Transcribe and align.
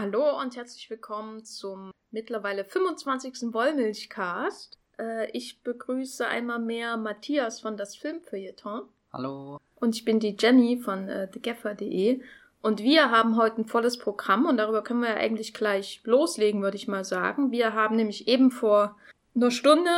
Hallo 0.00 0.40
und 0.40 0.56
herzlich 0.56 0.88
willkommen 0.88 1.44
zum 1.44 1.90
mittlerweile 2.10 2.64
25. 2.64 3.52
Wollmilchcast. 3.52 4.78
Äh, 4.98 5.30
ich 5.32 5.62
begrüße 5.62 6.26
einmal 6.26 6.58
mehr 6.58 6.96
Matthias 6.96 7.60
von 7.60 7.76
das 7.76 7.96
Filmfeuilleton. 7.96 8.88
Hallo. 9.12 9.60
Und 9.74 9.94
ich 9.94 10.06
bin 10.06 10.18
die 10.18 10.38
Jenny 10.40 10.78
von 10.78 11.06
äh, 11.06 11.30
thegaffer.de. 11.30 12.22
Und 12.62 12.82
wir 12.82 13.10
haben 13.10 13.36
heute 13.36 13.60
ein 13.60 13.66
volles 13.66 13.98
Programm 13.98 14.46
und 14.46 14.56
darüber 14.56 14.82
können 14.82 15.02
wir 15.02 15.10
ja 15.10 15.16
eigentlich 15.16 15.52
gleich 15.52 16.00
loslegen, 16.04 16.62
würde 16.62 16.78
ich 16.78 16.88
mal 16.88 17.04
sagen. 17.04 17.50
Wir 17.50 17.74
haben 17.74 17.96
nämlich 17.96 18.26
eben 18.26 18.50
vor 18.50 18.96
einer 19.36 19.50
Stunde 19.50 19.90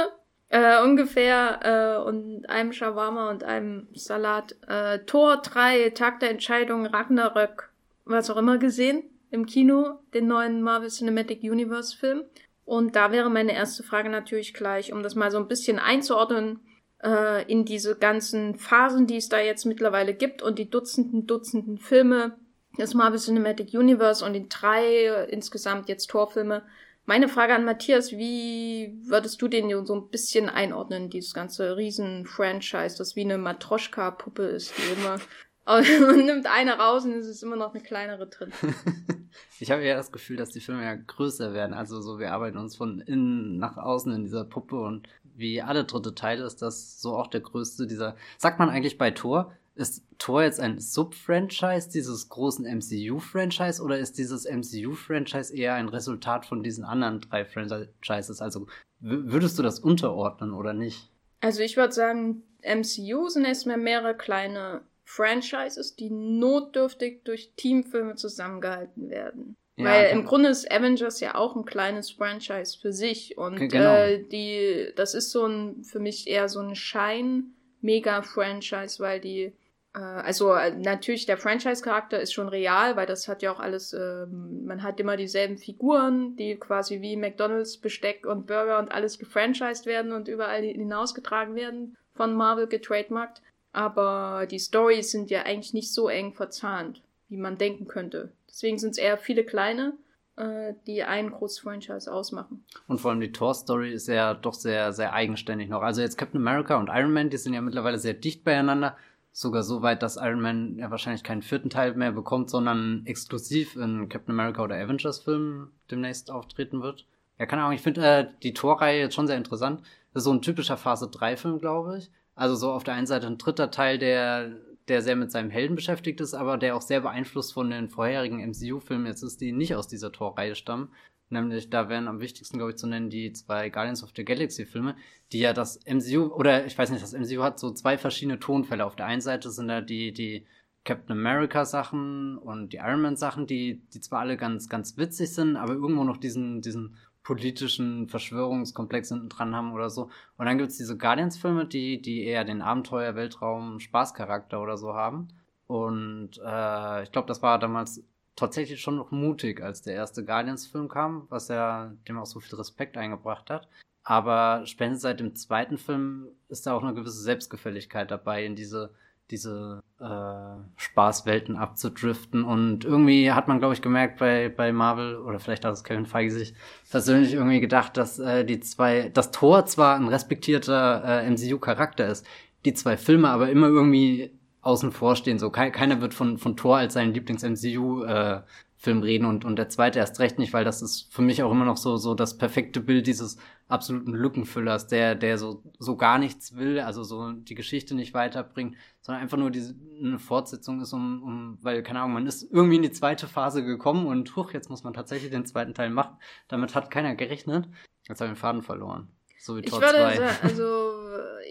äh, 0.48 0.82
ungefähr 0.82 1.61
äh, 1.62 2.03
und 2.05 2.50
einem 2.50 2.73
Shawarma 2.73 3.30
und 3.30 3.45
einem 3.45 3.87
Salat 3.95 4.57
äh, 4.66 4.98
Tor 5.05 5.37
3, 5.37 5.91
Tag 5.91 6.19
der 6.19 6.30
Entscheidung, 6.30 6.87
Ragnarök, 6.87 7.71
was 8.05 8.30
auch 8.30 8.37
immer 8.37 8.59
gesehen 8.59 9.04
im 9.32 9.46
Kino, 9.46 9.99
den 10.14 10.27
neuen 10.27 10.63
Marvel 10.63 10.91
Cinematic 10.91 11.43
Universe 11.43 11.96
Film. 11.96 12.23
Und 12.64 12.95
da 12.95 13.11
wäre 13.11 13.31
meine 13.31 13.54
erste 13.54 13.82
Frage 13.82 14.09
natürlich 14.09 14.54
gleich, 14.54 14.93
um 14.93 15.03
das 15.03 15.14
mal 15.14 15.31
so 15.31 15.39
ein 15.39 15.49
bisschen 15.49 15.79
einzuordnen 15.79 16.61
äh, 17.03 17.50
in 17.50 17.64
diese 17.64 17.96
ganzen 17.96 18.54
Phasen, 18.57 19.07
die 19.07 19.17
es 19.17 19.29
da 19.29 19.40
jetzt 19.40 19.64
mittlerweile 19.64 20.14
gibt 20.14 20.43
und 20.43 20.59
die 20.59 20.71
Dutzenden, 20.71 21.26
Dutzenden 21.26 21.79
Filme 21.79 22.37
des 22.79 22.95
Marvel 22.95 23.18
Cinematic 23.18 23.75
Universe 23.75 24.25
und 24.25 24.35
die 24.35 24.49
drei 24.49 24.85
äh, 24.85 25.31
insgesamt 25.31 25.89
jetzt 25.89 26.09
Torfilme. 26.11 26.62
Meine 27.04 27.29
Frage 27.29 27.54
an 27.54 27.64
Matthias, 27.64 28.12
wie 28.12 28.96
würdest 29.03 29.43
du 29.43 29.49
den 29.49 29.85
so 29.85 29.95
ein 29.95 30.09
bisschen 30.09 30.49
einordnen, 30.49 31.11
dieses 31.11 31.35
ganze 31.35 31.76
Riesen-Franchise, 31.76 32.97
das 32.97 33.17
wie 33.17 33.23
eine 33.23 33.39
Matroschka-Puppe 33.39 34.45
ist, 34.45 34.73
die 34.78 35.01
immer 35.01 35.19
und 35.64 36.27
nimmt 36.27 36.47
eine 36.47 36.72
raus 36.72 37.05
und 37.05 37.12
es 37.12 37.27
ist 37.27 37.42
immer 37.42 37.56
noch 37.56 37.75
eine 37.75 37.83
kleinere 37.83 38.27
drin. 38.27 38.53
ich 39.61 39.70
habe 39.70 39.83
eher 39.83 39.97
das 39.97 40.12
Gefühl, 40.12 40.36
dass 40.36 40.50
die 40.50 40.61
Filme 40.61 40.84
ja 40.84 40.95
größer 40.95 41.53
werden. 41.53 41.75
Also 41.75 42.00
so, 42.00 42.19
wir 42.19 42.33
arbeiten 42.33 42.59
uns 42.59 42.77
von 42.77 43.00
innen 43.00 43.59
nach 43.59 43.77
außen 43.77 44.12
in 44.12 44.25
dieser 44.25 44.45
Puppe 44.45 44.81
und 44.81 45.09
wie 45.34 45.62
alle 45.62 45.84
dritte 45.84 46.14
Teile 46.14 46.45
ist 46.45 46.62
das 46.62 47.00
so 47.00 47.17
auch 47.17 47.28
der 47.28 47.41
größte 47.41 47.87
dieser. 47.87 48.17
Sagt 48.39 48.59
man 48.59 48.70
eigentlich 48.70 48.98
bei 48.98 49.11
Thor, 49.11 49.53
ist 49.75 50.05
Thor 50.19 50.42
jetzt 50.42 50.61
ein 50.61 50.78
Sub-Franchise 50.78 51.89
dieses 51.89 52.28
großen 52.28 52.67
MCU-Franchise 52.67 53.83
oder 53.83 53.98
ist 53.98 54.19
dieses 54.19 54.44
MCU-Franchise 54.44 55.55
eher 55.55 55.75
ein 55.75 55.89
Resultat 55.89 56.44
von 56.44 56.62
diesen 56.62 56.84
anderen 56.84 57.22
drei 57.22 57.47
Franchises? 57.47 58.42
Also 58.42 58.67
würdest 59.00 59.59
du 59.59 59.62
das 59.62 59.81
unterordnen 59.81 60.53
oder 60.53 60.75
nicht? 60.75 61.11
Also 61.41 61.62
ich 61.62 61.77
würde 61.77 61.92
sagen, 61.92 62.42
MCU 62.62 63.28
sind 63.28 63.44
erstmal 63.44 63.78
mehrere 63.78 64.15
kleine 64.15 64.83
Franchises, 65.15 65.95
die 65.95 66.11
notdürftig 66.11 67.25
durch 67.25 67.53
Teamfilme 67.57 68.15
zusammengehalten 68.15 69.11
werden. 69.11 69.57
Ja, 69.77 69.85
Weil 69.85 70.09
im 70.11 70.25
Grunde 70.25 70.49
ist 70.49 70.73
Avengers 70.73 71.21
ja 71.21 71.35
auch 71.35 71.55
ein 71.55 71.67
kleines 71.67 72.11
Franchise 72.11 72.79
für 72.79 72.95
sich 72.95 73.37
und 73.37 73.69
genau. 73.69 73.95
äh, 73.95 74.23
die, 74.23 74.91
das 74.97 75.13
ist 75.15 75.31
so 75.31 75.45
ein, 75.47 75.85
für 75.85 75.99
mich 75.99 76.29
eher 76.29 76.49
so 76.49 76.61
ein 76.61 76.75
Schein-Mega-Franchise, 76.75 79.01
weil 79.01 79.21
die, 79.21 79.53
äh, 79.95 79.99
also 79.99 80.55
äh, 80.55 80.75
natürlich 80.77 81.27
der 81.27 81.37
Franchise-Charakter 81.37 82.19
ist 82.21 82.33
schon 82.33 82.49
real, 82.49 82.97
weil 82.97 83.05
das 83.07 83.29
hat 83.29 83.43
ja 83.43 83.53
auch 83.53 83.61
alles, 83.61 83.93
äh, 83.93 84.25
man 84.27 84.83
hat 84.83 84.99
immer 84.99 85.19
dieselben 85.19 85.59
Figuren, 85.59 86.37
die 86.37 86.57
quasi 86.57 87.03
wie 87.03 87.17
McDonalds 87.17 87.77
Besteck 87.79 88.25
und 88.27 88.47
Burger 88.47 88.79
und 88.79 88.91
alles 88.93 89.19
gefranchised 89.19 89.85
werden 89.85 90.13
und 90.13 90.29
überall 90.29 90.63
hinausgetragen 90.63 91.55
werden, 91.55 91.99
von 92.15 92.35
Marvel 92.35 92.67
getrademarkt. 92.67 93.43
Aber 93.73 94.47
die 94.51 94.61
Stories 94.61 95.11
sind 95.11 95.31
ja 95.31 95.42
eigentlich 95.42 95.73
nicht 95.73 95.92
so 95.92 96.09
eng 96.09 96.34
verzahnt, 96.34 97.03
wie 97.28 97.39
man 97.39 97.59
denken 97.59 97.89
könnte. 97.89 98.33
Deswegen 98.48 98.78
sind 98.78 98.91
es 98.91 98.98
eher 98.98 99.17
viele 99.17 99.45
kleine, 99.45 99.95
äh, 100.37 100.75
die 100.87 101.03
ein 101.03 101.31
großes 101.31 101.61
Franchise 101.61 102.12
ausmachen. 102.12 102.65
Und 102.87 103.00
vor 103.00 103.11
allem 103.11 103.20
die 103.20 103.33
Thor-Story 103.33 103.93
ist 103.93 104.09
ja 104.09 104.34
doch 104.34 104.55
sehr, 104.55 104.93
sehr 104.93 105.15
eigenständig 105.15 105.71
noch. 105.71 105.83
Also 105.83 106.03
jetzt 106.03 106.19
Captain 106.19 106.41
America 106.41 106.78
und 106.78 106.88
Iron 106.88 107.12
Man, 107.12 107.31
die 107.31 107.38
sind 107.38 107.55
ja 107.55 107.62
mittlerweile 107.62 107.99
sehr 107.99 108.15
dicht 108.15 108.44
beieinander. 108.44 108.97
Sogar 109.34 109.62
so 109.62 109.81
weit, 109.81 110.03
dass 110.03 110.16
Iron 110.16 110.43
Man 110.43 110.77
ja 110.77 110.91
wahrscheinlich 110.91 111.22
keinen 111.22 111.41
vierten 111.41 111.71
Teil 111.71 111.94
mehr 111.94 112.12
bekommt, 112.12 112.50
sondern 112.50 113.03
exklusiv 113.06 113.77
in 113.77 114.10
Captain 114.10 114.39
America 114.39 114.62
oder 114.62 114.77
Avengers-Filmen 114.77 115.71
demnächst 115.91 116.31
auftreten 116.31 116.83
wird. 116.83 117.06
Ja, 117.39 117.47
keine 117.47 117.62
Ahnung, 117.62 117.75
ich 117.75 117.81
finde 117.81 118.04
äh, 118.04 118.27
die 118.43 118.53
Thor-Reihe 118.53 119.00
jetzt 119.00 119.15
schon 119.15 119.27
sehr 119.27 119.39
interessant. 119.39 119.81
Das 120.12 120.21
ist 120.21 120.25
so 120.25 120.33
ein 120.33 120.43
typischer 120.43 120.77
Phase 120.77 121.06
3-Film, 121.06 121.60
glaube 121.60 121.97
ich. 121.99 122.10
Also 122.34 122.54
so 122.54 122.72
auf 122.72 122.84
der 122.84 122.94
einen 122.94 123.06
Seite 123.06 123.26
ein 123.26 123.38
dritter 123.38 123.70
Teil, 123.70 123.98
der, 123.98 124.56
der 124.88 125.03
sehr 125.03 125.16
mit 125.16 125.31
seinem 125.31 125.50
Helden 125.50 125.76
beschäftigt 125.76 126.20
ist, 126.20 126.34
aber 126.34 126.56
der 126.56 126.76
auch 126.76 126.82
sehr 126.82 127.00
beeinflusst 127.00 127.53
von 127.53 127.70
den 127.70 127.88
vorherigen 127.88 128.41
MCU-Filmen 128.41 129.06
jetzt 129.06 129.22
ist, 129.22 129.41
die 129.41 129.53
nicht 129.53 129.75
aus 129.75 129.88
dieser 129.88 130.12
Torreihe 130.12 130.54
stammen. 130.54 130.91
Nämlich, 131.28 131.71
da 131.71 131.88
wären 131.88 132.09
am 132.09 132.21
wichtigsten, 132.21 132.59
glaube 132.59 132.72
ich, 132.72 132.76
zu 132.76 132.87
nennen, 132.87 133.09
die 133.09 133.32
zwei 133.32 133.71
Guardians 133.71 134.03
of 134.03 134.12
the 134.15 134.25
Galaxy-Filme, 134.25 134.97
die 135.32 135.38
ja 135.38 135.54
das 135.54 135.81
MCU, 135.87 136.26
oder 136.26 136.66
ich 136.66 136.76
weiß 136.76 136.91
nicht, 136.91 137.03
das 137.03 137.15
MCU 137.15 137.42
hat 137.42 137.59
so 137.59 137.71
zwei 137.72 137.97
verschiedene 137.97 138.38
Tonfälle. 138.38 138.84
Auf 138.84 138.97
der 138.97 139.06
einen 139.06 139.22
Seite 139.22 139.50
sind 139.50 139.69
da 139.69 139.81
die, 139.81 140.12
die 140.12 140.47
Captain 140.84 141.16
America 141.16 141.65
Sachen 141.65 142.37
und 142.38 142.72
die 142.72 142.78
Iron 142.78 143.00
Man 143.00 143.16
Sachen, 143.16 143.47
die, 143.47 143.82
die 143.94 144.00
zwar 144.00 144.21
alle 144.21 144.37
ganz, 144.37 144.69
ganz 144.69 144.98
witzig 144.98 145.32
sind, 145.32 145.56
aber 145.56 145.72
irgendwo 145.72 146.04
noch 146.04 146.19
diesen, 146.19 146.60
diesen 146.60 146.97
politischen 147.22 148.09
Verschwörungskomplex 148.09 149.09
hinten 149.09 149.28
dran 149.28 149.55
haben 149.55 149.72
oder 149.72 149.91
so. 149.91 150.10
Und 150.37 150.47
dann 150.47 150.59
gibt's 150.59 150.77
diese 150.77 150.97
Guardians-Filme, 150.97 151.66
die, 151.66 152.03
die 152.03 152.25
eher 152.25 152.44
den 152.44 152.62
Abenteuer, 152.62 153.15
Weltraum, 153.15 153.81
Spaßcharakter 153.81 154.60
oder 154.60 154.77
so 154.77 154.94
haben. 154.94 155.28
Und 155.66 156.41
äh, 156.44 157.03
ich 157.05 157.12
glaube, 157.12 157.28
das 157.28 157.43
war 157.43 157.59
damals 157.59 158.05
tatsächlich 158.34 158.81
schon 158.81 158.97
noch 158.97 159.10
mutig, 159.10 159.62
als 159.62 159.83
der 159.83 159.94
erste 159.94 160.25
Guardians-Film 160.25 160.88
kam, 160.88 161.27
was 161.28 161.49
ja 161.49 161.93
dem 162.09 162.19
auch 162.19 162.27
so 162.27 162.41
viel 162.41 162.56
Respekt 162.56 162.97
eingebracht 162.97 163.50
hat. 163.50 163.69
Aber 164.04 164.66
spätestens 164.66 165.03
seit 165.03 165.21
dem 165.21 165.37
zweiten 165.37 165.78
Film 165.78 166.28
ist 166.49 166.66
da 166.66 166.75
auch 166.75 166.83
eine 166.83 166.94
gewisse 166.94 167.22
Selbstgefälligkeit 167.22 168.10
dabei, 168.10 168.44
in 168.44 168.56
diese 168.56 168.94
diese 169.31 169.83
äh, 169.99 170.62
Spaßwelten 170.77 171.56
abzudriften. 171.56 172.44
Und 172.44 172.84
irgendwie 172.84 173.33
hat 173.33 173.49
man, 173.49 173.59
glaube 173.59 173.75
ich, 173.75 173.83
gemerkt 173.83 174.19
bei, 174.19 174.49
bei 174.49 174.72
Marvel, 174.72 175.16
oder 175.16 175.38
vielleicht 175.38 175.65
hat 175.65 175.72
es 175.72 175.84
Kevin 175.84 176.06
Feige 176.06 176.31
sich 176.31 176.55
persönlich 176.91 177.33
irgendwie 177.33 177.60
gedacht, 177.60 177.97
dass 177.97 178.19
äh, 178.19 178.44
die 178.44 178.60
zwei, 178.60 179.10
das 179.12 179.31
Tor 179.31 179.65
zwar 179.66 179.97
ein 179.97 180.09
respektierter 180.09 181.03
äh, 181.05 181.31
MCU-Charakter 181.31 182.09
ist, 182.09 182.27
die 182.65 182.75
zwei 182.75 182.97
Filme 182.97 183.31
aber 183.31 183.49
immer 183.49 183.69
irgendwie 183.69 184.38
außen 184.62 184.93
vor 184.93 185.17
stehen. 185.17 185.39
So, 185.39 185.50
keiner 185.50 186.00
wird 186.00 186.15
von, 186.15 186.39
von 186.39 186.56
Thor 186.56 186.78
als 186.78 186.95
seinen 186.95 187.12
Lieblings-MCU 187.12 188.05
äh, 188.05 188.43
Film 188.83 189.03
reden 189.03 189.27
und, 189.27 189.45
und 189.45 189.56
der 189.56 189.69
zweite 189.69 190.00
erst 190.00 190.19
recht 190.19 190.41
nicht, 190.41 190.53
weil 190.53 190.65
das 190.65 190.83
ist 190.83 191.15
für 191.15 191.23
mich 191.23 191.45
auch 191.45 191.53
immer 191.53 191.65
noch 191.65 191.77
so, 191.77 191.97
so 191.99 192.15
das 192.15 192.37
perfekte 192.37 192.81
Bild 192.81 193.06
dieses 193.06 193.39
absoluten 193.69 194.12
Lückenfüllers, 194.12 194.89
der, 194.89 195.15
der 195.15 195.39
so, 195.39 195.62
so 195.78 195.97
gar 195.97 196.19
nichts 196.19 196.56
will, 196.56 196.81
also 196.81 197.05
so 197.05 197.31
die 197.31 197.55
Geschichte 197.55 197.95
nicht 197.95 198.12
weiterbringt, 198.12 198.77
sondern 199.01 199.22
einfach 199.22 199.39
nur 199.39 199.53
diese, 199.53 199.77
eine 200.01 200.19
Fortsetzung 200.19 200.81
ist, 200.81 200.93
um, 200.93 201.22
um, 201.22 201.59
weil, 201.62 201.84
keine 201.84 202.01
Ahnung, 202.01 202.15
man 202.15 202.27
ist 202.27 202.43
irgendwie 202.51 202.77
in 202.77 202.83
die 202.83 202.91
zweite 202.91 203.28
Phase 203.28 203.65
gekommen 203.65 204.06
und 204.06 204.34
huch, 204.34 204.53
jetzt 204.53 204.69
muss 204.69 204.83
man 204.83 204.95
tatsächlich 204.95 205.31
den 205.31 205.47
zweiten 205.47 205.75
Teil 205.75 205.91
machen. 205.91 206.17
Damit 206.49 206.75
hat 206.75 206.91
keiner 206.91 207.15
gerechnet. 207.15 207.69
Jetzt 208.09 208.21
habe 208.21 208.33
ich 208.33 208.37
den 208.37 208.41
Faden 208.41 208.62
verloren. 208.62 209.09
So 209.42 209.56
wie 209.56 209.62
Tor 209.62 209.80
ich 209.80 209.84
würde 209.84 209.98
2. 209.98 210.16
Sagen, 210.16 210.38
also, 210.42 210.92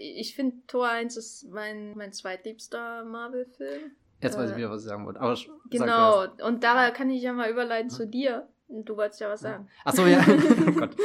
ich 0.00 0.34
finde 0.34 0.56
Tor 0.66 0.88
1 0.88 1.14
ist 1.18 1.50
mein, 1.50 1.94
mein 1.94 2.10
zweitliebster 2.14 3.04
Marvel-Film. 3.04 3.90
Jetzt 4.22 4.38
weiß 4.38 4.48
ich 4.48 4.54
äh, 4.54 4.58
wieder, 4.60 4.70
was 4.70 4.80
ich 4.80 4.88
sagen 4.88 5.04
wollte. 5.04 5.20
Aber 5.20 5.36
genau, 5.68 6.24
und 6.42 6.64
da 6.64 6.90
kann 6.90 7.10
ich 7.10 7.22
ja 7.22 7.34
mal 7.34 7.50
überleiten 7.50 7.90
ja. 7.90 7.94
zu 7.94 8.06
dir. 8.06 8.48
Du 8.68 8.96
wolltest 8.96 9.20
ja 9.20 9.28
was 9.28 9.40
sagen. 9.40 9.68
Ach 9.84 9.92
so, 9.92 10.06
ja. 10.06 10.24
oh 10.68 10.72
Gott. 10.72 10.96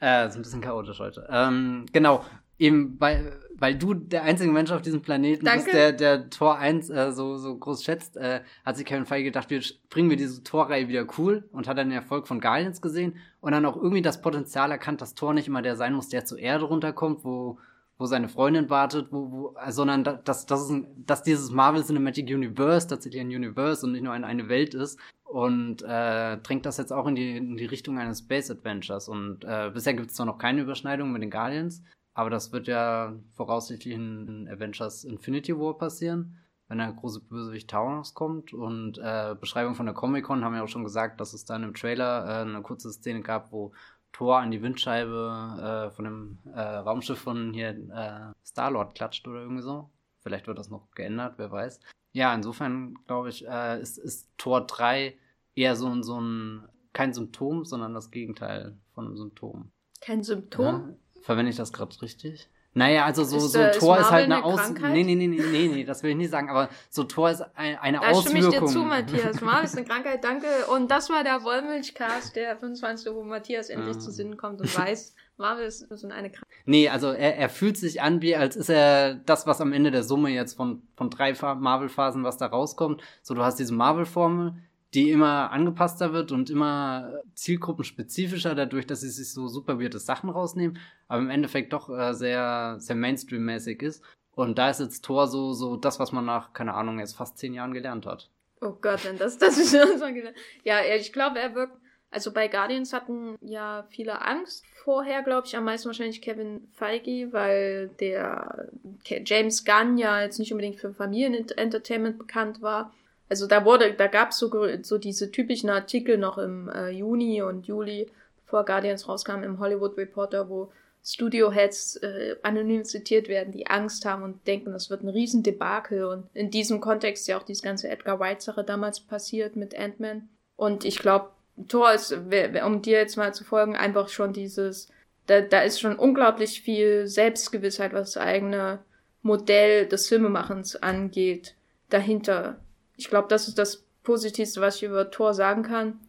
Äh, 0.00 0.26
ist 0.26 0.34
ein 0.34 0.42
bisschen 0.42 0.60
chaotisch 0.60 0.98
heute. 0.98 1.28
Ähm, 1.30 1.86
genau, 1.92 2.24
eben 2.58 2.96
weil, 2.98 3.38
weil 3.62 3.76
du 3.76 3.94
der 3.94 4.24
einzige 4.24 4.50
Mensch 4.50 4.72
auf 4.72 4.82
diesem 4.82 5.02
Planeten 5.02 5.44
Danke. 5.44 5.66
bist, 5.66 5.76
der, 5.76 5.92
der 5.92 6.30
Tor 6.30 6.58
1 6.58 6.90
äh, 6.90 7.12
so, 7.12 7.36
so 7.36 7.56
groß 7.56 7.84
schätzt, 7.84 8.16
äh, 8.16 8.40
hat 8.64 8.76
sich 8.76 8.84
Kevin 8.84 9.06
Feige 9.06 9.26
gedacht, 9.26 9.50
wir 9.50 9.62
bringen 9.88 10.10
wir 10.10 10.16
diese 10.16 10.42
Torreihe 10.42 10.88
wieder 10.88 11.06
cool 11.16 11.48
und 11.52 11.68
hat 11.68 11.78
dann 11.78 11.88
den 11.88 11.96
Erfolg 11.96 12.26
von 12.26 12.40
Guardians 12.40 12.82
gesehen 12.82 13.18
und 13.40 13.52
dann 13.52 13.64
auch 13.64 13.76
irgendwie 13.76 14.02
das 14.02 14.20
Potenzial 14.20 14.72
erkannt, 14.72 15.00
dass 15.00 15.14
Tor 15.14 15.32
nicht 15.32 15.46
immer 15.46 15.62
der 15.62 15.76
sein 15.76 15.94
muss, 15.94 16.08
der 16.08 16.24
zur 16.24 16.40
Erde 16.40 16.64
runterkommt, 16.64 17.24
wo 17.24 17.58
wo 17.98 18.06
seine 18.06 18.28
Freundin 18.28 18.68
wartet, 18.68 19.12
wo, 19.12 19.30
wo, 19.30 19.56
sondern 19.68 20.02
dass, 20.02 20.44
dass, 20.46 20.68
es 20.68 20.82
dass 20.96 21.22
dieses 21.22 21.52
Marvel 21.52 21.84
Cinematic 21.84 22.26
Universe 22.34 22.88
tatsächlich 22.88 23.20
ein 23.20 23.28
Universe 23.28 23.86
und 23.86 23.92
nicht 23.92 24.02
nur 24.02 24.12
eine, 24.12 24.26
eine 24.26 24.48
Welt 24.48 24.74
ist 24.74 24.98
und 25.22 25.82
äh, 25.82 26.36
drängt 26.38 26.66
das 26.66 26.78
jetzt 26.78 26.92
auch 26.92 27.06
in 27.06 27.14
die, 27.14 27.36
in 27.36 27.56
die 27.56 27.66
Richtung 27.66 28.00
eines 28.00 28.18
Space 28.18 28.50
Adventures. 28.50 29.08
Und 29.08 29.44
äh, 29.44 29.70
bisher 29.72 29.94
gibt 29.94 30.10
es 30.10 30.16
zwar 30.16 30.26
noch 30.26 30.38
keine 30.38 30.62
Überschneidung 30.62 31.12
mit 31.12 31.22
den 31.22 31.30
Guardians, 31.30 31.82
aber 32.14 32.30
das 32.30 32.52
wird 32.52 32.66
ja 32.66 33.14
voraussichtlich 33.34 33.94
in, 33.94 34.48
Avengers 34.50 35.04
Infinity 35.04 35.58
War 35.58 35.78
passieren, 35.78 36.38
wenn 36.68 36.78
der 36.78 36.92
große 36.92 37.20
Bösewicht 37.20 37.70
Thanos 37.70 38.14
kommt. 38.14 38.52
Und 38.52 38.98
äh, 38.98 39.34
Beschreibung 39.38 39.74
von 39.74 39.86
der 39.86 39.94
Comic-Con 39.94 40.44
haben 40.44 40.54
ja 40.54 40.62
auch 40.62 40.68
schon 40.68 40.84
gesagt, 40.84 41.20
dass 41.20 41.32
es 41.32 41.44
dann 41.44 41.62
im 41.62 41.74
Trailer 41.74 42.26
äh, 42.26 42.42
eine 42.42 42.62
kurze 42.62 42.92
Szene 42.92 43.20
gab, 43.20 43.52
wo 43.52 43.72
Tor 44.12 44.38
an 44.38 44.50
die 44.50 44.62
Windscheibe 44.62 45.88
äh, 45.90 45.94
von 45.94 46.04
dem 46.04 46.38
äh, 46.54 46.60
Raumschiff 46.60 47.18
von 47.18 47.54
hier 47.54 47.70
äh, 47.70 48.32
Star-Lord 48.44 48.94
klatscht 48.94 49.26
oder 49.26 49.40
irgendwie 49.40 49.62
so. 49.62 49.90
Vielleicht 50.20 50.46
wird 50.46 50.58
das 50.58 50.68
noch 50.68 50.90
geändert, 50.92 51.34
wer 51.38 51.50
weiß. 51.50 51.80
Ja, 52.12 52.34
insofern 52.34 52.94
glaube 53.06 53.30
ich, 53.30 53.46
äh, 53.48 53.80
ist, 53.80 53.96
ist 53.96 54.30
Tor 54.36 54.66
3 54.66 55.16
eher 55.54 55.76
so, 55.76 56.02
so 56.02 56.20
ein 56.20 56.68
kein 56.92 57.14
Symptom, 57.14 57.64
sondern 57.64 57.94
das 57.94 58.10
Gegenteil 58.10 58.76
von 58.94 59.06
einem 59.06 59.16
Symptom. 59.16 59.72
Kein 60.00 60.22
Symptom? 60.22 60.66
Ja? 60.66 60.94
Verwende 61.22 61.50
ich 61.50 61.56
das 61.56 61.72
gerade 61.72 62.00
richtig? 62.02 62.48
Naja, 62.74 63.04
also 63.04 63.22
so, 63.24 63.36
ist, 63.36 63.52
so 63.52 63.58
ein 63.58 63.72
Tor 63.72 63.98
ist, 63.98 64.06
ist 64.06 64.10
halt 64.10 64.24
eine, 64.24 64.36
eine 64.36 64.44
Aus... 64.44 64.70
Nee, 64.70 65.04
nee, 65.04 65.14
nee, 65.14 65.26
nee, 65.26 65.42
nee, 65.42 65.68
nee, 65.68 65.84
das 65.84 66.02
will 66.02 66.12
ich 66.12 66.16
nicht 66.16 66.30
sagen, 66.30 66.48
aber 66.48 66.70
so 66.88 67.04
Tor 67.04 67.30
ist 67.30 67.42
ein, 67.54 67.76
eine 67.76 68.00
da 68.00 68.08
Auswirkung. 68.08 68.40
Da 68.40 68.48
stimme 68.48 68.54
ich 68.54 68.60
dir 68.60 68.66
zu, 68.66 68.78
Matthias. 68.84 69.40
Marvel 69.42 69.64
ist 69.64 69.76
eine 69.76 69.86
Krankheit, 69.86 70.24
danke. 70.24 70.46
Und 70.74 70.90
das 70.90 71.10
war 71.10 71.22
der 71.22 71.44
Wollmilchcast, 71.44 72.34
der 72.34 72.56
25. 72.56 73.12
wo 73.12 73.24
Matthias 73.24 73.68
endlich 73.68 73.96
ja. 73.96 74.00
zu 74.00 74.10
Sinnen 74.10 74.38
kommt 74.38 74.62
und 74.62 74.78
weiß, 74.78 75.14
Marvel 75.36 75.66
ist 75.66 75.80
so 75.80 76.08
eine 76.08 76.30
Krankheit. 76.30 76.48
Nee, 76.64 76.88
also 76.88 77.08
er, 77.08 77.36
er 77.36 77.50
fühlt 77.50 77.76
sich 77.76 78.00
an, 78.00 78.22
wie 78.22 78.36
als 78.36 78.56
ist 78.56 78.70
er 78.70 79.16
das, 79.16 79.46
was 79.46 79.60
am 79.60 79.74
Ende 79.74 79.90
der 79.90 80.02
Summe 80.02 80.30
jetzt 80.30 80.56
von, 80.56 80.82
von 80.96 81.10
drei 81.10 81.34
Marvel-Phasen, 81.34 82.24
was 82.24 82.38
da 82.38 82.46
rauskommt. 82.46 83.02
So, 83.22 83.34
du 83.34 83.42
hast 83.42 83.58
diese 83.58 83.74
Marvel-Formel, 83.74 84.54
die 84.94 85.10
immer 85.10 85.50
angepasster 85.50 86.12
wird 86.12 86.32
und 86.32 86.50
immer 86.50 87.20
zielgruppenspezifischer, 87.34 88.54
dadurch, 88.54 88.86
dass 88.86 89.00
sie 89.00 89.08
sich 89.08 89.32
so 89.32 89.48
super 89.48 89.80
weirde 89.80 89.98
Sachen 89.98 90.28
rausnehmen, 90.28 90.78
aber 91.08 91.22
im 91.22 91.30
Endeffekt 91.30 91.72
doch 91.72 91.88
äh, 91.88 92.12
sehr, 92.12 92.76
sehr 92.78 92.96
Mainstream-mäßig 92.96 93.82
ist. 93.82 94.04
Und 94.34 94.58
da 94.58 94.70
ist 94.70 94.80
jetzt 94.80 95.04
Thor 95.04 95.26
so, 95.26 95.52
so 95.52 95.76
das, 95.76 95.98
was 95.98 96.12
man 96.12 96.24
nach, 96.24 96.52
keine 96.52 96.74
Ahnung, 96.74 96.98
jetzt 96.98 97.16
fast 97.16 97.38
zehn 97.38 97.54
Jahren 97.54 97.72
gelernt 97.74 98.06
hat. 98.06 98.30
Oh 98.60 98.76
Gott, 98.80 99.04
denn 99.04 99.18
das, 99.18 99.38
das 99.38 99.58
ist 99.58 99.70
schon 99.98 100.14
gelernt. 100.14 100.36
Ja, 100.64 100.80
ich 100.82 101.12
glaube, 101.12 101.38
er 101.38 101.54
wirkt, 101.54 101.76
also 102.10 102.32
bei 102.32 102.48
Guardians 102.48 102.92
hatten 102.92 103.36
ja 103.40 103.86
viele 103.90 104.22
Angst 104.22 104.64
vorher, 104.84 105.22
glaube 105.22 105.46
ich, 105.46 105.56
am 105.56 105.64
meisten 105.64 105.86
wahrscheinlich 105.86 106.20
Kevin 106.20 106.68
Feige, 106.72 107.32
weil 107.32 107.88
der 108.00 108.68
James 109.04 109.64
Gunn 109.64 109.96
ja 109.96 110.20
jetzt 110.20 110.38
nicht 110.38 110.52
unbedingt 110.52 110.76
für 110.76 110.92
Familienentertainment 110.92 112.18
bekannt 112.18 112.60
war. 112.60 112.92
Also 113.32 113.46
da 113.46 113.64
wurde, 113.64 113.94
da 113.94 114.08
gab 114.08 114.32
es 114.32 114.36
so, 114.36 114.50
so 114.82 114.98
diese 114.98 115.32
typischen 115.32 115.70
Artikel 115.70 116.18
noch 116.18 116.36
im 116.36 116.68
äh, 116.68 116.90
Juni 116.90 117.40
und 117.40 117.66
Juli, 117.66 118.10
bevor 118.44 118.66
Guardians 118.66 119.08
rauskam, 119.08 119.42
im 119.42 119.58
Hollywood 119.58 119.96
Reporter, 119.96 120.50
wo 120.50 120.70
Studio-Heads 121.02 121.96
äh, 121.96 122.36
anonym 122.42 122.84
zitiert 122.84 123.28
werden, 123.28 123.50
die 123.50 123.68
Angst 123.68 124.04
haben 124.04 124.22
und 124.22 124.46
denken, 124.46 124.72
das 124.72 124.90
wird 124.90 125.02
ein 125.02 125.08
Riesendebakel. 125.08 126.04
Und 126.04 126.26
in 126.34 126.50
diesem 126.50 126.82
Kontext 126.82 127.26
ja 127.26 127.38
auch 127.38 127.42
diese 127.42 127.62
ganze 127.62 127.88
Edgar 127.88 128.20
White-Sache 128.20 128.64
damals 128.64 129.00
passiert 129.00 129.56
mit 129.56 129.74
Ant-Man. 129.74 130.28
Und 130.56 130.84
ich 130.84 130.98
glaube, 130.98 131.30
Thor 131.68 131.90
ist, 131.90 132.12
um 132.12 132.82
dir 132.82 132.98
jetzt 132.98 133.16
mal 133.16 133.32
zu 133.32 133.44
folgen, 133.44 133.76
einfach 133.76 134.10
schon 134.10 134.34
dieses, 134.34 134.90
da, 135.24 135.40
da 135.40 135.62
ist 135.62 135.80
schon 135.80 135.96
unglaublich 135.96 136.60
viel 136.60 137.06
Selbstgewissheit, 137.06 137.94
was 137.94 138.12
das 138.12 138.22
eigene 138.22 138.80
Modell 139.22 139.86
des 139.86 140.06
Filmemachens 140.08 140.76
angeht, 140.76 141.54
dahinter 141.88 142.58
ich 142.96 143.08
glaube, 143.08 143.28
das 143.28 143.48
ist 143.48 143.58
das 143.58 143.84
Positivste, 144.02 144.60
was 144.60 144.76
ich 144.76 144.84
über 144.84 145.10
Thor 145.10 145.34
sagen 145.34 145.62
kann. 145.62 146.00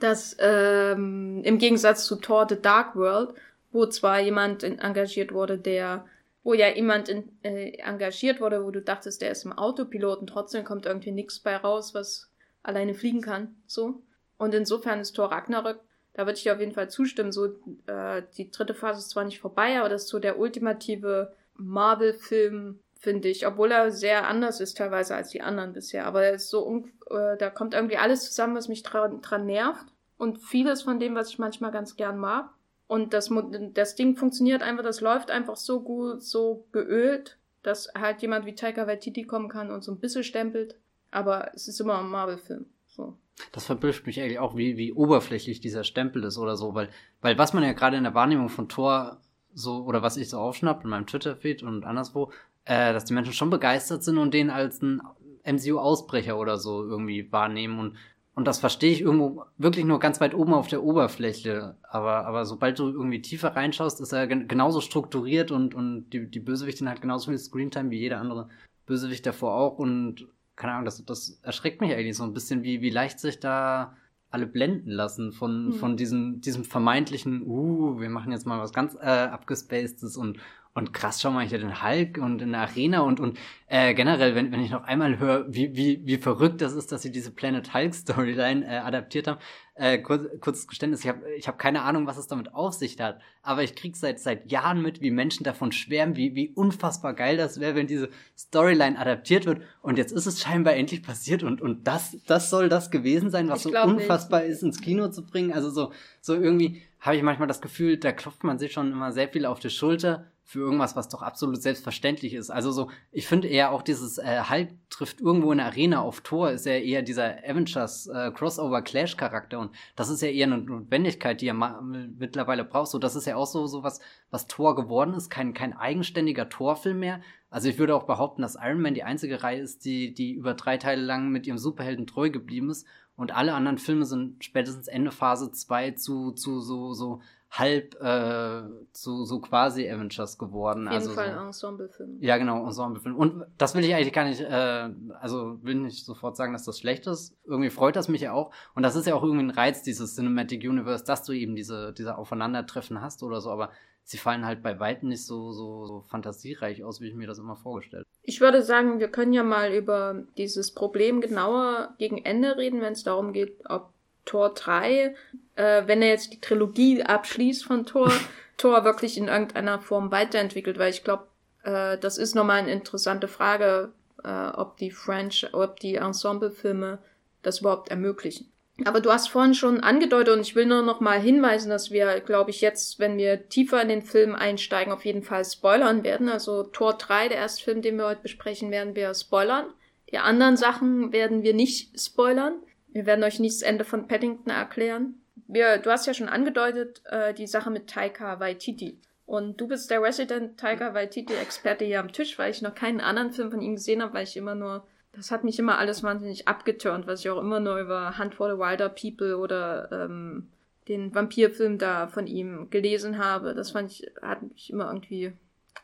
Dass 0.00 0.36
ähm, 0.40 1.42
im 1.44 1.58
Gegensatz 1.58 2.06
zu 2.06 2.16
Thor 2.16 2.46
The 2.48 2.60
Dark 2.60 2.96
World, 2.96 3.34
wo 3.70 3.86
zwar 3.86 4.20
jemand 4.20 4.62
in, 4.62 4.78
engagiert 4.78 5.32
wurde, 5.32 5.58
der, 5.58 6.06
wo 6.42 6.54
ja 6.54 6.68
jemand 6.68 7.08
in, 7.08 7.28
äh, 7.42 7.78
engagiert 7.78 8.40
wurde, 8.40 8.64
wo 8.64 8.70
du 8.70 8.80
dachtest, 8.80 9.20
der 9.22 9.30
ist 9.30 9.44
im 9.44 9.52
Autopilot 9.52 10.20
und 10.20 10.26
trotzdem 10.28 10.64
kommt 10.64 10.86
irgendwie 10.86 11.12
nichts 11.12 11.38
bei 11.38 11.56
raus, 11.56 11.94
was 11.94 12.30
alleine 12.62 12.94
fliegen 12.94 13.20
kann. 13.20 13.56
So. 13.66 14.02
Und 14.38 14.54
insofern 14.54 15.00
ist 15.00 15.12
Thor 15.12 15.30
Ragnarök, 15.30 15.80
da 16.14 16.26
würde 16.26 16.38
ich 16.38 16.50
auf 16.50 16.60
jeden 16.60 16.72
Fall 16.72 16.90
zustimmen. 16.90 17.32
So, 17.32 17.46
äh, 17.86 18.22
die 18.36 18.50
dritte 18.50 18.74
Phase 18.74 19.00
ist 19.00 19.10
zwar 19.10 19.24
nicht 19.24 19.40
vorbei, 19.40 19.78
aber 19.78 19.88
das 19.88 20.04
ist 20.04 20.08
so 20.08 20.18
der 20.18 20.38
ultimative 20.38 21.32
Marvel-Film, 21.56 22.80
finde 23.02 23.28
ich, 23.28 23.46
obwohl 23.48 23.72
er 23.72 23.90
sehr 23.90 24.28
anders 24.28 24.60
ist 24.60 24.78
teilweise 24.78 25.16
als 25.16 25.30
die 25.30 25.42
anderen 25.42 25.72
bisher. 25.72 26.06
Aber 26.06 26.22
er 26.22 26.34
ist 26.34 26.50
so, 26.50 26.84
äh, 27.10 27.36
da 27.36 27.50
kommt 27.50 27.74
irgendwie 27.74 27.96
alles 27.96 28.24
zusammen, 28.24 28.54
was 28.54 28.68
mich 28.68 28.84
dran, 28.84 29.20
dran 29.20 29.44
nervt 29.44 29.86
und 30.18 30.38
vieles 30.38 30.82
von 30.82 31.00
dem, 31.00 31.16
was 31.16 31.30
ich 31.30 31.38
manchmal 31.40 31.72
ganz 31.72 31.96
gern 31.96 32.16
mag. 32.16 32.50
Und 32.86 33.12
das, 33.12 33.28
das 33.74 33.96
Ding 33.96 34.16
funktioniert 34.16 34.62
einfach, 34.62 34.84
das 34.84 35.00
läuft 35.00 35.32
einfach 35.32 35.56
so 35.56 35.80
gut, 35.80 36.22
so 36.22 36.64
geölt, 36.70 37.38
dass 37.64 37.92
halt 37.94 38.22
jemand 38.22 38.46
wie 38.46 38.54
Taika 38.54 38.86
Waititi 38.86 39.24
kommen 39.24 39.48
kann 39.48 39.72
und 39.72 39.82
so 39.82 39.90
ein 39.90 39.98
bisschen 39.98 40.22
stempelt. 40.22 40.76
Aber 41.10 41.50
es 41.54 41.66
ist 41.66 41.80
immer 41.80 41.98
ein 41.98 42.06
Marvel-Film. 42.06 42.66
So. 42.86 43.16
Das 43.50 43.64
verblüfft 43.64 44.06
mich 44.06 44.20
eigentlich 44.20 44.38
auch, 44.38 44.56
wie, 44.56 44.76
wie 44.76 44.92
oberflächlich 44.92 45.60
dieser 45.60 45.82
Stempel 45.82 46.22
ist 46.22 46.38
oder 46.38 46.54
so, 46.54 46.76
weil, 46.76 46.88
weil 47.20 47.36
was 47.36 47.52
man 47.52 47.64
ja 47.64 47.72
gerade 47.72 47.96
in 47.96 48.04
der 48.04 48.14
Wahrnehmung 48.14 48.48
von 48.48 48.68
Thor 48.68 49.20
so, 49.54 49.84
oder 49.84 50.02
was 50.02 50.16
ich 50.16 50.28
so 50.28 50.38
aufschnapp 50.38 50.84
in 50.84 50.90
meinem 50.90 51.06
Twitter-Feed 51.06 51.62
und 51.62 51.84
anderswo, 51.84 52.30
äh, 52.64 52.92
dass 52.92 53.04
die 53.04 53.14
Menschen 53.14 53.32
schon 53.32 53.50
begeistert 53.50 54.04
sind 54.04 54.18
und 54.18 54.34
den 54.34 54.50
als 54.50 54.82
einen 54.82 55.02
MCU-Ausbrecher 55.44 56.38
oder 56.38 56.58
so 56.58 56.84
irgendwie 56.84 57.30
wahrnehmen 57.32 57.78
und 57.78 57.96
und 58.34 58.46
das 58.46 58.60
verstehe 58.60 58.92
ich 58.92 59.02
irgendwo 59.02 59.44
wirklich 59.58 59.84
nur 59.84 59.98
ganz 59.98 60.20
weit 60.20 60.34
oben 60.34 60.54
auf 60.54 60.66
der 60.66 60.82
Oberfläche. 60.82 61.76
Aber, 61.82 62.24
aber 62.26 62.46
sobald 62.46 62.78
du 62.78 62.88
irgendwie 62.88 63.20
tiefer 63.20 63.54
reinschaust, 63.54 64.00
ist 64.00 64.12
er 64.12 64.26
gen 64.26 64.48
genauso 64.48 64.80
strukturiert 64.80 65.50
und, 65.50 65.74
und 65.74 66.08
die, 66.10 66.30
die 66.30 66.40
Bösewichtin 66.40 66.88
hat 66.88 67.02
genauso 67.02 67.30
viel 67.30 67.38
Screentime 67.38 67.90
wie 67.90 67.98
jeder 67.98 68.20
andere 68.20 68.48
Bösewicht 68.86 69.26
davor 69.26 69.54
auch. 69.54 69.78
Und 69.78 70.28
keine 70.56 70.72
Ahnung, 70.72 70.86
das, 70.86 71.04
das 71.04 71.40
erschreckt 71.42 71.82
mich 71.82 71.92
eigentlich 71.92 72.16
so 72.16 72.24
ein 72.24 72.32
bisschen, 72.32 72.62
wie, 72.62 72.80
wie 72.80 72.88
leicht 72.88 73.20
sich 73.20 73.38
da 73.38 73.96
alle 74.30 74.46
blenden 74.46 74.90
lassen 74.90 75.32
von, 75.32 75.66
hm. 75.66 75.72
von 75.74 75.96
diesem, 75.98 76.40
diesem 76.40 76.64
vermeintlichen, 76.64 77.42
uh, 77.46 78.00
wir 78.00 78.08
machen 78.08 78.32
jetzt 78.32 78.46
mal 78.46 78.58
was 78.60 78.72
ganz 78.72 78.94
äh, 78.94 79.06
abgespacedes 79.06 80.16
und, 80.16 80.38
und 80.74 80.94
krass, 80.94 81.20
schau 81.20 81.30
mal 81.30 81.46
hier 81.46 81.58
den 81.58 81.82
Hulk 81.82 82.16
und 82.16 82.40
in 82.40 82.52
der 82.52 82.62
Arena 82.62 83.00
und, 83.00 83.20
und 83.20 83.38
äh, 83.66 83.92
generell, 83.92 84.34
wenn, 84.34 84.52
wenn 84.52 84.62
ich 84.62 84.70
noch 84.70 84.84
einmal 84.84 85.18
höre, 85.18 85.44
wie, 85.52 85.76
wie, 85.76 86.00
wie 86.04 86.16
verrückt 86.16 86.62
das 86.62 86.72
ist, 86.72 86.92
dass 86.92 87.02
sie 87.02 87.12
diese 87.12 87.30
Planet 87.30 87.74
Hulk 87.74 87.94
Storyline 87.94 88.64
äh, 88.66 88.78
adaptiert 88.78 89.26
haben. 89.26 89.38
Äh, 89.74 89.98
kurz, 89.98 90.24
kurzes 90.40 90.66
Geständnis, 90.68 91.00
ich 91.00 91.08
habe 91.08 91.20
ich 91.36 91.46
hab 91.46 91.58
keine 91.58 91.82
Ahnung, 91.82 92.06
was 92.06 92.16
es 92.16 92.26
damit 92.26 92.54
auf 92.54 92.72
sich 92.74 92.98
hat, 93.00 93.20
aber 93.42 93.62
ich 93.62 93.74
krieg 93.74 93.96
seit, 93.96 94.18
seit 94.20 94.50
Jahren 94.50 94.80
mit, 94.80 95.02
wie 95.02 95.10
Menschen 95.10 95.44
davon 95.44 95.72
schwärmen, 95.72 96.16
wie, 96.16 96.34
wie 96.34 96.50
unfassbar 96.50 97.14
geil 97.14 97.36
das 97.36 97.60
wäre, 97.60 97.74
wenn 97.74 97.86
diese 97.86 98.08
Storyline 98.36 98.98
adaptiert 98.98 99.44
wird. 99.44 99.62
Und 99.82 99.98
jetzt 99.98 100.12
ist 100.12 100.26
es 100.26 100.40
scheinbar 100.40 100.74
endlich 100.74 101.02
passiert 101.02 101.42
und, 101.42 101.60
und 101.60 101.86
das, 101.86 102.16
das 102.26 102.48
soll 102.48 102.68
das 102.70 102.90
gewesen 102.90 103.30
sein, 103.30 103.48
was 103.48 103.66
ich 103.66 103.72
so 103.72 103.82
unfassbar 103.82 104.40
nicht. 104.40 104.52
ist, 104.52 104.62
ins 104.62 104.80
Kino 104.80 105.08
zu 105.08 105.24
bringen. 105.24 105.52
Also 105.52 105.70
so, 105.70 105.92
so 106.20 106.34
irgendwie 106.34 106.82
habe 107.02 107.16
ich 107.16 107.22
manchmal 107.24 107.48
das 107.48 107.60
Gefühl, 107.60 107.96
da 107.96 108.12
klopft 108.12 108.44
man 108.44 108.58
sich 108.60 108.72
schon 108.72 108.92
immer 108.92 109.10
sehr 109.10 109.28
viel 109.28 109.44
auf 109.44 109.58
die 109.58 109.70
Schulter 109.70 110.30
für 110.44 110.60
irgendwas, 110.60 110.94
was 110.94 111.08
doch 111.08 111.20
absolut 111.22 111.60
selbstverständlich 111.60 112.32
ist. 112.32 112.50
Also 112.50 112.70
so, 112.70 112.90
ich 113.10 113.26
finde 113.26 113.48
eher 113.48 113.72
auch 113.72 113.82
dieses 113.82 114.18
äh, 114.18 114.42
Hulk 114.48 114.68
trifft 114.88 115.20
irgendwo 115.20 115.50
in 115.50 115.58
der 115.58 115.66
Arena 115.66 116.00
auf 116.00 116.20
Tor, 116.20 116.50
ist 116.50 116.64
ja 116.64 116.74
eher 116.74 117.02
dieser 117.02 117.38
Avengers 117.44 118.06
äh, 118.06 118.30
Crossover 118.30 118.82
Clash 118.82 119.16
Charakter 119.16 119.58
und 119.58 119.72
das 119.96 120.10
ist 120.10 120.22
ja 120.22 120.28
eher 120.28 120.46
eine 120.46 120.58
Notwendigkeit, 120.58 121.40
die 121.40 121.48
er 121.48 121.54
mittlerweile 121.54 122.64
braucht. 122.64 122.90
So, 122.90 122.98
das 122.98 123.16
ist 123.16 123.26
ja 123.26 123.34
auch 123.34 123.46
so 123.46 123.66
so 123.66 123.82
was, 123.82 124.00
was 124.30 124.46
Tor 124.46 124.76
geworden 124.76 125.14
ist, 125.14 125.28
kein 125.28 125.54
kein 125.54 125.76
eigenständiger 125.76 126.48
Torfilm 126.48 127.00
mehr. 127.00 127.20
Also 127.50 127.68
ich 127.68 127.78
würde 127.78 127.96
auch 127.96 128.04
behaupten, 128.04 128.42
dass 128.42 128.56
Iron 128.60 128.80
Man 128.80 128.94
die 128.94 129.02
einzige 129.04 129.42
Reihe 129.42 129.60
ist, 129.60 129.84
die 129.84 130.14
die 130.14 130.34
über 130.34 130.54
drei 130.54 130.76
Teile 130.76 131.02
lang 131.02 131.30
mit 131.30 131.48
ihrem 131.48 131.58
Superhelden 131.58 132.06
treu 132.06 132.30
geblieben 132.30 132.70
ist 132.70 132.86
und 133.16 133.34
alle 133.34 133.54
anderen 133.54 133.78
Filme 133.78 134.04
sind 134.04 134.44
spätestens 134.44 134.88
Ende 134.88 135.10
Phase 135.10 135.52
2 135.52 135.92
zu 135.92 136.32
zu 136.32 136.60
so 136.60 136.92
so 136.92 137.20
halb 137.52 138.00
äh, 138.00 138.62
zu 138.92 139.26
so 139.26 139.40
quasi 139.40 139.88
Avengers 139.88 140.38
geworden. 140.38 140.88
Auf 140.88 140.94
jeden 140.94 141.08
also 141.08 141.14
Fall 141.14 141.34
so, 141.34 141.46
Ensemblefilm. 141.46 142.16
Ja, 142.20 142.38
genau, 142.38 142.64
Ensemblefilm. 142.64 143.14
Und 143.14 143.44
das 143.58 143.74
will 143.74 143.84
ich 143.84 143.94
eigentlich 143.94 144.14
gar 144.14 144.24
nicht, 144.24 144.40
äh, 144.40 144.88
also 145.20 145.58
will 145.62 145.74
nicht 145.74 146.06
sofort 146.06 146.34
sagen, 146.34 146.54
dass 146.54 146.64
das 146.64 146.78
schlecht 146.78 147.06
ist. 147.06 147.36
Irgendwie 147.44 147.68
freut 147.68 147.94
das 147.94 148.08
mich 148.08 148.22
ja 148.22 148.32
auch. 148.32 148.52
Und 148.74 148.82
das 148.82 148.96
ist 148.96 149.06
ja 149.06 149.14
auch 149.14 149.22
irgendwie 149.22 149.44
ein 149.44 149.50
Reiz 149.50 149.82
dieses 149.82 150.14
Cinematic 150.14 150.64
Universe, 150.64 151.04
dass 151.04 151.24
du 151.24 151.32
eben 151.34 151.54
diese, 151.54 151.92
diese 151.92 152.16
Aufeinandertreffen 152.16 153.02
hast 153.02 153.22
oder 153.22 153.42
so, 153.42 153.50
aber 153.50 153.70
sie 154.04 154.18
fallen 154.18 154.44
halt 154.44 154.62
bei 154.62 154.78
weitem 154.78 155.08
nicht 155.08 155.24
so, 155.24 155.52
so, 155.52 155.86
so 155.86 156.04
fantasiereich 156.08 156.84
aus, 156.84 157.00
wie 157.00 157.08
ich 157.08 157.14
mir 157.14 157.26
das 157.26 157.38
immer 157.38 157.56
vorgestellt 157.56 158.06
Ich 158.22 158.40
würde 158.40 158.62
sagen, 158.62 159.00
wir 159.00 159.08
können 159.08 159.32
ja 159.32 159.42
mal 159.42 159.72
über 159.72 160.24
dieses 160.36 160.72
Problem 160.72 161.20
genauer 161.20 161.94
gegen 161.98 162.18
Ende 162.24 162.56
reden, 162.56 162.80
wenn 162.80 162.92
es 162.92 163.04
darum 163.04 163.32
geht, 163.32 163.58
ob 163.68 163.90
Tor 164.24 164.54
3, 164.54 165.14
äh, 165.56 165.82
wenn 165.86 166.02
er 166.02 166.08
jetzt 166.08 166.32
die 166.32 166.40
Trilogie 166.40 167.02
abschließt 167.02 167.64
von 167.64 167.86
Tor, 167.86 168.12
Tor 168.56 168.84
wirklich 168.84 169.18
in 169.18 169.28
irgendeiner 169.28 169.80
Form 169.80 170.10
weiterentwickelt, 170.10 170.78
weil 170.78 170.90
ich 170.90 171.04
glaube, 171.04 171.26
äh, 171.64 171.98
das 171.98 172.18
ist 172.18 172.34
nochmal 172.34 172.58
eine 172.58 172.72
interessante 172.72 173.28
Frage, 173.28 173.92
äh, 174.22 174.48
ob 174.48 174.76
die 174.76 174.90
French, 174.90 175.48
ob 175.52 175.80
die 175.80 175.96
Ensemblefilme 175.96 176.98
das 177.42 177.60
überhaupt 177.60 177.88
ermöglichen. 177.88 178.51
Aber 178.84 179.00
du 179.00 179.12
hast 179.12 179.28
vorhin 179.28 179.54
schon 179.54 179.80
angedeutet 179.80 180.34
und 180.34 180.40
ich 180.40 180.54
will 180.54 180.66
nur 180.66 180.82
noch 180.82 181.00
mal 181.00 181.20
hinweisen, 181.20 181.70
dass 181.70 181.90
wir, 181.90 182.20
glaube 182.20 182.50
ich, 182.50 182.60
jetzt, 182.60 182.98
wenn 182.98 183.18
wir 183.18 183.48
tiefer 183.48 183.82
in 183.82 183.88
den 183.88 184.02
Film 184.02 184.34
einsteigen, 184.34 184.92
auf 184.92 185.04
jeden 185.04 185.22
Fall 185.22 185.44
spoilern 185.44 186.04
werden. 186.04 186.28
Also 186.28 186.62
Tor 186.64 186.94
3, 186.94 187.28
der 187.28 187.38
erste 187.38 187.64
Film, 187.64 187.82
den 187.82 187.96
wir 187.96 188.06
heute 188.06 188.22
besprechen, 188.22 188.70
werden 188.70 188.96
wir 188.96 189.12
spoilern. 189.14 189.66
Die 190.10 190.18
anderen 190.18 190.56
Sachen 190.56 191.12
werden 191.12 191.42
wir 191.42 191.54
nicht 191.54 192.00
spoilern. 192.00 192.54
Wir 192.88 193.06
werden 193.06 193.24
euch 193.24 193.40
nicht 193.40 193.56
das 193.56 193.62
Ende 193.62 193.84
von 193.84 194.08
Paddington 194.08 194.52
erklären. 194.52 195.22
Wir, 195.46 195.78
du 195.78 195.90
hast 195.90 196.06
ja 196.06 196.14
schon 196.14 196.28
angedeutet, 196.28 197.02
äh, 197.06 197.34
die 197.34 197.46
Sache 197.46 197.70
mit 197.70 197.88
Taika 197.88 198.40
Waititi. 198.40 198.98
Und 199.26 199.60
du 199.60 199.68
bist 199.68 199.90
der 199.90 200.02
Resident 200.02 200.58
Taika 200.58 200.94
Waititi-Experte 200.94 201.84
hier 201.84 202.00
am 202.00 202.12
Tisch, 202.12 202.38
weil 202.38 202.50
ich 202.50 202.62
noch 202.62 202.74
keinen 202.74 203.00
anderen 203.00 203.32
Film 203.32 203.50
von 203.50 203.62
ihm 203.62 203.76
gesehen 203.76 204.02
habe, 204.02 204.14
weil 204.14 204.24
ich 204.24 204.36
immer 204.36 204.54
nur 204.54 204.86
Das 205.12 205.30
hat 205.30 205.44
mich 205.44 205.58
immer 205.58 205.78
alles 205.78 206.02
wahnsinnig 206.02 206.48
abgeturnt, 206.48 207.06
was 207.06 207.20
ich 207.20 207.30
auch 207.30 207.40
immer 207.40 207.60
nur 207.60 207.78
über 207.78 208.16
Handvoll 208.18 208.58
Wilder 208.58 208.88
People 208.88 209.36
oder 209.36 209.90
ähm, 209.92 210.48
den 210.88 211.14
Vampirfilm 211.14 211.78
da 211.78 212.08
von 212.08 212.26
ihm 212.26 212.70
gelesen 212.70 213.18
habe. 213.18 213.54
Das 213.54 213.72
fand 213.72 213.92
ich, 213.92 214.10
hat 214.22 214.42
mich 214.42 214.70
immer 214.70 214.86
irgendwie 214.86 215.32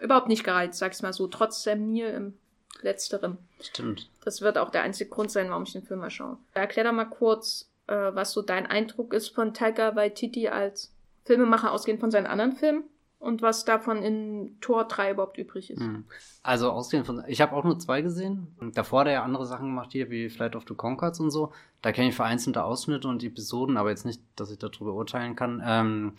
überhaupt 0.01 0.29
nicht 0.29 0.45
gereizt, 0.45 0.79
sag's 0.79 1.03
mal 1.03 1.13
so, 1.13 1.27
trotz 1.27 1.63
Sam 1.63 1.93
Neill 1.93 2.15
im 2.15 2.35
Letzterem. 2.81 3.39
Stimmt. 3.61 4.09
Das 4.25 4.41
wird 4.41 4.57
auch 4.57 4.71
der 4.71 4.83
einzige 4.83 5.11
Grund 5.11 5.31
sein, 5.31 5.51
warum 5.51 5.65
ich 5.65 5.73
den 5.73 5.83
Film 5.83 6.01
mal 6.01 6.11
schaue. 6.11 6.39
Erklär 6.55 6.85
doch 6.85 6.93
mal 6.93 7.05
kurz, 7.05 7.69
äh, 7.87 7.95
was 7.95 8.33
so 8.33 8.41
dein 8.43 8.67
Eindruck 8.67 9.13
ist 9.13 9.29
von 9.29 9.53
Taika 9.53 9.95
Waititi 9.97 10.49
als 10.49 10.93
Filmemacher, 11.25 11.73
ausgehend 11.73 12.01
von 12.01 12.11
seinen 12.11 12.27
anderen 12.27 12.53
Filmen 12.53 12.85
und 13.19 13.43
was 13.43 13.65
davon 13.65 14.03
in 14.03 14.57
Tor 14.61 14.85
3 14.85 15.13
überhaupt 15.13 15.39
übrig 15.39 15.71
ist. 15.71 15.81
Hm. 15.81 16.05
Also 16.43 16.71
ausgehend 16.71 17.07
von, 17.07 17.25
ich 17.27 17.41
habe 17.41 17.55
auch 17.55 17.65
nur 17.65 17.79
zwei 17.79 18.01
gesehen. 18.01 18.49
Davor 18.75 19.01
hat 19.01 19.09
er 19.09 19.15
ja 19.15 19.23
andere 19.25 19.47
Sachen 19.47 19.67
gemacht 19.67 19.91
hier, 19.93 20.09
wie 20.11 20.31
Flight 20.31 20.55
of 20.55 20.65
the 20.69 20.75
Concords 20.75 21.19
und 21.19 21.31
so. 21.31 21.53
Da 21.83 21.93
kenne 21.93 22.09
ich 22.09 22.15
vereinzelte 22.15 22.63
Ausschnitte 22.63 23.09
und 23.09 23.25
Episoden, 23.25 23.77
aber 23.77 23.91
jetzt 23.91 24.07
nicht, 24.07 24.23
dass 24.37 24.51
ich 24.51 24.59
darüber 24.59 24.95
urteilen 24.95 25.35
kann. 25.35 25.63
Ähm, 25.65 26.13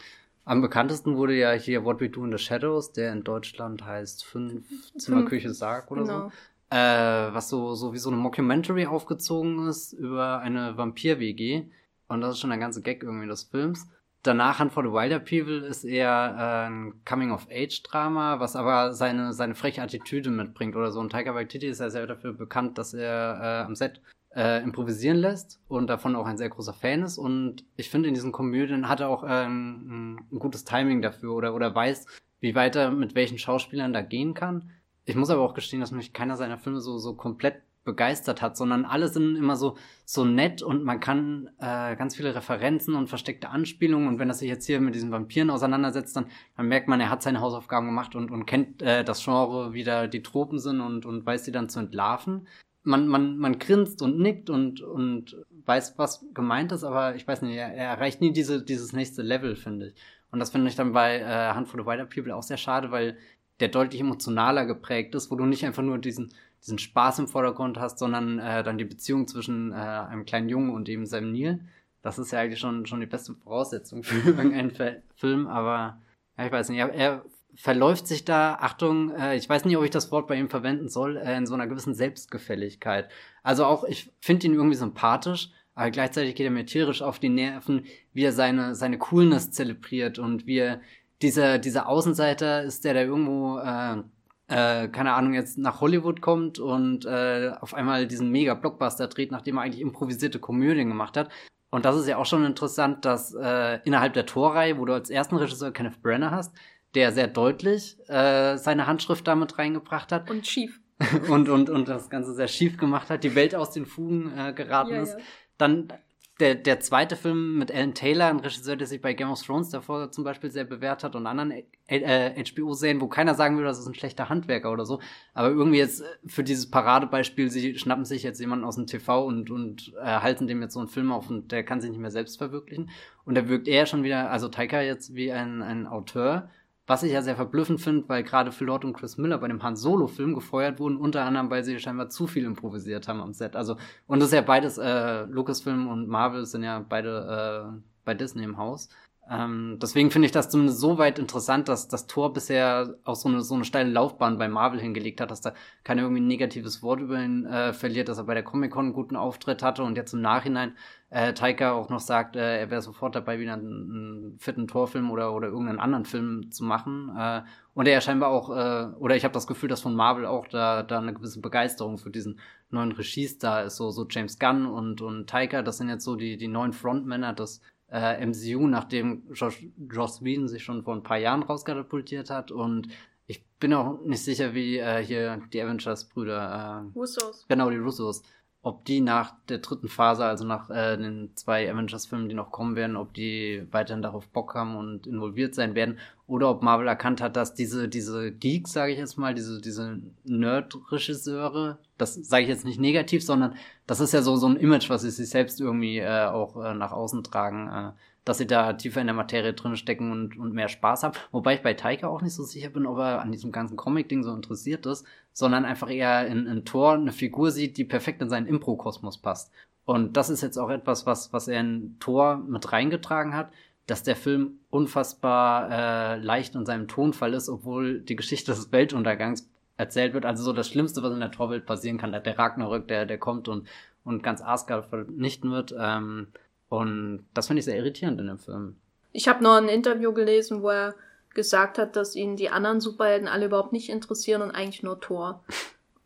am 0.44 0.62
bekanntesten 0.62 1.16
wurde 1.16 1.36
ja 1.36 1.52
hier 1.52 1.86
What 1.86 2.02
We 2.02 2.10
Do 2.10 2.26
in 2.26 2.32
the 2.32 2.44
Shadows, 2.44 2.92
der 2.92 3.14
in 3.14 3.24
Deutschland 3.24 3.86
heißt 3.86 4.26
Fünf 4.26 4.66
Zimmerküche 4.98 5.54
Sarg 5.54 5.92
oder 5.92 6.02
genau. 6.02 6.20
so. 6.20 6.32
Äh, 6.76 7.34
was 7.34 7.50
so, 7.50 7.76
so 7.76 7.94
wie 7.94 7.98
so 7.98 8.10
eine 8.10 8.18
Mockumentary 8.18 8.86
aufgezogen 8.86 9.68
ist 9.68 9.94
über 9.94 10.40
eine 10.40 10.78
Vampir-WG. 10.78 11.66
Und 12.08 12.22
das 12.22 12.32
ist 12.32 12.40
schon 12.40 12.50
der 12.50 12.60
ganze 12.60 12.82
Gag 12.82 13.04
irgendwie 13.04 13.28
des 13.28 13.44
Films. 13.44 13.88
Danach 14.24 14.60
Hunt 14.60 14.74
for 14.74 14.84
the 14.84 14.92
Wilder 14.92 15.20
People 15.20 15.66
ist 15.66 15.86
eher 15.86 16.36
äh, 16.38 16.68
ein 16.68 17.06
Coming-of-Age-Drama, 17.06 18.42
was 18.42 18.58
aber 18.58 18.94
seine, 18.94 19.32
seine 19.32 19.56
freche 19.56 19.82
Attitüde 19.82 20.30
mitbringt 20.30 20.76
oder 20.76 20.92
so. 20.92 21.00
Und 21.00 21.12
Taika 21.12 21.34
Waititi 21.36 21.68
ist 21.68 21.80
ja 21.80 21.90
sehr 21.90 22.06
dafür 22.06 22.34
bekannt, 22.34 22.78
dass 22.78 22.94
er 22.94 23.40
äh, 23.42 23.66
am 23.66 23.76
Set 23.76 24.02
äh, 24.36 24.62
improvisieren 24.62 25.18
lässt 25.18 25.62
und 25.70 25.88
davon 25.88 26.18
auch 26.18 26.26
ein 26.26 26.38
sehr 26.38 26.50
großer 26.50 26.74
Fan 26.74 27.04
ist. 27.04 27.18
Und 27.18 27.64
ich 27.78 27.90
finde, 27.90 28.10
in 28.10 28.14
diesen 28.14 28.34
Komödien 28.34 28.90
hat 28.90 29.00
er 29.00 29.08
auch 29.08 29.24
äh, 29.24 29.46
ein, 29.46 30.20
gutes 30.38 30.66
Timing 30.66 31.02
dafür 31.02 31.34
oder, 31.34 31.56
oder 31.56 31.74
weiß, 31.74 32.06
wie 32.42 32.56
weit 32.56 32.76
er 32.76 32.92
mit 32.92 33.16
welchen 33.16 33.38
Schauspielern 33.38 33.94
da 33.94 34.02
gehen 34.02 34.34
kann. 34.34 34.72
Ich 35.06 35.16
muss 35.16 35.30
aber 35.30 35.42
auch 35.42 35.54
gestehen, 35.54 35.80
dass 35.80 35.92
mich 35.92 36.14
keiner 36.14 36.36
seiner 36.36 36.58
Filme 36.58 36.82
so, 36.82 36.98
so 36.98 37.16
komplett 37.16 37.62
begeistert 37.90 38.44
hat, 38.44 38.56
sondern 38.56 38.86
alle 38.86 39.08
sind 39.08 39.36
immer 39.36 39.56
so, 39.56 39.76
so 40.06 40.24
nett 40.24 40.62
und 40.62 40.84
man 40.84 41.00
kann 41.00 41.50
äh, 41.58 41.96
ganz 41.96 42.16
viele 42.16 42.36
Referenzen 42.36 42.94
und 42.94 43.08
versteckte 43.08 43.50
Anspielungen 43.50 44.08
und 44.08 44.20
wenn 44.20 44.30
er 44.30 44.36
sich 44.36 44.48
jetzt 44.48 44.68
hier 44.68 44.80
mit 44.80 44.94
diesen 44.94 45.12
Vampiren 45.12 45.50
auseinandersetzt, 45.50 46.16
dann, 46.16 46.28
dann 46.56 46.68
merkt 46.68 46.88
man, 46.88 47.02
er 47.02 47.10
hat 47.10 47.24
seine 47.24 47.42
Hausaufgaben 47.42 47.88
gemacht 47.88 48.14
und, 48.14 48.30
und 48.30 48.46
kennt 48.46 48.84
äh, 48.84 49.04
das 49.04 49.24
Genre, 49.24 49.74
wie 49.74 49.84
da 49.84 50.06
die 50.06 50.22
Tropen 50.22 50.60
sind 50.60 50.82
und, 50.82 51.08
und 51.08 51.26
weiß 51.26 51.46
sie 51.46 51.52
dann 51.52 51.68
zu 51.68 51.80
entlarven. 51.80 52.48
Man, 52.84 53.08
man, 53.08 53.38
man 53.38 53.58
grinst 53.58 54.04
und 54.04 54.20
nickt 54.20 54.52
und, 54.52 54.82
und 54.82 55.36
weiß, 55.66 55.98
was 55.98 56.26
gemeint 56.36 56.72
ist, 56.72 56.84
aber 56.84 57.16
ich 57.16 57.28
weiß 57.28 57.42
nicht, 57.42 57.56
er, 57.56 57.74
er 57.74 57.90
erreicht 57.90 58.22
nie 58.22 58.32
diese, 58.32 58.64
dieses 58.64 58.94
nächste 58.94 59.24
Level, 59.24 59.56
finde 59.56 59.88
ich. 59.88 59.96
Und 60.32 60.40
das 60.40 60.52
finde 60.52 60.70
ich 60.70 60.76
dann 60.76 60.94
bei 60.94 61.20
äh, 61.20 61.54
Handful 61.54 61.82
of 61.82 61.88
Wider 61.88 62.06
People 62.06 62.36
auch 62.36 62.44
sehr 62.44 62.58
schade, 62.58 62.92
weil 62.92 63.18
der 63.60 63.68
deutlich 63.68 64.02
emotionaler 64.02 64.66
geprägt 64.66 65.16
ist, 65.16 65.32
wo 65.32 65.36
du 65.36 65.46
nicht 65.46 65.66
einfach 65.66 65.84
nur 65.84 65.98
diesen 65.98 66.34
diesen 66.62 66.80
Spaß 66.80 67.20
im 67.20 67.28
Vordergrund 67.28 67.78
hast, 67.80 68.00
sondern 68.00 68.40
äh, 68.40 68.64
dann 68.64 68.78
die 68.78 68.86
Beziehung 68.86 69.28
zwischen 69.28 69.72
äh, 69.72 69.76
einem 69.76 70.26
kleinen 70.26 70.50
Jungen 70.50 70.72
und 70.72 70.90
eben 70.90 71.06
seinem 71.06 71.32
Nil. 71.32 71.62
Das 72.02 72.20
ist 72.20 72.32
ja 72.32 72.40
eigentlich 72.40 72.60
schon, 72.60 72.86
schon 72.86 73.00
die 73.00 73.06
beste 73.06 73.34
Voraussetzung 73.34 74.04
für 74.04 74.16
irgendeinen 74.30 74.72
Film, 75.16 75.48
aber 75.48 76.02
ja, 76.38 76.46
ich 76.46 76.52
weiß 76.52 76.70
nicht, 76.70 76.80
er, 76.80 76.94
er 76.94 77.26
verläuft 77.56 78.08
sich 78.08 78.26
da, 78.26 78.56
Achtung, 78.56 79.12
äh, 79.12 79.36
ich 79.36 79.50
weiß 79.50 79.66
nicht, 79.66 79.78
ob 79.78 79.84
ich 79.84 79.90
das 79.90 80.12
Wort 80.12 80.28
bei 80.28 80.36
ihm 80.36 80.50
verwenden 80.50 80.88
soll, 80.88 81.18
äh, 81.18 81.36
in 81.38 81.46
so 81.46 81.54
einer 81.54 81.68
gewissen 81.68 81.94
Selbstgefälligkeit. 81.94 83.10
Also 83.44 83.66
auch, 83.66 83.84
ich 83.84 84.12
finde 84.20 84.48
ihn 84.48 84.54
irgendwie 84.54 84.78
sympathisch, 84.78 85.50
aber 85.76 85.92
gleichzeitig 85.92 86.36
geht 86.36 86.46
er 86.46 86.52
mir 86.52 86.66
tierisch 86.66 87.02
auf 87.02 87.20
die 87.20 87.30
Nerven, 87.30 87.86
wie 88.14 88.24
er 88.24 88.34
seine, 88.34 88.76
seine 88.76 88.98
Coolness 88.98 89.52
zelebriert 89.52 90.20
und 90.20 90.46
wie 90.46 90.58
er 90.58 90.82
dieser, 91.22 91.58
dieser 91.58 91.88
Außenseiter 91.88 92.64
ist, 92.64 92.86
der 92.86 92.94
da 92.94 93.02
irgendwo 93.02 93.60
äh, 93.60 94.04
äh, 94.50 94.88
keine 94.88 95.14
Ahnung, 95.14 95.34
jetzt 95.34 95.58
nach 95.58 95.80
Hollywood 95.80 96.22
kommt 96.22 96.60
und 96.60 97.06
äh, 97.06 97.52
auf 97.62 97.74
einmal 97.74 98.08
diesen 98.08 98.32
Mega-Blockbuster 98.32 99.08
dreht, 99.08 99.32
nachdem 99.32 99.58
er 99.58 99.64
eigentlich 99.64 99.82
improvisierte 99.82 100.40
Komödien 100.40 100.90
gemacht 100.90 101.18
hat. 101.18 101.30
Und 101.70 101.86
das 101.86 101.96
ist 101.96 102.08
ja 102.08 102.18
auch 102.18 102.26
schon 102.26 102.44
interessant, 102.44 103.06
dass 103.06 103.34
äh, 103.36 103.80
innerhalb 103.84 104.14
der 104.14 104.26
Torreihe, 104.26 104.78
wo 104.80 104.86
du 104.86 104.94
als 104.94 105.12
ersten 105.12 105.36
Regisseur 105.36 105.72
Kenneth 105.72 106.02
Brenner 106.02 106.32
hast, 106.32 106.56
der 106.96 107.12
sehr 107.12 107.28
deutlich 107.28 107.98
äh, 108.10 108.58
seine 108.58 108.88
Handschrift 108.88 109.28
damit 109.28 109.60
reingebracht 109.60 110.12
hat. 110.12 110.32
Und 110.32 110.48
schief. 110.48 110.80
und, 111.30 111.48
und, 111.48 111.70
und 111.70 111.88
das 111.88 112.10
Ganze 112.10 112.34
sehr 112.34 112.48
schief 112.48 112.78
gemacht 112.78 113.10
hat, 113.10 113.24
die 113.24 113.36
Welt 113.36 113.54
aus 113.56 113.72
den 113.72 113.86
Fugen 113.86 114.34
äh, 114.36 114.52
geraten 114.54 114.96
ja, 114.96 115.02
ist. 115.04 115.14
Ja. 115.18 115.24
Dann 115.58 115.94
der, 116.40 116.56
der 116.56 116.80
zweite 116.80 117.16
Film 117.16 117.58
mit 117.58 117.72
Alan 117.72 117.94
Taylor, 117.94 118.28
ein 118.28 118.40
Regisseur, 118.40 118.76
der 118.76 118.88
sich 118.88 119.02
bei 119.02 119.14
Game 119.14 119.30
of 119.30 119.42
Thrones 119.42 119.70
davor 119.70 120.12
zum 120.12 120.24
Beispiel 120.24 120.50
sehr 120.50 120.64
bewährt 120.64 121.04
hat 121.04 121.16
und 121.16 121.28
anderen 121.28 121.52
äh, 121.88 122.44
HBO-Serien, 122.44 123.02
wo 123.02 123.08
keiner 123.08 123.36
sagen 123.36 123.58
würde, 123.58 123.68
das 123.68 123.80
ist 123.80 123.88
ein 123.88 123.94
schlechter 123.94 124.30
Handwerker 124.30 124.72
oder 124.72 124.86
so. 124.86 125.02
Aber 125.34 125.50
irgendwie 125.50 125.80
jetzt 125.80 126.04
für 126.26 126.44
dieses 126.44 126.72
Paradebeispiel, 126.72 127.50
sie 127.50 127.78
schnappen 127.78 128.06
sich 128.06 128.24
jetzt 128.24 128.40
jemanden 128.40 128.66
aus 128.66 128.76
dem 128.76 128.88
TV 128.88 129.26
und, 129.26 129.52
und 129.52 129.94
äh, 130.02 130.06
halten 130.06 130.48
dem 130.48 130.62
jetzt 130.62 130.74
so 130.74 130.80
einen 130.80 130.88
Film 130.88 131.12
auf 131.12 131.30
und 131.30 131.52
der 131.52 131.64
kann 131.64 131.82
sich 131.82 131.92
nicht 131.92 132.00
mehr 132.00 132.12
selbst 132.12 132.38
verwirklichen. 132.38 132.90
Und 133.26 133.36
der 133.36 133.50
wirkt 133.50 133.68
eher 133.68 133.86
schon 133.86 134.04
wieder, 134.04 134.32
also 134.32 134.48
Taika 134.48 134.82
jetzt 134.82 135.16
wie 135.16 135.32
ein, 135.32 135.62
ein 135.62 135.88
Auteur, 135.88 136.50
was 136.90 137.04
ich 137.04 137.12
ja 137.12 137.22
sehr 137.22 137.36
verblüffend 137.36 137.80
finde, 137.80 138.10
weil 138.10 138.24
gerade 138.24 138.52
Phil 138.52 138.66
Lord 138.66 138.84
und 138.84 138.94
Chris 138.94 139.20
Miller 139.20 139.38
bei 139.38 139.48
dem 139.48 139.62
Han 139.62 139.76
Solo-Film 139.76 140.34
gefeuert 140.34 140.80
wurden, 140.80 140.98
unter 140.98 141.24
anderem, 141.24 141.52
weil 141.52 141.64
sie 141.64 141.80
scheinbar 141.80 142.10
zu 142.10 142.26
viel 142.26 142.46
improvisiert 142.46 143.08
haben 143.08 143.22
am 143.22 143.32
Set. 143.32 143.56
Also, 143.56 143.78
und 144.08 144.20
das 144.20 144.30
ist 144.30 144.34
ja 144.34 144.42
beides, 144.42 144.80
äh, 144.80 145.26
Lucasfilm 145.26 145.88
und 145.88 146.08
Marvel 146.08 146.48
sind 146.48 146.64
ja 146.64 146.80
beide 146.80 147.76
äh, 147.78 147.80
bei 148.06 148.16
Disney 148.16 148.44
im 148.44 148.58
Haus. 148.58 148.90
Ähm, 149.32 149.78
deswegen 149.80 150.10
finde 150.10 150.26
ich 150.26 150.32
das 150.32 150.50
zumindest 150.50 150.80
so 150.80 150.98
weit 150.98 151.20
interessant, 151.20 151.70
dass 151.70 151.88
das 151.88 152.08
Tor 152.08 152.34
bisher 152.34 152.96
auch 153.04 153.16
so 153.16 153.30
eine, 153.30 153.42
so 153.42 153.54
eine 153.54 153.64
steile 153.64 153.92
Laufbahn 153.92 154.40
bei 154.40 154.48
Marvel 154.48 154.80
hingelegt 154.80 155.22
hat, 155.22 155.30
dass 155.30 155.42
da 155.42 155.54
keiner 155.84 156.02
irgendwie 156.02 156.22
ein 156.22 156.28
negatives 156.28 156.82
Wort 156.82 157.00
über 157.00 157.24
ihn 157.24 157.46
äh, 157.46 157.74
verliert, 157.74 158.10
dass 158.10 158.18
er 158.18 158.24
bei 158.24 158.34
der 158.34 158.44
Comic-Con 158.44 158.86
einen 158.86 158.94
guten 158.94 159.16
Auftritt 159.16 159.62
hatte 159.62 159.84
und 159.84 159.98
jetzt 159.98 160.14
im 160.14 160.22
Nachhinein 160.22 160.74
äh, 161.12 161.34
Taika 161.34 161.74
auch 161.74 161.90
noch 161.90 162.00
sagt, 162.00 162.36
äh, 162.36 162.60
er 162.60 162.72
wäre 162.72 162.82
sofort 162.82 163.16
dabei, 163.16 163.40
wieder 163.40 163.54
einen, 163.54 163.92
einen 163.92 164.40
fitten 164.40 164.68
Torfilm 164.68 165.12
oder, 165.12 165.34
oder 165.34 165.48
irgendeinen 165.50 165.80
anderen 165.80 166.06
Film 166.06 166.52
zu 166.52 166.64
machen. 166.64 167.16
Äh, 167.16 167.42
und 167.76 167.88
er 167.88 168.02
scheinbar 168.02 168.30
auch, 168.30 168.50
äh, 168.50 168.96
oder 168.98 169.16
ich 169.16 169.24
habe 169.24 169.34
das 169.34 169.46
Gefühl, 169.46 169.70
dass 169.70 169.82
von 169.82 169.96
Marvel 169.96 170.26
auch 170.26 170.48
da, 170.48 170.82
da 170.82 170.98
eine 170.98 171.14
gewisse 171.14 171.40
Begeisterung 171.40 172.00
für 172.00 172.10
diesen 172.10 172.40
neuen 172.72 172.92
Regies 172.92 173.38
da 173.38 173.62
ist. 173.62 173.76
So, 173.76 173.92
so 173.92 174.08
James 174.10 174.40
Gunn 174.40 174.66
und, 174.66 175.02
und 175.02 175.30
Taika, 175.30 175.62
das 175.62 175.78
sind 175.78 175.90
jetzt 175.90 176.04
so 176.04 176.16
die, 176.16 176.38
die 176.38 176.48
neuen 176.48 176.74
Frontmänner 176.74 177.34
des 177.34 177.62
äh, 177.92 178.26
MCU, 178.26 178.68
nachdem 178.68 179.24
Josh, 179.34 179.66
Joss 179.92 180.24
Whedon 180.24 180.48
sich 180.48 180.64
schon 180.64 180.84
vor 180.84 180.96
ein 180.96 181.04
paar 181.04 181.18
Jahren 181.18 181.44
rauskatapultiert 181.44 182.30
hat 182.30 182.52
und 182.52 182.88
ich 183.28 183.46
bin 183.60 183.74
auch 183.74 184.02
nicht 184.02 184.24
sicher, 184.24 184.56
wie 184.56 184.78
äh, 184.78 185.04
hier 185.04 185.42
die 185.54 185.62
Avengers-Brüder. 185.62 186.88
Äh, 186.94 186.98
Russos. 186.98 187.46
Genau, 187.48 187.70
die 187.70 187.78
Russos 187.78 188.24
ob 188.62 188.84
die 188.84 189.00
nach 189.00 189.36
der 189.48 189.60
dritten 189.60 189.88
Phase, 189.88 190.26
also 190.26 190.46
nach 190.46 190.70
äh, 190.70 190.98
den 190.98 191.32
zwei 191.36 191.72
Avengers-Filmen, 191.72 192.28
die 192.28 192.36
noch 192.36 192.52
kommen 192.52 192.76
werden, 192.76 192.98
ob 192.98 193.14
die 193.14 193.66
weiterhin 193.72 194.02
darauf 194.02 194.28
Bock 194.28 194.54
haben 194.54 194.76
und 194.76 195.08
involviert 195.08 195.56
sein 195.56 195.76
werden, 195.76 195.98
oder 196.28 196.50
ob 196.50 196.62
Marvel 196.62 196.88
erkannt 196.88 197.22
hat, 197.22 197.38
dass 197.38 197.54
diese, 197.54 197.88
diese 197.88 198.32
Geeks, 198.32 198.74
sage 198.74 198.92
ich 198.92 199.00
jetzt 199.00 199.18
mal, 199.18 199.34
diese, 199.34 199.62
diese 199.62 200.02
Nerd-Regisseure, 200.26 201.80
das 201.98 202.16
sage 202.16 202.44
ich 202.44 202.50
jetzt 202.50 202.66
nicht 202.66 202.80
negativ, 202.80 203.24
sondern 203.26 203.56
das 203.88 204.02
ist 204.02 204.14
ja 204.14 204.22
so, 204.22 204.36
so 204.36 204.48
ein 204.48 204.58
Image, 204.58 204.90
was 204.90 205.02
sie 205.04 205.12
sich 205.12 205.30
selbst 205.30 205.62
irgendwie 205.62 206.00
äh, 206.00 206.26
auch 206.26 206.62
äh, 206.64 206.74
nach 206.74 206.92
außen 206.92 207.24
tragen, 207.24 207.70
äh, 207.70 207.92
dass 208.30 208.38
sie 208.38 208.46
da 208.46 208.74
tiefer 208.74 209.02
in 209.02 209.08
der 209.08 209.16
Materie 209.16 209.54
drin 209.54 209.76
stecken 209.76 210.12
und, 210.12 210.38
und 210.38 210.54
mehr 210.54 210.68
Spaß 210.68 211.02
haben. 211.02 211.18
Wobei 211.32 211.56
ich 211.56 211.64
bei 211.64 211.74
Taika 211.74 212.08
auch 212.08 212.22
nicht 212.22 212.36
so 212.36 212.44
sicher 212.44 212.70
bin, 212.70 212.86
ob 212.86 213.00
er 213.00 213.22
an 213.22 213.32
diesem 213.32 213.52
ganzen 213.52 213.76
Comic-Ding 213.76 214.22
so 214.22 214.32
interessiert 214.32 214.86
ist, 214.86 215.04
sondern 215.34 215.66
einfach 215.66 215.90
eher 215.90 216.28
in, 216.28 216.46
in 216.46 216.64
Thor 216.64 216.94
eine 216.94 217.12
Figur 217.12 217.50
sieht, 217.50 217.78
die 217.78 217.86
perfekt 217.86 218.22
in 218.22 218.30
seinen 218.30 218.46
Impro-Kosmos 218.46 219.18
passt. 219.18 219.52
Und 219.84 220.16
das 220.16 220.30
ist 220.30 220.44
jetzt 220.44 220.60
auch 220.60 220.70
etwas, 220.70 221.08
was, 221.08 221.34
was 221.34 221.48
er 221.48 221.60
in 221.62 221.98
Thor 222.00 222.38
mit 222.38 222.72
reingetragen 222.72 223.34
hat, 223.34 223.52
dass 223.88 224.04
der 224.04 224.16
Film 224.16 224.60
unfassbar 224.70 225.72
äh, 225.72 226.18
leicht 226.20 226.54
in 226.54 226.68
seinem 226.68 226.88
Tonfall 226.88 227.34
ist, 227.34 227.50
obwohl 227.50 228.00
die 228.00 228.16
Geschichte 228.16 228.52
des 228.52 228.72
Weltuntergangs 228.72 229.50
erzählt 229.76 230.14
wird. 230.14 230.28
Also 230.28 230.44
so 230.44 230.54
das 230.54 230.68
Schlimmste, 230.68 231.02
was 231.02 231.14
in 231.14 231.20
der 231.20 231.32
Torwelt 231.32 231.66
passieren 231.66 231.98
kann, 231.98 232.12
der 232.12 232.38
Ragnarök, 232.38 232.88
der, 232.88 233.08
der 233.08 233.18
kommt 233.18 233.48
und, 233.48 233.68
und 234.04 234.22
ganz 234.22 234.44
Asgard 234.44 234.86
vernichten 234.86 235.50
wird. 235.50 235.74
Ähm, 235.76 236.28
und 236.70 237.26
das 237.34 237.48
finde 237.48 237.60
ich 237.60 237.66
sehr 237.66 237.78
irritierend 237.78 238.20
in 238.22 238.28
dem 238.28 238.40
Film. 238.40 238.78
Ich 239.12 239.28
habe 239.28 239.44
noch 239.44 239.56
ein 239.56 239.70
Interview 239.70 240.14
gelesen, 240.14 240.62
wo 240.62 240.70
er 240.70 240.96
gesagt 241.34 241.78
hat, 241.78 241.96
dass 241.96 242.16
ihn 242.16 242.36
die 242.36 242.50
anderen 242.50 242.80
Superhelden 242.80 243.28
alle 243.28 243.48
überhaupt 243.48 243.74
nicht 243.74 243.90
interessieren 243.90 244.42
und 244.42 244.52
eigentlich 244.52 244.84
nur 244.84 245.00
Thor. 245.00 245.44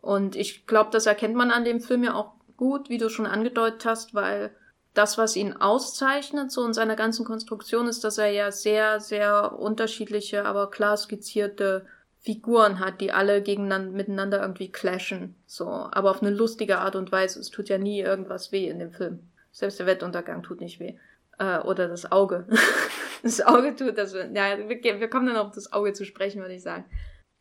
Und 0.01 0.35
ich 0.35 0.67
glaube, 0.67 0.89
das 0.91 1.05
erkennt 1.05 1.33
man 1.33 1.49
an 1.49 1.63
dem 1.63 1.79
Film 1.79 2.03
ja 2.03 2.13
auch 2.13 2.33
gut, 2.57 2.89
wie 2.89 2.97
du 2.97 3.07
schon 3.07 3.25
angedeutet 3.25 3.85
hast, 3.85 4.13
weil 4.13 4.53
das, 4.93 5.17
was 5.17 5.37
ihn 5.37 5.53
auszeichnet, 5.53 6.51
so 6.51 6.65
in 6.65 6.73
seiner 6.73 6.97
ganzen 6.97 7.25
Konstruktion, 7.25 7.87
ist, 7.87 8.03
dass 8.03 8.17
er 8.17 8.27
ja 8.27 8.51
sehr, 8.51 8.99
sehr 8.99 9.57
unterschiedliche, 9.57 10.43
aber 10.43 10.69
klar 10.69 10.97
skizzierte 10.97 11.85
Figuren 12.19 12.79
hat, 12.79 12.99
die 12.99 13.13
alle 13.13 13.41
gegeneinander 13.41 13.91
miteinander 13.91 14.41
irgendwie 14.41 14.71
clashen. 14.71 15.35
So, 15.45 15.67
aber 15.67 16.11
auf 16.11 16.21
eine 16.21 16.31
lustige 16.31 16.79
Art 16.79 16.97
und 16.97 17.13
Weise. 17.13 17.39
Es 17.39 17.49
tut 17.49 17.69
ja 17.69 17.77
nie 17.77 18.01
irgendwas 18.01 18.51
weh 18.51 18.67
in 18.67 18.79
dem 18.79 18.91
Film. 18.91 19.19
Selbst 19.53 19.79
der 19.79 19.85
Wettuntergang 19.85 20.43
tut 20.43 20.59
nicht 20.59 20.81
weh. 20.81 20.95
Äh, 21.39 21.59
oder 21.59 21.87
das 21.87 22.11
Auge. 22.11 22.45
das 23.23 23.39
Auge 23.41 23.75
tut 23.75 23.97
das. 23.97 24.13
Ja, 24.13 24.57
wir, 24.67 24.83
wir 24.99 25.09
kommen 25.09 25.27
dann 25.27 25.37
auf 25.37 25.51
das 25.51 25.71
Auge 25.71 25.93
zu 25.93 26.03
sprechen, 26.03 26.41
würde 26.41 26.55
ich 26.55 26.63
sagen. 26.63 26.83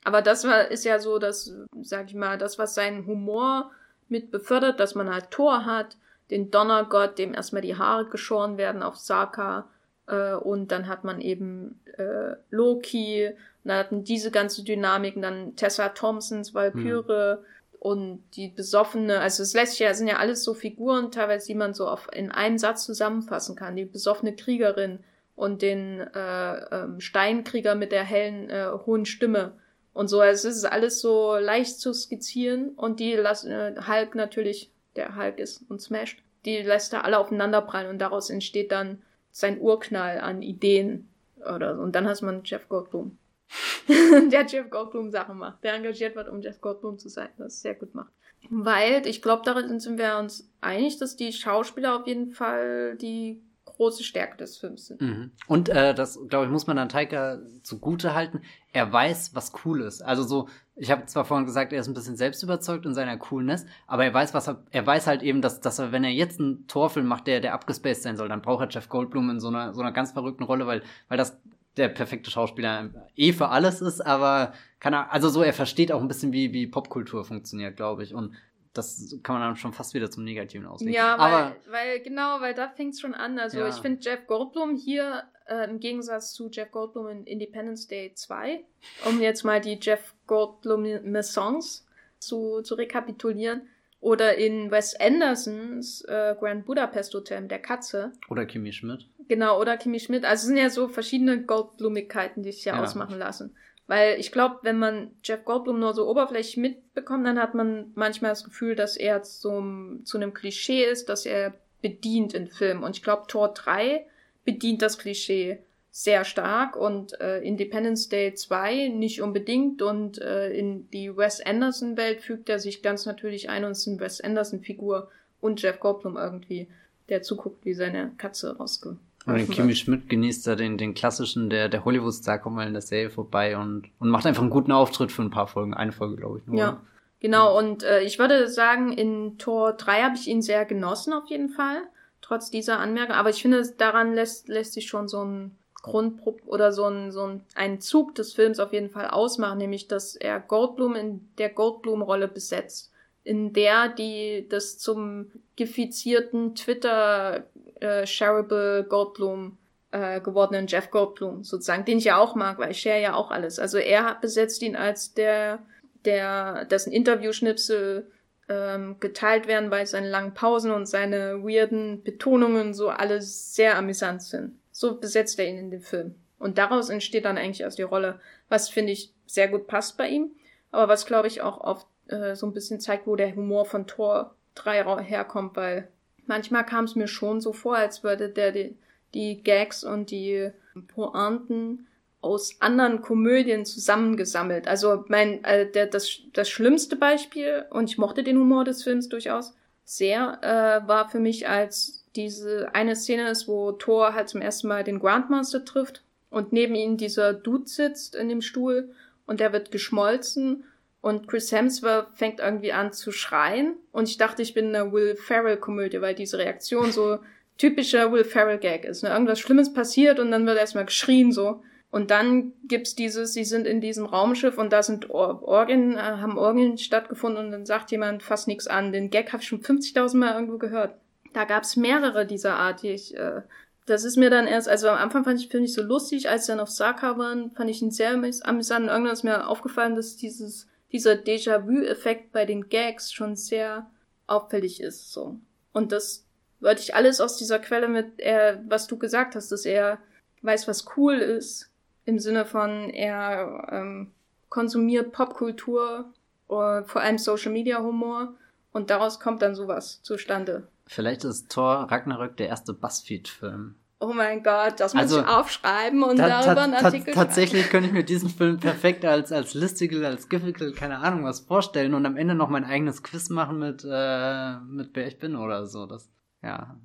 Aber 0.04 0.22
das 0.22 0.44
war, 0.44 0.70
ist 0.70 0.84
ja 0.84 0.98
so, 0.98 1.18
dass, 1.18 1.52
sag 1.80 2.06
ich 2.06 2.14
mal, 2.14 2.38
das, 2.38 2.58
was 2.58 2.74
seinen 2.74 3.06
Humor 3.06 3.72
mit 4.08 4.30
befördert, 4.30 4.78
dass 4.78 4.94
man 4.94 5.12
halt 5.12 5.30
Thor 5.30 5.64
hat, 5.64 5.96
den 6.30 6.50
Donnergott, 6.50 7.18
dem 7.18 7.34
erstmal 7.34 7.62
die 7.62 7.76
Haare 7.76 8.06
geschoren 8.06 8.58
werden 8.58 8.82
auf 8.82 8.96
Saka, 8.96 9.68
äh, 10.06 10.34
und 10.34 10.72
dann 10.72 10.88
hat 10.88 11.04
man 11.04 11.20
eben 11.20 11.80
äh, 11.96 12.36
Loki, 12.50 13.30
dann 13.64 13.78
hatten 13.78 14.04
diese 14.04 14.30
ganze 14.30 14.64
Dynamiken, 14.64 15.22
dann 15.22 15.56
Tessa 15.56 15.90
Thompsons 15.90 16.54
Valkyrie 16.54 17.38
mhm. 17.38 17.44
Und 17.82 18.22
die 18.36 18.46
besoffene, 18.46 19.18
also 19.18 19.42
es 19.42 19.54
lässt 19.54 19.80
ja, 19.80 19.92
sind 19.92 20.06
ja 20.06 20.18
alles 20.18 20.44
so 20.44 20.54
Figuren, 20.54 21.10
teilweise, 21.10 21.48
die 21.48 21.56
man 21.56 21.74
so 21.74 21.88
auf, 21.88 22.08
in 22.12 22.30
einem 22.30 22.56
Satz 22.56 22.84
zusammenfassen 22.84 23.56
kann. 23.56 23.74
Die 23.74 23.84
besoffene 23.84 24.36
Kriegerin 24.36 25.00
und 25.34 25.62
den 25.62 25.98
äh, 25.98 26.54
ähm, 26.58 27.00
Steinkrieger 27.00 27.74
mit 27.74 27.90
der 27.90 28.04
hellen, 28.04 28.48
äh, 28.50 28.68
hohen 28.86 29.04
Stimme 29.04 29.54
und 29.94 30.06
so. 30.06 30.20
Also 30.20 30.46
es 30.48 30.58
ist 30.58 30.64
alles 30.64 31.00
so 31.00 31.34
leicht 31.34 31.80
zu 31.80 31.92
skizzieren 31.92 32.68
und 32.76 33.00
die 33.00 33.14
lassen 33.14 33.50
äh, 33.50 33.74
Hulk 33.84 34.14
natürlich, 34.14 34.70
der 34.94 35.16
Hulk 35.16 35.40
ist 35.40 35.64
und 35.68 35.82
smasht, 35.82 36.22
die 36.44 36.58
lässt 36.58 36.92
er 36.92 37.04
alle 37.04 37.18
aufeinander 37.18 37.62
prallen 37.62 37.90
und 37.90 37.98
daraus 37.98 38.30
entsteht 38.30 38.70
dann 38.70 39.02
sein 39.32 39.60
Urknall 39.60 40.20
an 40.20 40.42
Ideen 40.42 41.08
oder 41.52 41.74
so. 41.74 41.82
Und 41.82 41.96
dann 41.96 42.06
hast 42.06 42.22
man 42.22 42.42
Jeff 42.44 42.68
Goldblum. 42.68 43.18
der 44.30 44.46
Jeff 44.46 44.70
Goldblum 44.70 45.10
Sachen 45.10 45.38
macht, 45.38 45.62
der 45.64 45.74
engagiert 45.74 46.16
wird, 46.16 46.28
um 46.28 46.40
Jeff 46.40 46.60
Goldblum 46.60 46.98
zu 46.98 47.08
sein, 47.08 47.28
das 47.38 47.60
sehr 47.60 47.74
gut 47.74 47.94
macht. 47.94 48.12
Weil, 48.50 49.06
ich 49.06 49.22
glaube, 49.22 49.42
darin 49.44 49.78
sind 49.78 49.98
wir 49.98 50.18
uns 50.18 50.50
einig, 50.60 50.98
dass 50.98 51.16
die 51.16 51.32
Schauspieler 51.32 51.96
auf 51.96 52.06
jeden 52.06 52.32
Fall 52.32 52.96
die 52.96 53.40
große 53.64 54.02
Stärke 54.02 54.36
des 54.36 54.58
Films 54.58 54.86
sind. 54.86 55.00
Mhm. 55.00 55.30
Und 55.46 55.68
äh, 55.68 55.94
das, 55.94 56.18
glaube 56.28 56.46
ich, 56.46 56.50
muss 56.50 56.66
man 56.66 56.76
dann 56.76 56.88
Taika 56.88 57.40
zugute 57.62 58.14
halten. 58.14 58.42
Er 58.72 58.92
weiß, 58.92 59.34
was 59.34 59.52
cool 59.64 59.82
ist. 59.82 60.02
Also 60.02 60.22
so, 60.22 60.48
ich 60.76 60.90
habe 60.90 61.06
zwar 61.06 61.24
vorhin 61.24 61.46
gesagt, 61.46 61.72
er 61.72 61.80
ist 61.80 61.88
ein 61.88 61.94
bisschen 61.94 62.16
selbstüberzeugt 62.16 62.86
in 62.86 62.94
seiner 62.94 63.16
Coolness, 63.16 63.66
aber 63.86 64.04
er 64.04 64.14
weiß, 64.14 64.34
was 64.34 64.48
er, 64.48 64.62
er 64.70 64.86
weiß 64.86 65.06
halt 65.06 65.22
eben, 65.22 65.42
dass, 65.42 65.60
dass 65.60 65.78
er, 65.78 65.92
wenn 65.92 66.04
er 66.04 66.10
jetzt 66.10 66.40
einen 66.40 66.66
Torfilm 66.66 67.06
macht, 67.06 67.26
der, 67.26 67.40
der 67.40 67.54
abgespaced 67.54 68.02
sein 68.02 68.16
soll, 68.16 68.28
dann 68.28 68.42
braucht 68.42 68.62
er 68.62 68.70
Jeff 68.70 68.88
Goldblum 68.88 69.30
in 69.30 69.40
so 69.40 69.48
einer, 69.48 69.74
so 69.74 69.80
einer 69.80 69.92
ganz 69.92 70.12
verrückten 70.12 70.44
Rolle, 70.44 70.66
weil, 70.66 70.82
weil 71.08 71.18
das 71.18 71.40
der 71.76 71.88
perfekte 71.88 72.30
Schauspieler 72.30 72.90
eh 73.16 73.32
für 73.32 73.48
alles 73.48 73.80
ist, 73.80 74.00
aber 74.00 74.52
kann 74.78 74.92
er, 74.92 75.12
also 75.12 75.28
so, 75.28 75.42
er 75.42 75.52
versteht 75.52 75.92
auch 75.92 76.00
ein 76.00 76.08
bisschen, 76.08 76.32
wie, 76.32 76.52
wie 76.52 76.66
Popkultur 76.66 77.24
funktioniert, 77.24 77.76
glaube 77.76 78.02
ich. 78.02 78.14
Und 78.14 78.34
das 78.74 79.16
kann 79.22 79.38
man 79.38 79.42
dann 79.42 79.56
schon 79.56 79.72
fast 79.72 79.94
wieder 79.94 80.10
zum 80.10 80.24
Negativen 80.24 80.66
auslegen. 80.66 80.94
Ja, 80.94 81.18
weil, 81.18 81.32
aber, 81.32 81.56
weil 81.70 82.00
genau, 82.00 82.40
weil 82.40 82.54
da 82.54 82.68
fängt 82.68 82.94
es 82.94 83.00
schon 83.00 83.14
an. 83.14 83.38
Also 83.38 83.58
ja. 83.58 83.68
ich 83.68 83.76
finde 83.76 84.00
Jeff 84.02 84.26
Goldblum 84.26 84.76
hier 84.76 85.24
äh, 85.46 85.68
im 85.68 85.80
Gegensatz 85.80 86.32
zu 86.32 86.48
Jeff 86.50 86.70
Goldblum 86.70 87.08
in 87.08 87.24
Independence 87.24 87.86
Day 87.86 88.12
2, 88.14 88.64
um 89.08 89.20
jetzt 89.20 89.44
mal 89.44 89.60
die 89.60 89.78
Jeff 89.80 90.14
Goldblum-Songs 90.26 91.86
zu, 92.18 92.62
zu 92.62 92.74
rekapitulieren, 92.74 93.68
oder 94.00 94.36
in 94.36 94.72
Wes 94.72 94.98
Andersons 94.98 96.02
äh, 96.02 96.34
Grand 96.38 96.66
Budapest 96.66 97.14
Hotel 97.14 97.46
der 97.46 97.60
Katze. 97.60 98.12
Oder 98.28 98.46
Kimi 98.46 98.72
Schmidt. 98.72 99.06
Genau, 99.28 99.60
oder 99.60 99.76
Kimi 99.76 100.00
Schmidt. 100.00 100.24
Also 100.24 100.42
es 100.42 100.46
sind 100.48 100.56
ja 100.56 100.70
so 100.70 100.88
verschiedene 100.88 101.42
Goldblumigkeiten, 101.42 102.42
die 102.42 102.52
sich 102.52 102.64
ja, 102.64 102.76
ja. 102.76 102.82
ausmachen 102.82 103.18
lassen. 103.18 103.54
Weil 103.86 104.18
ich 104.18 104.32
glaube, 104.32 104.60
wenn 104.62 104.78
man 104.78 105.10
Jeff 105.24 105.44
Goldblum 105.44 105.78
nur 105.80 105.92
so 105.92 106.08
oberflächlich 106.08 106.56
mitbekommt, 106.56 107.26
dann 107.26 107.38
hat 107.38 107.54
man 107.54 107.92
manchmal 107.94 108.30
das 108.30 108.44
Gefühl, 108.44 108.74
dass 108.74 108.96
er 108.96 109.24
so 109.24 109.62
zu 110.04 110.16
einem 110.16 110.32
Klischee 110.32 110.84
ist, 110.84 111.08
dass 111.08 111.26
er 111.26 111.54
bedient 111.82 112.32
in 112.32 112.46
Filmen. 112.48 112.84
Und 112.84 112.96
ich 112.96 113.02
glaube, 113.02 113.26
Tor 113.26 113.52
3 113.52 114.06
bedient 114.44 114.82
das 114.82 114.98
Klischee 114.98 115.58
sehr 115.90 116.24
stark 116.24 116.74
und 116.74 117.20
äh, 117.20 117.40
Independence 117.40 118.08
Day 118.08 118.32
2 118.32 118.88
nicht 118.88 119.20
unbedingt 119.20 119.82
und 119.82 120.18
äh, 120.22 120.50
in 120.50 120.88
die 120.90 121.14
Wes 121.14 121.44
Anderson 121.44 121.98
Welt 121.98 122.22
fügt 122.22 122.48
er 122.48 122.58
sich 122.58 122.82
ganz 122.82 123.04
natürlich 123.04 123.50
ein 123.50 123.64
und 123.64 123.72
ist 123.72 123.86
eine 123.86 124.00
Wes 124.00 124.22
Anderson 124.22 124.62
Figur 124.62 125.10
und 125.42 125.60
Jeff 125.60 125.80
Goldblum 125.80 126.16
irgendwie, 126.16 126.66
der 127.10 127.20
zuguckt, 127.20 127.66
wie 127.66 127.74
seine 127.74 128.12
Katze 128.16 128.56
rausgeht. 128.56 128.96
Und 129.26 129.50
Kimi 129.50 129.74
Schmidt 129.74 130.08
genießt 130.08 130.46
da 130.46 130.56
den, 130.56 130.78
den 130.78 130.94
klassischen, 130.94 131.48
der, 131.48 131.68
der 131.68 131.84
Hollywood-Star 131.84 132.38
kommt 132.38 132.56
mal 132.56 132.66
in 132.66 132.72
der 132.72 132.82
Serie 132.82 133.10
vorbei 133.10 133.56
und, 133.56 133.88
und 133.98 134.08
macht 134.08 134.26
einfach 134.26 134.42
einen 134.42 134.50
guten 134.50 134.72
Auftritt 134.72 135.12
für 135.12 135.22
ein 135.22 135.30
paar 135.30 135.46
Folgen. 135.46 135.74
Eine 135.74 135.92
Folge, 135.92 136.16
glaube 136.16 136.38
ich. 136.38 136.46
Nur. 136.46 136.58
Ja, 136.58 136.80
genau. 137.20 137.56
Und 137.56 137.84
äh, 137.84 138.02
ich 138.02 138.18
würde 138.18 138.48
sagen, 138.48 138.92
in 138.92 139.38
Tor 139.38 139.74
3 139.74 140.02
habe 140.02 140.16
ich 140.16 140.26
ihn 140.26 140.42
sehr 140.42 140.64
genossen 140.64 141.12
auf 141.12 141.28
jeden 141.28 141.50
Fall, 141.50 141.82
trotz 142.20 142.50
dieser 142.50 142.80
Anmerkung. 142.80 143.14
Aber 143.14 143.30
ich 143.30 143.42
finde, 143.42 143.62
daran 143.78 144.14
lässt, 144.14 144.48
lässt 144.48 144.72
sich 144.72 144.88
schon 144.88 145.06
so 145.06 145.24
ein 145.24 145.56
Grund 145.74 146.20
oder 146.46 146.72
so 146.72 146.84
ein, 146.84 147.12
so 147.12 147.22
ein, 147.24 147.42
ein 147.54 147.80
Zug 147.80 148.14
des 148.16 148.32
Films 148.32 148.58
auf 148.58 148.72
jeden 148.72 148.90
Fall 148.90 149.08
ausmachen, 149.08 149.58
nämlich 149.58 149.88
dass 149.88 150.16
er 150.16 150.40
Goldblum 150.40 150.94
in 150.94 151.28
der 151.38 151.50
Goldblum-Rolle 151.50 152.28
besetzt 152.28 152.92
in 153.24 153.52
der 153.52 153.88
die 153.88 154.46
das 154.48 154.78
zum 154.78 155.30
gefizierten 155.56 156.54
Twitter 156.54 157.46
äh, 157.82 158.06
shareable 158.06 158.84
Goldblum 158.88 159.58
äh, 159.90 160.20
gewordenen 160.20 160.66
Jeff 160.66 160.90
Goldblum 160.90 161.44
sozusagen, 161.44 161.84
den 161.84 161.98
ich 161.98 162.04
ja 162.04 162.16
auch 162.16 162.34
mag, 162.34 162.58
weil 162.58 162.70
ich 162.70 162.80
share 162.80 163.00
ja 163.00 163.14
auch 163.14 163.30
alles. 163.30 163.58
Also 163.58 163.78
er 163.78 164.16
besetzt 164.20 164.62
ihn 164.62 164.74
als 164.76 165.14
der, 165.14 165.58
der 166.04 166.64
dessen 166.64 166.92
Interviewschnipsel 166.92 168.10
ähm, 168.48 168.96
geteilt 169.00 169.46
werden 169.46 169.70
bei 169.70 169.84
seinen 169.84 170.10
langen 170.10 170.34
Pausen 170.34 170.70
und 170.70 170.86
seine 170.86 171.42
weirden 171.42 172.02
Betonungen 172.02 172.74
so 172.74 172.88
alles 172.88 173.54
sehr 173.54 173.76
amüsant 173.76 174.22
sind. 174.22 174.58
So 174.70 174.98
besetzt 174.98 175.38
er 175.38 175.48
ihn 175.48 175.58
in 175.58 175.70
dem 175.70 175.82
Film. 175.82 176.14
Und 176.38 176.58
daraus 176.58 176.88
entsteht 176.88 177.24
dann 177.24 177.38
eigentlich 177.38 177.60
erst 177.60 177.78
die 177.78 177.82
Rolle, 177.82 178.18
was 178.48 178.68
finde 178.68 178.92
ich 178.92 179.12
sehr 179.26 179.48
gut 179.48 179.66
passt 179.66 179.96
bei 179.96 180.08
ihm, 180.08 180.32
aber 180.70 180.88
was 180.88 181.06
glaube 181.06 181.28
ich 181.28 181.42
auch 181.42 181.60
oft 181.60 181.86
äh, 182.08 182.34
so 182.34 182.46
ein 182.46 182.52
bisschen 182.52 182.80
zeigt, 182.80 183.06
wo 183.06 183.14
der 183.14 183.34
Humor 183.34 183.64
von 183.64 183.86
Tor 183.86 184.34
3 184.54 185.02
herkommt, 185.02 185.56
weil 185.56 185.88
manchmal 186.26 186.64
kam 186.64 186.84
es 186.84 186.94
mir 186.94 187.08
schon 187.08 187.40
so 187.40 187.52
vor, 187.52 187.76
als 187.76 188.02
würde 188.02 188.28
der 188.28 188.52
die, 188.52 188.76
die 189.14 189.42
Gags 189.42 189.84
und 189.84 190.10
die 190.10 190.50
Pointen 190.88 191.86
aus 192.20 192.60
anderen 192.60 193.02
Komödien 193.02 193.64
zusammengesammelt. 193.64 194.68
Also 194.68 195.04
mein 195.08 195.42
äh, 195.44 195.70
der, 195.70 195.86
das, 195.86 196.20
das 196.32 196.48
schlimmste 196.48 196.96
Beispiel, 196.96 197.66
und 197.70 197.90
ich 197.90 197.98
mochte 197.98 198.22
den 198.22 198.38
Humor 198.38 198.64
des 198.64 198.82
Films 198.84 199.08
durchaus 199.08 199.54
sehr, 199.84 200.38
äh, 200.42 200.88
war 200.88 201.10
für 201.10 201.18
mich, 201.18 201.48
als 201.48 202.04
diese 202.14 202.74
eine 202.74 202.94
Szene 202.94 203.28
ist, 203.30 203.48
wo 203.48 203.72
Thor 203.72 204.14
halt 204.14 204.28
zum 204.28 204.40
ersten 204.40 204.68
Mal 204.68 204.84
den 204.84 205.00
Grandmaster 205.00 205.64
trifft 205.64 206.02
und 206.30 206.52
neben 206.52 206.74
ihm 206.74 206.96
dieser 206.96 207.32
Dude 207.32 207.66
sitzt 207.66 208.14
in 208.14 208.28
dem 208.28 208.40
Stuhl 208.40 208.90
und 209.26 209.40
der 209.40 209.52
wird 209.52 209.72
geschmolzen 209.72 210.64
und 211.02 211.26
Chris 211.26 211.50
Hemsworth 211.50 212.06
fängt 212.14 212.38
irgendwie 212.38 212.72
an 212.72 212.92
zu 212.92 213.10
schreien. 213.10 213.74
Und 213.90 214.08
ich 214.08 214.18
dachte, 214.18 214.40
ich 214.40 214.54
bin 214.54 214.68
in 214.68 214.76
einer 214.76 214.92
Will 214.92 215.16
Ferrell-Komödie, 215.16 216.00
weil 216.00 216.14
diese 216.14 216.38
Reaktion 216.38 216.92
so 216.92 217.18
typischer 217.58 218.12
Will 218.12 218.24
Ferrell-Gag 218.24 218.84
ist. 218.84 219.02
Ne? 219.02 219.10
Irgendwas 219.10 219.40
Schlimmes 219.40 219.72
passiert 219.74 220.20
und 220.20 220.30
dann 220.30 220.46
wird 220.46 220.56
erstmal 220.56 220.86
geschrien 220.86 221.32
so. 221.32 221.60
Und 221.90 222.10
dann 222.12 222.52
gibt's 222.68 222.94
dieses, 222.94 223.34
sie 223.34 223.44
sind 223.44 223.66
in 223.66 223.80
diesem 223.80 224.06
Raumschiff 224.06 224.56
und 224.56 224.72
da 224.72 224.82
sind 224.82 225.10
Or 225.10 225.42
Orgien, 225.42 225.94
äh, 225.94 226.00
haben 226.00 226.38
Orgien 226.38 226.78
stattgefunden 226.78 227.46
und 227.46 227.52
dann 227.52 227.66
sagt 227.66 227.90
jemand 227.90 228.22
fast 228.22 228.46
nichts 228.46 228.68
an. 228.68 228.92
Den 228.92 229.10
Gag 229.10 229.32
habe 229.32 229.42
ich 229.42 229.48
schon 229.48 229.60
50.000 229.60 230.16
Mal 230.16 230.34
irgendwo 230.34 230.56
gehört. 230.56 230.94
Da 231.34 231.44
gab's 231.44 231.76
mehrere 231.76 232.26
dieser 232.26 232.54
Art, 232.54 232.82
die 232.82 232.90
ich, 232.90 233.16
äh, 233.16 233.42
das 233.86 234.04
ist 234.04 234.16
mir 234.16 234.30
dann 234.30 234.46
erst, 234.46 234.68
also 234.68 234.88
am 234.88 234.98
Anfang 234.98 235.24
fand 235.24 235.40
ich, 235.40 235.48
finde 235.48 235.66
ich 235.66 235.74
so 235.74 235.82
lustig, 235.82 236.30
als 236.30 236.46
sie 236.46 236.52
dann 236.52 236.60
auf 236.60 236.70
Saka 236.70 237.18
waren, 237.18 237.50
fand 237.50 237.68
ich 237.68 237.82
ihn 237.82 237.90
sehr 237.90 238.12
amüsant. 238.12 238.86
Irgendwann 238.86 239.12
ist 239.12 239.24
mir 239.24 239.48
aufgefallen, 239.48 239.96
dass 239.96 240.16
dieses 240.16 240.68
dieser 240.92 241.14
Déjà-vu-Effekt 241.14 242.32
bei 242.32 242.44
den 242.44 242.68
Gags 242.68 243.12
schon 243.12 243.36
sehr 243.36 243.90
auffällig 244.26 244.80
ist, 244.80 245.12
so. 245.12 245.38
Und 245.72 245.92
das 245.92 246.26
würde 246.60 246.80
ich 246.80 246.94
alles 246.94 247.20
aus 247.20 247.36
dieser 247.36 247.58
Quelle 247.58 247.88
mit, 247.88 248.20
er, 248.20 248.62
was 248.68 248.86
du 248.86 248.98
gesagt 248.98 249.34
hast, 249.34 249.50
dass 249.50 249.64
er 249.64 249.98
weiß, 250.42 250.68
was 250.68 250.86
cool 250.96 251.14
ist, 251.14 251.70
im 252.04 252.18
Sinne 252.18 252.44
von, 252.44 252.90
er 252.90 253.68
ähm, 253.70 254.12
konsumiert 254.48 255.12
Popkultur, 255.12 256.12
äh, 256.48 256.82
vor 256.84 257.00
allem 257.00 257.18
Social 257.18 257.52
Media 257.52 257.80
Humor, 257.80 258.34
und 258.72 258.90
daraus 258.90 259.20
kommt 259.20 259.42
dann 259.42 259.54
sowas 259.54 260.00
zustande. 260.02 260.66
Vielleicht 260.86 261.24
ist 261.24 261.50
Thor 261.50 261.88
Ragnarök 261.90 262.36
der 262.36 262.48
erste 262.48 262.72
Buzzfeed-Film 262.72 263.76
oh 264.02 264.12
mein 264.12 264.42
Gott, 264.42 264.80
das 264.80 264.94
muss 264.94 265.04
also, 265.04 265.20
ich 265.20 265.26
aufschreiben 265.28 266.02
und 266.02 266.16
ta 266.16 266.28
darüber 266.28 266.62
einen 266.62 266.74
Artikel 266.74 267.14
Tatsächlich 267.14 267.70
könnte 267.70 267.86
ich 267.86 267.92
mir 267.92 268.02
diesen 268.02 268.28
Film 268.28 268.58
perfekt 268.58 269.04
als, 269.04 269.30
als 269.30 269.54
Listicle, 269.54 270.04
als 270.04 270.28
Gifficle, 270.28 270.72
keine 270.72 270.98
Ahnung 270.98 271.24
was 271.24 271.40
vorstellen 271.40 271.94
und 271.94 272.04
am 272.04 272.16
Ende 272.16 272.34
noch 272.34 272.48
mein 272.48 272.64
eigenes 272.64 273.02
Quiz 273.02 273.30
machen 273.30 273.60
mit, 273.60 273.86
äh, 273.88 274.58
mit 274.58 274.90
wer 274.94 275.06
ich 275.06 275.18
bin 275.18 275.36
oder 275.36 275.66
so. 275.66 275.86
Das, 275.86 276.10
ja. 276.42 276.76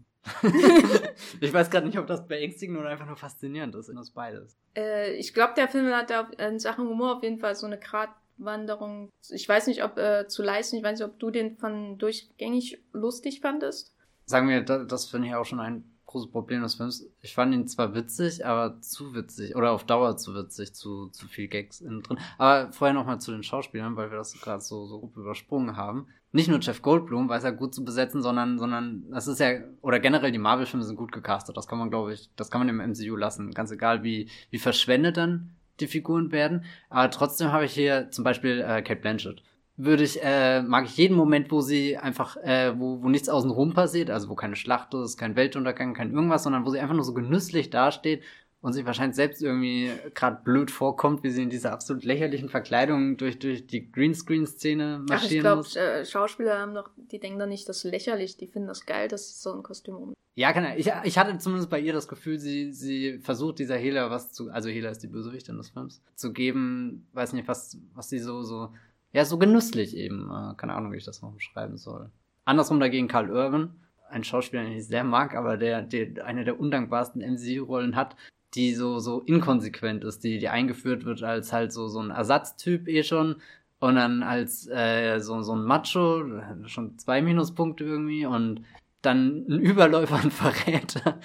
ich 1.41 1.53
weiß 1.53 1.69
gerade 1.69 1.87
nicht, 1.87 1.97
ob 1.97 2.05
das 2.05 2.27
beängstigend 2.27 2.77
oder 2.77 2.89
einfach 2.89 3.07
nur 3.07 3.15
faszinierend 3.15 3.73
ist. 3.75 3.89
Das 3.89 4.11
beides. 4.11 4.55
Äh, 4.75 5.13
ich 5.13 5.33
glaube, 5.33 5.53
der 5.55 5.67
Film 5.67 5.91
hat 5.93 6.11
da 6.11 6.29
in 6.37 6.59
Sachen 6.59 6.87
Humor 6.87 7.17
auf 7.17 7.23
jeden 7.23 7.39
Fall 7.39 7.55
so 7.55 7.65
eine 7.65 7.79
Gratwanderung. 7.79 9.09
Ich 9.29 9.49
weiß 9.49 9.67
nicht, 9.67 9.83
ob 9.83 9.97
äh, 9.97 10.27
zu 10.27 10.43
leisten, 10.43 10.75
ich 10.75 10.83
weiß 10.83 10.99
nicht, 10.99 11.07
ob 11.07 11.17
du 11.17 11.31
den 11.31 11.57
von 11.57 11.97
durchgängig 11.97 12.83
lustig 12.93 13.41
fandest. 13.41 13.95
Sagen 14.25 14.49
wir, 14.49 14.61
das, 14.61 14.85
das 14.87 15.05
finde 15.05 15.29
ich 15.29 15.35
auch 15.35 15.45
schon 15.45 15.61
ein 15.61 15.96
großes 16.07 16.31
Problem 16.31 16.63
des 16.63 16.75
Films. 16.75 17.07
Ich 17.21 17.35
fand 17.35 17.53
ihn 17.53 17.67
zwar 17.67 17.93
witzig, 17.93 18.45
aber 18.45 18.81
zu 18.81 19.13
witzig 19.13 19.55
oder 19.55 19.71
auf 19.71 19.83
Dauer 19.83 20.17
zu 20.17 20.33
witzig, 20.33 20.73
zu, 20.73 21.09
zu 21.09 21.27
viel 21.27 21.47
Gags 21.47 21.81
innen 21.81 22.01
drin. 22.01 22.17
Aber 22.37 22.71
vorher 22.71 22.93
nochmal 22.93 23.21
zu 23.21 23.31
den 23.31 23.43
Schauspielern, 23.43 23.95
weil 23.95 24.09
wir 24.09 24.17
das 24.17 24.33
gerade 24.41 24.61
so, 24.61 24.85
so 24.87 25.11
übersprungen 25.15 25.77
haben. 25.77 26.07
Nicht 26.31 26.49
nur 26.49 26.59
Jeff 26.59 26.81
Goldblum 26.81 27.29
weiß 27.29 27.43
er 27.43 27.51
gut 27.51 27.73
zu 27.73 27.85
besetzen, 27.85 28.21
sondern, 28.21 28.57
sondern 28.57 29.09
das 29.11 29.27
ist 29.27 29.39
ja, 29.39 29.59
oder 29.81 29.99
generell 29.99 30.31
die 30.31 30.39
Marvel-Filme 30.39 30.83
sind 30.83 30.97
gut 30.97 31.11
gecastet. 31.11 31.55
Das 31.55 31.67
kann 31.67 31.79
man, 31.79 31.89
glaube 31.89 32.13
ich, 32.13 32.29
das 32.35 32.51
kann 32.51 32.65
man 32.65 32.69
im 32.69 32.91
MCU 32.91 33.15
lassen. 33.15 33.51
Ganz 33.51 33.71
egal, 33.71 34.03
wie, 34.03 34.29
wie 34.49 34.59
verschwendet 34.59 35.17
dann 35.17 35.55
die 35.79 35.87
Figuren 35.87 36.31
werden. 36.31 36.65
Aber 36.89 37.09
trotzdem 37.11 37.51
habe 37.51 37.65
ich 37.65 37.73
hier 37.73 38.09
zum 38.11 38.23
Beispiel 38.23 38.59
äh, 38.61 38.81
Kate 38.81 39.01
Blanchett 39.01 39.43
würde 39.77 40.03
ich, 40.03 40.19
äh, 40.23 40.63
mag 40.63 40.85
ich 40.85 40.97
jeden 40.97 41.15
Moment, 41.15 41.51
wo 41.51 41.61
sie 41.61 41.97
einfach, 41.97 42.35
äh, 42.37 42.77
wo, 42.77 43.03
wo 43.03 43.09
nichts 43.09 43.29
außenrum 43.29 43.73
passiert, 43.73 44.09
also 44.09 44.27
wo 44.27 44.35
keine 44.35 44.55
Schlacht 44.55 44.93
ist, 44.95 45.17
kein 45.17 45.35
Weltuntergang, 45.35 45.93
kein 45.93 46.11
irgendwas, 46.11 46.43
sondern 46.43 46.65
wo 46.65 46.71
sie 46.71 46.79
einfach 46.79 46.95
nur 46.95 47.03
so 47.03 47.13
genüsslich 47.13 47.69
dasteht 47.69 48.23
und 48.59 48.73
sich 48.73 48.87
wahrscheinlich 48.87 49.15
selbst 49.15 49.41
irgendwie 49.43 49.91
gerade 50.15 50.41
blöd 50.43 50.71
vorkommt, 50.71 51.23
wie 51.23 51.29
sie 51.29 51.43
in 51.43 51.51
dieser 51.51 51.71
absolut 51.71 52.03
lächerlichen 52.03 52.49
Verkleidung 52.49 53.17
durch, 53.17 53.37
durch 53.37 53.67
die 53.67 53.91
Greenscreen-Szene 53.91 55.05
marschieren 55.07 55.11
Ach, 55.11 55.31
ich 55.31 55.39
glaub, 55.39 55.57
muss. 55.57 55.75
Äh, 55.75 56.05
Schauspieler 56.05 56.59
haben 56.59 56.73
doch, 56.73 56.89
die 56.97 57.19
denken 57.19 57.37
doch 57.37 57.45
nicht, 57.45 57.69
das 57.69 57.77
ist 57.77 57.91
lächerlich, 57.91 58.35
die 58.35 58.47
finden 58.47 58.67
das 58.67 58.87
geil, 58.87 59.07
dass 59.07 59.29
sie 59.29 59.41
so 59.41 59.53
ein 59.53 59.61
Kostüm 59.61 59.95
um. 59.95 60.13
Ja, 60.33 60.53
kann 60.53 60.65
ich, 60.77 60.91
ich 61.03 61.17
hatte 61.17 61.37
zumindest 61.37 61.69
bei 61.69 61.79
ihr 61.79 61.93
das 61.93 62.07
Gefühl, 62.07 62.39
sie, 62.39 62.71
sie 62.73 63.19
versucht 63.19 63.59
dieser 63.59 63.75
Hela 63.75 64.09
was 64.09 64.31
zu, 64.31 64.49
also 64.49 64.69
Hela 64.69 64.89
ist 64.89 65.01
die 65.01 65.07
Bösewichtin 65.07 65.57
des 65.57 65.69
Films, 65.69 66.01
zu 66.15 66.33
geben, 66.33 67.07
weiß 67.13 67.33
nicht, 67.33 67.47
was, 67.47 67.77
was 67.93 68.09
sie 68.09 68.19
so, 68.19 68.43
so, 68.43 68.71
ja, 69.17 69.25
so 69.25 69.39
genüsslich 69.39 69.97
eben. 69.97 70.29
Äh, 70.29 70.53
keine 70.57 70.75
Ahnung, 70.75 70.93
wie 70.93 70.97
ich 70.97 71.05
das 71.05 71.23
noch 71.23 71.31
beschreiben 71.31 71.75
soll. 71.77 72.11
Andersrum 72.45 72.79
dagegen 72.79 73.07
Karl 73.07 73.31
Urban, 73.31 73.71
ein 74.11 74.23
Schauspieler, 74.23 74.61
den 74.61 74.73
ich 74.73 74.85
sehr 74.85 75.03
mag, 75.03 75.35
aber 75.35 75.57
der, 75.57 75.81
der 75.81 76.23
eine 76.23 76.45
der 76.45 76.59
undankbarsten 76.59 77.23
MCU-Rollen 77.23 77.95
hat, 77.95 78.15
die 78.53 78.75
so, 78.75 78.99
so 78.99 79.21
inkonsequent 79.21 80.03
ist, 80.03 80.23
die, 80.23 80.37
die 80.37 80.49
eingeführt 80.49 81.03
wird 81.03 81.23
als 81.23 81.51
halt 81.51 81.73
so, 81.73 81.87
so 81.87 81.99
ein 81.99 82.11
Ersatztyp 82.11 82.87
eh 82.87 83.01
schon 83.01 83.37
und 83.79 83.95
dann 83.95 84.21
als 84.21 84.67
äh, 84.67 85.17
so, 85.17 85.41
so 85.41 85.55
ein 85.55 85.63
Macho, 85.63 86.23
schon 86.67 86.99
zwei 86.99 87.23
Minuspunkte 87.23 87.85
irgendwie 87.85 88.27
und 88.27 88.61
dann 89.01 89.47
ein 89.49 89.59
Überläufer, 89.59 90.17
ein 90.17 90.29
Verräter 90.29 91.19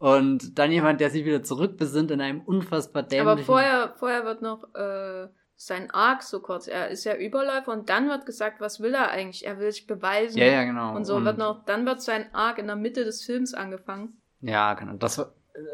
und 0.00 0.58
dann 0.58 0.72
jemand, 0.72 1.00
der 1.00 1.10
sich 1.10 1.24
wieder 1.24 1.44
zurückbesinnt 1.44 2.10
in 2.10 2.20
einem 2.20 2.40
unfassbar 2.40 3.04
dämlichen... 3.04 3.28
Aber 3.28 3.42
vorher, 3.42 3.94
vorher 3.96 4.24
wird 4.24 4.42
noch 4.42 4.64
äh, 4.74 5.28
sein 5.56 5.90
Arc 5.90 6.22
so 6.22 6.40
kurz. 6.40 6.68
Er 6.68 6.88
ist 6.88 7.04
ja 7.04 7.16
Überläufer 7.16 7.72
und 7.72 7.88
dann 7.88 8.08
wird 8.08 8.26
gesagt, 8.26 8.60
was 8.60 8.80
will 8.80 8.94
er 8.94 9.10
eigentlich? 9.10 9.46
Er 9.46 9.58
will 9.58 9.72
sich 9.72 9.86
beweisen. 9.86 10.38
Ja, 10.38 10.46
ja, 10.46 10.64
genau. 10.64 10.94
Und 10.94 11.04
so 11.04 11.16
und 11.16 11.24
wird 11.24 11.38
noch, 11.38 11.64
dann 11.64 11.86
wird 11.86 12.02
sein 12.02 12.26
Arc 12.34 12.58
in 12.58 12.66
der 12.66 12.76
Mitte 12.76 13.04
des 13.04 13.24
Films 13.24 13.54
angefangen. 13.54 14.20
Ja, 14.42 14.74
genau. 14.74 14.92
Das 14.94 15.26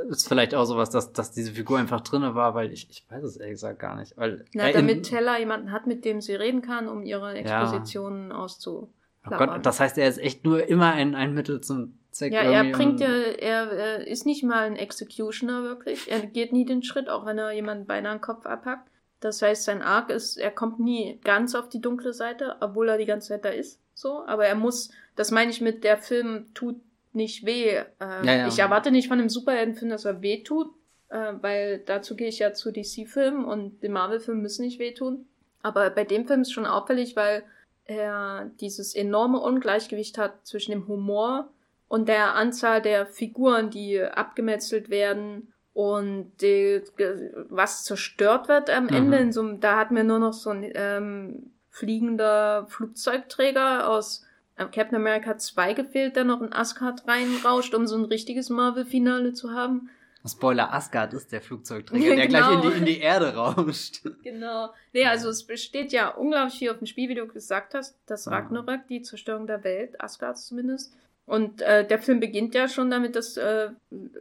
ist 0.08 0.28
vielleicht 0.28 0.54
auch 0.54 0.64
sowas, 0.64 0.90
dass, 0.90 1.12
dass 1.12 1.32
diese 1.32 1.52
Figur 1.52 1.78
einfach 1.78 2.00
drinne 2.02 2.34
war, 2.34 2.54
weil 2.54 2.72
ich, 2.72 2.88
ich 2.90 3.04
weiß 3.10 3.24
es 3.24 3.36
ehrlich 3.36 3.54
gesagt 3.54 3.80
gar 3.80 3.96
nicht. 3.96 4.16
Weil, 4.16 4.44
Na, 4.52 4.70
damit 4.70 5.04
Teller 5.04 5.38
jemanden 5.38 5.72
hat, 5.72 5.86
mit 5.86 6.04
dem 6.04 6.20
sie 6.20 6.34
reden 6.34 6.62
kann, 6.62 6.88
um 6.88 7.02
ihre 7.02 7.34
Expositionen 7.34 8.30
ja. 8.30 8.36
auszu. 8.36 8.92
Oh 9.26 9.36
Gott, 9.36 9.64
das 9.64 9.80
heißt, 9.80 9.98
er 9.98 10.08
ist 10.08 10.18
echt 10.18 10.44
nur 10.44 10.68
immer 10.68 10.92
ein, 10.92 11.14
ein 11.14 11.34
Mittel 11.34 11.60
zum 11.60 11.98
Zweck. 12.10 12.32
Ja, 12.32 12.42
er 12.42 12.72
bringt 12.72 13.00
ja, 13.00 13.08
er, 13.08 13.70
er 13.70 14.06
ist 14.06 14.26
nicht 14.26 14.44
mal 14.44 14.64
ein 14.64 14.76
Executioner 14.76 15.62
wirklich. 15.62 16.10
Er 16.10 16.20
geht 16.20 16.52
nie 16.52 16.64
den 16.64 16.82
Schritt, 16.82 17.08
auch 17.08 17.24
wenn 17.24 17.38
er 17.38 17.52
jemanden 17.52 17.86
beinahe 17.86 18.16
den 18.16 18.20
Kopf 18.20 18.46
abhackt. 18.46 18.88
Das 19.22 19.40
heißt, 19.40 19.62
sein 19.62 19.82
Arc 19.82 20.10
ist, 20.10 20.36
er 20.36 20.50
kommt 20.50 20.80
nie 20.80 21.20
ganz 21.22 21.54
auf 21.54 21.68
die 21.68 21.80
dunkle 21.80 22.12
Seite, 22.12 22.56
obwohl 22.60 22.88
er 22.88 22.98
die 22.98 23.06
ganze 23.06 23.28
Zeit 23.28 23.44
da 23.44 23.50
ist. 23.50 23.80
So, 23.94 24.26
aber 24.26 24.46
er 24.46 24.56
muss, 24.56 24.90
das 25.14 25.30
meine 25.30 25.52
ich 25.52 25.60
mit, 25.60 25.84
der 25.84 25.96
Film 25.96 26.52
tut 26.54 26.80
nicht 27.12 27.46
weh. 27.46 27.68
Äh, 27.68 27.84
ja, 28.00 28.22
ja. 28.22 28.48
Ich 28.48 28.58
erwarte 28.58 28.90
nicht 28.90 29.06
von 29.06 29.20
einem 29.20 29.28
Superheldenfilm, 29.28 29.90
dass 29.90 30.04
er 30.04 30.22
weh 30.22 30.42
tut, 30.42 30.74
äh, 31.08 31.34
weil 31.40 31.78
dazu 31.86 32.16
gehe 32.16 32.26
ich 32.26 32.40
ja 32.40 32.52
zu 32.52 32.72
DC-Filmen 32.72 33.44
und 33.44 33.80
die 33.84 33.88
Marvel-Filme 33.88 34.40
müssen 34.40 34.64
nicht 34.64 34.80
wehtun. 34.80 35.26
Aber 35.62 35.88
bei 35.90 36.02
dem 36.02 36.26
Film 36.26 36.42
ist 36.42 36.52
schon 36.52 36.66
auffällig, 36.66 37.14
weil 37.14 37.44
er 37.84 38.50
dieses 38.60 38.92
enorme 38.92 39.38
Ungleichgewicht 39.38 40.18
hat 40.18 40.44
zwischen 40.44 40.72
dem 40.72 40.88
Humor 40.88 41.48
und 41.86 42.08
der 42.08 42.34
Anzahl 42.34 42.82
der 42.82 43.06
Figuren, 43.06 43.70
die 43.70 44.02
abgemetzelt 44.02 44.90
werden 44.90 45.51
und 45.74 46.32
die, 46.42 46.82
was 47.48 47.84
zerstört 47.84 48.48
wird 48.48 48.70
am 48.70 48.84
mhm. 48.84 48.90
Ende, 48.90 49.18
in 49.18 49.32
so, 49.32 49.52
da 49.52 49.76
hat 49.76 49.90
mir 49.90 50.04
nur 50.04 50.18
noch 50.18 50.34
so 50.34 50.50
ein 50.50 50.70
ähm, 50.74 51.52
fliegender 51.70 52.66
Flugzeugträger 52.68 53.88
aus 53.88 54.26
äh, 54.56 54.66
Captain 54.66 54.96
America 54.96 55.38
2 55.38 55.72
gefehlt, 55.72 56.16
der 56.16 56.24
noch 56.24 56.42
in 56.42 56.52
Asgard 56.52 57.06
reinrauscht, 57.08 57.74
um 57.74 57.86
so 57.86 57.96
ein 57.96 58.04
richtiges 58.04 58.50
Marvel-Finale 58.50 59.32
zu 59.32 59.52
haben. 59.52 59.88
Spoiler, 60.24 60.72
Asgard 60.72 61.14
ist 61.14 61.32
der 61.32 61.40
Flugzeugträger, 61.40 62.04
ja, 62.10 62.16
der 62.16 62.28
gleich 62.28 62.50
in 62.52 62.60
die, 62.60 62.78
in 62.78 62.84
die 62.84 63.00
Erde 63.00 63.34
rauscht. 63.34 64.02
Genau. 64.22 64.72
Nee, 64.92 65.06
also 65.06 65.30
es 65.30 65.44
besteht 65.44 65.92
ja 65.92 66.08
unglaublich 66.08 66.58
viel 66.58 66.70
auf 66.70 66.78
dem 66.78 66.86
Spiel, 66.86 67.08
wie 67.08 67.14
du 67.14 67.26
gesagt 67.26 67.74
hast, 67.74 67.98
das 68.06 68.28
Ragnarök, 68.28 68.86
die 68.88 69.02
Zerstörung 69.02 69.46
der 69.46 69.64
Welt, 69.64 70.00
Asgards 70.00 70.46
zumindest. 70.46 70.94
Und 71.24 71.62
äh, 71.62 71.86
der 71.86 72.00
Film 72.00 72.18
beginnt 72.18 72.54
ja 72.54 72.68
schon 72.68 72.90
damit, 72.90 73.14
dass 73.14 73.36
äh, 73.36 73.70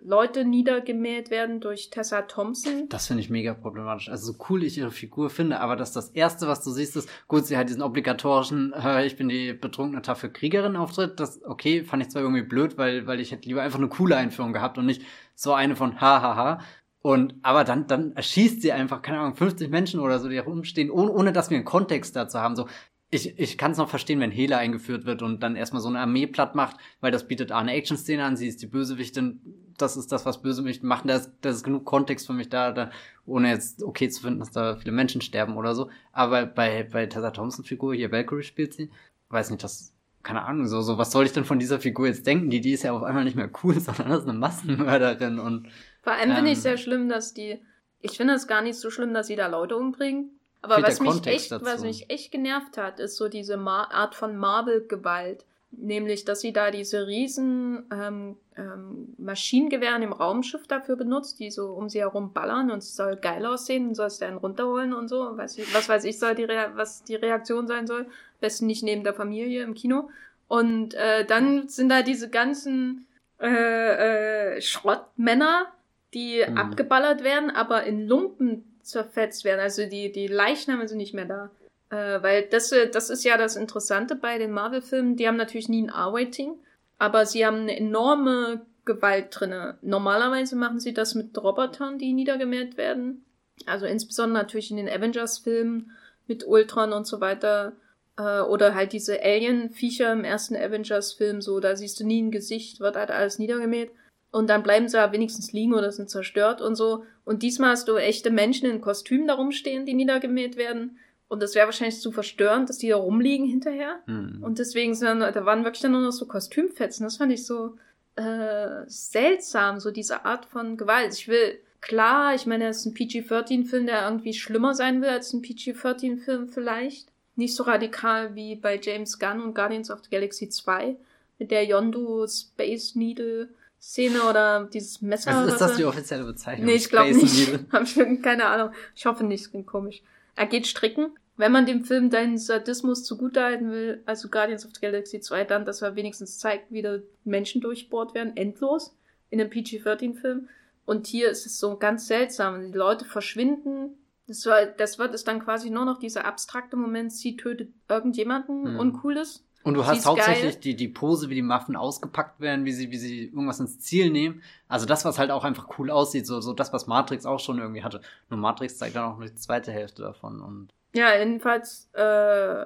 Leute 0.04 0.46
niedergemäht 0.46 1.32
werden 1.32 1.60
durch 1.60 1.90
Tessa 1.90 2.22
Thompson. 2.22 2.88
Das 2.90 3.08
finde 3.08 3.22
ich 3.22 3.30
mega 3.30 3.56
problematisch. 3.56 4.08
Also 4.08 4.32
so 4.32 4.46
cool 4.50 4.64
ich 4.64 4.78
ihre 4.78 4.92
Figur 4.92 5.32
finde, 5.32 5.60
aber 5.60 5.76
dass 5.76 5.94
das 5.94 6.10
Erste, 6.10 6.48
was 6.48 6.64
du 6.64 6.70
siehst, 6.70 6.96
ist, 6.96 7.10
gut, 7.28 7.46
sie 7.48 7.58
hat 7.58 7.70
diesen 7.70 7.82
obligatorischen, 7.82 8.74
äh, 8.74 9.06
ich 9.06 9.18
bin 9.18 9.30
die 9.30 9.54
betrunkene 9.54 10.04
taffe 10.04 10.30
Kriegerin 10.30 10.76
Auftritt. 10.76 11.20
Das, 11.20 11.44
okay, 11.44 11.84
fand 11.84 12.04
ich 12.04 12.10
zwar 12.10 12.22
irgendwie 12.22 12.44
blöd, 12.44 12.78
weil, 12.78 13.08
weil 13.08 13.20
ich 13.20 13.32
hätte 13.32 13.48
lieber 13.50 13.64
einfach 13.64 13.80
eine 13.80 13.90
coole 13.90 14.16
Einführung 14.16 14.54
gehabt 14.54 14.78
und 14.78 14.86
nicht 14.86 15.02
so 15.34 15.54
eine 15.54 15.76
von 15.76 16.00
hahaha. 16.00 16.60
Und, 17.04 17.34
aber 17.42 17.64
dann, 17.64 17.88
dann 17.88 18.16
erschießt 18.16 18.62
sie 18.62 18.72
einfach, 18.72 19.02
keine 19.02 19.20
Ahnung, 19.20 19.36
50 19.36 19.72
Menschen 19.72 20.00
oder 20.00 20.20
so, 20.20 20.30
die 20.30 20.36
herumstehen, 20.36 20.92
ohne, 20.92 21.12
ohne 21.12 21.34
dass 21.34 21.50
wir 21.50 21.58
einen 21.58 21.66
Kontext 21.66 22.16
dazu 22.16 22.40
haben. 22.40 22.56
So, 22.56 22.68
ich, 23.14 23.38
ich 23.38 23.58
kann 23.58 23.72
es 23.72 23.78
noch 23.78 23.90
verstehen, 23.90 24.22
wenn 24.22 24.32
Hela 24.32 24.58
eingeführt 24.58 25.06
wird 25.06 25.22
und 25.22 25.44
dann 25.44 25.58
erstmal 25.58 25.82
so 25.82 25.90
eine 25.90 26.00
Armee 26.00 26.28
platt 26.28 26.56
macht, 26.56 26.78
weil 27.02 27.12
das 27.12 27.28
bietet 27.28 27.52
eine 27.52 27.74
Action-Szene 27.74 28.24
an, 28.24 28.38
sie 28.38 28.48
ist 28.48 28.62
die 28.62 28.68
Bösewichtin, 28.68 29.42
das 29.78 29.98
ist 29.98 30.14
das, 30.14 30.26
was 30.26 30.42
Bösewichten 30.42 30.88
machen, 30.88 31.10
da 31.10 31.18
ist, 31.18 31.32
da 31.42 31.50
ist 31.50 31.64
genug 31.64 31.84
Kontext 31.84 32.26
für 32.26 32.34
mich 32.34 32.48
da, 32.48 32.72
da, 32.72 32.90
ohne 33.26 33.50
jetzt 33.50 33.84
okay 33.84 34.08
zu 34.08 34.22
finden, 34.22 34.40
dass 34.40 34.52
da 34.52 34.78
viele 34.78 34.94
Menschen 34.94 35.20
sterben 35.20 35.58
oder 35.58 35.76
so. 35.76 35.90
Aber 36.14 36.46
bei, 36.46 36.84
bei 36.84 37.06
Tessa 37.06 37.32
Thompson-Figur, 37.32 37.94
hier 37.96 38.14
Valkyrie 38.14 38.44
spielt 38.44 38.74
sie, 38.74 38.90
weiß 39.28 39.50
nicht, 39.50 39.64
das, 39.64 39.94
keine 40.24 40.44
Ahnung, 40.44 40.68
so, 40.68 40.80
so, 40.80 40.98
was 40.98 41.12
soll 41.12 41.26
ich 41.26 41.34
denn 41.34 41.44
von 41.44 41.60
dieser 41.60 41.82
Figur 41.82 42.08
jetzt 42.08 42.26
denken? 42.26 42.50
Die, 42.50 42.62
die 42.62 42.72
ist 42.72 42.84
ja 42.84 42.94
auf 42.94 43.04
einmal 43.04 43.26
nicht 43.26 43.36
mehr 43.36 43.50
cool, 43.62 43.78
sondern 43.80 44.08
das 44.08 44.20
ist 44.20 44.30
eine 44.30 44.40
Massenmörderin 44.40 45.38
und. 45.38 45.68
Vor 46.02 46.14
allem 46.14 46.30
ähm, 46.30 46.36
finde 46.38 46.52
ich 46.52 46.62
sehr 46.62 46.78
schlimm, 46.78 47.10
dass 47.10 47.34
die, 47.34 47.60
ich 48.00 48.16
finde 48.16 48.36
es 48.36 48.48
gar 48.48 48.62
nicht 48.62 48.80
so 48.80 48.90
schlimm, 48.90 49.14
dass 49.14 49.28
sie 49.28 49.36
da 49.36 49.48
Leute 49.48 49.76
umbringen 49.76 50.32
aber 50.62 50.82
was 50.84 51.00
mich, 51.00 51.26
echt, 51.26 51.52
was 51.52 51.82
mich 51.82 52.10
echt 52.10 52.32
genervt 52.32 52.78
hat, 52.78 53.00
ist 53.00 53.18
so 53.18 53.28
diese 53.28 53.58
Ma 53.58 53.86
Art 53.86 54.16
von 54.16 54.38
Marvel-Gewalt. 54.38 55.46
Nämlich, 55.74 56.26
dass 56.26 56.42
sie 56.42 56.52
da 56.52 56.70
diese 56.70 57.08
riesen 57.08 57.86
ähm, 57.94 58.36
ähm, 58.58 59.14
Maschinengewehren 59.18 60.04
im 60.04 60.12
Raumschiff 60.12 60.68
dafür 60.68 60.98
benutzt, 60.98 61.40
die 61.40 61.50
so 61.50 61.72
um 61.72 61.88
sie 61.88 62.00
herum 62.00 62.34
ballern 62.34 62.72
und 62.72 62.80
es 62.80 62.94
soll 62.98 63.16
geil 63.16 63.46
aussehen 63.46 63.88
und 63.88 63.96
sollst 63.96 64.22
du 64.22 64.26
einen 64.26 64.38
runterholen 64.38 64.94
und 64.94 65.08
so. 65.08 65.38
Weiß 65.38 65.58
ich, 65.58 65.74
was 65.74 65.88
weiß 65.88 66.04
ich, 66.04 66.20
soll 66.20 66.36
die 66.36 66.48
was 66.48 67.06
die 67.06 67.16
Reaktion 67.16 67.68
sein 67.68 67.88
soll. 67.88 68.06
Besten 68.42 68.66
nicht 68.66 68.84
neben 68.84 69.06
der 69.06 69.14
Familie 69.14 69.64
im 69.64 69.74
Kino. 69.74 70.10
Und 70.50 70.94
äh, 70.96 71.26
dann 71.26 71.70
sind 71.70 71.88
da 71.88 72.02
diese 72.02 72.30
ganzen 72.30 73.08
äh, 73.40 74.58
äh, 74.58 74.62
Schrottmänner, 74.62 75.68
die 76.14 76.44
mhm. 76.46 76.58
abgeballert 76.58 77.24
werden, 77.24 77.50
aber 77.50 77.84
in 77.84 78.06
Lumpen 78.06 78.71
zerfetzt 78.92 79.44
werden. 79.44 79.60
Also 79.60 79.86
die, 79.86 80.12
die 80.12 80.28
Leichname 80.28 80.88
sind 80.88 80.98
nicht 80.98 81.14
mehr 81.14 81.26
da. 81.26 81.52
Äh, 81.90 82.24
weil 82.24 82.44
das, 82.44 82.72
äh, 82.72 82.90
das 82.90 83.10
ist 83.10 83.24
ja 83.24 83.38
das 83.38 83.56
Interessante 83.56 84.16
bei 84.16 84.38
den 84.38 84.52
Marvel-Filmen. 84.52 85.18
Die 85.18 85.28
haben 85.28 85.38
natürlich 85.38 85.70
nie 85.70 85.84
ein 85.84 85.90
R-Rating, 85.90 86.56
aber 86.98 87.26
sie 87.26 87.46
haben 87.46 87.62
eine 87.62 87.76
enorme 87.78 88.66
Gewalt 88.86 89.28
drinne. 89.32 89.78
Normalerweise 89.82 90.56
machen 90.56 90.80
sie 90.80 90.94
das 90.94 91.16
mit 91.16 91.38
Robotern, 91.42 91.98
die 91.98 92.14
niedergemäht 92.14 92.78
werden. 92.78 93.26
Also 93.66 93.86
insbesondere 93.86 94.44
natürlich 94.44 94.72
in 94.72 94.78
den 94.78 94.90
Avengers-Filmen 94.90 95.92
mit 96.28 96.48
Ultron 96.48 96.94
und 96.94 97.06
so 97.06 97.22
weiter. 97.22 97.74
Äh, 98.18 98.42
oder 98.42 98.74
halt 98.74 98.94
diese 98.94 99.22
Alien-Viecher 99.22 100.14
im 100.14 100.24
ersten 100.24 100.56
Avengers-Film, 100.56 101.42
so, 101.42 101.60
da 101.60 101.76
siehst 101.76 102.00
du 102.00 102.06
nie 102.06 102.22
ein 102.22 102.32
Gesicht, 102.32 102.80
wird 102.80 102.96
halt 102.96 103.12
alles 103.12 103.38
niedergemäht. 103.38 103.92
Und 104.32 104.50
dann 104.50 104.64
bleiben 104.64 104.88
sie 104.88 104.98
ja 104.98 105.12
wenigstens 105.12 105.52
liegen 105.52 105.74
oder 105.74 105.92
sind 105.92 106.10
zerstört 106.10 106.62
und 106.62 106.76
so. 106.76 107.04
Und 107.26 107.44
diesmal 107.44 107.72
hast 107.72 107.88
du 107.88 107.98
echte 107.98 108.32
Menschen 108.32 108.70
in 108.70 108.82
Kostümen 108.82 109.28
da 109.28 109.34
rumstehen, 109.34 109.86
die 109.86 109.94
niedergemäht 109.94 110.56
werden. 110.56 110.98
Und 111.28 111.42
das 111.42 111.54
wäre 111.56 111.68
wahrscheinlich 111.68 112.00
zu 112.00 112.12
verstörend, 112.12 112.70
dass 112.70 112.78
die 112.78 112.90
da 112.90 112.96
rumliegen 112.96 113.46
hinterher. 113.46 114.00
Mhm. 114.06 114.42
Und 114.42 114.60
deswegen 114.60 114.96
sind 114.96 115.08
dann, 115.08 115.34
da 115.34 115.46
waren 115.46 115.64
wirklich 115.64 115.82
dann 115.82 115.92
nur 115.92 116.02
noch 116.02 116.12
so 116.12 116.26
Kostümfetzen. 116.26 117.06
Das 117.06 117.18
fand 117.18 117.32
ich 117.32 117.46
so, 117.46 117.76
äh, 118.16 118.84
seltsam, 118.88 119.80
so 119.80 119.92
diese 119.92 120.26
Art 120.26 120.46
von 120.46 120.78
Gewalt. 120.78 121.14
Ich 121.14 121.28
will, 121.28 121.60
klar, 121.80 122.36
ich 122.36 122.46
meine, 122.46 122.68
es 122.68 122.80
ist 122.80 122.86
ein 122.88 122.94
PG-13-Film, 122.94 123.86
der 123.86 124.06
irgendwie 124.06 124.34
schlimmer 124.34 124.76
sein 124.76 125.02
will 125.02 125.10
als 125.10 125.34
ein 125.34 125.42
PG-13-Film 125.42 126.50
vielleicht. 126.50 127.10
Nicht 127.36 127.56
so 127.56 127.64
radikal 127.64 128.36
wie 128.36 128.56
bei 128.56 128.80
James 128.82 129.18
Gunn 129.18 129.42
und 129.42 129.56
Guardians 129.56 129.90
of 129.90 130.02
the 130.04 130.10
Galaxy 130.10 130.50
2 130.50 130.96
mit 131.40 131.52
der 131.52 131.66
Yondu 131.66 132.28
Space 132.28 132.96
Needle 132.96 133.50
Szene 133.82 134.22
oder 134.30 134.70
dieses 134.72 135.02
Messer. 135.02 135.32
Also 135.32 135.54
ist 135.54 135.60
das 135.60 135.76
die 135.76 135.86
offizielle 135.86 136.24
Bezeichnung? 136.24 136.68
Nee, 136.68 136.76
ich 136.76 136.90
glaube 136.90 137.16
nicht. 137.16 137.60
Hab 137.72 137.88
schon 137.88 138.22
keine 138.22 138.46
Ahnung. 138.46 138.74
Ich 138.96 139.08
hoffe 139.08 139.24
nicht, 139.24 139.42
es 139.42 139.50
klingt 139.50 139.66
komisch. 139.66 140.04
Er 140.36 140.46
geht 140.46 140.68
stricken. 140.68 141.18
Wenn 141.36 141.52
man 141.52 141.66
dem 141.66 141.84
Film 141.84 142.12
deinen 142.12 142.38
Sadismus 142.38 143.04
zugutehalten 143.04 143.72
will, 143.72 144.04
also 144.06 144.30
Guardians 144.30 144.66
of 144.66 144.72
the 144.76 144.82
Galaxy 144.82 145.20
2, 145.20 145.46
dann, 145.46 145.66
dass 145.66 145.82
er 145.82 145.96
wenigstens 145.96 146.38
zeigt, 146.38 146.72
wie 146.72 146.84
da 146.84 147.00
Menschen 147.24 147.62
durchbohrt 147.62 148.14
werden, 148.14 148.38
endlos, 148.38 148.96
in 149.32 149.42
einem 149.42 149.50
PG-13-Film. 149.50 150.48
Und 150.86 151.08
hier 151.08 151.32
ist 151.32 151.48
es 151.48 151.58
so 151.58 151.78
ganz 151.78 152.06
seltsam. 152.06 152.72
Die 152.72 152.78
Leute 152.78 153.06
verschwinden. 153.06 153.98
Das, 154.28 154.46
war, 154.46 154.66
das 154.66 155.00
wird 155.00 155.16
es 155.16 155.24
dann 155.24 155.44
quasi 155.44 155.72
nur 155.72 155.86
noch 155.86 155.98
dieser 155.98 156.26
abstrakte 156.26 156.76
Moment, 156.76 157.12
sie 157.12 157.36
tötet 157.36 157.74
irgendjemanden, 157.90 158.74
mhm. 158.74 158.80
Uncooles. 158.80 159.44
Und 159.64 159.76
du 159.76 159.86
hast 159.86 160.06
hauptsächlich 160.06 160.60
die, 160.60 160.76
die 160.76 160.88
Pose, 160.88 161.30
wie 161.30 161.36
die 161.36 161.42
Muffen 161.42 161.76
ausgepackt 161.76 162.40
werden, 162.40 162.66
wie 162.66 162.72
sie, 162.72 162.92
wie 162.92 162.98
sie 162.98 163.26
irgendwas 163.26 163.60
ins 163.60 163.80
Ziel 163.80 164.10
nehmen. 164.10 164.42
Also 164.68 164.86
das, 164.86 165.06
was 165.06 165.20
halt 165.20 165.30
auch 165.30 165.44
einfach 165.44 165.78
cool 165.78 165.92
aussieht, 165.92 166.26
so, 166.26 166.42
so 166.42 166.54
das, 166.54 166.74
was 166.74 166.88
Matrix 166.88 167.26
auch 167.26 167.40
schon 167.40 167.60
irgendwie 167.60 167.84
hatte. 167.84 168.02
Nur 168.30 168.40
Matrix 168.40 168.78
zeigt 168.78 168.96
dann 168.96 169.06
auch 169.06 169.18
nur 169.18 169.28
die 169.28 169.36
zweite 169.36 169.72
Hälfte 169.72 170.02
davon 170.02 170.42
und. 170.42 170.70
Ja, 170.94 171.16
jedenfalls 171.16 171.90
äh, 171.94 172.66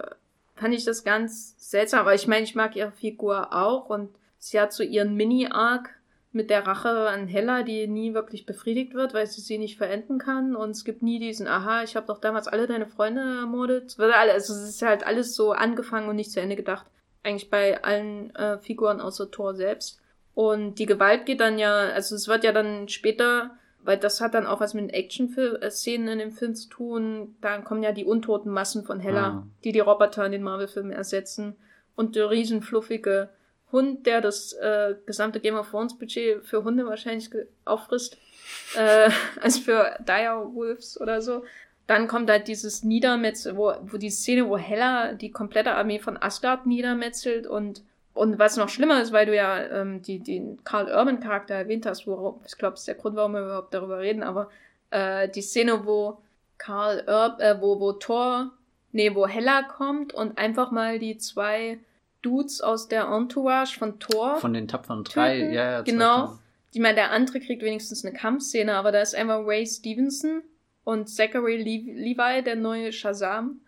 fand 0.55 0.73
ich 0.73 0.85
das 0.85 1.03
ganz 1.03 1.53
seltsam, 1.57 1.99
aber 1.99 2.15
ich 2.15 2.27
meine, 2.27 2.43
ich 2.43 2.55
mag 2.55 2.75
ihre 2.75 2.91
Figur 2.91 3.53
auch 3.53 3.89
und 3.89 4.09
sie 4.39 4.59
hat 4.59 4.73
so 4.73 4.83
ihren 4.83 5.15
Mini-Arc 5.15 5.89
mit 6.35 6.49
der 6.49 6.67
Rache 6.67 6.89
an 6.89 7.27
Hella, 7.27 7.63
die 7.63 7.87
nie 7.87 8.13
wirklich 8.13 8.45
befriedigt 8.45 8.93
wird, 8.93 9.13
weil 9.13 9.25
sie 9.25 9.41
sie 9.41 9.57
nicht 9.57 9.77
verenden 9.77 10.19
kann. 10.19 10.55
Und 10.55 10.71
es 10.71 10.83
gibt 10.83 11.01
nie 11.01 11.19
diesen, 11.19 11.47
aha, 11.47 11.83
ich 11.83 11.95
habe 11.95 12.07
doch 12.07 12.19
damals 12.19 12.47
alle 12.47 12.67
deine 12.67 12.85
Freunde 12.85 13.21
ermordet. 13.21 13.95
Also 13.97 14.53
es 14.53 14.69
ist 14.69 14.81
halt 14.81 15.05
alles 15.07 15.35
so 15.35 15.53
angefangen 15.53 16.09
und 16.09 16.17
nicht 16.17 16.31
zu 16.31 16.41
Ende 16.41 16.55
gedacht. 16.55 16.85
Eigentlich 17.23 17.49
bei 17.49 17.83
allen 17.83 18.35
äh, 18.35 18.59
Figuren 18.59 19.01
außer 19.01 19.31
Thor 19.31 19.55
selbst. 19.55 19.99
Und 20.35 20.79
die 20.79 20.85
Gewalt 20.85 21.25
geht 21.25 21.39
dann 21.39 21.57
ja, 21.57 21.73
also 21.73 22.15
es 22.15 22.27
wird 22.27 22.43
ja 22.43 22.51
dann 22.51 22.89
später, 22.89 23.51
weil 23.81 23.97
das 23.97 24.19
hat 24.19 24.33
dann 24.33 24.45
auch 24.45 24.59
was 24.59 24.73
mit 24.73 24.93
Action-Szenen 24.93 26.07
in 26.09 26.19
dem 26.19 26.31
Film 26.31 26.53
zu 26.53 26.67
tun. 26.69 27.35
Dann 27.39 27.63
kommen 27.63 27.81
ja 27.81 27.93
die 27.93 28.05
untoten 28.05 28.51
Massen 28.51 28.83
von 28.83 28.99
Hella, 28.99 29.27
ah. 29.27 29.47
die 29.63 29.71
die 29.71 29.79
Roboter 29.79 30.25
in 30.25 30.33
den 30.33 30.43
Marvel-Filmen 30.43 30.91
ersetzen. 30.91 31.55
Und 31.95 32.17
der 32.17 32.29
riesenfluffige 32.29 33.29
Hund, 33.71 34.05
der 34.05 34.21
das 34.21 34.53
äh, 34.53 34.95
gesamte 35.05 35.39
Game 35.39 35.55
of 35.55 35.69
Thrones 35.69 35.97
Budget 35.97 36.45
für 36.45 36.63
Hunde 36.63 36.85
wahrscheinlich 36.85 37.29
auffrisst, 37.65 38.17
äh, 38.77 39.09
als 39.41 39.59
für 39.59 39.97
Dire 40.07 40.53
Wolves 40.53 40.99
oder 40.99 41.21
so. 41.21 41.43
Dann 41.87 42.07
kommt 42.07 42.29
halt 42.29 42.47
dieses 42.47 42.83
Niedermetzel, 42.83 43.57
wo, 43.57 43.73
wo 43.83 43.97
die 43.97 44.09
Szene, 44.09 44.47
wo 44.47 44.57
Hella 44.57 45.13
die 45.13 45.31
komplette 45.31 45.73
Armee 45.73 45.99
von 45.99 46.17
Asgard 46.21 46.65
niedermetzelt 46.65 47.45
und 47.47 47.83
und 48.15 48.39
was 48.39 48.55
noch 48.55 48.69
schlimmer 48.69 49.01
ist, 49.01 49.11
weil 49.11 49.25
du 49.25 49.35
ja 49.35 49.61
ähm, 49.61 50.01
die, 50.01 50.19
den 50.19 50.63
Carl 50.63 50.87
Urban 50.87 51.19
Charakter 51.19 51.53
erwähnt 51.53 51.85
hast, 51.85 52.07
worauf, 52.07 52.35
ich 52.47 52.57
glaube, 52.57 52.75
ist 52.75 52.87
der 52.87 52.95
Grund, 52.95 53.17
warum 53.17 53.33
wir 53.33 53.41
überhaupt 53.43 53.73
darüber 53.73 53.99
reden, 53.99 54.23
aber 54.23 54.49
äh, 54.89 55.27
die 55.27 55.41
Szene, 55.41 55.85
wo 55.85 56.17
Carl 56.57 56.99
Urban, 57.01 57.39
äh, 57.41 57.61
wo, 57.61 57.79
wo 57.81 57.91
Thor, 57.91 58.51
nee, 58.93 59.13
wo 59.13 59.27
Hella 59.27 59.63
kommt 59.63 60.13
und 60.13 60.37
einfach 60.37 60.71
mal 60.71 60.97
die 60.97 61.17
zwei 61.17 61.77
Dudes 62.25 62.61
aus 62.61 62.87
der 62.87 63.05
Entourage 63.05 63.77
von 63.77 63.99
Thor. 63.99 64.37
Von 64.37 64.53
den 64.53 64.67
Tapfern 64.67 65.03
drei, 65.03 65.37
ja, 65.37 65.71
ja. 65.71 65.81
Genau. 65.81 66.37
Ich 66.73 66.81
meine, 66.81 66.95
der 66.95 67.11
andere 67.11 67.39
kriegt 67.39 67.61
wenigstens 67.61 68.03
eine 68.03 68.13
Kampfszene, 68.13 68.73
aber 68.73 68.91
da 68.91 69.01
ist 69.01 69.15
einmal 69.15 69.43
Ray 69.45 69.65
Stevenson 69.65 70.41
und 70.83 71.07
Zachary 71.09 71.57
Le 71.57 71.93
Levi, 71.93 72.43
der 72.43 72.55
neue 72.55 72.91
Shazam. 72.91 73.61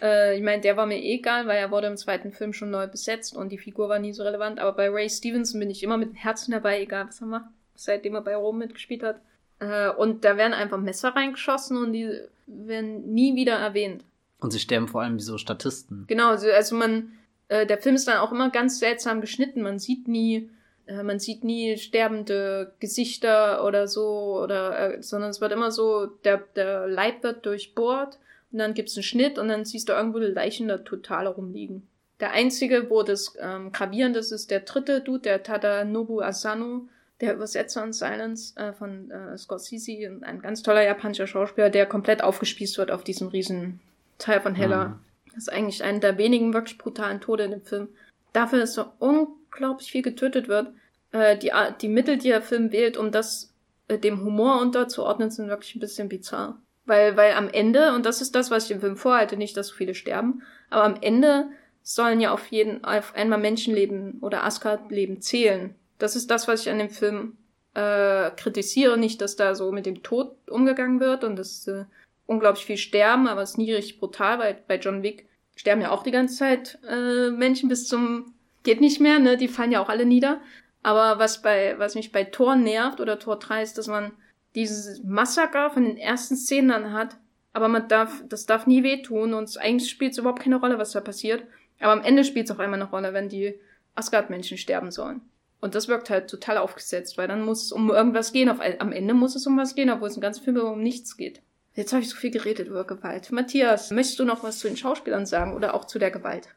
Äh, 0.00 0.36
ich 0.36 0.42
meine, 0.42 0.62
der 0.62 0.76
war 0.76 0.86
mir 0.86 0.98
eh 0.98 1.16
egal, 1.16 1.46
weil 1.46 1.58
er 1.58 1.70
wurde 1.70 1.88
im 1.88 1.96
zweiten 1.96 2.32
Film 2.32 2.52
schon 2.52 2.70
neu 2.70 2.86
besetzt 2.86 3.36
und 3.36 3.50
die 3.50 3.58
Figur 3.58 3.88
war 3.88 3.98
nie 3.98 4.12
so 4.12 4.22
relevant. 4.22 4.60
Aber 4.60 4.72
bei 4.72 4.88
Ray 4.88 5.10
Stevenson 5.10 5.60
bin 5.60 5.70
ich 5.70 5.82
immer 5.82 5.96
mit 5.96 6.10
dem 6.10 6.16
Herzen 6.16 6.52
dabei, 6.52 6.80
egal 6.80 7.08
was 7.08 7.20
er 7.20 7.26
macht, 7.26 7.50
seitdem 7.74 8.14
er 8.14 8.22
bei 8.22 8.36
Rom 8.36 8.58
mitgespielt 8.58 9.02
hat. 9.02 9.20
Äh, 9.58 9.90
und 9.90 10.24
da 10.24 10.36
werden 10.36 10.54
einfach 10.54 10.78
Messer 10.78 11.10
reingeschossen 11.10 11.76
und 11.76 11.92
die 11.92 12.18
werden 12.46 13.12
nie 13.12 13.34
wieder 13.34 13.54
erwähnt. 13.54 14.04
Und 14.40 14.50
sie 14.50 14.58
sterben 14.58 14.88
vor 14.88 15.02
allem 15.02 15.16
wie 15.16 15.22
so 15.22 15.38
Statisten. 15.38 16.04
Genau, 16.06 16.30
also 16.30 16.76
man, 16.76 17.12
äh, 17.48 17.66
der 17.66 17.78
Film 17.78 17.94
ist 17.94 18.08
dann 18.08 18.18
auch 18.18 18.32
immer 18.32 18.50
ganz 18.50 18.78
seltsam 18.78 19.20
geschnitten. 19.20 19.62
Man 19.62 19.78
sieht 19.78 20.08
nie, 20.08 20.50
äh, 20.86 21.02
man 21.02 21.18
sieht 21.18 21.44
nie 21.44 21.76
sterbende 21.76 22.72
Gesichter 22.80 23.64
oder 23.64 23.88
so, 23.88 24.40
oder, 24.42 24.96
äh, 24.96 25.02
sondern 25.02 25.30
es 25.30 25.40
wird 25.40 25.52
immer 25.52 25.70
so, 25.70 26.06
der, 26.06 26.42
der 26.56 26.86
Leib 26.86 27.22
wird 27.22 27.46
durchbohrt 27.46 28.18
und 28.52 28.58
dann 28.58 28.74
gibt's 28.74 28.96
einen 28.96 29.04
Schnitt 29.04 29.38
und 29.38 29.48
dann 29.48 29.64
siehst 29.64 29.88
du 29.88 29.92
irgendwo 29.92 30.18
die 30.18 30.26
Leichen 30.26 30.68
da 30.68 30.78
total 30.78 31.26
rumliegen. 31.26 31.86
Der 32.20 32.30
einzige, 32.30 32.88
wo 32.90 33.02
das 33.02 33.34
ähm, 33.40 33.72
gravierend 33.72 34.16
ist, 34.16 34.30
ist 34.30 34.50
der 34.50 34.60
dritte 34.60 35.00
Dude, 35.00 35.22
der 35.22 35.42
Tadanobu 35.42 36.20
Asano, 36.20 36.86
der 37.20 37.34
Übersetzer 37.34 37.82
in 37.84 37.92
Silence 37.92 38.56
äh, 38.56 38.72
von 38.72 39.10
äh, 39.10 39.36
Scorsese, 39.36 40.20
ein 40.22 40.40
ganz 40.40 40.62
toller 40.62 40.84
japanischer 40.84 41.26
Schauspieler, 41.26 41.70
der 41.70 41.86
komplett 41.86 42.22
aufgespießt 42.22 42.78
wird 42.78 42.90
auf 42.90 43.04
diesem 43.04 43.28
riesen 43.28 43.80
Teil 44.18 44.40
von 44.40 44.54
Hella. 44.54 44.84
Mhm. 44.84 44.98
Das 45.34 45.44
ist 45.44 45.52
eigentlich 45.52 45.82
einer 45.82 45.98
der 45.98 46.16
wenigen 46.16 46.54
wirklich 46.54 46.78
brutalen 46.78 47.20
Tode 47.20 47.44
in 47.44 47.50
dem 47.50 47.62
Film. 47.62 47.88
Dafür, 48.32 48.60
dass 48.60 48.74
so 48.74 48.86
unglaublich 48.98 49.90
viel 49.90 50.02
getötet 50.02 50.48
wird. 50.48 50.72
Äh, 51.12 51.36
die, 51.38 51.52
die 51.80 51.88
Mittel, 51.88 52.18
die 52.18 52.28
der 52.28 52.42
Film 52.42 52.72
wählt, 52.72 52.96
um 52.96 53.10
das 53.10 53.52
äh, 53.88 53.98
dem 53.98 54.24
Humor 54.24 54.60
unterzuordnen, 54.60 55.30
sind 55.30 55.48
wirklich 55.48 55.74
ein 55.74 55.80
bisschen 55.80 56.08
bizarr. 56.08 56.60
Weil, 56.86 57.16
weil 57.16 57.32
am 57.34 57.48
Ende, 57.48 57.94
und 57.94 58.06
das 58.06 58.20
ist 58.20 58.34
das, 58.34 58.50
was 58.50 58.64
ich 58.64 58.68
dem 58.68 58.80
Film 58.80 58.96
vorhalte, 58.96 59.36
nicht, 59.36 59.56
dass 59.56 59.68
so 59.68 59.74
viele 59.74 59.94
sterben, 59.94 60.42
aber 60.70 60.84
am 60.84 60.98
Ende 61.00 61.48
sollen 61.82 62.20
ja 62.20 62.32
auf 62.32 62.46
jeden, 62.48 62.84
auf 62.84 63.14
einmal 63.14 63.38
Menschenleben 63.38 64.18
oder 64.20 64.44
Asgard-Leben 64.44 65.20
zählen. 65.20 65.74
Das 65.98 66.16
ist 66.16 66.30
das, 66.30 66.46
was 66.46 66.62
ich 66.62 66.70
an 66.70 66.78
dem 66.78 66.90
Film 66.90 67.36
äh, 67.74 68.30
kritisiere, 68.36 68.98
nicht, 68.98 69.20
dass 69.20 69.36
da 69.36 69.54
so 69.54 69.72
mit 69.72 69.86
dem 69.86 70.02
Tod 70.02 70.36
umgegangen 70.48 71.00
wird 71.00 71.24
und 71.24 71.36
das 71.36 71.66
äh, 71.68 71.84
unglaublich 72.26 72.64
viel 72.64 72.76
sterben, 72.76 73.28
aber 73.28 73.42
es 73.42 73.50
ist 73.50 73.58
nie 73.58 73.72
richtig 73.72 74.00
brutal, 74.00 74.38
weil 74.38 74.62
bei 74.66 74.76
John 74.76 75.02
Wick 75.02 75.28
sterben 75.56 75.82
ja 75.82 75.90
auch 75.90 76.02
die 76.02 76.10
ganze 76.10 76.36
Zeit 76.36 76.78
äh, 76.88 77.30
Menschen 77.30 77.68
bis 77.68 77.86
zum 77.86 78.34
geht 78.62 78.80
nicht 78.80 79.00
mehr, 79.00 79.18
ne? 79.18 79.36
Die 79.36 79.48
fallen 79.48 79.72
ja 79.72 79.80
auch 79.80 79.88
alle 79.88 80.06
nieder. 80.06 80.40
Aber 80.82 81.18
was 81.18 81.42
bei, 81.42 81.78
was 81.78 81.94
mich 81.94 82.12
bei 82.12 82.24
Tor 82.24 82.56
nervt 82.56 83.00
oder 83.00 83.18
Tor 83.18 83.38
3 83.38 83.62
ist, 83.62 83.78
dass 83.78 83.86
man 83.86 84.12
dieses 84.54 85.02
Massaker 85.02 85.70
von 85.70 85.84
den 85.84 85.96
ersten 85.96 86.36
Szenen 86.36 86.68
dann 86.68 86.92
hat, 86.92 87.16
aber 87.52 87.68
man 87.68 87.88
darf, 87.88 88.22
das 88.28 88.46
darf 88.46 88.66
nie 88.66 88.82
wehtun 88.82 89.32
und 89.32 89.56
eigentlich 89.58 89.90
spielt 89.90 90.12
es 90.12 90.18
überhaupt 90.18 90.42
keine 90.42 90.56
Rolle, 90.56 90.78
was 90.78 90.92
da 90.92 91.00
passiert. 91.00 91.44
Aber 91.80 91.92
am 91.92 92.02
Ende 92.02 92.24
spielt 92.24 92.50
es 92.50 92.54
auch 92.54 92.58
einmal 92.58 92.80
eine 92.80 92.90
Rolle, 92.90 93.12
wenn 93.12 93.28
die 93.28 93.54
Asgard-Menschen 93.94 94.58
sterben 94.58 94.90
sollen. 94.90 95.22
Und 95.60 95.74
das 95.74 95.88
wirkt 95.88 96.10
halt 96.10 96.28
total 96.28 96.58
aufgesetzt, 96.58 97.16
weil 97.16 97.28
dann 97.28 97.42
muss 97.42 97.64
es 97.64 97.72
um 97.72 97.90
irgendwas 97.90 98.32
gehen. 98.32 98.48
Auf, 98.48 98.58
am 98.60 98.92
Ende 98.92 99.14
muss 99.14 99.34
es 99.34 99.46
um 99.46 99.56
was 99.56 99.74
gehen, 99.74 99.90
obwohl 99.90 100.08
es 100.08 100.16
im 100.16 100.20
ganzen 100.20 100.44
Film 100.44 100.56
um 100.58 100.82
nichts 100.82 101.16
geht. 101.16 101.40
Jetzt 101.74 101.92
habe 101.92 102.02
ich 102.02 102.08
so 102.08 102.16
viel 102.16 102.30
geredet 102.30 102.68
über 102.68 102.84
Gewalt. 102.84 103.32
Matthias, 103.32 103.90
möchtest 103.90 104.20
du 104.20 104.24
noch 104.24 104.44
was 104.44 104.60
zu 104.60 104.68
den 104.68 104.76
Schauspielern 104.76 105.26
sagen 105.26 105.54
oder 105.54 105.74
auch 105.74 105.84
zu 105.86 105.98
der 105.98 106.10
Gewalt? 106.10 106.48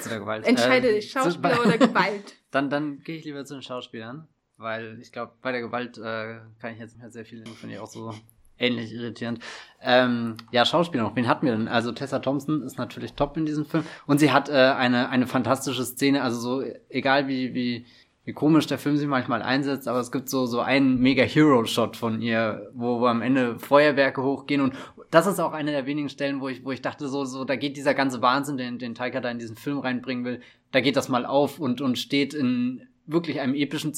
zu 0.00 0.08
der 0.08 0.20
Gewalt. 0.20 0.46
Entscheide 0.46 0.88
äh, 0.88 0.94
dich, 0.94 1.10
Schauspieler 1.10 1.60
oder 1.60 1.78
Gewalt. 1.78 2.34
Dann, 2.50 2.68
dann 2.68 2.98
gehe 2.98 3.16
ich 3.16 3.24
lieber 3.24 3.46
zu 3.46 3.54
den 3.54 3.62
Schauspielern, 3.62 4.28
weil 4.58 4.98
ich 5.00 5.10
glaube, 5.10 5.32
bei 5.40 5.52
der 5.52 5.62
Gewalt 5.62 5.96
äh, 5.96 6.40
kann 6.60 6.74
ich 6.74 6.78
jetzt 6.78 6.92
nicht 6.92 7.00
mehr 7.00 7.10
sehr 7.10 7.24
viel, 7.24 7.46
finde 7.46 7.76
ich 7.76 7.80
auch 7.80 7.86
so 7.86 8.12
ähnlich 8.58 8.92
irritierend. 8.92 9.40
Ähm, 9.80 10.36
ja, 10.50 10.66
Schauspieler 10.66 11.04
noch. 11.04 11.16
Wen 11.16 11.28
hatten 11.28 11.46
wir 11.46 11.52
denn? 11.52 11.66
Also 11.66 11.92
Tessa 11.92 12.18
Thompson 12.18 12.62
ist 12.62 12.76
natürlich 12.76 13.14
top 13.14 13.38
in 13.38 13.46
diesem 13.46 13.64
Film. 13.64 13.86
Und 14.06 14.18
sie 14.18 14.32
hat 14.32 14.50
äh, 14.50 14.52
eine, 14.52 15.08
eine 15.08 15.26
fantastische 15.26 15.84
Szene, 15.84 16.22
also 16.22 16.38
so, 16.38 16.64
egal 16.90 17.26
wie, 17.26 17.54
wie, 17.54 17.86
wie 18.24 18.32
komisch 18.32 18.66
der 18.66 18.78
Film 18.78 18.96
sich 18.96 19.08
manchmal 19.08 19.42
einsetzt, 19.42 19.88
aber 19.88 19.98
es 19.98 20.12
gibt 20.12 20.28
so, 20.28 20.46
so 20.46 20.60
einen 20.60 21.00
mega 21.00 21.24
Hero-Shot 21.24 21.96
von 21.96 22.22
ihr, 22.22 22.70
wo, 22.72 23.00
wo 23.00 23.06
am 23.06 23.20
Ende 23.20 23.58
Feuerwerke 23.58 24.22
hochgehen 24.22 24.60
und 24.60 24.74
das 25.10 25.26
ist 25.26 25.40
auch 25.40 25.52
eine 25.52 25.72
der 25.72 25.86
wenigen 25.86 26.08
Stellen, 26.08 26.40
wo 26.40 26.48
ich, 26.48 26.64
wo 26.64 26.70
ich 26.70 26.82
dachte, 26.82 27.08
so, 27.08 27.24
so, 27.24 27.44
da 27.44 27.56
geht 27.56 27.76
dieser 27.76 27.94
ganze 27.94 28.22
Wahnsinn, 28.22 28.56
den, 28.56 28.78
den 28.78 28.94
Taika 28.94 29.20
da 29.20 29.30
in 29.30 29.40
diesen 29.40 29.56
Film 29.56 29.78
reinbringen 29.78 30.24
will, 30.24 30.40
da 30.70 30.80
geht 30.80 30.96
das 30.96 31.08
mal 31.08 31.26
auf 31.26 31.58
und, 31.58 31.80
und 31.80 31.98
steht 31.98 32.32
in 32.32 32.86
wirklich 33.06 33.40
einem 33.40 33.54
epischen 33.54 33.92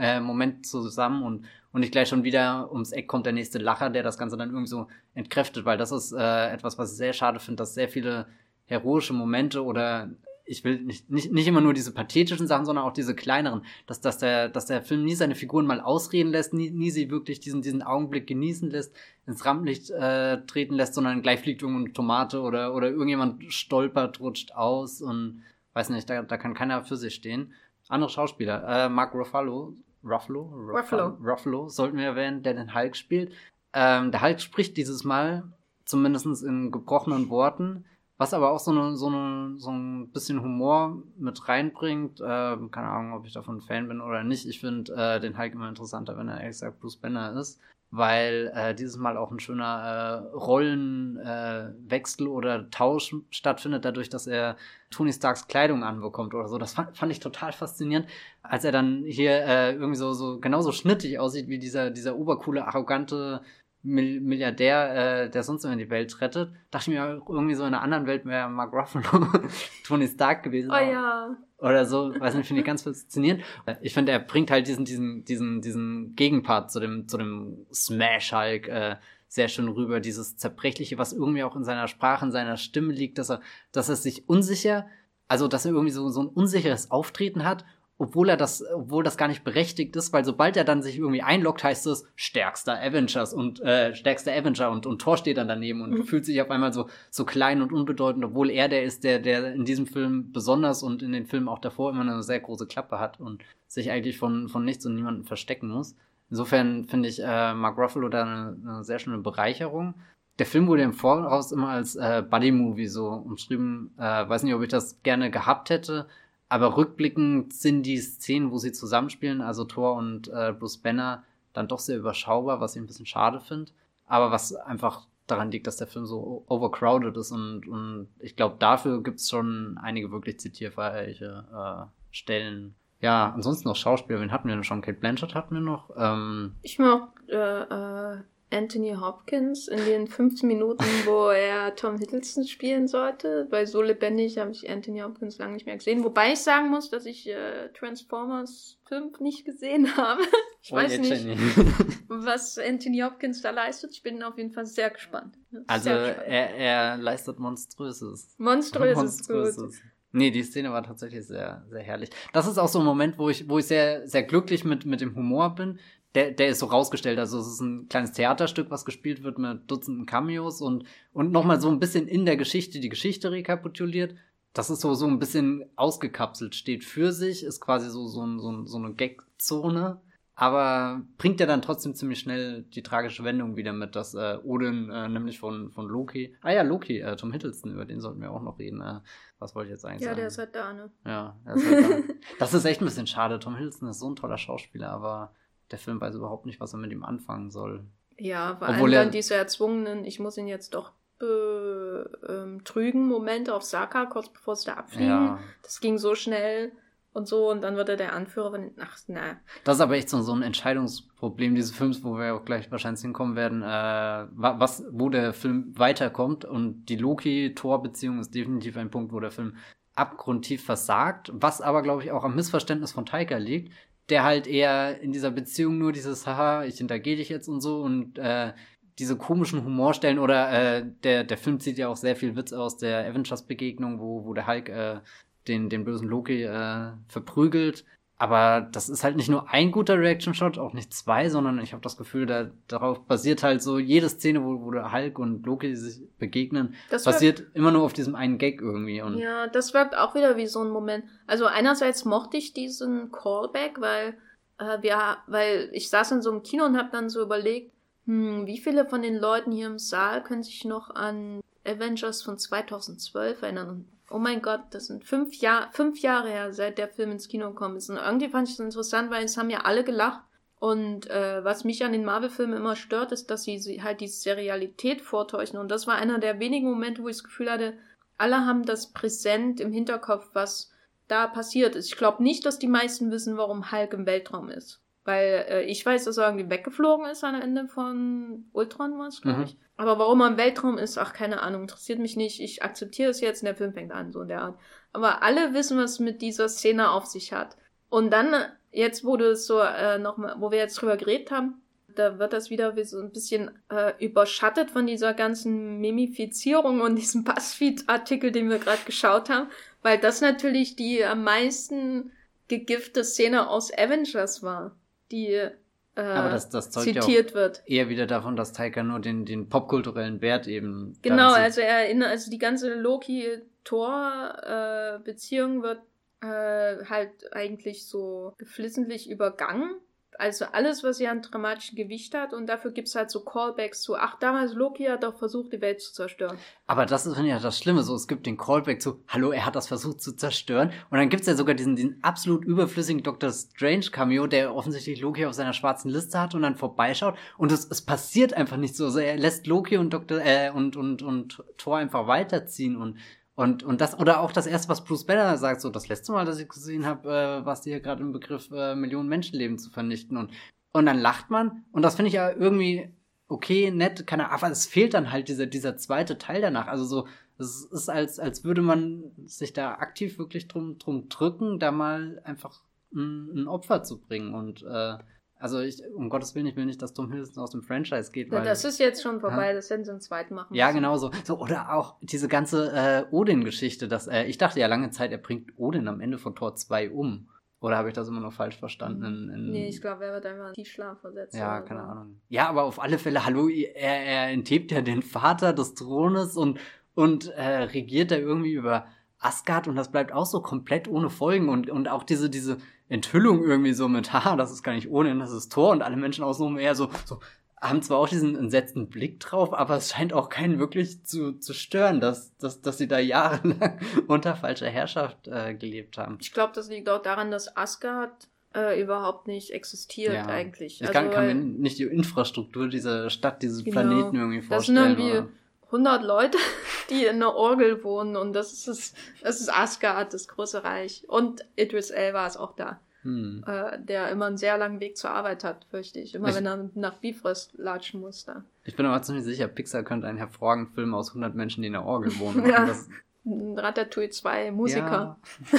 äh, 0.00 0.20
Moment 0.20 0.66
zusammen 0.66 1.22
und, 1.22 1.44
und 1.72 1.80
nicht 1.80 1.92
gleich 1.92 2.08
schon 2.08 2.24
wieder 2.24 2.72
ums 2.72 2.90
Eck 2.90 3.06
kommt 3.06 3.26
der 3.26 3.32
nächste 3.32 3.58
Lacher, 3.58 3.90
der 3.90 4.02
das 4.02 4.18
Ganze 4.18 4.36
dann 4.36 4.50
irgendwie 4.50 4.66
so 4.66 4.88
entkräftet, 5.14 5.64
weil 5.64 5.78
das 5.78 5.92
ist 5.92 6.12
äh, 6.12 6.50
etwas, 6.50 6.76
was 6.76 6.90
ich 6.90 6.98
sehr 6.98 7.12
schade 7.12 7.38
finde, 7.38 7.58
dass 7.58 7.74
sehr 7.74 7.88
viele 7.88 8.26
heroische 8.66 9.12
Momente 9.12 9.64
oder 9.64 10.10
ich 10.50 10.64
will 10.64 10.80
nicht, 10.80 11.08
nicht, 11.10 11.32
nicht 11.32 11.46
immer 11.46 11.60
nur 11.60 11.74
diese 11.74 11.92
pathetischen 11.92 12.48
Sachen, 12.48 12.66
sondern 12.66 12.84
auch 12.84 12.92
diese 12.92 13.14
kleineren, 13.14 13.62
dass, 13.86 14.00
dass, 14.00 14.18
der, 14.18 14.48
dass 14.48 14.66
der 14.66 14.82
Film 14.82 15.04
nie 15.04 15.14
seine 15.14 15.36
Figuren 15.36 15.64
mal 15.64 15.80
ausreden 15.80 16.30
lässt, 16.30 16.52
nie, 16.52 16.70
nie 16.70 16.90
sie 16.90 17.10
wirklich 17.10 17.38
diesen, 17.38 17.62
diesen 17.62 17.82
Augenblick 17.82 18.26
genießen 18.26 18.68
lässt, 18.68 18.94
ins 19.26 19.44
Rampenlicht 19.44 19.90
äh, 19.90 20.44
treten 20.46 20.74
lässt, 20.74 20.94
sondern 20.94 21.22
gleich 21.22 21.40
fliegt 21.40 21.62
irgendeine 21.62 21.92
Tomate 21.92 22.40
oder, 22.40 22.74
oder 22.74 22.88
irgendjemand 22.88 23.52
stolpert, 23.52 24.18
rutscht 24.18 24.52
aus 24.52 25.00
und 25.00 25.42
weiß 25.74 25.90
nicht, 25.90 26.10
da, 26.10 26.22
da 26.22 26.36
kann 26.36 26.54
keiner 26.54 26.82
für 26.82 26.96
sich 26.96 27.14
stehen. 27.14 27.54
andere 27.88 28.10
Schauspieler. 28.10 28.86
Äh, 28.86 28.88
Mark 28.88 29.14
Ruffalo, 29.14 29.76
Ruffalo, 30.02 30.42
Ruffalo. 30.42 31.16
Ruffalo 31.22 31.68
sollten 31.68 31.96
wir 31.96 32.06
erwähnen, 32.06 32.42
der 32.42 32.54
den 32.54 32.74
Hulk 32.74 32.96
spielt. 32.96 33.32
Ähm, 33.72 34.10
der 34.10 34.20
Hulk 34.20 34.40
spricht 34.40 34.76
dieses 34.76 35.04
Mal, 35.04 35.44
zumindest 35.84 36.26
in 36.42 36.72
gebrochenen 36.72 37.28
Worten, 37.30 37.84
was 38.20 38.34
aber 38.34 38.50
auch 38.50 38.58
so, 38.58 38.70
eine, 38.70 38.96
so, 38.98 39.06
eine, 39.06 39.58
so 39.58 39.70
ein 39.70 40.10
bisschen 40.10 40.42
Humor 40.42 41.02
mit 41.16 41.48
reinbringt. 41.48 42.20
Äh, 42.20 42.58
keine 42.70 42.88
Ahnung, 42.88 43.14
ob 43.14 43.24
ich 43.24 43.32
davon 43.32 43.62
Fan 43.62 43.88
bin 43.88 44.02
oder 44.02 44.24
nicht. 44.24 44.46
Ich 44.46 44.60
finde 44.60 44.92
äh, 44.94 45.20
den 45.20 45.38
Hulk 45.38 45.54
immer 45.54 45.70
interessanter, 45.70 46.18
wenn 46.18 46.28
er 46.28 46.46
gesagt 46.46 46.80
Bruce 46.80 46.98
Banner 46.98 47.32
ist 47.40 47.58
weil 47.90 48.52
äh, 48.54 48.74
dieses 48.74 48.96
Mal 48.96 49.16
auch 49.16 49.32
ein 49.32 49.40
schöner 49.40 50.22
äh, 50.32 50.36
Rollenwechsel 50.36 52.26
äh, 52.26 52.30
oder 52.30 52.70
Tausch 52.70 53.16
stattfindet, 53.30 53.84
dadurch, 53.84 54.08
dass 54.08 54.28
er 54.28 54.56
Tony 54.90 55.12
Starks 55.12 55.48
Kleidung 55.48 55.82
anbekommt 55.82 56.32
oder 56.34 56.46
so. 56.48 56.58
Das 56.58 56.74
fand, 56.74 56.96
fand 56.96 57.10
ich 57.10 57.18
total 57.18 57.52
faszinierend, 57.52 58.06
als 58.42 58.64
er 58.64 58.70
dann 58.70 59.02
hier 59.06 59.32
äh, 59.44 59.72
irgendwie 59.72 59.96
so, 59.96 60.12
so 60.12 60.38
genauso 60.38 60.70
schnittig 60.70 61.18
aussieht 61.18 61.48
wie 61.48 61.58
dieser, 61.58 61.90
dieser 61.90 62.16
obercoole, 62.16 62.64
arrogante 62.64 63.42
Milliardär, 63.82 65.24
äh, 65.24 65.30
der 65.30 65.42
sonst 65.42 65.64
immer 65.64 65.76
die 65.76 65.90
Welt 65.90 66.20
rettet. 66.20 66.52
Dachte 66.70 66.90
ich 66.90 66.98
mir 66.98 67.22
irgendwie 67.28 67.54
so 67.54 67.62
in 67.64 67.74
einer 67.74 67.82
anderen 67.82 68.06
Welt 68.06 68.26
wäre 68.26 68.48
Mark 68.48 68.72
Ruffalo 68.72 69.26
Tony 69.86 70.06
Stark 70.06 70.42
gewesen. 70.42 70.70
Oh 70.70 70.76
ja 70.76 71.36
oder 71.60 71.84
so, 71.84 72.12
weiß 72.18 72.34
nicht, 72.34 72.46
finde 72.46 72.60
ich 72.60 72.66
ganz 72.66 72.82
faszinierend. 72.82 73.44
Ich 73.82 73.92
finde, 73.92 74.12
er 74.12 74.20
bringt 74.20 74.50
halt 74.50 74.66
diesen, 74.66 74.84
diesen, 74.84 75.24
diesen, 75.24 75.60
diesen 75.60 76.16
Gegenpart 76.16 76.70
zu 76.70 76.80
dem, 76.80 77.06
zu 77.06 77.18
dem 77.18 77.66
Smash 77.72 78.32
Hulk 78.32 78.68
äh, 78.68 78.96
sehr 79.28 79.48
schön 79.48 79.68
rüber, 79.68 80.00
dieses 80.00 80.36
Zerbrechliche, 80.36 80.98
was 80.98 81.12
irgendwie 81.12 81.44
auch 81.44 81.54
in 81.56 81.64
seiner 81.64 81.86
Sprache, 81.86 82.24
in 82.24 82.32
seiner 82.32 82.56
Stimme 82.56 82.92
liegt, 82.92 83.18
dass 83.18 83.30
er, 83.30 83.40
dass 83.72 83.88
er 83.88 83.96
sich 83.96 84.28
unsicher, 84.28 84.86
also 85.28 85.48
dass 85.48 85.66
er 85.66 85.72
irgendwie 85.72 85.92
so, 85.92 86.08
so 86.08 86.22
ein 86.22 86.28
unsicheres 86.28 86.90
Auftreten 86.90 87.44
hat 87.44 87.64
obwohl 88.00 88.30
er 88.30 88.38
das, 88.38 88.64
obwohl 88.74 89.04
das 89.04 89.18
gar 89.18 89.28
nicht 89.28 89.44
berechtigt 89.44 89.94
ist, 89.94 90.14
weil 90.14 90.24
sobald 90.24 90.56
er 90.56 90.64
dann 90.64 90.82
sich 90.82 90.96
irgendwie 90.96 91.22
einloggt, 91.22 91.62
heißt 91.62 91.86
es 91.86 92.06
stärkster 92.16 92.80
Avengers 92.80 93.34
und 93.34 93.60
äh, 93.60 93.94
stärkster 93.94 94.32
Avenger 94.32 94.70
und, 94.70 94.86
und 94.86 95.02
Thor 95.02 95.18
steht 95.18 95.36
dann 95.36 95.48
daneben 95.48 95.82
und 95.82 95.90
mhm. 95.90 96.04
fühlt 96.04 96.24
sich 96.24 96.40
auf 96.40 96.50
einmal 96.50 96.72
so 96.72 96.88
so 97.10 97.26
klein 97.26 97.60
und 97.60 97.74
unbedeutend, 97.74 98.24
obwohl 98.24 98.48
er 98.48 98.68
der 98.68 98.84
ist, 98.84 99.04
der 99.04 99.18
der 99.18 99.52
in 99.52 99.66
diesem 99.66 99.86
Film 99.86 100.32
besonders 100.32 100.82
und 100.82 101.02
in 101.02 101.12
den 101.12 101.26
Filmen 101.26 101.46
auch 101.46 101.58
davor 101.58 101.90
immer 101.90 102.00
eine 102.00 102.22
sehr 102.22 102.40
große 102.40 102.66
Klappe 102.66 102.98
hat 102.98 103.20
und 103.20 103.42
sich 103.68 103.90
eigentlich 103.90 104.16
von 104.16 104.48
von 104.48 104.64
nichts 104.64 104.86
und 104.86 104.94
niemandem 104.94 105.26
verstecken 105.26 105.68
muss. 105.68 105.94
Insofern 106.30 106.86
finde 106.86 107.10
ich 107.10 107.20
äh, 107.22 107.52
Mark 107.52 107.76
Ruffalo 107.76 108.08
da 108.08 108.22
eine, 108.22 108.56
eine 108.64 108.84
sehr 108.84 108.98
schöne 108.98 109.18
Bereicherung. 109.18 109.92
Der 110.38 110.46
Film 110.46 110.68
wurde 110.68 110.84
im 110.84 110.94
Voraus 110.94 111.52
immer 111.52 111.68
als 111.68 111.96
äh, 111.96 112.22
Buddy-Movie 112.22 112.86
so 112.86 113.08
umschrieben. 113.10 113.90
Äh, 113.98 114.26
weiß 114.26 114.42
nicht, 114.44 114.54
ob 114.54 114.62
ich 114.62 114.70
das 114.70 115.02
gerne 115.02 115.30
gehabt 115.30 115.68
hätte 115.68 116.06
aber 116.50 116.76
rückblickend 116.76 117.54
sind 117.54 117.84
die 117.84 117.96
Szenen, 117.98 118.50
wo 118.50 118.58
sie 118.58 118.72
zusammenspielen, 118.72 119.40
also 119.40 119.64
Thor 119.64 119.94
und 119.94 120.28
äh, 120.28 120.52
Bruce 120.52 120.78
Banner, 120.78 121.22
dann 121.52 121.68
doch 121.68 121.78
sehr 121.78 121.96
überschaubar, 121.96 122.60
was 122.60 122.74
ich 122.74 122.82
ein 122.82 122.88
bisschen 122.88 123.06
schade 123.06 123.40
finde. 123.40 123.70
Aber 124.06 124.32
was 124.32 124.54
einfach 124.54 125.06
daran 125.28 125.52
liegt, 125.52 125.68
dass 125.68 125.76
der 125.76 125.86
Film 125.86 126.06
so 126.06 126.44
overcrowded 126.48 127.16
ist 127.16 127.30
und, 127.30 127.68
und 127.68 128.08
ich 128.18 128.34
glaube, 128.34 128.56
dafür 128.58 129.00
gibt 129.00 129.20
es 129.20 129.30
schon 129.30 129.78
einige 129.80 130.10
wirklich 130.10 130.40
zitierfähige 130.40 131.44
äh, 131.54 131.86
Stellen. 132.10 132.74
Ja, 133.00 133.32
ansonsten 133.32 133.68
noch 133.68 133.76
Schauspieler, 133.76 134.20
wen 134.20 134.32
hatten 134.32 134.48
wir 134.48 134.54
denn 134.56 134.64
schon? 134.64 134.82
Kate 134.82 134.98
Blanchett 134.98 135.36
hatten 135.36 135.54
wir 135.54 135.62
noch. 135.62 135.90
Ähm, 135.96 136.56
ich 136.62 136.80
mag 136.80 137.10
äh, 137.28 137.36
äh, 137.36 138.18
Anthony 138.52 138.94
Hopkins 138.94 139.68
in 139.68 139.84
den 139.84 140.06
15 140.06 140.46
Minuten, 140.46 140.84
wo 141.04 141.28
er 141.28 141.74
Tom 141.76 141.98
Hiddleston 141.98 142.46
spielen 142.46 142.88
sollte. 142.88 143.46
Weil 143.50 143.66
so 143.66 143.80
lebendig 143.80 144.38
habe 144.38 144.50
ich 144.50 144.68
Anthony 144.68 145.00
Hopkins 145.00 145.38
lange 145.38 145.54
nicht 145.54 145.66
mehr 145.66 145.76
gesehen. 145.76 146.04
Wobei 146.04 146.32
ich 146.32 146.40
sagen 146.40 146.68
muss, 146.68 146.90
dass 146.90 147.06
ich 147.06 147.28
äh, 147.28 147.68
Transformers 147.72 148.78
5 148.86 149.20
nicht 149.20 149.44
gesehen 149.44 149.96
habe. 149.96 150.22
Ich 150.62 150.74
oh, 150.74 150.76
weiß 150.76 150.98
nicht, 150.98 151.26
was 152.08 152.58
Anthony 152.58 153.00
Hopkins 153.00 153.40
da 153.40 153.48
leistet. 153.48 153.92
Ich 153.92 154.02
bin 154.02 154.22
auf 154.22 154.36
jeden 154.36 154.52
Fall 154.52 154.66
sehr 154.66 154.90
gespannt. 154.90 155.38
Also 155.66 155.84
sehr 155.84 156.06
gespannt. 156.08 156.28
Er, 156.28 156.54
er 156.54 156.96
leistet 156.98 157.38
Monströses. 157.38 158.34
Monströses, 158.36 158.96
Monströses. 158.96 159.56
gut. 159.56 159.90
Nee, 160.12 160.30
die 160.30 160.42
Szene 160.42 160.72
war 160.72 160.82
tatsächlich 160.82 161.26
sehr, 161.26 161.64
sehr 161.70 161.82
herrlich. 161.82 162.10
Das 162.32 162.46
ist 162.46 162.58
auch 162.58 162.68
so 162.68 162.80
ein 162.80 162.84
Moment, 162.84 163.16
wo 163.16 163.30
ich, 163.30 163.48
wo 163.48 163.58
ich 163.58 163.66
sehr, 163.66 164.08
sehr 164.08 164.24
glücklich 164.24 164.64
mit, 164.64 164.84
mit 164.84 165.00
dem 165.00 165.14
Humor 165.14 165.54
bin, 165.54 165.78
der, 166.14 166.32
der 166.32 166.48
ist 166.48 166.58
so 166.58 166.66
rausgestellt. 166.66 167.18
Also 167.18 167.38
es 167.38 167.46
ist 167.46 167.60
ein 167.60 167.88
kleines 167.88 168.12
Theaterstück, 168.12 168.70
was 168.70 168.84
gespielt 168.84 169.22
wird 169.22 169.38
mit 169.38 169.70
Dutzenden 169.70 170.06
Cameos 170.06 170.60
und, 170.60 170.84
und 171.12 171.32
nochmal 171.32 171.60
so 171.60 171.68
ein 171.68 171.80
bisschen 171.80 172.08
in 172.08 172.26
der 172.26 172.36
Geschichte 172.36 172.80
die 172.80 172.88
Geschichte 172.88 173.30
rekapituliert. 173.30 174.14
Das 174.52 174.70
ist 174.70 174.80
so, 174.80 174.94
so 174.94 175.06
ein 175.06 175.20
bisschen 175.20 175.64
ausgekapselt, 175.76 176.56
steht 176.56 176.84
für 176.84 177.12
sich, 177.12 177.44
ist 177.44 177.60
quasi 177.60 177.88
so, 177.88 178.08
so, 178.08 178.26
so, 178.38 178.66
so 178.66 178.78
eine 178.78 178.94
Gag-Zone. 178.94 180.00
Aber 180.34 181.02
bringt 181.18 181.38
ja 181.38 181.44
dann 181.44 181.60
trotzdem 181.60 181.94
ziemlich 181.94 182.18
schnell 182.18 182.62
die 182.62 182.82
tragische 182.82 183.24
Wendung 183.24 183.56
wieder 183.56 183.74
mit, 183.74 183.94
dass 183.94 184.14
äh, 184.14 184.38
Odin 184.42 184.88
äh, 184.88 185.06
nämlich 185.06 185.38
von, 185.38 185.70
von 185.70 185.86
Loki, 185.86 186.34
ah 186.40 186.50
ja, 186.50 186.62
Loki, 186.62 186.98
äh, 186.98 187.14
Tom 187.16 187.30
Hiddleston, 187.30 187.74
über 187.74 187.84
den 187.84 188.00
sollten 188.00 188.22
wir 188.22 188.32
auch 188.32 188.40
noch 188.40 188.58
reden. 188.58 188.80
Äh, 188.80 189.00
was 189.38 189.54
wollte 189.54 189.68
ich 189.68 189.72
jetzt 189.72 189.84
eigentlich 189.84 190.00
ja, 190.00 190.08
sagen? 190.08 190.16
Ja, 190.16 190.22
der 190.22 190.28
ist 190.28 190.38
halt 190.38 190.54
da, 190.54 190.72
ne? 190.72 190.90
Ja, 191.04 191.36
der 191.44 191.54
ist 191.54 191.66
halt 191.66 192.08
da. 192.08 192.14
das 192.38 192.54
ist 192.54 192.64
echt 192.64 192.80
ein 192.80 192.86
bisschen 192.86 193.06
schade. 193.06 193.38
Tom 193.38 193.54
Hiddleston 193.54 193.90
ist 193.90 193.98
so 193.98 194.08
ein 194.08 194.16
toller 194.16 194.38
Schauspieler, 194.38 194.90
aber 194.90 195.34
der 195.70 195.78
Film 195.78 196.00
weiß 196.00 196.14
überhaupt 196.14 196.46
nicht, 196.46 196.60
was 196.60 196.72
er 196.72 196.78
mit 196.78 196.92
ihm 196.92 197.04
anfangen 197.04 197.50
soll. 197.50 197.84
Ja, 198.18 198.56
vor 198.56 198.68
allem 198.68 198.90
dann 198.90 199.10
diese 199.10 199.34
erzwungenen, 199.34 200.04
ich 200.04 200.20
muss 200.20 200.36
ihn 200.36 200.46
jetzt 200.46 200.74
doch 200.74 200.92
betrügen, 201.18 203.02
ähm, 203.02 203.08
Momente 203.08 203.54
auf 203.54 203.62
Saka, 203.62 204.06
kurz 204.06 204.28
bevor 204.28 204.56
sie 204.56 204.66
da 204.66 204.74
abfliegen. 204.74 205.08
Ja. 205.08 205.38
Das 205.62 205.80
ging 205.80 205.98
so 205.98 206.14
schnell 206.14 206.72
und 207.12 207.26
so 207.26 207.50
und 207.50 207.62
dann 207.62 207.76
wird 207.76 207.88
er 207.88 207.96
der 207.96 208.14
Anführer 208.14 208.50
von, 208.50 208.70
ach, 208.80 208.98
na. 209.08 209.40
Das 209.64 209.76
ist 209.76 209.80
aber 209.80 209.96
echt 209.96 210.08
so, 210.08 210.22
so 210.22 210.32
ein 210.32 210.42
Entscheidungsproblem 210.42 211.54
dieses 211.54 211.72
Films, 211.72 212.02
wo 212.04 212.16
wir 212.16 212.34
auch 212.34 212.44
gleich 212.44 212.70
wahrscheinlich 212.70 213.02
hinkommen 213.02 213.36
werden, 213.36 213.62
äh, 213.62 214.26
was, 214.32 214.84
wo 214.90 215.08
der 215.08 215.32
Film 215.32 215.72
weiterkommt 215.76 216.44
und 216.44 216.86
die 216.86 216.96
Loki-Tor-Beziehung 216.96 218.20
ist 218.20 218.34
definitiv 218.34 218.76
ein 218.76 218.90
Punkt, 218.90 219.12
wo 219.12 219.20
der 219.20 219.30
Film 219.30 219.56
abgrundtief 219.94 220.64
versagt, 220.64 221.30
was 221.34 221.60
aber, 221.60 221.82
glaube 221.82 222.02
ich, 222.02 222.12
auch 222.12 222.24
am 222.24 222.34
Missverständnis 222.34 222.92
von 222.92 223.04
Taika 223.04 223.36
liegt, 223.36 223.72
der 224.10 224.24
halt 224.24 224.46
eher 224.46 225.00
in 225.00 225.12
dieser 225.12 225.30
Beziehung 225.30 225.78
nur 225.78 225.92
dieses, 225.92 226.26
haha, 226.26 226.64
ich 226.64 226.78
hintergehe 226.78 227.16
dich 227.16 227.28
jetzt 227.28 227.48
und 227.48 227.60
so 227.60 227.80
und 227.82 228.18
äh, 228.18 228.52
diese 228.98 229.16
komischen 229.16 229.64
Humorstellen 229.64 230.18
oder 230.18 230.52
äh, 230.52 230.86
der, 231.04 231.24
der 231.24 231.38
Film 231.38 231.58
zieht 231.60 231.78
ja 231.78 231.88
auch 231.88 231.96
sehr 231.96 232.16
viel 232.16 232.36
Witz 232.36 232.52
aus 232.52 232.76
der 232.76 233.06
Avengers-Begegnung, 233.08 233.98
wo, 233.98 234.24
wo 234.24 234.34
der 234.34 234.46
Hulk 234.46 234.68
äh, 234.68 235.00
den, 235.48 235.70
den 235.70 235.84
bösen 235.84 236.08
Loki 236.08 236.42
äh, 236.42 236.92
verprügelt. 237.08 237.84
Aber 238.20 238.68
das 238.70 238.90
ist 238.90 239.02
halt 239.02 239.16
nicht 239.16 239.30
nur 239.30 239.48
ein 239.48 239.72
guter 239.72 239.98
Reaction-Shot, 239.98 240.58
auch 240.58 240.74
nicht 240.74 240.92
zwei, 240.92 241.30
sondern 241.30 241.58
ich 241.58 241.72
habe 241.72 241.80
das 241.80 241.96
Gefühl, 241.96 242.26
da, 242.26 242.50
darauf 242.68 243.00
basiert 243.06 243.42
halt 243.42 243.62
so 243.62 243.78
jede 243.78 244.10
Szene, 244.10 244.44
wo, 244.44 244.60
wo 244.60 244.70
der 244.72 244.92
Hulk 244.92 245.18
und 245.18 245.46
Loki 245.46 245.74
sich 245.74 246.02
begegnen, 246.18 246.74
das 246.90 247.04
basiert 247.04 247.38
wirkt, 247.38 247.56
immer 247.56 247.70
nur 247.70 247.82
auf 247.82 247.94
diesem 247.94 248.14
einen 248.14 248.36
Gag 248.36 248.60
irgendwie. 248.60 249.00
Und 249.00 249.16
ja, 249.16 249.46
das 249.46 249.72
wirkt 249.72 249.96
auch 249.96 250.14
wieder 250.14 250.36
wie 250.36 250.46
so 250.46 250.60
ein 250.60 250.68
Moment. 250.68 251.06
Also 251.26 251.46
einerseits 251.46 252.04
mochte 252.04 252.36
ich 252.36 252.52
diesen 252.52 253.10
Callback, 253.10 253.80
weil 253.80 254.18
äh, 254.58 254.82
wir, 254.82 255.16
weil 255.26 255.70
ich 255.72 255.88
saß 255.88 256.12
in 256.12 256.20
so 256.20 256.30
einem 256.30 256.42
Kino 256.42 256.66
und 256.66 256.76
habe 256.76 256.90
dann 256.92 257.08
so 257.08 257.22
überlegt, 257.22 257.72
hm, 258.04 258.46
wie 258.46 258.58
viele 258.58 258.86
von 258.86 259.00
den 259.00 259.16
Leuten 259.16 259.50
hier 259.50 259.68
im 259.68 259.78
Saal 259.78 260.22
können 260.22 260.42
sich 260.42 260.66
noch 260.66 260.90
an 260.90 261.40
Avengers 261.64 262.22
von 262.22 262.36
2012 262.36 263.40
erinnern? 263.40 263.86
Oh 264.10 264.18
mein 264.18 264.42
Gott, 264.42 264.62
das 264.70 264.86
sind 264.86 265.04
fünf, 265.04 265.34
Jahr, 265.36 265.70
fünf 265.72 266.00
Jahre 266.00 266.28
her, 266.28 266.52
seit 266.52 266.78
der 266.78 266.88
Film 266.88 267.12
ins 267.12 267.28
Kino 267.28 267.48
gekommen 267.50 267.76
ist. 267.76 267.88
Und 267.88 267.96
irgendwie 267.96 268.28
fand 268.28 268.48
ich 268.48 268.56
das 268.56 268.64
interessant, 268.64 269.10
weil 269.10 269.24
es 269.24 269.36
haben 269.36 269.50
ja 269.50 269.60
alle 269.60 269.84
gelacht. 269.84 270.22
Und 270.58 271.08
äh, 271.08 271.42
was 271.42 271.64
mich 271.64 271.84
an 271.84 271.92
den 271.92 272.04
Marvel-Filmen 272.04 272.56
immer 272.56 272.76
stört, 272.76 273.12
ist, 273.12 273.30
dass 273.30 273.44
sie 273.44 273.82
halt 273.82 274.00
diese 274.00 274.20
Serialität 274.20 275.00
vortäuschen. 275.00 275.58
Und 275.58 275.70
das 275.70 275.86
war 275.86 275.94
einer 275.94 276.18
der 276.18 276.38
wenigen 276.38 276.68
Momente, 276.68 277.02
wo 277.02 277.08
ich 277.08 277.16
das 277.16 277.24
Gefühl 277.24 277.50
hatte, 277.50 277.78
alle 278.18 278.44
haben 278.44 278.66
das 278.66 278.92
präsent 278.92 279.60
im 279.60 279.72
Hinterkopf, 279.72 280.28
was 280.34 280.70
da 281.08 281.26
passiert 281.26 281.76
ist. 281.76 281.86
Ich 281.86 281.96
glaube 281.96 282.22
nicht, 282.22 282.44
dass 282.44 282.58
die 282.58 282.68
meisten 282.68 283.10
wissen, 283.10 283.38
warum 283.38 283.72
Hulk 283.72 283.94
im 283.94 284.06
Weltraum 284.06 284.50
ist. 284.50 284.79
Weil 285.04 285.46
äh, 285.48 285.62
ich 285.62 285.84
weiß, 285.84 286.04
dass 286.04 286.18
er 286.18 286.26
irgendwie 286.28 286.50
weggeflogen 286.50 287.06
ist 287.06 287.24
am 287.24 287.40
Ende 287.40 287.66
von 287.66 288.44
Ultron, 288.52 288.98
was, 288.98 289.22
glaube 289.22 289.38
mhm. 289.38 289.44
ich. 289.44 289.56
Aber 289.76 289.98
warum 289.98 290.20
er 290.20 290.28
im 290.28 290.36
Weltraum 290.36 290.76
ist, 290.76 290.98
ach, 290.98 291.14
keine 291.14 291.40
Ahnung, 291.40 291.62
interessiert 291.62 291.98
mich 291.98 292.16
nicht. 292.16 292.40
Ich 292.40 292.62
akzeptiere 292.62 293.10
es 293.10 293.20
jetzt 293.20 293.42
und 293.42 293.46
der 293.46 293.56
Film 293.56 293.72
fängt 293.72 293.92
an, 293.92 294.12
so 294.12 294.20
in 294.20 294.28
der 294.28 294.42
Art. 294.42 294.58
Aber 294.92 295.22
alle 295.22 295.54
wissen, 295.54 295.78
was 295.78 296.00
mit 296.00 296.20
dieser 296.20 296.48
Szene 296.48 296.90
auf 296.90 297.06
sich 297.06 297.32
hat. 297.32 297.56
Und 297.88 298.10
dann, 298.12 298.34
jetzt, 298.72 299.04
wo 299.04 299.16
du 299.16 299.30
es 299.30 299.46
so 299.46 299.58
äh, 299.60 299.98
nochmal, 299.98 300.36
wo 300.38 300.50
wir 300.50 300.58
jetzt 300.58 300.74
drüber 300.74 300.98
geredet 300.98 301.30
haben, 301.30 301.62
da 301.94 302.18
wird 302.18 302.32
das 302.32 302.50
wieder 302.50 302.76
wie 302.76 302.84
so 302.84 303.00
ein 303.00 303.10
bisschen 303.10 303.50
äh, 303.70 303.92
überschattet 304.04 304.70
von 304.70 304.86
dieser 304.86 305.14
ganzen 305.14 305.80
Mimifizierung 305.80 306.80
und 306.80 306.96
diesem 306.96 307.24
Buzzfeed-Artikel, 307.24 308.32
den 308.32 308.50
wir 308.50 308.58
gerade 308.58 308.84
geschaut 308.84 309.28
haben, 309.28 309.48
weil 309.82 309.98
das 309.98 310.20
natürlich 310.20 310.76
die 310.76 311.04
am 311.04 311.24
meisten 311.24 312.12
gegifte 312.48 313.04
Szene 313.04 313.48
aus 313.48 313.72
Avengers 313.72 314.42
war, 314.42 314.76
die 315.10 315.50
äh, 315.96 316.02
aber 316.02 316.30
das, 316.30 316.48
das 316.50 316.70
zitiert 316.70 317.30
ja 317.30 317.34
wird. 317.34 317.64
Eher 317.66 317.88
wieder 317.88 318.06
davon, 318.06 318.36
dass 318.36 318.52
Taika 318.52 318.84
nur 318.84 319.00
den, 319.00 319.24
den 319.24 319.48
popkulturellen 319.48 320.20
Wert 320.20 320.46
eben. 320.46 320.96
Genau, 321.02 321.32
also 321.32 321.60
er 321.60 321.84
erinnert, 321.84 322.10
also 322.10 322.30
die 322.30 322.38
ganze 322.38 322.72
Loki-Thor-Beziehung 322.74 325.58
äh, 325.58 325.62
wird 325.62 325.80
äh, 326.22 326.84
halt 326.86 327.32
eigentlich 327.32 327.86
so 327.86 328.34
geflissentlich 328.38 329.10
übergangen. 329.10 329.74
Also 330.20 330.44
alles, 330.52 330.84
was 330.84 330.98
ja 330.98 331.10
ein 331.12 331.22
dramatisches 331.22 331.74
Gewicht 331.74 332.14
hat 332.14 332.34
und 332.34 332.46
dafür 332.46 332.72
gibt's 332.72 332.94
halt 332.94 333.10
so 333.10 333.20
Callbacks 333.20 333.80
zu, 333.80 333.96
ach, 333.96 334.18
damals 334.18 334.52
Loki 334.52 334.84
hat 334.84 335.02
doch 335.02 335.16
versucht, 335.16 335.54
die 335.54 335.62
Welt 335.62 335.80
zu 335.80 335.94
zerstören. 335.94 336.36
Aber 336.66 336.84
das 336.84 337.06
ist 337.06 337.18
ja 337.18 337.38
das 337.38 337.58
Schlimme, 337.58 337.82
so 337.82 337.94
es 337.94 338.06
gibt 338.06 338.26
den 338.26 338.36
Callback 338.36 338.82
zu, 338.82 339.02
hallo, 339.08 339.30
er 339.30 339.46
hat 339.46 339.56
das 339.56 339.68
versucht 339.68 340.02
zu 340.02 340.14
zerstören 340.14 340.72
und 340.90 340.98
dann 340.98 341.08
gibt's 341.08 341.26
ja 341.26 341.34
sogar 341.34 341.54
diesen, 341.54 341.74
diesen 341.74 342.04
absolut 342.04 342.44
überflüssigen 342.44 343.02
Doctor 343.02 343.32
Strange 343.32 343.86
Cameo, 343.90 344.26
der 344.26 344.54
offensichtlich 344.54 345.00
Loki 345.00 345.24
auf 345.24 345.32
seiner 345.32 345.54
schwarzen 345.54 345.90
Liste 345.90 346.20
hat 346.20 346.34
und 346.34 346.42
dann 346.42 346.56
vorbeischaut 346.56 347.16
und 347.38 347.50
es, 347.50 347.66
es 347.70 347.80
passiert 347.80 348.34
einfach 348.34 348.58
nicht 348.58 348.76
so, 348.76 348.84
also 348.84 348.98
er 348.98 349.16
lässt 349.16 349.46
Loki 349.46 349.78
und 349.78 349.88
Dr. 349.94 350.20
Äh, 350.20 350.50
und, 350.50 350.76
und, 350.76 351.00
und 351.02 351.42
Thor 351.56 351.78
einfach 351.78 352.06
weiterziehen 352.06 352.76
und 352.76 352.98
und, 353.40 353.62
und 353.62 353.80
das, 353.80 353.98
oder 353.98 354.20
auch 354.20 354.32
das 354.32 354.46
erste, 354.46 354.68
was 354.68 354.84
Bruce 354.84 355.06
Banner 355.06 355.38
sagt, 355.38 355.62
so 355.62 355.70
das 355.70 355.88
letzte 355.88 356.12
Mal, 356.12 356.26
dass 356.26 356.38
ich 356.38 356.46
gesehen 356.46 356.84
habe, 356.84 357.08
äh, 357.08 357.46
was 357.46 357.62
die 357.62 357.70
hier 357.70 357.80
gerade 357.80 358.02
im 358.02 358.12
Begriff, 358.12 358.50
äh, 358.52 358.74
Millionen 358.74 359.08
Menschenleben 359.08 359.56
zu 359.58 359.70
vernichten. 359.70 360.18
Und, 360.18 360.30
und 360.74 360.84
dann 360.84 360.98
lacht 360.98 361.30
man. 361.30 361.64
Und 361.72 361.80
das 361.80 361.94
finde 361.94 362.08
ich 362.08 362.14
ja 362.14 362.30
irgendwie 362.30 362.94
okay, 363.28 363.70
nett, 363.70 364.06
keine 364.06 364.26
Ahnung, 364.26 364.34
aber 364.42 364.50
es 364.50 364.66
fehlt 364.66 364.92
dann 364.92 365.10
halt 365.10 365.28
dieser, 365.28 365.46
dieser 365.46 365.78
zweite 365.78 366.18
Teil 366.18 366.42
danach. 366.42 366.66
Also 366.66 366.84
so, 366.84 367.08
es 367.38 367.64
ist 367.64 367.88
als, 367.88 368.18
als 368.18 368.44
würde 368.44 368.60
man 368.60 369.12
sich 369.24 369.54
da 369.54 369.72
aktiv 369.76 370.18
wirklich 370.18 370.46
drum, 370.46 370.76
drum 370.76 371.08
drücken, 371.08 371.58
da 371.58 371.72
mal 371.72 372.20
einfach 372.24 372.60
ein, 372.94 373.30
ein 373.34 373.48
Opfer 373.48 373.82
zu 373.84 374.02
bringen. 374.02 374.34
Und 374.34 374.62
äh, 374.64 374.98
also 375.40 375.60
ich, 375.60 375.82
um 375.94 376.10
Gottes 376.10 376.34
Willen, 376.34 376.46
ich 376.46 376.54
will 376.54 376.66
nicht, 376.66 376.80
dass 376.82 376.92
Tom 376.92 377.10
Hiddleston 377.10 377.42
aus 377.42 377.50
dem 377.50 377.62
Franchise 377.62 378.12
geht. 378.12 378.30
Weil, 378.30 378.44
das 378.44 378.64
ist 378.64 378.78
jetzt 378.78 379.02
schon 379.02 379.20
vorbei, 379.20 379.48
ja? 379.48 379.52
das 379.54 379.70
hätten 379.70 379.84
sie 379.84 379.90
im 379.90 380.00
zweiten 380.00 380.34
machen 380.34 380.54
Ja, 380.54 380.70
genau 380.70 380.98
so. 380.98 381.10
so. 381.24 381.38
Oder 381.38 381.72
auch 381.74 381.96
diese 382.02 382.28
ganze 382.28 382.70
äh, 382.72 383.04
Odin-Geschichte, 383.10 383.88
dass 383.88 384.06
äh, 384.06 384.24
ich 384.24 384.36
dachte 384.36 384.60
ja 384.60 384.66
lange 384.66 384.90
Zeit, 384.90 385.12
er 385.12 385.18
bringt 385.18 385.58
Odin 385.58 385.88
am 385.88 386.00
Ende 386.00 386.18
von 386.18 386.34
Tor 386.34 386.56
2 386.56 386.90
um. 386.90 387.28
Oder 387.60 387.78
habe 387.78 387.88
ich 387.88 387.94
das 387.94 388.08
immer 388.08 388.20
noch 388.20 388.32
falsch 388.32 388.58
verstanden? 388.58 389.04
In, 389.04 389.28
in 389.30 389.50
nee, 389.50 389.68
ich 389.68 389.80
glaube, 389.80 390.04
er 390.04 390.14
wird 390.14 390.26
einfach 390.26 390.48
in 390.48 390.54
Tiefschlaf 390.54 391.00
versetzt. 391.00 391.34
Ja, 391.34 391.60
keine 391.60 391.80
so. 391.80 391.86
Ahnung. 391.86 392.20
Ja, 392.28 392.48
aber 392.48 392.64
auf 392.64 392.80
alle 392.80 392.98
Fälle, 392.98 393.24
hallo, 393.24 393.48
er, 393.48 394.04
er 394.04 394.28
enthebt 394.30 394.72
ja 394.72 394.82
den 394.82 395.02
Vater 395.02 395.52
des 395.52 395.74
Thrones 395.74 396.36
und, 396.36 396.58
und 396.94 397.28
äh, 397.28 397.64
regiert 397.64 398.10
da 398.10 398.16
irgendwie 398.16 398.52
über 398.52 398.86
Asgard 399.18 399.68
und 399.68 399.76
das 399.76 399.90
bleibt 399.90 400.12
auch 400.12 400.26
so 400.26 400.40
komplett 400.40 400.88
ohne 400.88 401.10
Folgen 401.10 401.48
und, 401.48 401.68
und 401.70 401.88
auch 401.88 402.02
diese, 402.02 402.30
diese 402.30 402.58
Enthüllung 402.90 403.44
irgendwie 403.44 403.72
so 403.72 403.88
mit, 403.88 404.12
haha, 404.12 404.36
das 404.36 404.52
ist 404.52 404.62
gar 404.62 404.74
nicht 404.74 404.90
ohne, 404.90 405.16
das 405.18 405.32
ist 405.32 405.50
Tor 405.50 405.70
und 405.70 405.80
alle 405.80 405.96
Menschen 405.96 406.22
außenrum 406.24 406.58
eher 406.58 406.74
so, 406.74 406.90
so, 407.06 407.20
haben 407.60 407.82
zwar 407.82 407.98
auch 407.98 408.08
diesen 408.08 408.36
entsetzten 408.36 408.88
Blick 408.88 409.20
drauf, 409.20 409.52
aber 409.54 409.76
es 409.76 409.90
scheint 409.90 410.12
auch 410.12 410.28
keinen 410.28 410.58
wirklich 410.58 411.04
zu, 411.04 411.32
zu 411.38 411.52
stören, 411.52 412.00
dass, 412.00 412.36
dass, 412.38 412.60
dass 412.62 412.78
sie 412.78 412.88
da 412.88 412.98
jahrelang 412.98 413.78
unter 414.08 414.34
falscher 414.34 414.68
Herrschaft 414.68 415.28
äh, 415.28 415.54
gelebt 415.54 415.98
haben. 415.98 416.18
Ich 416.20 416.32
glaube, 416.32 416.52
das 416.54 416.68
liegt 416.68 416.88
auch 416.88 417.02
daran, 417.02 417.30
dass 417.30 417.56
Asgard 417.56 418.28
äh, 418.54 418.80
überhaupt 418.80 419.28
nicht 419.28 419.52
existiert 419.52 420.14
ja. 420.14 420.26
eigentlich. 420.26 420.80
Ich 420.80 420.88
also, 420.88 420.92
kann, 420.92 421.10
kann 421.10 421.26
mir 421.26 421.34
nicht 421.34 421.78
die 421.78 421.84
Infrastruktur 421.84 422.68
dieser 422.68 423.10
Stadt, 423.10 423.42
dieses 423.42 423.62
genau, 423.62 423.80
Planeten 423.80 424.16
irgendwie 424.16 424.42
vorstellen. 424.42 424.76
Das 424.76 424.86
sind 424.86 424.98
irgendwie 424.98 425.18
oder? 425.18 425.28
100 425.70 426.02
Leute, 426.02 426.38
die 426.90 427.04
in 427.04 427.16
einer 427.16 427.34
Orgel 427.34 427.82
wohnen 427.84 428.16
und 428.16 428.32
das 428.32 428.52
ist 428.52 428.68
das, 428.68 428.94
das 429.22 429.40
ist 429.40 429.52
Asgard, 429.52 430.12
das 430.14 430.28
große 430.28 430.64
Reich. 430.64 431.04
Und 431.08 431.44
Idris 431.56 431.90
Elba 431.90 432.26
ist 432.26 432.36
auch 432.36 432.54
da. 432.54 432.80
Hm. 433.02 433.44
Äh, 433.46 433.78
der 433.78 434.10
immer 434.10 434.26
einen 434.26 434.36
sehr 434.36 434.58
langen 434.58 434.80
Weg 434.80 434.96
zur 434.98 435.10
Arbeit 435.10 435.42
hat, 435.42 435.64
fürchte 435.70 436.00
ich. 436.00 436.14
Immer 436.14 436.28
ich, 436.28 436.34
wenn 436.34 436.46
er 436.46 436.68
nach 436.74 436.96
Bifrost 436.96 437.52
latschen 437.56 438.00
muss 438.00 438.26
da. 438.26 438.44
Ich 438.64 438.76
bin 438.76 438.84
aber 438.84 439.00
ziemlich 439.00 439.24
sicher, 439.24 439.48
Pixar 439.48 439.82
könnte 439.84 440.06
einen 440.06 440.18
hervorragenden 440.18 440.74
Film 440.74 440.94
aus 440.94 441.08
100 441.08 441.34
Menschen, 441.34 441.62
die 441.62 441.68
in 441.68 441.72
der 441.72 441.84
Orgel 441.84 442.18
wohnen. 442.18 442.46
ja. 442.50 442.66
Das... 442.66 442.88
Ratatouille 443.24 444.10
2, 444.10 444.50
Musiker. 444.50 445.18
Ja. 445.52 445.58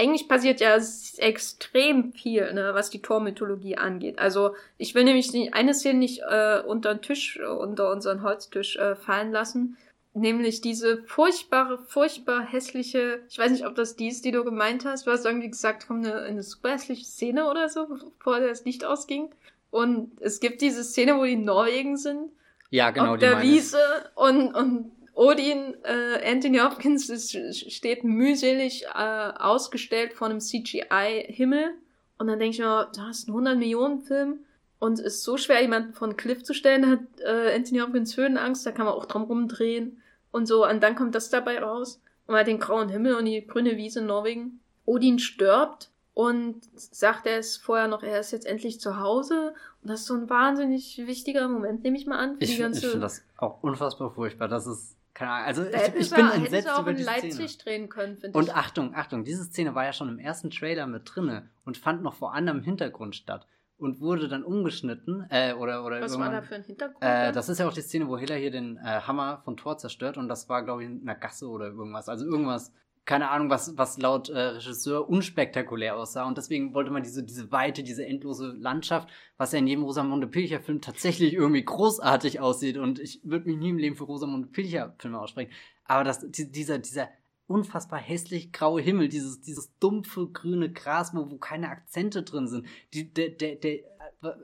Eigentlich 0.00 0.28
passiert 0.28 0.60
ja 0.60 0.78
extrem 1.18 2.14
viel, 2.14 2.54
ne, 2.54 2.70
was 2.72 2.88
die 2.88 3.02
Tormythologie 3.02 3.76
angeht. 3.76 4.18
Also 4.18 4.54
ich 4.78 4.94
will 4.94 5.04
nämlich 5.04 5.30
eine 5.52 5.74
Szene 5.74 5.98
nicht 5.98 6.22
äh, 6.26 6.62
unter 6.66 6.94
den 6.94 7.02
Tisch, 7.02 7.38
unter 7.38 7.92
unseren 7.92 8.22
Holztisch 8.22 8.76
äh, 8.76 8.96
fallen 8.96 9.30
lassen. 9.30 9.76
Nämlich 10.14 10.62
diese 10.62 11.02
furchtbare, 11.02 11.76
furchtbar 11.86 12.40
hässliche, 12.40 13.20
ich 13.28 13.38
weiß 13.38 13.52
nicht, 13.52 13.66
ob 13.66 13.74
das 13.74 13.94
die 13.94 14.08
ist, 14.08 14.24
die 14.24 14.32
du 14.32 14.42
gemeint 14.42 14.86
hast. 14.86 15.06
Du 15.06 15.10
hast 15.10 15.26
irgendwie 15.26 15.50
gesagt, 15.50 15.86
kommt 15.86 16.06
eine, 16.06 16.22
eine 16.22 16.42
super 16.42 16.70
hässliche 16.70 17.04
Szene 17.04 17.50
oder 17.50 17.68
so, 17.68 17.86
bevor 17.86 18.40
das 18.40 18.64
Licht 18.64 18.86
ausging. 18.86 19.28
Und 19.70 20.12
es 20.22 20.40
gibt 20.40 20.62
diese 20.62 20.82
Szene, 20.82 21.18
wo 21.18 21.24
die 21.24 21.36
Norwegen 21.36 21.98
sind. 21.98 22.30
Ja, 22.70 22.90
genau. 22.90 23.12
Auf 23.12 23.18
der 23.18 23.42
Wiese 23.42 23.78
und, 24.14 24.54
und 24.54 24.92
Odin, 25.14 25.76
äh, 25.84 26.30
Anthony 26.30 26.58
Hopkins 26.58 27.08
ist, 27.10 27.32
steht 27.72 28.04
mühselig 28.04 28.84
äh, 28.86 29.32
ausgestellt 29.36 30.12
vor 30.12 30.28
einem 30.28 30.40
CGI-Himmel. 30.40 31.74
Und 32.18 32.26
dann 32.26 32.38
denke 32.38 32.54
ich 32.54 32.60
mir, 32.60 32.90
das 32.94 33.20
ist 33.20 33.28
ein 33.28 33.32
100 33.32 33.58
Millionen 33.58 34.00
Film 34.02 34.40
und 34.80 34.94
es 34.94 35.00
ist 35.00 35.24
so 35.24 35.36
schwer, 35.36 35.60
jemanden 35.60 35.92
von 35.92 36.16
Cliff 36.16 36.42
zu 36.42 36.54
stellen, 36.54 36.90
hat 36.90 37.00
äh, 37.18 37.54
Anthony 37.54 37.80
Hopkins 37.80 38.16
Höhenangst, 38.16 38.64
da 38.64 38.72
kann 38.72 38.86
man 38.86 38.94
auch 38.94 39.04
drum 39.04 39.24
rumdrehen 39.24 40.00
und 40.32 40.46
so. 40.46 40.66
Und 40.66 40.82
dann 40.82 40.96
kommt 40.96 41.14
das 41.14 41.28
dabei 41.28 41.62
raus. 41.62 42.00
Und 42.26 42.32
man 42.32 42.40
hat 42.40 42.46
den 42.46 42.58
grauen 42.58 42.88
Himmel 42.88 43.14
und 43.14 43.26
die 43.26 43.46
grüne 43.46 43.76
Wiese 43.76 44.00
in 44.00 44.06
Norwegen. 44.06 44.60
Odin 44.86 45.18
stirbt 45.18 45.90
und 46.14 46.62
sagt 46.74 47.26
er 47.26 47.38
es 47.38 47.58
vorher 47.58 47.88
noch, 47.88 48.02
er 48.02 48.20
ist 48.20 48.30
jetzt 48.30 48.46
endlich 48.46 48.80
zu 48.80 48.98
Hause. 48.98 49.54
Und 49.82 49.90
das 49.90 50.00
ist 50.00 50.06
so 50.06 50.14
ein 50.14 50.30
wahnsinnig 50.30 51.02
wichtiger 51.06 51.46
Moment, 51.46 51.82
nehme 51.82 51.98
ich 51.98 52.06
mal 52.06 52.18
an. 52.18 52.36
Für 52.38 52.44
ich, 52.44 52.58
ich 52.58 52.80
finde 52.80 53.00
das 53.00 53.22
auch 53.36 53.62
unfassbar 53.62 54.10
furchtbar. 54.10 54.48
Das 54.48 54.66
ist 54.66 54.96
keine 55.14 55.30
Ahnung, 55.32 55.46
also 55.46 55.64
ich, 55.64 55.94
ich 55.94 56.10
bin 56.10 56.30
entsetzt 56.30 56.70
auch 56.70 56.82
über 56.82 56.94
die 56.94 57.02
Leipzig 57.02 57.34
Szene. 57.34 57.62
drehen 57.62 57.88
können, 57.88 58.16
finde 58.16 58.28
ich. 58.28 58.34
Und 58.34 58.56
Achtung, 58.56 58.94
Achtung, 58.94 59.24
diese 59.24 59.44
Szene 59.44 59.74
war 59.74 59.84
ja 59.84 59.92
schon 59.92 60.08
im 60.08 60.18
ersten 60.18 60.50
Trailer 60.50 60.86
mit 60.86 61.02
drinne 61.04 61.50
und 61.64 61.76
fand 61.76 62.02
noch 62.02 62.14
vor 62.14 62.34
anderem 62.34 62.62
Hintergrund 62.62 63.16
statt 63.16 63.46
und 63.76 64.00
wurde 64.00 64.28
dann 64.28 64.44
umgeschnitten. 64.44 65.26
Äh, 65.30 65.54
oder, 65.54 65.84
oder 65.84 66.00
Was 66.00 66.18
war 66.18 66.30
da 66.30 66.42
für 66.42 66.54
ein 66.54 66.62
Hintergrund? 66.62 67.02
Äh, 67.02 67.32
das 67.32 67.48
ist 67.48 67.58
ja 67.58 67.66
auch 67.66 67.72
die 67.72 67.80
Szene, 67.80 68.08
wo 68.08 68.16
Hiller 68.18 68.36
hier 68.36 68.50
den 68.50 68.76
äh, 68.76 69.00
Hammer 69.00 69.40
von 69.44 69.56
Thor 69.56 69.78
zerstört 69.78 70.16
und 70.16 70.28
das 70.28 70.48
war, 70.48 70.62
glaube 70.64 70.84
ich, 70.84 70.90
in 70.90 71.02
einer 71.02 71.18
Gasse 71.18 71.48
oder 71.48 71.66
irgendwas. 71.66 72.08
Also 72.08 72.26
irgendwas, 72.26 72.72
keine 73.10 73.30
Ahnung, 73.30 73.50
was, 73.50 73.76
was 73.76 73.98
laut 73.98 74.28
äh, 74.28 74.38
Regisseur 74.38 75.08
unspektakulär 75.08 75.96
aussah. 75.96 76.28
Und 76.28 76.38
deswegen 76.38 76.74
wollte 76.74 76.92
man 76.92 77.02
diese, 77.02 77.24
diese 77.24 77.50
Weite, 77.50 77.82
diese 77.82 78.06
endlose 78.06 78.52
Landschaft, 78.52 79.08
was 79.36 79.50
ja 79.50 79.58
in 79.58 79.66
jedem 79.66 79.82
Rosamunde 79.82 80.28
Pilcher-Film 80.28 80.80
tatsächlich 80.80 81.32
irgendwie 81.32 81.64
großartig 81.64 82.38
aussieht. 82.38 82.76
Und 82.76 83.00
ich 83.00 83.20
würde 83.24 83.46
mich 83.48 83.56
nie 83.56 83.70
im 83.70 83.78
Leben 83.78 83.96
für 83.96 84.04
Rosamunde 84.04 84.46
Pilcher-Filme 84.46 85.18
aussprechen. 85.18 85.50
Aber 85.86 86.04
das, 86.04 86.24
dieser, 86.30 86.78
dieser 86.78 87.08
unfassbar 87.48 87.98
hässlich 87.98 88.52
graue 88.52 88.80
Himmel, 88.80 89.08
dieses, 89.08 89.40
dieses 89.40 89.76
dumpfe 89.80 90.28
grüne 90.28 90.70
Gras, 90.70 91.12
wo, 91.12 91.28
wo 91.32 91.36
keine 91.38 91.68
Akzente 91.68 92.22
drin 92.22 92.46
sind. 92.46 92.68
Die, 92.94 93.12
der, 93.12 93.30
der, 93.30 93.56
der, 93.56 93.80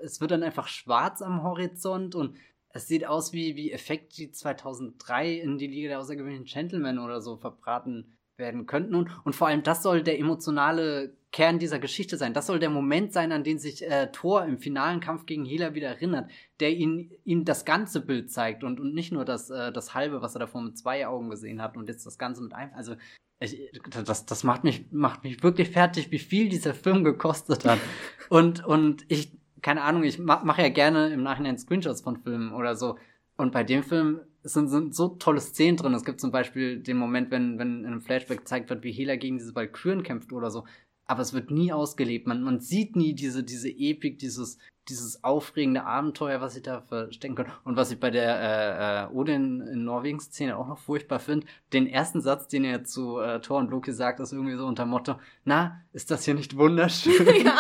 es 0.03 0.21
wird 0.21 0.33
dann 0.33 0.43
einfach 0.43 0.67
schwarz 0.67 1.23
am 1.23 1.45
Horizont 1.45 2.17
und 2.17 2.37
es 2.71 2.89
sieht 2.89 3.07
aus 3.07 3.33
wie, 3.33 3.55
wie 3.55 3.71
Effekte, 3.71 4.17
die 4.17 4.33
2003 4.33 5.35
in 5.35 5.57
die 5.57 5.69
Liga 5.69 5.91
der 5.91 6.01
außergewöhnlichen 6.01 6.47
Gentlemen 6.47 6.99
oder 6.99 7.21
so 7.21 7.37
verbraten 7.37 8.16
werden 8.39 8.67
könnten. 8.67 8.95
Und, 8.95 9.35
vor 9.35 9.49
allem 9.49 9.63
das 9.63 9.83
soll 9.83 10.03
der 10.03 10.19
emotionale 10.19 11.15
Kern 11.33 11.59
dieser 11.59 11.79
Geschichte 11.79 12.17
sein. 12.17 12.35
Das 12.35 12.47
soll 12.47 12.59
der 12.59 12.71
Moment 12.71 13.13
sein, 13.13 13.33
an 13.33 13.45
den 13.45 13.59
sich 13.59 13.83
äh, 13.85 14.11
Thor 14.13 14.45
im 14.45 14.59
finalen 14.59 15.01
Kampf 15.01 15.27
gegen 15.27 15.45
Hela 15.45 15.75
wieder 15.75 15.89
erinnert, 15.89 16.31
der 16.61 16.71
ihn, 16.71 17.13
ihm 17.25 17.45
das 17.45 17.65
ganze 17.65 18.01
Bild 18.01 18.31
zeigt 18.31 18.65
und, 18.65 18.81
und 18.81 18.95
nicht 18.95 19.13
nur 19.13 19.25
das, 19.25 19.51
äh, 19.51 19.73
das 19.73 19.95
halbe, 19.95 20.23
was 20.23 20.35
er 20.35 20.41
davor 20.41 20.63
mit 20.63 20.79
zwei 20.79 21.07
Augen 21.07 21.31
gesehen 21.31 21.61
hat 21.61 21.77
und 21.77 21.89
jetzt 21.89 22.07
das 22.07 22.19
Ganze 22.19 22.43
mit 22.43 22.55
einem. 22.55 22.73
Also 22.75 22.95
ich, 23.39 23.71
das, 24.05 24.25
das 24.25 24.45
macht 24.45 24.65
mich, 24.65 24.87
macht 24.91 25.25
mich 25.25 25.43
wirklich 25.43 25.71
fertig, 25.71 26.11
wie 26.11 26.19
viel 26.19 26.49
dieser 26.49 26.75
Film 26.75 27.05
gekostet 27.05 27.65
hat. 27.65 27.79
und, 28.31 28.65
und 28.65 29.05
ich, 29.09 29.33
keine 29.61 29.83
Ahnung, 29.83 30.05
ich 30.05 30.19
mache 30.19 30.63
ja 30.63 30.69
gerne 30.71 31.09
im 31.09 31.23
Nachhinein 31.23 31.59
Screenshots 31.59 32.01
von 32.01 32.17
Filmen 32.17 32.53
oder 32.53 32.77
so. 32.77 32.97
Und 33.37 33.53
bei 33.53 33.63
dem 33.63 33.83
Film 33.83 34.21
es 34.47 34.53
sind, 34.53 34.69
sind 34.69 34.95
so 34.95 35.09
tolle 35.09 35.41
Szenen 35.41 35.77
drin. 35.77 35.93
Es 35.93 36.05
gibt 36.05 36.21
zum 36.21 36.31
Beispiel 36.31 36.79
den 36.79 36.97
Moment, 36.97 37.31
wenn, 37.33 37.59
wenn 37.59 37.81
in 37.81 37.87
einem 37.87 38.01
Flashback 38.01 38.39
gezeigt 38.39 38.71
wird, 38.71 38.85
wie 38.85 38.93
Hela 38.93 39.17
gegen 39.17 39.39
diese 39.39 39.55
Valkyren 39.55 40.05
kämpft 40.05 40.33
oder 40.33 40.51
so. 40.51 40.65
Aber 41.05 41.21
es 41.21 41.35
wird 41.35 41.51
nie 41.51 41.73
ausgelebt. 41.73 42.27
Man, 42.27 42.43
man 42.43 42.61
sieht 42.61 42.95
nie 42.95 43.13
diese, 43.13 43.43
diese 43.43 43.69
Epik, 43.69 44.19
dieses, 44.19 44.59
dieses 44.89 45.25
aufregende 45.25 45.85
Abenteuer, 45.85 46.41
was 46.41 46.55
sie 46.55 46.63
da 46.63 46.81
verstecken 46.81 47.35
können. 47.35 47.53
Und 47.65 47.77
was 47.77 47.91
ich 47.91 47.99
bei 47.99 48.11
der 48.11 48.41
äh, 48.41 49.05
äh, 49.05 49.17
Odin 49.17 49.61
in 49.61 49.85
Norwegen 49.85 50.21
Szene 50.21 50.57
auch 50.57 50.69
noch 50.69 50.79
furchtbar 50.79 51.19
finde, 51.19 51.47
den 51.73 51.89
ersten 51.89 52.21
Satz, 52.21 52.47
den 52.47 52.65
er 52.65 52.85
zu 52.85 53.19
äh, 53.19 53.41
Thor 53.41 53.59
und 53.59 53.71
Loki 53.71 53.93
sagt, 53.93 54.21
ist 54.21 54.33
irgendwie 54.33 54.57
so 54.57 54.65
unter 54.65 54.87
Motto, 54.87 55.17
na, 55.45 55.81
ist 55.93 56.13
das 56.13 56.25
hier 56.25 56.35
nicht 56.35 56.57
wunderschön? 56.57 57.27
Ja. 57.45 57.59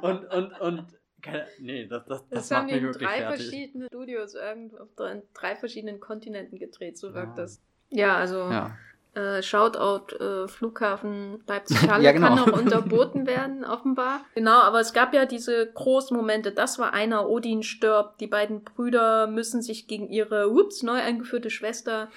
und, 0.00 0.24
und, 0.26 0.60
und 0.60 0.86
keine, 1.22 1.46
nee, 1.58 1.86
das, 1.86 2.04
das, 2.06 2.28
das, 2.28 2.48
das 2.48 2.50
macht 2.50 2.72
mich 2.72 2.82
wirklich 2.82 3.08
drei 3.08 3.18
fertig. 3.18 3.40
verschiedene 3.42 3.86
Studios 3.86 4.34
irgendwo 4.34 4.78
auf 4.78 4.88
drei, 5.34 5.56
verschiedenen 5.56 6.00
Kontinenten 6.00 6.58
gedreht, 6.58 6.98
so 6.98 7.14
wirkt 7.14 7.38
ja. 7.38 7.42
das. 7.42 7.62
Ja, 7.90 8.16
also 8.16 8.38
ja. 8.38 8.76
Äh, 9.14 9.42
Shoutout 9.42 10.16
äh, 10.16 10.48
Flughafen 10.48 11.44
Leipzig-Halle 11.46 12.02
ja, 12.04 12.12
genau. 12.12 12.28
kann 12.28 12.38
auch 12.38 12.58
unterboten 12.58 13.26
werden, 13.26 13.62
offenbar. 13.66 14.24
Genau, 14.34 14.60
aber 14.60 14.80
es 14.80 14.94
gab 14.94 15.12
ja 15.12 15.26
diese 15.26 15.70
großen 15.70 16.16
Momente. 16.16 16.50
Das 16.50 16.78
war 16.78 16.94
einer, 16.94 17.28
Odin 17.28 17.62
stirbt, 17.62 18.20
die 18.22 18.26
beiden 18.26 18.64
Brüder 18.64 19.26
müssen 19.26 19.60
sich 19.60 19.86
gegen 19.86 20.08
ihre, 20.08 20.50
ups, 20.50 20.82
neu 20.82 20.98
eingeführte 20.98 21.50
Schwester 21.50 22.10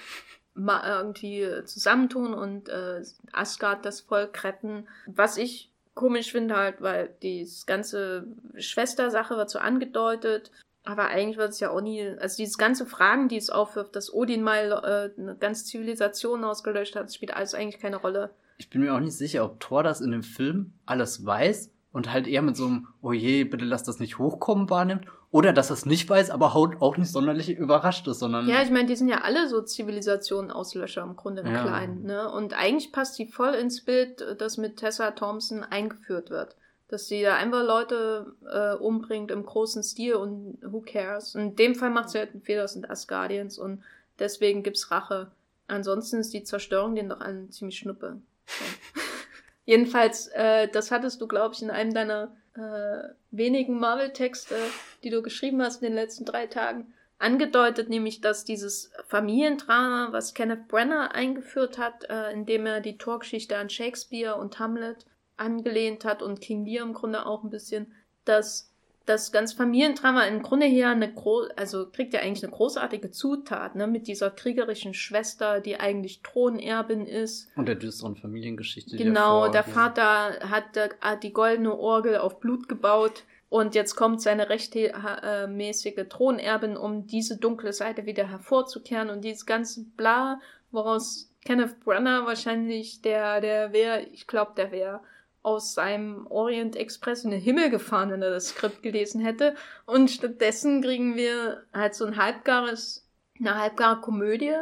irgendwie 0.54 1.46
zusammentun 1.66 2.32
und 2.32 2.70
äh, 2.70 3.02
Asgard 3.30 3.84
das 3.84 4.00
Volk 4.00 4.42
retten. 4.42 4.88
Was 5.06 5.36
ich 5.36 5.70
komisch 5.96 6.30
finde 6.30 6.54
halt, 6.54 6.80
weil 6.80 7.10
die 7.22 7.48
ganze 7.66 8.28
Schwestersache 8.56 9.36
wird 9.36 9.50
so 9.50 9.58
angedeutet, 9.58 10.52
aber 10.84 11.08
eigentlich 11.08 11.36
wird 11.36 11.50
es 11.50 11.58
ja 11.58 11.70
auch 11.70 11.80
nie, 11.80 12.06
also 12.20 12.36
diese 12.36 12.58
ganze 12.58 12.86
Fragen, 12.86 13.28
die 13.28 13.36
es 13.36 13.50
aufwirft, 13.50 13.96
dass 13.96 14.12
Odin 14.12 14.44
mal 14.44 14.70
äh, 14.70 15.20
eine 15.20 15.34
ganze 15.34 15.64
Zivilisation 15.64 16.44
ausgelöscht 16.44 16.94
hat, 16.94 17.12
spielt 17.12 17.34
alles 17.34 17.54
eigentlich 17.54 17.82
keine 17.82 17.96
Rolle. 17.96 18.30
Ich 18.58 18.70
bin 18.70 18.82
mir 18.82 18.94
auch 18.94 19.00
nicht 19.00 19.16
sicher, 19.16 19.44
ob 19.44 19.58
Thor 19.58 19.82
das 19.82 20.00
in 20.00 20.12
dem 20.12 20.22
Film 20.22 20.74
alles 20.84 21.26
weiß 21.26 21.72
und 21.92 22.12
halt 22.12 22.28
eher 22.28 22.42
mit 22.42 22.56
so 22.56 22.66
einem, 22.66 22.88
oh 23.02 23.12
je, 23.12 23.44
bitte 23.44 23.64
lass 23.64 23.82
das 23.82 23.98
nicht 23.98 24.18
hochkommen 24.18 24.70
wahrnimmt. 24.70 25.06
Oder 25.36 25.52
dass 25.52 25.68
er 25.68 25.74
es 25.74 25.84
nicht 25.84 26.08
weiß, 26.08 26.30
aber 26.30 26.56
auch 26.56 26.96
nicht 26.96 27.12
sonderlich 27.12 27.50
überrascht 27.50 28.08
ist, 28.08 28.20
sondern. 28.20 28.48
Ja, 28.48 28.62
ich 28.62 28.70
meine, 28.70 28.86
die 28.86 28.96
sind 28.96 29.08
ja 29.08 29.20
alle 29.20 29.50
so 29.50 29.60
Zivilisationen-Auslöscher 29.60 31.02
im 31.02 31.14
Grunde 31.14 31.42
im 31.42 31.52
ja. 31.52 31.62
Kleinen, 31.62 32.04
ne? 32.04 32.32
Und 32.32 32.54
eigentlich 32.54 32.90
passt 32.90 33.18
die 33.18 33.26
voll 33.26 33.52
ins 33.52 33.84
Bild, 33.84 34.24
das 34.38 34.56
mit 34.56 34.78
Tessa 34.78 35.10
Thompson 35.10 35.62
eingeführt 35.62 36.30
wird. 36.30 36.56
Dass 36.88 37.08
sie 37.08 37.20
da 37.20 37.36
einfach 37.36 37.62
Leute 37.66 38.32
äh, 38.50 38.76
umbringt 38.82 39.30
im 39.30 39.44
großen 39.44 39.82
Stil 39.82 40.14
und 40.14 40.56
who 40.62 40.80
cares. 40.80 41.34
in 41.34 41.54
dem 41.54 41.74
Fall 41.74 41.90
macht 41.90 42.08
sie 42.08 42.18
halt 42.18 42.30
Fehler, 42.42 42.62
das 42.62 42.72
sind 42.72 42.88
Asgardians 42.88 43.58
und 43.58 43.82
deswegen 44.18 44.62
gibt's 44.62 44.90
Rache. 44.90 45.32
Ansonsten 45.68 46.16
ist 46.16 46.32
die 46.32 46.44
Zerstörung 46.44 46.94
denen 46.94 47.10
doch 47.10 47.20
allen 47.20 47.50
ziemlich 47.50 47.76
schnuppe. 47.76 48.22
So. 48.46 48.64
Jedenfalls, 49.66 50.28
äh, 50.28 50.68
das 50.68 50.90
hattest 50.90 51.20
du, 51.20 51.28
glaube 51.28 51.54
ich, 51.54 51.60
in 51.60 51.70
einem 51.70 51.92
deiner 51.92 52.32
äh, 52.56 53.08
wenigen 53.30 53.78
Marvel-Texte, 53.78 54.56
die 55.02 55.10
du 55.10 55.22
geschrieben 55.22 55.62
hast 55.62 55.82
in 55.82 55.88
den 55.88 55.94
letzten 55.94 56.24
drei 56.24 56.46
Tagen, 56.46 56.92
angedeutet, 57.18 57.88
nämlich 57.88 58.20
dass 58.20 58.44
dieses 58.44 58.90
Familiendrama, 59.06 60.08
was 60.12 60.34
Kenneth 60.34 60.68
Brenner 60.68 61.14
eingeführt 61.14 61.78
hat, 61.78 62.04
äh, 62.10 62.32
indem 62.32 62.66
er 62.66 62.80
die 62.80 62.98
Torgeschichte 62.98 63.56
an 63.56 63.70
Shakespeare 63.70 64.36
und 64.36 64.58
Hamlet 64.58 65.06
angelehnt 65.36 66.04
hat 66.04 66.22
und 66.22 66.40
King 66.40 66.64
Lear 66.64 66.84
im 66.84 66.92
Grunde 66.92 67.26
auch 67.26 67.42
ein 67.42 67.50
bisschen, 67.50 67.94
dass 68.24 68.72
das 69.06 69.30
ganze 69.30 69.56
Familiendrama 69.56 70.24
im 70.24 70.42
Grunde 70.42 70.66
her 70.66 70.90
eine 70.90 71.12
gro 71.12 71.44
also 71.54 71.88
kriegt 71.88 72.12
ja 72.12 72.20
eigentlich 72.20 72.42
eine 72.44 72.52
großartige 72.52 73.12
Zutat, 73.12 73.76
ne, 73.76 73.86
mit 73.86 74.08
dieser 74.08 74.30
kriegerischen 74.30 74.94
Schwester, 74.94 75.60
die 75.60 75.78
eigentlich 75.78 76.22
Thronerbin 76.22 77.06
ist. 77.06 77.48
Und 77.56 77.68
der 77.68 77.76
düsteren 77.76 78.16
Familiengeschichte. 78.16 78.96
Genau, 78.96 79.48
der 79.48 79.62
Vater 79.62 80.40
hat, 80.50 80.76
hat 81.00 81.22
die 81.22 81.32
goldene 81.32 81.78
Orgel 81.78 82.18
auf 82.18 82.40
Blut 82.40 82.68
gebaut 82.68 83.22
und 83.48 83.76
jetzt 83.76 83.94
kommt 83.94 84.20
seine 84.20 84.48
rechtmäßige 84.48 86.08
Thronerbin, 86.08 86.76
um 86.76 87.06
diese 87.06 87.38
dunkle 87.38 87.72
Seite 87.72 88.06
wieder 88.06 88.28
hervorzukehren 88.28 89.08
und 89.08 89.22
dieses 89.22 89.46
ganze 89.46 89.84
Bla, 89.96 90.40
woraus 90.72 91.32
Kenneth 91.44 91.78
Branagh 91.84 92.26
wahrscheinlich 92.26 93.02
der, 93.02 93.40
der 93.40 93.72
wäre, 93.72 94.02
ich 94.12 94.26
glaube, 94.26 94.52
der 94.56 94.72
wäre 94.72 95.00
aus 95.46 95.74
seinem 95.74 96.26
Orient 96.26 96.74
Express 96.74 97.22
in 97.22 97.30
den 97.30 97.40
Himmel 97.40 97.70
gefahren, 97.70 98.10
wenn 98.10 98.20
er 98.20 98.30
das 98.30 98.48
Skript 98.48 98.82
gelesen 98.82 99.20
hätte. 99.20 99.54
Und 99.84 100.10
stattdessen 100.10 100.82
kriegen 100.82 101.14
wir 101.14 101.62
halt 101.72 101.94
so 101.94 102.04
ein 102.04 102.16
halbgares, 102.16 103.08
eine 103.38 103.54
halbgare 103.54 104.00
Komödie, 104.00 104.56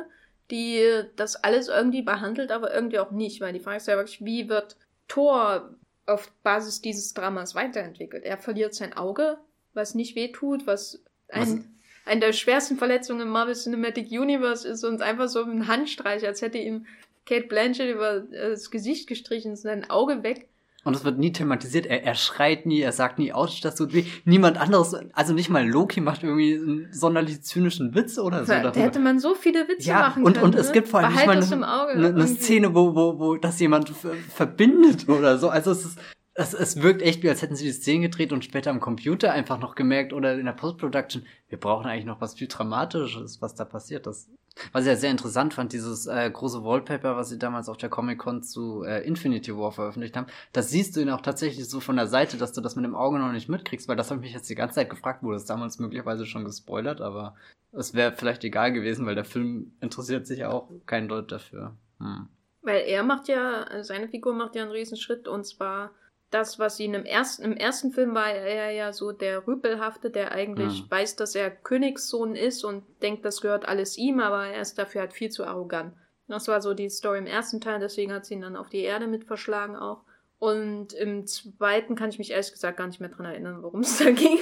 die 0.51 1.05
das 1.16 1.37
alles 1.37 1.68
irgendwie 1.68 2.03
behandelt, 2.03 2.53
aber 2.53 2.74
irgendwie 2.74 2.99
auch 2.99 3.12
nicht, 3.12 3.41
weil 3.41 3.55
die 3.55 3.61
Frage 3.61 3.78
ist 3.78 3.89
ja 3.89 3.97
wirklich, 3.97 4.26
wie 4.26 4.51
wird 4.51 4.76
Thor 5.09 5.74
auf 6.05 6.30
Basis 6.43 6.82
dieses 6.82 7.14
Dramas 7.14 7.55
weiterentwickelt? 7.55 8.22
Er 8.22 8.37
verliert 8.37 8.74
sein 8.74 8.93
Auge, 8.93 9.39
was 9.72 9.95
nicht 9.95 10.14
wehtut, 10.16 10.66
was 10.66 11.03
ein, 11.28 11.78
eine 12.05 12.20
der 12.20 12.35
schwersten 12.35 12.76
Verletzungen 12.76 13.22
im 13.22 13.28
Marvel 13.28 13.55
Cinematic 13.55 14.11
Universe 14.11 14.68
ist 14.68 14.85
und 14.85 15.01
einfach 15.01 15.28
so 15.28 15.43
ein 15.45 15.66
Handstreich, 15.66 16.26
als 16.26 16.43
hätte 16.43 16.59
ihm 16.59 16.85
Kate 17.24 17.47
Blanchett 17.47 17.95
über 17.95 18.20
das 18.20 18.70
Gesicht 18.70 19.09
gestrichen, 19.09 19.57
sein 19.57 19.89
Auge 19.89 20.22
weg. 20.22 20.51
Und 20.85 20.95
es 20.95 21.05
wird 21.05 21.18
nie 21.18 21.32
thematisiert. 21.32 21.87
Er, 21.87 22.05
er 22.05 22.14
schreit 22.14 22.66
nie, 22.66 22.80
er 22.80 22.93
sagt 22.93 23.18
nie, 23.18 23.32
aus, 23.32 23.61
das 23.61 23.74
tut 23.74 23.95
weh. 23.95 24.05
Niemand 24.24 24.59
anderes, 24.59 24.95
also 25.14 25.32
nicht 25.32 25.49
mal 25.49 25.66
Loki 25.66 26.01
macht 26.01 26.22
irgendwie 26.22 26.55
einen 26.55 26.89
sonderlich 26.93 27.43
zynischen 27.43 27.95
Witz 27.95 28.18
oder 28.18 28.41
so. 28.45 28.53
Da 28.53 28.61
darüber. 28.61 28.80
hätte 28.80 29.01
man 29.01 29.18
so 29.18 29.35
viele 29.35 29.66
Witze 29.66 29.89
ja, 29.89 30.01
machen 30.01 30.24
und, 30.24 30.35
können. 30.35 30.45
Und 30.45 30.55
es 30.55 30.72
gibt 30.72 30.89
vor 30.89 31.01
allem 31.01 31.14
nicht 31.14 31.26
mal 31.26 31.43
eine, 31.43 32.07
eine, 32.07 32.09
eine 32.09 32.26
Szene, 32.26 32.74
wo, 32.74 32.95
wo, 32.95 33.18
wo 33.18 33.37
das 33.37 33.59
jemand 33.61 33.91
verbindet 34.35 35.09
oder 35.09 35.39
so. 35.39 35.49
Also 35.49 35.70
es 35.70 35.85
ist, 35.87 35.99
es, 36.35 36.53
es 36.53 36.82
wirkt 36.82 37.01
echt 37.01 37.22
wie, 37.22 37.28
als 37.28 37.43
hätten 37.43 37.57
sie 37.57 37.64
die 37.64 37.72
Szene 37.72 38.09
gedreht 38.09 38.32
und 38.32 38.45
später 38.45 38.70
am 38.70 38.80
Computer 38.80 39.32
einfach 39.32 39.59
noch 39.61 39.76
gemerkt 39.76 40.12
oder 40.12 40.35
in 40.35 40.45
der 40.45 40.53
Post-Production, 40.53 41.24
wir 41.49 41.59
brauchen 41.59 41.87
eigentlich 41.87 42.07
noch 42.07 42.20
was 42.20 42.35
viel 42.35 42.49
Dramatisches, 42.49 43.41
was 43.41 43.55
da 43.55 43.64
passiert. 43.64 44.07
Das, 44.07 44.28
was 44.72 44.84
ich 44.84 44.88
ja 44.88 44.96
sehr 44.96 45.11
interessant 45.11 45.55
fand, 45.55 45.72
dieses 45.72 46.07
äh, 46.07 46.30
große 46.30 46.64
Wallpaper, 46.64 47.16
was 47.16 47.28
sie 47.28 47.38
damals 47.38 47.68
auf 47.68 47.76
der 47.76 47.88
Comic-Con 47.88 48.42
zu 48.42 48.82
äh, 48.84 49.07
Infinity 49.07 49.57
War 49.57 49.72
veröffentlicht 49.72 50.16
haben, 50.16 50.26
das 50.52 50.70
siehst 50.70 50.96
du 50.96 51.00
ihn 51.00 51.11
auch 51.11 51.20
tatsächlich 51.20 51.68
so 51.68 51.80
von 51.80 51.96
der 51.96 52.07
Seite, 52.07 52.36
dass 52.36 52.52
du 52.52 52.61
das 52.61 52.76
mit 52.76 52.84
dem 52.84 52.94
Auge 52.94 53.18
noch 53.18 53.32
nicht 53.32 53.48
mitkriegst, 53.48 53.88
weil 53.88 53.96
das 53.96 54.11
habe 54.11 54.20
ich 54.20 54.26
mich 54.26 54.34
jetzt 54.34 54.48
die 54.50 54.55
ganze 54.55 54.76
Zeit 54.76 54.90
gefragt, 54.90 55.22
wurde 55.22 55.36
es 55.36 55.44
damals 55.44 55.78
möglicherweise 55.78 56.26
schon 56.26 56.44
gespoilert, 56.44 57.00
aber 57.00 57.34
es 57.72 57.94
wäre 57.94 58.12
vielleicht 58.12 58.44
egal 58.44 58.72
gewesen, 58.72 59.07
weil 59.07 59.16
der 59.16 59.24
Film 59.24 59.72
interessiert 59.80 60.26
sich 60.26 60.40
ja 60.40 60.50
auch 60.50 60.70
kein 60.86 61.09
Deut 61.09 61.32
dafür. 61.32 61.76
Hm. 61.98 62.28
Weil 62.62 62.82
er 62.86 63.02
macht 63.02 63.28
ja, 63.28 63.82
seine 63.82 64.09
Figur 64.09 64.34
macht 64.34 64.55
ja 64.55 64.62
einen 64.62 64.70
Riesenschritt 64.70 65.28
und 65.28 65.44
zwar 65.44 65.90
das, 66.35 66.59
was 66.59 66.80
ihn 66.80 66.95
im 66.95 67.05
ersten, 67.05 67.45
im 67.45 67.57
ersten 67.57 67.93
Film 67.93 68.14
war, 68.14 68.28
er 68.28 68.72
ja 68.72 68.93
so 68.93 69.12
der 69.12 69.47
Rüpelhafte, 69.47 70.11
der 70.11 70.32
eigentlich 70.32 70.82
mhm. 70.82 70.91
weiß, 70.91 71.14
dass 71.14 71.37
er 71.37 71.51
Königssohn 71.51 72.35
ist 72.35 72.64
und 72.64 72.82
denkt, 73.03 73.24
das 73.24 73.41
gehört 73.41 73.68
alles 73.68 73.97
ihm, 73.97 74.18
aber 74.18 74.49
er 74.49 74.61
ist 74.61 74.76
dafür 74.76 75.03
halt 75.03 75.12
viel 75.12 75.30
zu 75.30 75.45
arrogant. 75.47 75.95
Das 76.26 76.49
war 76.49 76.61
so 76.61 76.74
die 76.74 76.91
Story 76.91 77.18
im 77.18 77.26
ersten 77.26 77.61
Teil, 77.61 77.78
deswegen 77.78 78.12
hat 78.12 78.26
sie 78.26 78.35
ihn 78.35 78.41
dann 78.41 78.57
auf 78.57 78.68
die 78.68 78.80
Erde 78.80 79.07
mit 79.07 79.24
verschlagen 79.24 79.76
auch. 79.76 80.03
Und 80.41 80.93
im 80.95 81.26
zweiten 81.26 81.95
kann 81.95 82.11
ich 82.11 82.18
mich 82.18 82.32
ehrlich 82.32 82.51
gesagt 82.51 82.78
gar 82.78 82.87
nicht 82.87 83.01
mehr 83.01 83.11
dran 83.11 83.26
erinnern, 83.26 83.62
worum 83.62 83.80
es 83.80 83.99
da 83.99 84.11
ging. 84.11 84.39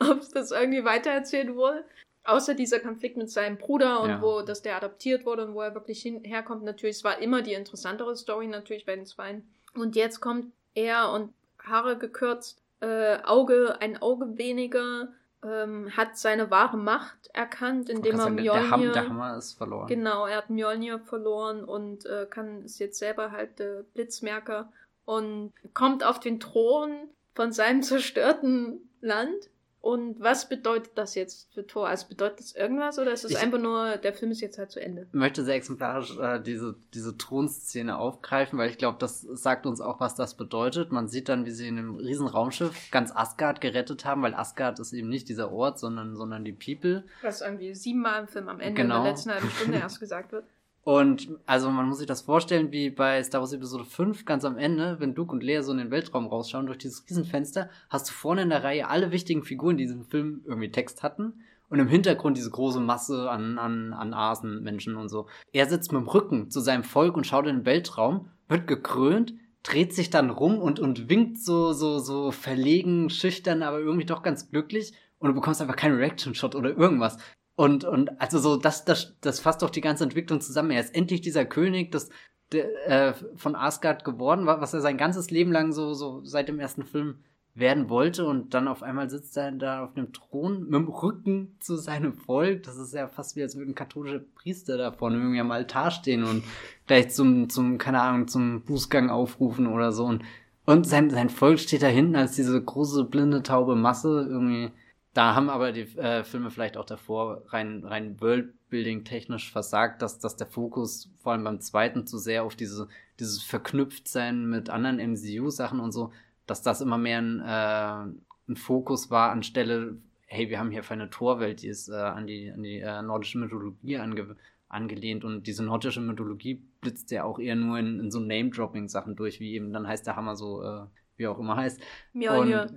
Ob 0.00 0.20
es 0.20 0.30
das 0.30 0.50
irgendwie 0.50 0.84
weitererzählt 0.84 1.54
wurde. 1.54 1.84
Außer 2.24 2.54
dieser 2.54 2.80
Konflikt 2.80 3.16
mit 3.16 3.30
seinem 3.30 3.56
Bruder 3.56 4.00
und 4.00 4.10
ja. 4.10 4.22
wo, 4.22 4.42
dass 4.42 4.62
der 4.62 4.76
adoptiert 4.76 5.24
wurde 5.24 5.46
und 5.46 5.54
wo 5.54 5.62
er 5.62 5.74
wirklich 5.74 6.02
hin, 6.02 6.22
herkommt. 6.24 6.64
Natürlich, 6.64 6.96
es 6.96 7.04
war 7.04 7.18
immer 7.20 7.42
die 7.42 7.54
interessantere 7.54 8.14
Story 8.16 8.46
natürlich 8.46 8.84
bei 8.84 8.96
den 8.96 9.06
Zweien. 9.06 9.48
Und 9.74 9.96
jetzt 9.96 10.20
kommt 10.20 10.52
er 10.78 11.12
und 11.12 11.32
Haare 11.62 11.98
gekürzt, 11.98 12.62
äh, 12.80 13.18
Auge, 13.24 13.76
ein 13.80 14.00
Auge 14.00 14.38
weniger, 14.38 15.08
ähm, 15.42 15.90
hat 15.96 16.16
seine 16.16 16.50
wahre 16.50 16.76
Macht 16.76 17.28
erkannt, 17.32 17.88
indem 17.88 18.18
er 18.18 18.30
Mjolnir... 18.30 18.92
Der, 18.92 19.08
Hammer 19.08 19.36
ist 19.36 19.54
verloren. 19.54 19.86
Genau, 19.86 20.26
er 20.26 20.38
hat 20.38 20.50
Mjolnir 20.50 20.98
verloren 21.00 21.64
und 21.64 22.06
äh, 22.06 22.26
kann 22.28 22.62
ist 22.62 22.78
jetzt 22.78 22.98
selber 22.98 23.30
halt 23.30 23.58
der 23.58 23.82
Blitzmerker 23.94 24.72
und 25.04 25.52
kommt 25.74 26.04
auf 26.04 26.20
den 26.20 26.40
Thron 26.40 27.08
von 27.34 27.52
seinem 27.52 27.82
zerstörten 27.82 28.90
Land 29.00 29.50
und 29.80 30.20
was 30.20 30.48
bedeutet 30.48 30.92
das 30.96 31.14
jetzt 31.14 31.52
für 31.54 31.64
Thor? 31.66 31.88
Also 31.88 32.08
bedeutet 32.08 32.40
das 32.40 32.52
irgendwas 32.52 32.98
oder 32.98 33.12
ist 33.12 33.24
es 33.24 33.36
einfach 33.36 33.60
nur, 33.60 33.96
der 33.96 34.12
Film 34.12 34.32
ist 34.32 34.40
jetzt 34.40 34.58
halt 34.58 34.72
zu 34.72 34.80
Ende? 34.80 35.06
Ich 35.08 35.14
möchte 35.14 35.44
sehr 35.44 35.54
exemplarisch 35.54 36.18
äh, 36.18 36.40
diese, 36.40 36.74
diese 36.94 37.16
Thronszene 37.16 37.96
aufgreifen, 37.96 38.58
weil 38.58 38.70
ich 38.70 38.78
glaube, 38.78 38.98
das 38.98 39.20
sagt 39.20 39.66
uns 39.66 39.80
auch, 39.80 40.00
was 40.00 40.16
das 40.16 40.36
bedeutet. 40.36 40.90
Man 40.90 41.06
sieht 41.06 41.28
dann, 41.28 41.46
wie 41.46 41.52
sie 41.52 41.68
in 41.68 41.78
einem 41.78 41.94
riesen 41.94 42.26
Raumschiff 42.26 42.90
ganz 42.90 43.12
Asgard 43.14 43.60
gerettet 43.60 44.04
haben, 44.04 44.22
weil 44.22 44.34
Asgard 44.34 44.80
ist 44.80 44.92
eben 44.92 45.08
nicht 45.08 45.28
dieser 45.28 45.52
Ort, 45.52 45.78
sondern, 45.78 46.16
sondern 46.16 46.44
die 46.44 46.52
People. 46.52 47.04
Was 47.22 47.40
irgendwie 47.40 47.74
siebenmal 47.74 48.22
im 48.22 48.28
Film 48.28 48.48
am 48.48 48.58
Ende 48.58 48.82
genau. 48.82 48.98
in 48.98 49.02
der 49.04 49.12
letzten 49.12 49.30
halben 49.30 49.50
Stunde 49.50 49.78
erst 49.80 50.00
gesagt 50.00 50.32
wird. 50.32 50.44
Und 50.88 51.28
also 51.44 51.70
man 51.70 51.86
muss 51.86 51.98
sich 51.98 52.06
das 52.06 52.22
vorstellen, 52.22 52.72
wie 52.72 52.88
bei 52.88 53.22
Star 53.22 53.42
Wars 53.42 53.52
Episode 53.52 53.84
5 53.84 54.24
ganz 54.24 54.46
am 54.46 54.56
Ende, 54.56 54.98
wenn 55.00 55.14
Luke 55.14 55.32
und 55.32 55.42
Leia 55.42 55.62
so 55.62 55.70
in 55.72 55.76
den 55.76 55.90
Weltraum 55.90 56.26
rausschauen 56.26 56.64
durch 56.64 56.78
dieses 56.78 57.04
Riesenfenster, 57.06 57.68
hast 57.90 58.08
du 58.08 58.14
vorne 58.14 58.40
in 58.40 58.48
der 58.48 58.64
Reihe 58.64 58.88
alle 58.88 59.10
wichtigen 59.10 59.44
Figuren, 59.44 59.76
die 59.76 59.84
diesen 59.84 60.04
Film 60.04 60.40
irgendwie 60.46 60.70
Text 60.70 61.02
hatten. 61.02 61.44
Und 61.68 61.78
im 61.78 61.88
Hintergrund 61.88 62.38
diese 62.38 62.50
große 62.50 62.80
Masse 62.80 63.28
an, 63.30 63.58
an, 63.58 63.92
an 63.92 64.14
Asen, 64.14 64.62
Menschen 64.62 64.96
und 64.96 65.10
so. 65.10 65.26
Er 65.52 65.66
sitzt 65.68 65.92
mit 65.92 66.00
dem 66.00 66.08
Rücken 66.08 66.50
zu 66.50 66.60
seinem 66.60 66.84
Volk 66.84 67.18
und 67.18 67.26
schaut 67.26 67.46
in 67.46 67.56
den 67.56 67.66
Weltraum, 67.66 68.30
wird 68.48 68.66
gekrönt, 68.66 69.34
dreht 69.62 69.92
sich 69.92 70.08
dann 70.08 70.30
rum 70.30 70.58
und, 70.58 70.80
und 70.80 71.10
winkt 71.10 71.36
so, 71.36 71.74
so, 71.74 71.98
so 71.98 72.30
verlegen, 72.30 73.10
schüchtern, 73.10 73.62
aber 73.62 73.78
irgendwie 73.78 74.06
doch 74.06 74.22
ganz 74.22 74.50
glücklich. 74.50 74.94
Und 75.18 75.28
du 75.28 75.34
bekommst 75.34 75.60
einfach 75.60 75.76
keinen 75.76 75.98
Reaction-Shot 75.98 76.54
oder 76.54 76.74
irgendwas. 76.74 77.18
Und, 77.58 77.82
und 77.82 78.20
also 78.20 78.38
so, 78.38 78.56
das, 78.56 78.84
das, 78.84 79.16
das 79.20 79.40
fasst 79.40 79.62
doch 79.62 79.70
die 79.70 79.80
ganze 79.80 80.04
Entwicklung 80.04 80.40
zusammen. 80.40 80.70
Er 80.70 80.80
ist 80.80 80.94
endlich 80.94 81.22
dieser 81.22 81.44
König 81.44 81.90
des, 81.90 82.08
der, 82.52 82.86
äh, 82.88 83.14
von 83.34 83.56
Asgard 83.56 84.04
geworden, 84.04 84.46
was 84.46 84.74
er 84.74 84.80
sein 84.80 84.96
ganzes 84.96 85.32
Leben 85.32 85.50
lang 85.50 85.72
so, 85.72 85.92
so 85.92 86.24
seit 86.24 86.46
dem 86.46 86.60
ersten 86.60 86.84
Film 86.84 87.16
werden 87.54 87.88
wollte. 87.88 88.26
Und 88.26 88.54
dann 88.54 88.68
auf 88.68 88.84
einmal 88.84 89.10
sitzt 89.10 89.36
er 89.36 89.50
da 89.50 89.82
auf 89.82 89.92
dem 89.94 90.12
Thron 90.12 90.66
mit 90.66 90.74
dem 90.74 90.86
Rücken 90.86 91.56
zu 91.58 91.74
seinem 91.74 92.14
Volk. 92.14 92.62
Das 92.62 92.76
ist 92.76 92.94
ja 92.94 93.08
fast 93.08 93.34
wie 93.34 93.42
als 93.42 93.56
würden 93.56 93.74
katholische 93.74 94.20
Priester 94.20 94.76
da 94.76 94.92
vorne 94.92 95.16
irgendwie 95.16 95.40
am 95.40 95.50
Altar 95.50 95.90
stehen 95.90 96.22
und 96.22 96.44
gleich 96.86 97.10
zum, 97.10 97.50
zum, 97.50 97.76
keine 97.76 98.00
Ahnung, 98.00 98.28
zum 98.28 98.62
Bußgang 98.62 99.10
aufrufen 99.10 99.66
oder 99.66 99.90
so. 99.90 100.04
Und, 100.04 100.22
und 100.64 100.86
sein, 100.86 101.10
sein 101.10 101.28
Volk 101.28 101.58
steht 101.58 101.82
da 101.82 101.88
hinten 101.88 102.14
als 102.14 102.36
diese 102.36 102.62
große 102.62 103.02
blinde 103.02 103.42
taube 103.42 103.74
Masse 103.74 104.28
irgendwie 104.30 104.70
Da 105.18 105.34
haben 105.34 105.50
aber 105.50 105.72
die 105.72 105.80
äh, 105.98 106.22
Filme 106.22 106.52
vielleicht 106.52 106.76
auch 106.76 106.84
davor 106.84 107.42
rein, 107.48 107.82
rein 107.84 108.20
Worldbuilding 108.20 109.02
technisch 109.02 109.50
versagt, 109.50 110.00
dass, 110.00 110.20
dass 110.20 110.36
der 110.36 110.46
Fokus 110.46 111.10
vor 111.18 111.32
allem 111.32 111.42
beim 111.42 111.60
zweiten 111.60 112.06
zu 112.06 112.18
sehr 112.18 112.44
auf 112.44 112.54
diese, 112.54 112.86
dieses 113.18 113.42
Verknüpftsein 113.42 114.48
mit 114.48 114.70
anderen 114.70 114.98
MCU-Sachen 114.98 115.80
und 115.80 115.90
so, 115.90 116.12
dass 116.46 116.62
das 116.62 116.80
immer 116.80 116.98
mehr 116.98 117.18
ein, 117.20 117.40
äh, 117.40 118.12
ein 118.48 118.54
Fokus 118.54 119.10
war 119.10 119.32
anstelle, 119.32 119.96
hey, 120.28 120.50
wir 120.50 120.60
haben 120.60 120.70
hier 120.70 120.84
für 120.84 120.94
eine 120.94 121.10
Torwelt, 121.10 121.62
die 121.62 121.68
ist 121.68 121.88
äh, 121.88 121.96
an 121.96 122.28
die, 122.28 122.52
an 122.52 122.62
die 122.62 122.78
äh, 122.78 123.02
nordische 123.02 123.38
Mythologie 123.38 123.96
ange 123.96 124.36
angelehnt 124.68 125.24
und 125.24 125.48
diese 125.48 125.64
nordische 125.64 126.00
Mythologie 126.00 126.62
blitzt 126.80 127.10
ja 127.10 127.24
auch 127.24 127.40
eher 127.40 127.56
nur 127.56 127.76
in, 127.76 127.98
in 127.98 128.12
so 128.12 128.20
Name-Dropping-Sachen 128.20 129.16
durch, 129.16 129.40
wie 129.40 129.54
eben 129.54 129.72
dann 129.72 129.88
heißt 129.88 130.06
der 130.06 130.14
Hammer 130.14 130.36
so, 130.36 130.62
äh, 130.62 130.82
wie 131.16 131.26
auch 131.26 131.40
immer 131.40 131.56
heißt. 131.56 131.80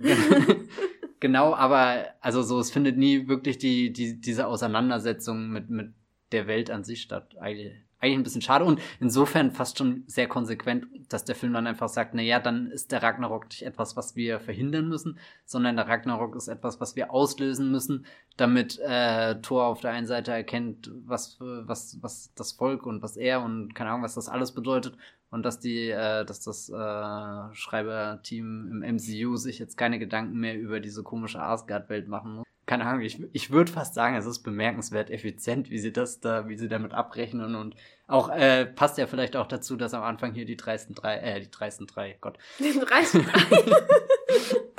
Ja. 0.00 0.26
genau, 1.22 1.54
aber 1.54 2.06
also 2.20 2.42
so, 2.42 2.58
es 2.58 2.72
findet 2.72 2.98
nie 2.98 3.28
wirklich 3.28 3.56
die, 3.56 3.92
die, 3.92 4.20
diese 4.20 4.48
Auseinandersetzung 4.48 5.50
mit, 5.50 5.70
mit 5.70 5.94
der 6.32 6.48
Welt 6.48 6.68
an 6.68 6.82
sich 6.82 7.00
statt. 7.00 7.36
Eigentlich, 7.38 7.72
eigentlich 8.00 8.18
ein 8.18 8.22
bisschen 8.24 8.42
schade 8.42 8.64
und 8.64 8.80
insofern 8.98 9.52
fast 9.52 9.78
schon 9.78 10.02
sehr 10.08 10.26
konsequent, 10.26 10.86
dass 11.08 11.24
der 11.24 11.36
Film 11.36 11.52
dann 11.52 11.68
einfach 11.68 11.88
sagt, 11.88 12.14
na 12.14 12.22
ja, 12.22 12.40
dann 12.40 12.72
ist 12.72 12.90
der 12.90 13.04
Ragnarok 13.04 13.44
nicht 13.44 13.62
etwas, 13.62 13.96
was 13.96 14.16
wir 14.16 14.40
verhindern 14.40 14.88
müssen, 14.88 15.16
sondern 15.44 15.76
der 15.76 15.86
Ragnarok 15.86 16.34
ist 16.34 16.48
etwas, 16.48 16.80
was 16.80 16.96
wir 16.96 17.12
auslösen 17.12 17.70
müssen, 17.70 18.04
damit 18.36 18.80
äh, 18.80 19.40
Thor 19.42 19.66
auf 19.66 19.80
der 19.80 19.92
einen 19.92 20.08
Seite 20.08 20.32
erkennt, 20.32 20.90
was, 21.06 21.36
was, 21.38 21.98
was 22.02 22.34
das 22.34 22.50
Volk 22.50 22.84
und 22.84 23.00
was 23.00 23.16
er 23.16 23.42
und 23.42 23.76
keine 23.76 23.90
Ahnung, 23.90 24.02
was 24.02 24.16
das 24.16 24.28
alles 24.28 24.50
bedeutet 24.50 24.96
und 25.32 25.44
dass 25.44 25.58
die, 25.58 25.88
äh, 25.88 26.24
dass 26.24 26.40
das 26.40 26.68
äh, 26.68 27.54
Schreiberteam 27.54 28.82
im 28.82 28.96
MCU 28.96 29.36
sich 29.36 29.58
jetzt 29.58 29.76
keine 29.76 29.98
Gedanken 29.98 30.38
mehr 30.38 30.56
über 30.56 30.78
diese 30.78 31.02
komische 31.02 31.40
Asgard-Welt 31.40 32.06
machen 32.06 32.36
muss. 32.36 32.46
Keine 32.66 32.84
Ahnung, 32.84 33.00
ich, 33.00 33.18
ich 33.32 33.50
würde 33.50 33.72
fast 33.72 33.94
sagen, 33.94 34.14
es 34.14 34.26
ist 34.26 34.40
bemerkenswert 34.40 35.10
effizient, 35.10 35.70
wie 35.70 35.78
sie 35.78 35.92
das 35.92 36.20
da, 36.20 36.48
wie 36.48 36.56
sie 36.56 36.68
damit 36.68 36.92
abrechnen 36.92 37.56
und 37.56 37.74
auch 38.06 38.28
äh, 38.28 38.66
passt 38.66 38.98
ja 38.98 39.06
vielleicht 39.06 39.34
auch 39.34 39.46
dazu, 39.46 39.76
dass 39.76 39.94
am 39.94 40.02
Anfang 40.02 40.34
hier 40.34 40.44
die 40.44 40.56
dreisten 40.56 40.94
drei, 40.94 41.16
äh, 41.16 41.40
die 41.40 41.50
dreisten 41.50 41.86
drei, 41.86 42.18
Gott. 42.20 42.38
Die 42.58 42.78
dreisten 42.78 43.24
drei. 43.24 43.40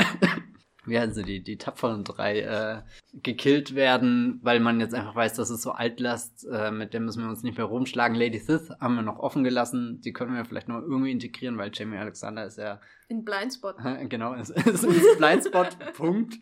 wie 0.85 0.99
heißen 0.99 1.13
sie, 1.13 1.23
die, 1.23 1.43
die 1.43 1.57
tapferen 1.57 2.03
drei, 2.03 2.41
äh, 2.41 2.81
gekillt 3.13 3.75
werden, 3.75 4.39
weil 4.43 4.59
man 4.59 4.79
jetzt 4.79 4.93
einfach 4.93 5.15
weiß, 5.15 5.33
das 5.35 5.49
ist 5.49 5.61
so 5.61 5.71
Altlast, 5.71 6.45
äh, 6.51 6.71
mit 6.71 6.93
dem 6.93 7.05
müssen 7.05 7.23
wir 7.23 7.29
uns 7.29 7.43
nicht 7.43 7.57
mehr 7.57 7.65
rumschlagen. 7.65 8.17
Lady 8.17 8.39
Sith 8.39 8.69
haben 8.79 8.95
wir 8.95 9.01
noch 9.01 9.19
offen 9.19 9.43
gelassen, 9.43 10.01
die 10.01 10.13
können 10.13 10.35
wir 10.35 10.45
vielleicht 10.45 10.67
noch 10.67 10.81
irgendwie 10.81 11.11
integrieren, 11.11 11.57
weil 11.57 11.71
Jamie 11.73 11.97
Alexander 11.97 12.45
ist 12.45 12.57
ja... 12.57 12.79
In 13.07 13.23
Blindspot. 13.23 13.75
genau, 14.09 14.33
ist, 14.33 14.49
ist, 14.49 14.83
ist 14.83 15.17
Blindspot, 15.17 15.77
Punkt, 15.95 16.39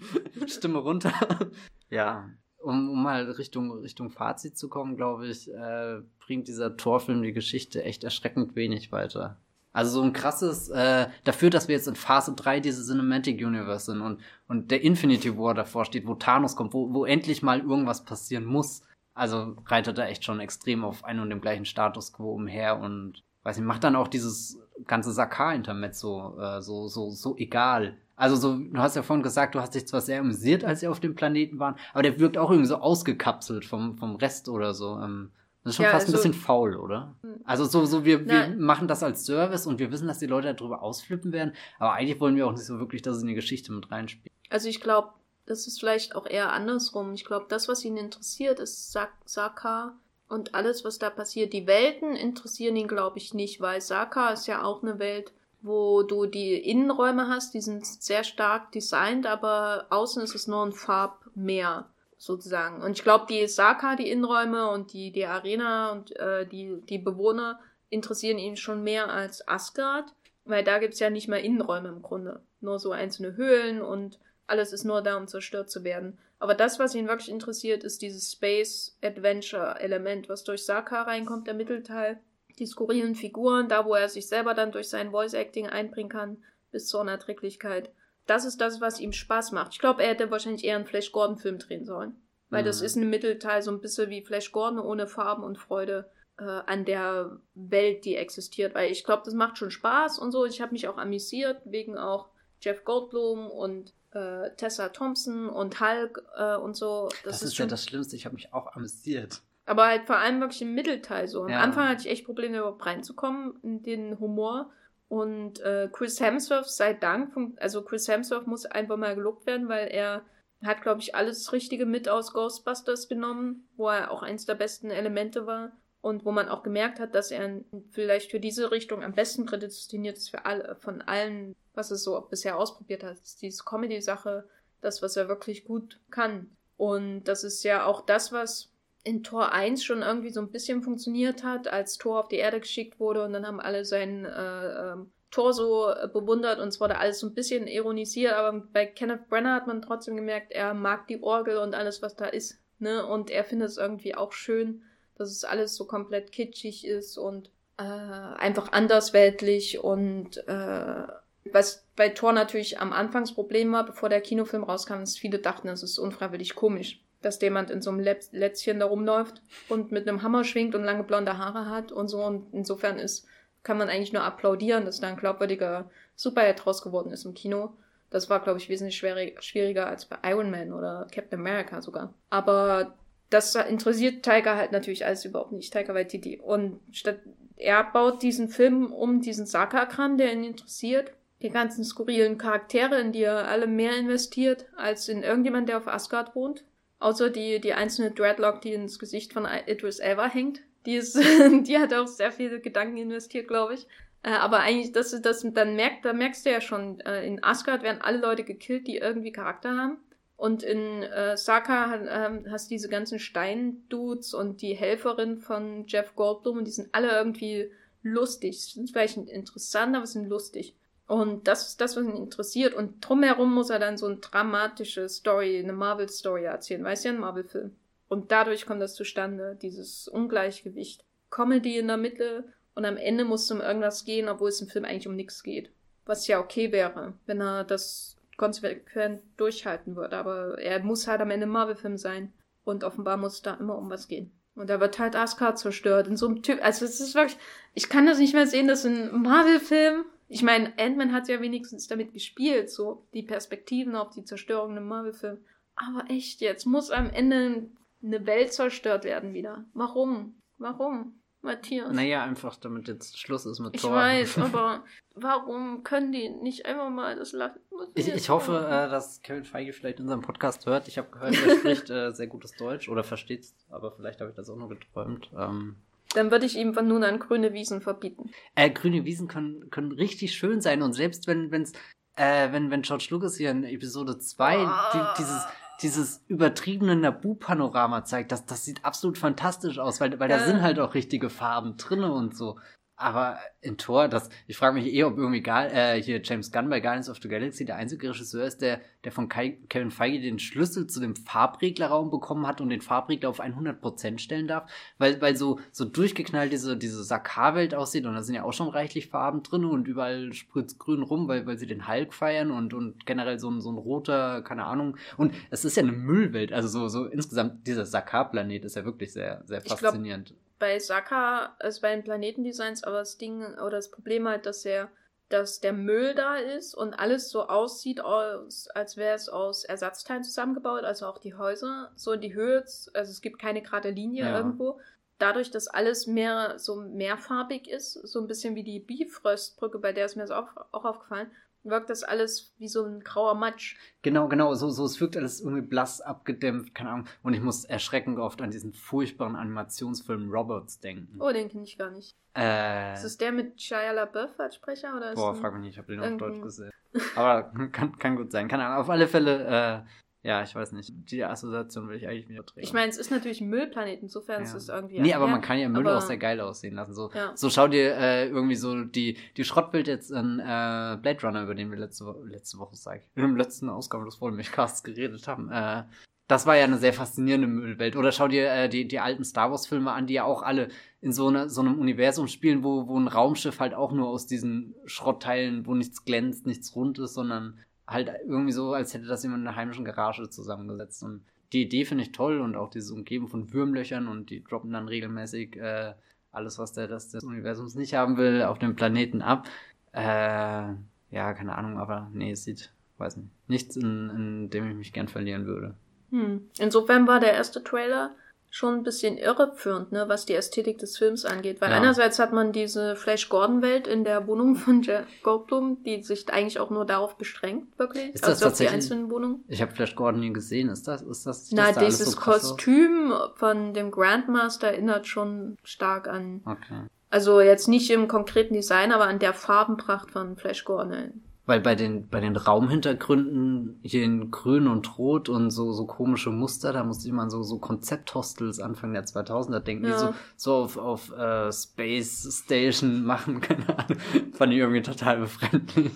Stimme 0.48 0.80
runter. 0.80 1.14
ja, 1.90 2.30
um, 2.62 2.90
um 2.90 3.04
mal 3.04 3.30
Richtung, 3.32 3.72
Richtung 3.80 4.10
Fazit 4.12 4.58
zu 4.58 4.70
kommen, 4.70 4.96
glaube 4.96 5.28
ich, 5.28 5.52
äh, 5.52 6.02
bringt 6.20 6.48
dieser 6.48 6.78
Torfilm 6.78 7.22
die 7.22 7.34
Geschichte 7.34 7.84
echt 7.84 8.04
erschreckend 8.04 8.56
wenig 8.56 8.92
weiter. 8.92 9.38
Also 9.74 9.92
so 9.92 10.02
ein 10.02 10.14
krasses, 10.14 10.70
äh, 10.70 11.08
dafür, 11.24 11.50
dass 11.50 11.68
wir 11.68 11.76
jetzt 11.76 11.88
in 11.88 11.96
Phase 11.96 12.34
3 12.34 12.60
diese 12.60 12.86
Cinematic 12.86 13.40
Universe 13.46 13.86
sind 13.86 14.02
und, 14.02 14.20
und 14.48 14.70
der 14.70 14.82
Infinity 14.84 15.38
War 15.38 15.54
davor 15.54 15.86
steht, 15.86 16.08
wo 16.08 16.16
Thanos 16.16 16.56
kommt, 16.56 16.74
wo, 16.74 16.94
wo 16.94 17.06
endlich 17.06 17.42
mal 17.42 17.60
irgendwas 17.60 18.04
passieren 18.04 18.46
muss. 18.46 18.82
Also 19.14 19.56
reitet 19.66 19.98
er 19.98 20.10
echt 20.10 20.26
schon 20.26 20.40
extrem 20.40 20.84
auf 20.84 21.06
einen 21.06 21.22
und 21.22 21.30
dem 21.30 21.42
gleichen 21.42 21.66
Status 21.66 22.12
quo 22.12 22.34
umher 22.34 22.80
und 22.80 23.24
weiß 23.44 23.58
nicht, 23.58 23.66
macht 23.66 23.84
dann 23.84 23.96
auch 23.96 24.08
dieses 24.08 24.60
ganze 24.88 25.12
Sakar-Intermezzo 25.12 26.38
äh, 26.40 26.62
so, 26.62 26.88
so, 26.88 27.10
so 27.10 27.36
egal. 27.38 27.98
Also 28.16 28.36
so, 28.36 28.58
du 28.58 28.78
hast 28.78 28.96
ja 28.96 29.04
vorhin 29.04 29.24
gesagt, 29.24 29.56
du 29.56 29.60
hast 29.60 29.74
dich 29.74 29.88
zwar 29.88 30.02
sehr 30.02 30.20
amüsiert, 30.20 30.64
als 30.64 30.82
sie 30.82 30.88
auf 30.88 31.00
dem 31.00 31.16
Planeten 31.16 31.60
waren, 31.60 31.76
aber 31.94 32.04
der 32.04 32.20
wirkt 32.20 32.38
auch 32.38 32.52
irgendwie 32.52 32.68
so 32.68 32.78
ausgekapselt 32.78 33.66
vom, 33.66 33.98
vom 33.98 34.16
Rest 34.16 34.48
oder 34.48 34.74
so. 34.74 35.00
Ähm, 35.00 35.32
das 35.64 35.74
ist 35.74 35.78
schon 35.78 35.86
ja, 35.86 35.92
fast 35.92 36.08
also, 36.08 36.18
ein 36.18 36.32
bisschen 36.32 36.42
faul, 36.42 36.76
oder? 36.76 37.16
Hm. 37.22 37.42
Also 37.46 37.66
so, 37.66 37.86
so 37.86 38.04
wir, 38.04 38.28
wir 38.28 38.56
machen 38.58 38.88
das 38.88 39.04
als 39.04 39.26
Service 39.26 39.68
und 39.68 39.80
wir 39.80 39.92
wissen, 39.92 40.08
dass 40.08 40.20
die 40.20 40.26
Leute 40.26 40.54
darüber 40.54 40.82
ausflippen 40.82 41.32
werden, 41.32 41.54
aber 41.78 41.94
eigentlich 41.94 42.20
wollen 42.20 42.36
wir 42.36 42.48
auch 42.48 42.52
nicht 42.52 42.66
so 42.66 42.80
wirklich, 42.80 43.02
dass 43.02 43.18
es 43.18 43.22
in 43.22 43.28
die 43.28 43.36
Geschichte 43.36 43.72
mit 43.72 43.92
reinspielt. 43.92 44.34
Also 44.50 44.68
ich 44.68 44.82
glaube, 44.82 45.10
das 45.46 45.68
ist 45.68 45.80
vielleicht 45.80 46.16
auch 46.16 46.26
eher 46.26 46.52
andersrum. 46.52 47.14
Ich 47.14 47.26
glaube, 47.26 47.46
das, 47.50 47.68
was 47.68 47.86
ihn 47.86 47.98
interessiert, 47.98 48.60
ist 48.60 48.92
Sak 48.92 49.12
Saka 49.26 49.94
und 50.28 50.56
alles, 50.56 50.84
was 50.86 50.98
da 50.98 51.10
passiert. 51.10 51.54
Die 51.54 51.68
Welten 51.68 52.16
interessieren 52.16 52.76
ihn, 52.76 52.88
glaube 52.88 53.18
ich, 53.18 53.34
nicht, 53.34 53.62
weil 53.62 53.82
Saka 53.82 54.30
ist 54.30 54.48
ja 54.48 54.64
auch 54.64 54.82
eine 54.82 54.98
Welt, 54.98 55.32
wo 55.62 56.04
du 56.04 56.26
die 56.26 56.56
Innenräume 56.56 57.28
hast, 57.28 57.54
die 57.54 57.62
sind 57.62 57.86
sehr 57.86 58.24
stark 58.24 58.72
designt, 58.72 59.28
aber 59.28 59.86
außen 59.90 60.24
ist 60.24 60.34
es 60.34 60.48
nur 60.48 60.66
ein 60.66 60.72
Farbmeer 60.72 61.91
sozusagen. 62.22 62.84
Und 62.84 62.92
ich 62.92 63.04
glaube, 63.04 63.26
die 63.28 63.48
Saka, 63.48 63.96
die 63.96 64.12
Innenräume 64.12 64.70
und 64.70 64.94
die, 64.94 65.12
die 65.12 65.26
Arena 65.26 65.92
und 65.92 66.16
äh, 66.18 66.46
die, 66.46 66.80
die 66.88 67.00
Bewohner 67.00 67.60
interessieren 67.90 68.38
ihn 68.38 68.58
schon 68.58 68.84
mehr 68.84 69.10
als 69.12 69.48
Asgard, 69.48 70.14
weil 70.46 70.64
da 70.64 70.78
gibt's 70.78 71.00
ja 71.00 71.10
nicht 71.10 71.28
mal 71.28 71.38
Innenräume 71.40 71.90
im 71.90 72.04
Grunde. 72.04 72.42
Nur 72.60 72.78
so 72.78 72.92
einzelne 72.92 73.36
Höhlen 73.38 73.82
und 73.82 74.20
alles 74.46 74.72
ist 74.72 74.84
nur 74.84 75.02
da, 75.02 75.18
um 75.18 75.28
zerstört 75.28 75.72
zu 75.72 75.84
werden. 75.84 76.20
Aber 76.38 76.54
das, 76.54 76.78
was 76.78 76.94
ihn 76.94 77.08
wirklich 77.08 77.30
interessiert, 77.30 77.84
ist 77.84 78.04
dieses 78.04 78.32
Space-Adventure-Element, 78.32 80.30
was 80.30 80.44
durch 80.44 80.64
Saka 80.64 81.02
reinkommt, 81.02 81.48
der 81.48 81.56
Mittelteil. 81.56 82.20
Die 82.60 82.68
skurrilen 82.68 83.16
Figuren, 83.16 83.68
da 83.68 83.86
wo 83.86 83.96
er 83.96 84.10
sich 84.10 84.28
selber 84.28 84.54
dann 84.54 84.72
durch 84.72 84.90
sein 84.90 85.10
Voice-Acting 85.10 85.68
einbringen 85.68 86.10
kann, 86.10 86.38
bis 86.72 86.88
zur 86.88 87.02
Unerträglichkeit 87.02 87.90
das 88.32 88.46
ist 88.46 88.62
das, 88.62 88.80
was 88.80 89.02
ihm 89.02 89.12
Spaß 89.12 89.52
macht. 89.52 89.74
Ich 89.74 89.80
glaube, 89.80 90.04
er 90.04 90.12
hätte 90.12 90.32
wahrscheinlich 90.32 90.64
eher 90.64 90.78
einen 90.78 90.86
Flash 90.86 91.12
Gordon-Film 91.12 91.60
drehen 91.60 91.86
sollen. 91.86 92.16
Weil 92.50 92.62
mhm. 92.62 92.68
das 92.68 92.82
ist 92.82 92.96
ein 92.96 93.10
Mittelteil 93.10 93.62
so 93.62 93.72
ein 93.72 93.82
bisschen 93.82 94.10
wie 94.10 94.24
Flash 94.24 94.54
Gordon 94.54 94.80
ohne 94.80 95.06
Farben 95.06 95.44
und 95.44 95.58
Freude 95.58 96.10
äh, 96.40 96.44
an 96.44 96.86
der 96.86 97.40
Welt, 97.56 98.06
die 98.06 98.16
existiert. 98.16 98.74
Weil 98.74 98.90
ich 98.90 99.04
glaube, 99.04 99.24
das 99.26 99.34
macht 99.34 99.58
schon 99.58 99.70
Spaß 99.70 100.18
und 100.18 100.32
so. 100.32 100.46
Ich 100.46 100.62
habe 100.62 100.72
mich 100.72 100.88
auch 100.88 100.98
amüsiert, 100.98 101.62
wegen 101.66 101.98
auch 101.98 102.30
Jeff 102.62 102.86
Goldblum 102.86 103.52
und 103.52 103.94
äh, 104.12 104.50
Tessa 104.56 104.90
Thompson 104.90 105.50
und 105.50 105.82
Hulk 105.82 106.24
äh, 106.38 106.56
und 106.56 106.78
so. 106.78 107.10
Das, 107.24 107.24
das 107.24 107.42
ist, 107.42 107.52
ist 107.54 107.58
ja 107.58 107.66
das 107.66 107.84
Schlimmste, 107.84 108.16
ich 108.16 108.26
habe 108.26 108.36
mich 108.36 108.54
auch 108.54 108.74
amüsiert. 108.76 109.42
Aber 109.66 109.88
halt 109.88 110.06
vor 110.06 110.18
allem 110.18 110.40
wirklich 110.40 110.62
im 110.62 110.74
Mittelteil 110.74 111.28
so. 111.28 111.44
Am 111.44 111.50
ja. 111.50 111.60
Anfang 111.60 111.90
hatte 111.90 112.02
ich 112.02 112.10
echt 112.10 112.26
Probleme, 112.26 112.60
überhaupt 112.60 112.86
reinzukommen 112.86 113.60
in 113.62 113.84
den 113.84 114.20
Humor. 114.20 114.72
Und 115.12 115.60
äh, 115.60 115.90
Chris 115.92 116.22
Hemsworth 116.22 116.70
sei 116.70 116.94
Dank, 116.94 117.36
also 117.58 117.84
Chris 117.84 118.08
Hemsworth 118.08 118.48
muss 118.48 118.66
einfach 118.66 118.96
mal 118.96 119.14
gelobt 119.14 119.46
werden, 119.46 119.68
weil 119.68 119.90
er 119.90 120.24
hat, 120.64 120.84
glaube 120.84 121.02
ich, 121.02 121.16
alles 121.16 121.52
Richtige 121.52 121.86
mit 121.86 122.08
aus 122.08 122.32
Ghostbusters 122.32 123.10
genommen, 123.10 123.68
wo 123.76 123.90
er 123.90 124.10
auch 124.12 124.24
eins 124.24 124.46
der 124.46 124.56
besten 124.56 124.90
Elemente 124.90 125.46
war 125.46 125.74
und 126.00 126.24
wo 126.24 126.32
man 126.32 126.48
auch 126.48 126.64
gemerkt 126.64 127.02
hat, 127.02 127.14
dass 127.14 127.30
er 127.30 127.60
vielleicht 127.90 128.32
für 128.32 128.40
diese 128.40 128.72
Richtung 128.72 129.04
am 129.04 129.12
besten 129.12 129.46
prädestiniert 129.46 130.16
ist 130.16 130.30
für 130.30 130.46
alle, 130.46 130.78
von 130.78 131.02
allen, 131.02 131.58
was 131.74 131.92
er 131.92 131.98
so 131.98 132.22
bisher 132.22 132.58
ausprobiert 132.58 133.04
hat. 133.04 133.20
Das 133.20 133.32
ist 133.32 133.42
diese 133.42 133.66
Comedy-Sache, 133.66 134.48
das, 134.80 135.02
was 135.02 135.18
er 135.18 135.28
wirklich 135.28 135.66
gut 135.66 136.00
kann. 136.10 136.56
Und 136.78 137.26
das 137.26 137.44
ist 137.44 137.64
ja 137.64 137.86
auch 137.86 138.06
das, 138.06 138.32
was 138.32 138.71
in 139.04 139.24
Tor 139.24 139.52
1 139.52 139.84
schon 139.84 140.02
irgendwie 140.02 140.30
so 140.30 140.42
ein 140.42 140.52
bisschen 140.52 140.84
funktioniert 140.84 141.44
hat, 141.44 141.68
als 141.68 141.98
Tor 141.98 142.20
auf 142.20 142.28
die 142.28 142.38
Erde 142.38 142.60
geschickt 142.60 143.00
wurde 143.00 143.24
und 143.24 143.34
dann 143.34 143.48
haben 143.48 143.60
alle 143.60 143.86
seinen 143.86 144.26
äh, 144.26 144.92
äh, 144.94 144.96
Torso 145.32 145.92
äh, 145.92 146.08
bewundert 146.08 146.60
und 146.60 146.68
es 146.68 146.80
wurde 146.80 146.98
alles 146.98 147.20
so 147.20 147.28
ein 147.28 147.34
bisschen 147.34 147.68
ironisiert, 147.68 148.34
aber 148.34 148.64
bei 148.72 148.86
Kenneth 148.86 149.28
Brenner 149.30 149.56
hat 149.56 149.68
man 149.68 149.82
trotzdem 149.82 150.16
gemerkt, 150.16 150.52
er 150.52 150.74
mag 150.74 151.08
die 151.08 151.22
Orgel 151.24 151.58
und 151.58 151.74
alles, 151.74 152.02
was 152.02 152.16
da 152.16 152.26
ist, 152.26 152.60
ne? 152.80 153.06
Und 153.06 153.32
er 153.32 153.44
findet 153.44 153.70
es 153.70 153.78
irgendwie 153.78 154.16
auch 154.16 154.34
schön, 154.34 154.84
dass 155.16 155.32
es 155.32 155.44
alles 155.44 155.76
so 155.76 155.86
komplett 155.86 156.32
kitschig 156.32 156.86
ist 156.86 157.18
und 157.18 157.50
äh, 157.78 157.84
einfach 157.84 158.72
andersweltlich 158.72 159.80
und 159.80 160.38
äh, 160.48 161.08
was 161.52 161.88
bei 161.96 162.10
Thor 162.10 162.34
natürlich 162.34 162.80
am 162.80 162.94
Anfangsproblem 162.94 163.72
war, 163.72 163.86
bevor 163.86 164.10
der 164.10 164.22
Kinofilm 164.22 164.64
rauskam, 164.64 165.02
ist, 165.02 165.18
viele 165.18 165.40
dachten, 165.40 165.70
es 165.70 165.82
ist 165.82 165.98
unfreiwillig 165.98 166.54
komisch 166.54 167.00
dass 167.22 167.42
jemand 167.42 167.70
in 167.70 167.82
so 167.82 167.92
einem 167.92 168.00
Lätzchen 168.00 168.80
da 168.80 168.86
rumläuft 168.86 169.42
und 169.70 169.92
mit 169.92 170.08
einem 170.08 170.24
Hammer 170.24 170.44
schwingt 170.44 170.76
und 170.76 170.84
lange 170.84 171.04
blonde 171.04 171.38
Haare 171.38 171.70
hat 171.70 171.92
und 171.92 172.08
so. 172.08 172.24
Und 172.24 172.54
insofern 172.54 172.98
ist, 172.98 173.26
kann 173.64 173.78
man 173.78 173.90
eigentlich 173.90 174.14
nur 174.14 174.24
applaudieren, 174.24 174.86
dass 174.86 175.00
da 175.00 175.08
ein 175.08 175.18
glaubwürdiger 175.18 175.90
Superheld 176.16 176.66
draus 176.66 176.82
geworden 176.82 177.12
ist 177.12 177.26
im 177.26 177.34
Kino. 177.34 177.74
Das 178.10 178.30
war, 178.30 178.42
glaube 178.42 178.60
ich, 178.60 178.70
wesentlich 178.70 178.98
schwierig, 178.98 179.42
schwieriger 179.44 179.88
als 179.88 180.06
bei 180.06 180.18
Iron 180.24 180.52
Man 180.52 180.74
oder 180.74 181.08
Captain 181.14 181.40
America 181.40 181.82
sogar. 181.82 182.14
Aber 182.30 182.96
das 183.30 183.56
interessiert 183.56 184.24
Tiger 184.24 184.58
halt 184.58 184.72
natürlich 184.72 185.06
alles 185.06 185.24
überhaupt 185.24 185.54
nicht, 185.54 185.72
Tiger 185.72 185.94
Waititi. 185.94 186.38
Und 186.38 186.80
statt, 186.92 187.20
er 187.56 187.84
baut 187.84 188.22
diesen 188.22 188.50
Film 188.50 188.92
um 188.92 189.22
diesen 189.22 189.46
Saka-Kram, 189.46 190.18
der 190.18 190.34
ihn 190.34 190.44
interessiert. 190.44 191.14
Die 191.42 191.50
ganzen 191.50 191.84
skurrilen 191.84 192.38
Charaktere, 192.38 193.00
in 193.00 193.14
die 193.14 193.24
er 193.24 193.48
alle 193.48 193.66
mehr 193.66 193.96
investiert, 193.98 194.66
als 194.76 195.08
in 195.08 195.24
irgendjemand, 195.24 195.70
der 195.70 195.78
auf 195.78 195.88
Asgard 195.88 196.36
wohnt. 196.36 196.64
Außer 197.02 197.32
die, 197.32 197.60
die 197.60 197.74
einzelne 197.74 198.12
Dreadlock, 198.12 198.62
die 198.62 198.74
ins 198.74 199.00
Gesicht 199.00 199.34
von 199.34 199.48
Idris 199.66 199.98
Elba 200.00 200.28
hängt. 200.28 200.62
Die 200.86 200.96
ist, 200.96 201.16
die 201.68 201.80
hat 201.80 201.94
auch 201.94 202.08
sehr 202.08 202.32
viele 202.32 202.60
Gedanken 202.60 202.98
investiert, 202.98 203.48
glaube 203.48 203.74
ich. 203.74 203.88
Äh, 204.22 204.30
aber 204.30 204.60
eigentlich, 204.60 204.92
das, 204.92 205.20
das, 205.20 205.46
dann 205.52 205.76
merkt, 205.76 206.06
da 206.06 206.14
merkst 206.14 206.46
du 206.46 206.52
ja 206.52 206.62
schon, 206.62 207.00
äh, 207.02 207.26
in 207.26 207.44
Asgard 207.44 207.82
werden 207.82 208.02
alle 208.02 208.20
Leute 208.20 208.44
gekillt, 208.44 208.88
die 208.88 208.98
irgendwie 208.98 209.32
Charakter 209.32 209.76
haben. 209.76 209.98
Und 210.38 210.62
in 210.62 211.02
äh, 211.04 211.38
Saka 211.38 211.96
äh, 211.96 212.50
hast 212.52 212.70
diese 212.70 212.88
ganzen 212.88 213.18
Steindudes 213.18 214.36
und 214.36 214.62
die 214.62 214.76
Helferin 214.76 215.38
von 215.38 215.86
Jeff 215.88 216.16
Goldblum 216.16 216.60
und 216.60 216.66
die 216.66 216.72
sind 216.72 216.90
alle 216.94 217.12
irgendwie 217.12 217.72
lustig. 218.04 218.62
Sind 218.62 218.92
vielleicht 218.92 219.18
interessant, 219.18 219.96
aber 219.96 220.06
sind 220.06 220.30
lustig. 220.30 220.76
Und 221.12 221.50
das 221.50 221.68
ist 221.68 221.82
das, 221.82 221.98
was 221.98 222.06
ihn 222.06 222.16
interessiert. 222.16 222.74
Und 222.74 223.02
drumherum 223.02 223.54
muss 223.54 223.70
er 223.70 223.80
dann 223.80 223.98
so 223.98 224.06
eine 224.06 224.16
dramatische 224.16 225.10
Story, 225.10 225.60
eine 225.60 225.74
Marvel-Story 225.74 226.46
erzählen. 226.46 226.86
Weißt 226.86 227.04
du, 227.04 227.10
ja, 227.10 227.16
ein 227.16 227.20
Marvel-Film. 227.20 227.76
Und 228.08 228.32
dadurch 228.32 228.66
kommt 228.66 228.82
das 228.82 228.96
zustande, 228.96 229.58
dieses 229.62 230.08
Ungleichgewicht. 230.08 231.04
Comedy 231.30 231.78
in 231.78 231.90
der 231.90 231.98
Mitte 231.98 232.46
und 232.76 232.86
am 232.86 232.96
Ende 232.96 233.26
muss 233.26 233.44
es 233.44 233.52
um 233.52 233.60
irgendwas 233.60 234.06
gehen, 234.06 234.30
obwohl 234.30 234.48
es 234.48 234.62
im 234.62 234.70
Film 234.70 234.86
eigentlich 234.86 235.10
um 235.10 235.18
nichts 235.18 235.44
geht. 235.44 235.70
Was 236.06 236.28
ja 236.28 236.40
okay 236.40 236.72
wäre, 236.72 237.12
wenn 237.26 237.42
er 237.42 237.66
das 237.66 238.16
konsequent 238.38 239.22
durchhalten 239.36 239.98
würde. 239.98 240.16
Aber 240.16 240.60
er 240.60 240.80
muss 240.80 241.10
halt 241.10 241.20
am 241.20 241.32
Ende 241.32 241.46
ein 241.46 241.52
Marvel-Film 241.52 241.98
sein. 241.98 242.32
Und 242.64 242.86
offenbar 242.86 243.18
muss 243.18 243.34
es 243.34 243.42
da 243.42 243.56
immer 243.56 243.78
um 243.78 243.90
was 243.90 244.08
gehen. 244.08 244.32
Und 244.56 244.70
da 244.70 244.80
wird 244.80 244.98
halt 244.98 245.18
Asgard 245.18 245.60
zerstört. 245.60 246.08
In 246.08 246.16
so 246.16 246.28
einem 246.28 246.42
Typ. 246.42 246.64
Also 246.64 246.86
es 246.86 247.02
ist 247.02 247.16
wirklich. 247.16 247.38
Ich 247.74 247.90
kann 247.90 248.06
das 248.06 248.18
nicht 248.18 248.34
mehr 248.34 248.48
sehen, 248.48 248.70
dass 248.70 248.86
ein 248.86 249.22
Marvel-Film. 249.22 250.06
Ich 250.32 250.44
meine, 250.44 250.72
Ant-Man 250.80 251.12
hat 251.12 251.28
ja 251.28 251.42
wenigstens 251.42 251.90
damit 251.90 252.14
gespielt, 252.14 252.72
so 252.72 253.06
die 253.14 253.22
Perspektiven 253.22 253.98
auf 253.98 254.12
die 254.12 254.24
Zerstörung 254.24 254.78
im 254.78 254.88
Marvel-Film. 254.88 255.40
Aber 255.76 256.10
echt, 256.10 256.40
jetzt 256.40 256.66
muss 256.66 256.90
am 256.90 257.10
Ende 257.10 257.70
eine 258.02 258.26
Welt 258.26 258.54
zerstört 258.54 259.04
werden 259.04 259.34
wieder. 259.34 259.66
Warum? 259.74 260.36
Warum? 260.58 261.20
Matthias. 261.42 261.92
Naja, 261.92 262.24
einfach 262.24 262.56
damit 262.56 262.88
jetzt 262.88 263.20
Schluss 263.20 263.46
ist 263.46 263.60
mit 263.60 263.76
ich 263.76 263.82
Thor. 263.82 263.92
Ich 263.92 263.98
weiß, 263.98 264.38
aber 264.54 264.86
warum 265.16 265.84
können 265.84 266.14
die 266.14 266.30
nicht 266.30 266.66
einfach 266.66 266.90
mal 266.90 267.18
das 267.18 267.34
lassen? 267.34 267.60
Ich, 267.96 268.08
ich 268.08 268.30
hoffe, 268.30 268.58
äh, 268.58 268.90
dass 268.90 269.22
Kevin 269.24 269.44
Feige 269.44 269.74
vielleicht 269.74 270.00
unseren 270.00 270.22
Podcast 270.22 270.66
hört. 270.66 270.88
Ich 270.88 270.98
habe 270.98 271.10
gehört, 271.10 271.36
er 271.36 271.58
spricht 271.58 271.90
äh, 271.90 272.12
sehr 272.14 272.28
gutes 272.28 272.54
Deutsch 272.54 272.88
oder 272.88 273.04
versteht 273.04 273.42
es, 273.42 273.56
aber 273.70 273.92
vielleicht 273.92 274.22
habe 274.22 274.30
ich 274.30 274.36
das 274.38 274.50
auch 274.50 274.56
nur 274.56 274.70
geträumt. 274.70 275.30
Ähm, 275.38 275.76
dann 276.14 276.32
würde 276.32 276.46
ich 276.46 276.58
ihm 276.58 276.74
von 276.74 276.88
nun 276.88 277.04
an 277.04 277.20
grüne 277.20 277.54
Wiesen 277.54 277.82
verbieten. 277.82 278.32
Äh, 278.56 278.70
grüne 278.70 279.06
Wiesen 279.06 279.28
können, 279.28 279.70
können 279.70 279.92
richtig 279.92 280.34
schön 280.34 280.62
sein 280.62 280.82
und 280.82 280.94
selbst 280.94 281.28
wenn, 281.28 281.52
wenn's, 281.52 281.74
äh, 282.16 282.52
wenn, 282.52 282.72
wenn 282.72 282.82
George 282.82 283.08
Lucas 283.10 283.38
hier 283.38 283.52
in 283.52 283.64
Episode 283.64 284.18
2 284.18 284.58
oh. 284.58 284.70
die, 284.94 285.18
dieses 285.20 285.46
dieses 285.82 286.24
übertriebene 286.28 286.96
Nabu-Panorama 286.96 288.04
zeigt, 288.04 288.32
das, 288.32 288.46
das 288.46 288.66
sieht 288.66 288.86
absolut 288.86 289.18
fantastisch 289.18 289.80
aus, 289.80 290.00
weil, 290.00 290.20
weil 290.20 290.30
ja. 290.30 290.38
da 290.38 290.46
sind 290.46 290.62
halt 290.62 290.80
auch 290.80 290.94
richtige 290.94 291.30
Farben 291.30 291.78
drinne 291.78 292.14
und 292.14 292.36
so. 292.36 292.60
Aber 293.02 293.40
in 293.62 293.78
Tor, 293.78 294.08
das, 294.08 294.30
ich 294.48 294.58
frage 294.58 294.76
mich 294.76 294.94
eh, 294.94 295.04
ob 295.04 295.18
irgendwie 295.18 295.42
Gal, 295.42 295.72
äh, 295.72 296.02
hier 296.02 296.22
James 296.24 296.52
Gunn 296.52 296.70
bei 296.70 296.80
Guardians 296.80 297.10
of 297.10 297.18
the 297.22 297.28
Galaxy 297.28 297.66
der 297.66 297.76
einzige 297.76 298.10
Regisseur 298.10 298.46
ist, 298.46 298.62
der, 298.62 298.80
der 299.04 299.12
von 299.12 299.28
Kevin 299.28 299.90
Feige 299.90 300.22
den 300.22 300.38
Schlüssel 300.38 300.86
zu 300.86 301.00
dem 301.00 301.16
Farbreglerraum 301.16 302.12
bekommen 302.12 302.46
hat 302.46 302.62
und 302.62 302.70
den 302.70 302.82
Farbregler 302.82 303.30
auf 303.30 303.42
100% 303.42 304.20
stellen 304.20 304.48
darf, 304.48 304.70
weil, 305.00 305.20
weil 305.20 305.36
so, 305.36 305.60
so 305.72 305.86
durchgeknallt 305.86 306.54
diese, 306.54 306.78
diese 306.78 307.04
Sakar-Welt 307.04 307.74
aussieht 307.74 308.06
und 308.06 308.14
da 308.14 308.22
sind 308.22 308.36
ja 308.36 308.44
auch 308.44 308.54
schon 308.54 308.70
reichlich 308.70 309.08
Farben 309.08 309.42
drin 309.42 309.66
und 309.66 309.88
überall 309.88 310.34
spritzt 310.34 310.78
grün 310.78 311.02
rum, 311.02 311.28
weil, 311.28 311.48
weil 311.48 311.58
sie 311.58 311.68
den 311.68 311.88
Hulk 311.88 312.14
feiern 312.14 312.52
und, 312.52 312.74
und 312.74 313.06
generell 313.08 313.40
so 313.40 313.50
ein, 313.50 313.62
so 313.62 313.72
ein 313.72 313.78
roter, 313.78 314.44
keine 314.44 314.66
Ahnung. 314.66 314.98
Und 315.18 315.34
es 315.50 315.66
ist 315.66 315.76
ja 315.76 315.84
eine 315.84 315.92
Müllwelt, 315.92 316.54
also 316.54 316.68
so, 316.68 316.88
so 316.88 317.06
insgesamt 317.06 317.66
dieser 317.66 317.86
Sakar-Planet 317.86 318.66
ist 318.66 318.76
ja 318.76 318.86
wirklich 318.86 319.12
sehr, 319.12 319.42
sehr 319.46 319.62
faszinierend. 319.62 320.28
Glaub, 320.28 320.51
bei 320.62 320.78
Saka, 320.78 321.56
also 321.58 321.82
bei 321.82 321.94
den 321.94 322.04
Planetendesigns, 322.04 322.84
aber 322.84 323.00
das 323.00 323.18
Ding 323.18 323.44
oder 323.56 323.72
das 323.72 323.90
Problem 323.90 324.28
halt, 324.28 324.46
dass 324.46 324.64
er, 324.64 324.90
dass 325.28 325.60
der 325.60 325.74
Müll 325.74 326.14
da 326.14 326.36
ist 326.36 326.76
und 326.76 326.94
alles 326.94 327.32
so 327.32 327.48
aussieht, 327.48 328.00
aus, 328.00 328.68
als 328.68 328.96
wäre 328.96 329.16
es 329.16 329.28
aus 329.28 329.66
Ersatzteilen 329.66 330.24
zusammengebaut, 330.24 330.84
also 330.84 331.08
auch 331.08 331.18
die 331.18 331.34
Häuser, 331.34 331.92
so 331.96 332.12
in 332.12 332.22
die 332.22 332.36
Höhe, 332.36 332.60
also 332.60 332.94
es 332.94 333.22
gibt 333.22 333.40
keine 333.40 333.64
gerade 333.64 333.90
Linie 333.90 334.26
ja. 334.26 334.38
irgendwo. 334.38 334.80
Dadurch, 335.18 335.50
dass 335.50 335.68
alles 335.68 336.06
mehr 336.06 336.60
so 336.60 336.76
mehrfarbig 336.76 337.68
ist, 337.68 337.94
so 337.94 338.20
ein 338.20 338.28
bisschen 338.28 338.54
wie 338.54 338.64
die 338.64 338.80
Bifröstbrücke, 338.80 339.80
bei 339.80 339.94
der 339.94 340.06
ist 340.06 340.16
mir 340.16 340.24
das 340.24 340.32
auch, 340.32 340.50
auch 340.72 340.86
aufgefallen, 340.86 341.32
wirkt 341.64 341.90
das 341.90 342.04
alles 342.04 342.54
wie 342.58 342.68
so 342.68 342.84
ein 342.84 343.02
grauer 343.02 343.36
Matsch. 343.36 343.78
Genau, 344.02 344.28
genau, 344.28 344.54
so, 344.54 344.70
so, 344.70 344.86
es 344.86 345.00
wirkt 345.00 345.18
alles 345.18 345.42
irgendwie 345.42 345.62
blass 345.62 346.02
abgedämpft, 346.02 346.74
keine 346.74 346.90
Ahnung. 346.90 347.08
Und 347.24 347.34
ich 347.34 347.42
muss 347.42 347.66
erschreckend 347.66 348.20
oft 348.20 348.42
an 348.42 348.52
diesen 348.52 348.74
furchtbaren 348.74 349.36
Animationsfilm 349.36 350.32
Robots 350.32 350.80
denken. 350.80 351.20
Oh, 351.20 351.32
den 351.32 351.50
kenne 351.50 351.64
ich 351.64 351.78
gar 351.78 351.92
nicht. 351.92 352.16
Äh. 352.36 352.94
Ist 352.94 353.04
es 353.04 353.18
der 353.18 353.32
mit 353.32 353.62
Shia 353.62 353.92
LaBeouf 353.92 354.40
als 354.40 354.56
Sprecher? 354.56 354.96
Oder 354.96 355.14
boah, 355.14 355.36
frag 355.36 355.54
mich 355.54 355.62
nicht, 355.62 355.72
ich 355.74 355.78
habe 355.78 355.92
den 355.92 356.02
auf 356.02 356.18
Deutsch 356.18 356.42
gesehen. 356.42 356.72
Aber 357.16 357.44
kann, 357.72 357.98
kann 357.98 358.16
gut 358.16 358.32
sein. 358.32 358.48
Keine 358.48 358.66
Ahnung, 358.66 358.80
auf 358.80 358.90
alle 358.90 359.08
Fälle, 359.08 359.86
äh, 359.86 359.90
ja, 360.24 360.44
ich 360.44 360.54
weiß 360.54 360.72
nicht. 360.74 360.92
Die 360.94 361.24
Assoziation 361.24 361.90
will 361.90 361.98
ich 361.98 362.08
eigentlich 362.08 362.30
wieder 362.30 362.44
drehen. 362.44 362.64
Ich 362.64 362.74
meine, 362.74 362.90
es 362.90 362.98
ist 362.98 363.10
natürlich 363.10 363.42
ein 363.42 363.50
Müllplanet, 363.50 364.02
insofern 364.04 364.42
ja. 364.42 364.48
ist 364.48 364.54
es 364.54 364.70
irgendwie. 364.70 365.00
Nee, 365.00 365.14
aber 365.14 365.28
man 365.28 365.42
kann 365.42 365.58
ja 365.58 365.68
Müll 365.68 365.88
auch 365.88 366.02
sehr 366.02 366.18
geil 366.18 366.40
aussehen 366.40 366.76
lassen. 366.76 366.94
So, 366.94 367.10
ja. 367.14 367.32
so 367.36 367.50
schau 367.50 367.68
dir 367.68 367.96
äh, 367.96 368.28
irgendwie 368.28 368.56
so 368.56 368.84
die, 368.84 369.18
die 369.36 369.44
Schrottbild 369.44 369.88
jetzt 369.88 370.12
in 370.12 370.40
äh, 370.40 370.98
Blade 371.02 371.18
Runner, 371.24 371.44
über 371.44 371.56
den 371.56 371.72
wir 371.72 371.78
letzte, 371.80 372.06
letzte 372.26 372.60
Woche, 372.60 372.76
sag 372.76 373.00
ich, 373.00 373.10
in 373.16 373.24
dem 373.24 373.36
letzten 373.36 373.70
Ausgabe 373.70 374.06
des 374.06 374.52
Casts 374.52 374.84
geredet 374.84 375.28
haben. 375.28 375.52
Äh, 375.52 375.84
das 376.28 376.46
war 376.46 376.56
ja 376.56 376.64
eine 376.64 376.78
sehr 376.78 376.94
faszinierende 376.94 377.48
Müllwelt. 377.48 377.96
Oder 377.96 378.12
schau 378.12 378.28
dir 378.28 378.50
äh, 378.52 378.70
die, 378.70 378.88
die 378.88 379.00
alten 379.00 379.26
Star 379.26 379.52
Wars-Filme 379.52 379.92
an, 379.92 380.08
die 380.08 380.14
ja 380.14 380.24
auch 380.24 380.44
alle 380.44 380.70
in 381.02 381.12
so, 381.12 381.28
eine, 381.28 381.50
so 381.50 381.62
einem 381.62 381.80
Universum 381.80 382.28
spielen, 382.28 382.64
wo, 382.64 382.88
wo 382.88 382.98
ein 382.98 383.08
Raumschiff 383.08 383.60
halt 383.60 383.74
auch 383.74 383.92
nur 383.92 384.08
aus 384.08 384.28
diesen 384.28 384.76
Schrottteilen, 384.86 385.66
wo 385.66 385.74
nichts 385.74 386.06
glänzt, 386.06 386.46
nichts 386.46 386.76
rund 386.76 387.00
ist, 387.00 387.16
sondern 387.16 387.60
halt 387.92 388.12
irgendwie 388.26 388.52
so, 388.52 388.74
als 388.74 388.94
hätte 388.94 389.06
das 389.06 389.24
jemand 389.24 389.42
in 389.42 389.48
einer 389.48 389.58
heimischen 389.58 389.86
Garage 389.86 390.30
zusammengesetzt. 390.30 391.04
Und 391.04 391.24
die 391.54 391.64
Idee 391.64 391.86
finde 391.86 392.04
ich 392.04 392.12
toll 392.12 392.40
und 392.40 392.56
auch 392.56 392.70
dieses 392.70 392.92
Umgeben 392.92 393.28
von 393.28 393.52
Würmlöchern 393.54 394.08
und 394.08 394.30
die 394.30 394.44
droppen 394.44 394.72
dann 394.72 394.88
regelmäßig 394.88 395.58
äh, 395.58 395.94
alles, 396.32 396.60
was 396.60 396.74
der 396.74 396.90
Rest 396.90 397.14
des 397.14 397.24
Universums 397.24 397.76
nicht 397.76 397.94
haben 397.94 398.18
will, 398.18 398.44
auf 398.44 398.60
dem 398.60 398.76
Planeten 398.76 399.22
ab. 399.22 399.48
Äh, 399.92 400.74
ja, 401.12 401.34
keine 401.34 401.58
Ahnung, 401.58 401.78
aber 401.78 402.10
nee, 402.14 402.32
es 402.32 402.46
sieht, 402.46 402.72
weiß 402.98 403.18
nicht, 403.18 403.30
nichts, 403.48 403.76
in, 403.76 404.10
in 404.10 404.50
dem 404.50 404.70
ich 404.70 404.76
mich 404.76 404.94
gern 404.94 405.10
verlieren 405.10 405.46
würde. 405.46 405.76
Hm. 406.12 406.50
Insofern 406.60 407.08
war 407.08 407.20
der 407.20 407.34
erste 407.34 407.64
Trailer 407.64 408.16
schon 408.54 408.76
ein 408.76 408.84
bisschen 408.84 409.18
irreführend, 409.18 409.94
ne, 409.94 410.10
was 410.10 410.26
die 410.26 410.36
Ästhetik 410.36 410.78
des 410.78 410.98
Films 410.98 411.24
angeht. 411.24 411.62
Weil 411.62 411.72
ja. 411.72 411.78
einerseits 411.78 412.20
hat 412.20 412.34
man 412.34 412.52
diese 412.52 412.98
Flash 412.98 413.30
Gordon-Welt 413.30 413.88
in 413.88 414.04
der 414.04 414.28
Wohnung 414.28 414.56
von 414.58 414.82
Jeff 414.84 415.06
Goldblum, 415.24 415.82
die 415.84 416.04
sich 416.04 416.32
eigentlich 416.32 416.60
auch 416.60 416.70
nur 416.70 416.86
darauf 416.86 417.18
beschränkt, 417.18 417.80
wirklich. 417.80 418.14
Ist 418.14 418.26
das 418.26 418.34
also 418.34 418.46
tatsächlich? 418.46 418.70
die 418.70 418.76
einzelnen 418.76 419.10
Wohnungen. 419.10 419.46
Ich 419.48 419.62
habe 419.62 419.72
Flash 419.72 419.96
Gordon 419.96 420.20
nie 420.20 420.34
gesehen. 420.34 420.68
Ist 420.68 420.86
das, 420.86 421.02
ist 421.02 421.26
das? 421.26 421.50
Na, 421.54 421.72
da 421.72 421.80
dieses 421.80 422.12
so 422.12 422.20
Kostüm 422.20 423.14
von 423.36 423.74
dem 423.74 423.90
Grandmaster 423.90 424.68
erinnert 424.68 425.08
schon 425.08 425.58
stark 425.64 426.10
an. 426.10 426.42
Okay. 426.46 426.88
Also 427.10 427.40
jetzt 427.40 427.70
nicht 427.70 427.90
im 427.90 428.10
konkreten 428.10 428.54
Design, 428.54 428.92
aber 428.92 429.06
an 429.06 429.20
der 429.20 429.34
Farbenpracht 429.34 430.12
von 430.12 430.36
Flash 430.36 430.66
Gordon. 430.66 431.22
Weil 431.52 431.60
bei 431.60 431.76
den, 431.76 432.08
bei 432.08 432.22
den 432.22 432.38
Raumhintergründen 432.38 433.82
hier 433.84 434.06
in 434.06 434.32
Grün 434.32 434.70
und 434.70 434.98
Rot 434.98 435.28
und 435.28 435.52
so, 435.52 435.74
so 435.74 435.86
komische 435.86 436.30
Muster, 436.30 436.72
da 436.72 436.86
musste 436.86 437.10
ich 437.10 437.14
mal 437.14 437.30
so, 437.30 437.44
so 437.44 437.60
Konzepthostels 437.60 438.62
Anfang 438.62 438.94
der 438.94 439.04
2000er 439.04 439.60
denken, 439.60 439.84
ja. 439.84 439.92
die 439.92 439.98
so, 439.98 440.14
so 440.38 440.54
auf, 440.54 440.78
auf 440.78 441.12
äh, 441.12 441.52
Space 441.52 442.42
Station 442.46 443.04
machen, 443.04 443.42
keine 443.42 443.68
Ahnung. 443.68 444.00
Fand 444.32 444.54
ich 444.54 444.60
irgendwie 444.60 444.82
total 444.82 445.20
befremdlich. 445.20 445.92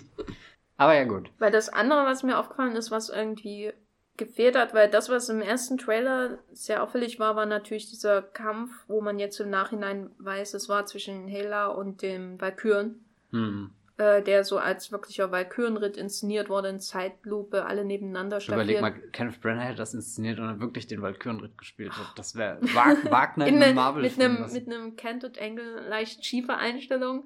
Aber 0.76 0.94
ja, 0.94 1.06
gut. 1.06 1.32
Weil 1.40 1.52
das 1.52 1.70
andere, 1.70 2.04
was 2.06 2.24
mir 2.24 2.38
aufgefallen 2.38 2.76
ist, 2.76 2.92
was 2.92 3.08
irgendwie 3.08 3.72
gefehlt 4.18 4.58
hat, 4.58 4.74
weil 4.74 4.90
das, 4.90 5.08
was 5.08 5.30
im 5.30 5.40
ersten 5.40 5.78
Trailer 5.78 6.40
sehr 6.52 6.84
auffällig 6.84 7.18
war, 7.18 7.38
war 7.38 7.46
natürlich 7.46 7.90
dieser 7.90 8.22
Kampf, 8.22 8.72
wo 8.90 9.00
man 9.00 9.20
jetzt 9.20 9.40
im 9.40 9.52
Nachhinein 9.52 10.10
weiß, 10.18 10.54
es 10.54 10.68
war 10.68 10.86
zwischen 10.86 11.30
Hela 11.30 11.68
und 11.68 12.02
dem 12.02 12.42
Valkyren. 12.42 13.06
Hm 13.32 13.72
äh, 13.98 14.22
der 14.22 14.44
so 14.44 14.58
als 14.58 14.92
wirklicher 14.92 15.32
Valkyrenritt 15.32 15.96
inszeniert 15.96 16.50
wurde 16.50 16.68
in 16.68 16.80
Zeitlupe, 16.80 17.66
alle 17.66 17.86
nebeneinander 17.86 18.42
stehen. 18.42 18.56
Überleg 18.56 18.82
mal, 18.82 18.92
Kenneth 18.92 19.40
Branagh 19.40 19.64
hätte 19.64 19.78
das 19.78 19.94
inszeniert 19.94 20.38
und 20.40 20.48
dann 20.48 20.60
wirklich 20.60 20.88
den 20.88 21.02
Valkyrenritt 21.02 21.58
gespielt. 21.58 21.94
Das 22.16 22.36
wäre 22.36 22.60
Wagner 23.10 23.48
in, 23.48 23.64
einem 23.64 23.76
Marvel 23.76 24.04
mit 24.04 24.20
einem 24.20 24.52
mit 24.52 24.68
einem 24.68 24.96
Canted 24.98 25.42
Angle 25.42 25.88
leicht 25.88 26.26
schiefe 26.26 26.56
Einstellung. 26.58 27.26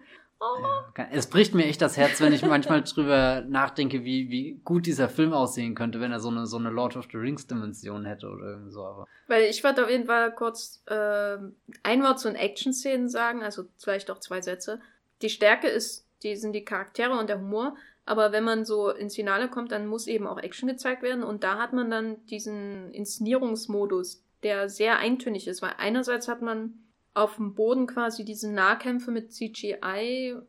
Ja, 0.98 1.08
es 1.12 1.28
bricht 1.28 1.54
mir 1.54 1.66
echt 1.66 1.82
das 1.82 1.98
Herz, 1.98 2.22
wenn 2.22 2.32
ich 2.32 2.46
manchmal 2.46 2.82
drüber 2.84 3.42
nachdenke, 3.42 4.06
wie, 4.06 4.30
wie 4.30 4.62
gut 4.64 4.86
dieser 4.86 5.10
Film 5.10 5.34
aussehen 5.34 5.76
könnte, 5.76 6.00
wenn 6.00 6.14
er 6.14 6.22
so 6.22 6.30
eine, 6.30 6.46
so 6.46 6.58
eine 6.58 6.70
Lord 6.70 6.96
of 6.96 7.08
the 7.12 7.18
Rings 7.18 7.46
Dimension 7.46 8.06
hätte 8.06 8.30
oder 8.30 8.52
irgendwie 8.52 8.72
so. 8.72 8.86
Aber. 8.86 9.08
Weil 9.28 9.44
ich 9.44 9.64
würde 9.64 9.84
auf 9.84 9.90
jeden 9.90 10.06
Fall 10.06 10.34
kurz 10.34 10.82
äh, 10.86 11.38
ein 11.84 12.04
Wort 12.04 12.20
zu 12.20 12.30
den 12.30 12.38
Action-Szenen 12.38 13.10
sagen, 13.10 13.44
also 13.44 13.66
vielleicht 13.78 14.10
auch 14.12 14.20
zwei 14.20 14.40
Sätze. 14.40 14.80
Die 15.22 15.30
Stärke 15.30 15.68
ist 15.68 16.09
die 16.24 16.36
sind 16.36 16.54
die 16.54 16.66
Charaktere 16.66 17.18
und 17.18 17.30
der 17.30 17.40
Humor. 17.40 17.76
Aber 18.06 18.32
wenn 18.32 18.44
man 18.44 18.66
so 18.66 18.90
ins 18.90 19.16
Finale 19.16 19.50
kommt, 19.50 19.72
dann 19.72 19.86
muss 19.86 20.08
eben 20.08 20.26
auch 20.26 20.40
Action 20.40 20.68
gezeigt 20.68 21.04
werden. 21.04 21.24
Und 21.24 21.44
da 21.44 21.60
hat 21.60 21.74
man 21.74 21.92
dann 21.92 22.26
diesen 22.26 22.92
Inszenierungsmodus, 22.92 24.24
der 24.44 24.68
sehr 24.70 24.98
eintönig 24.98 25.48
ist. 25.48 25.62
Weil 25.62 25.76
einerseits 25.78 26.28
hat 26.28 26.42
man 26.42 26.74
auf 27.14 27.36
dem 27.36 27.54
Boden 27.54 27.86
quasi 27.86 28.26
diese 28.26 28.52
Nahkämpfe 28.52 29.12
mit 29.12 29.32
CGI-Gedöns. 29.32 30.42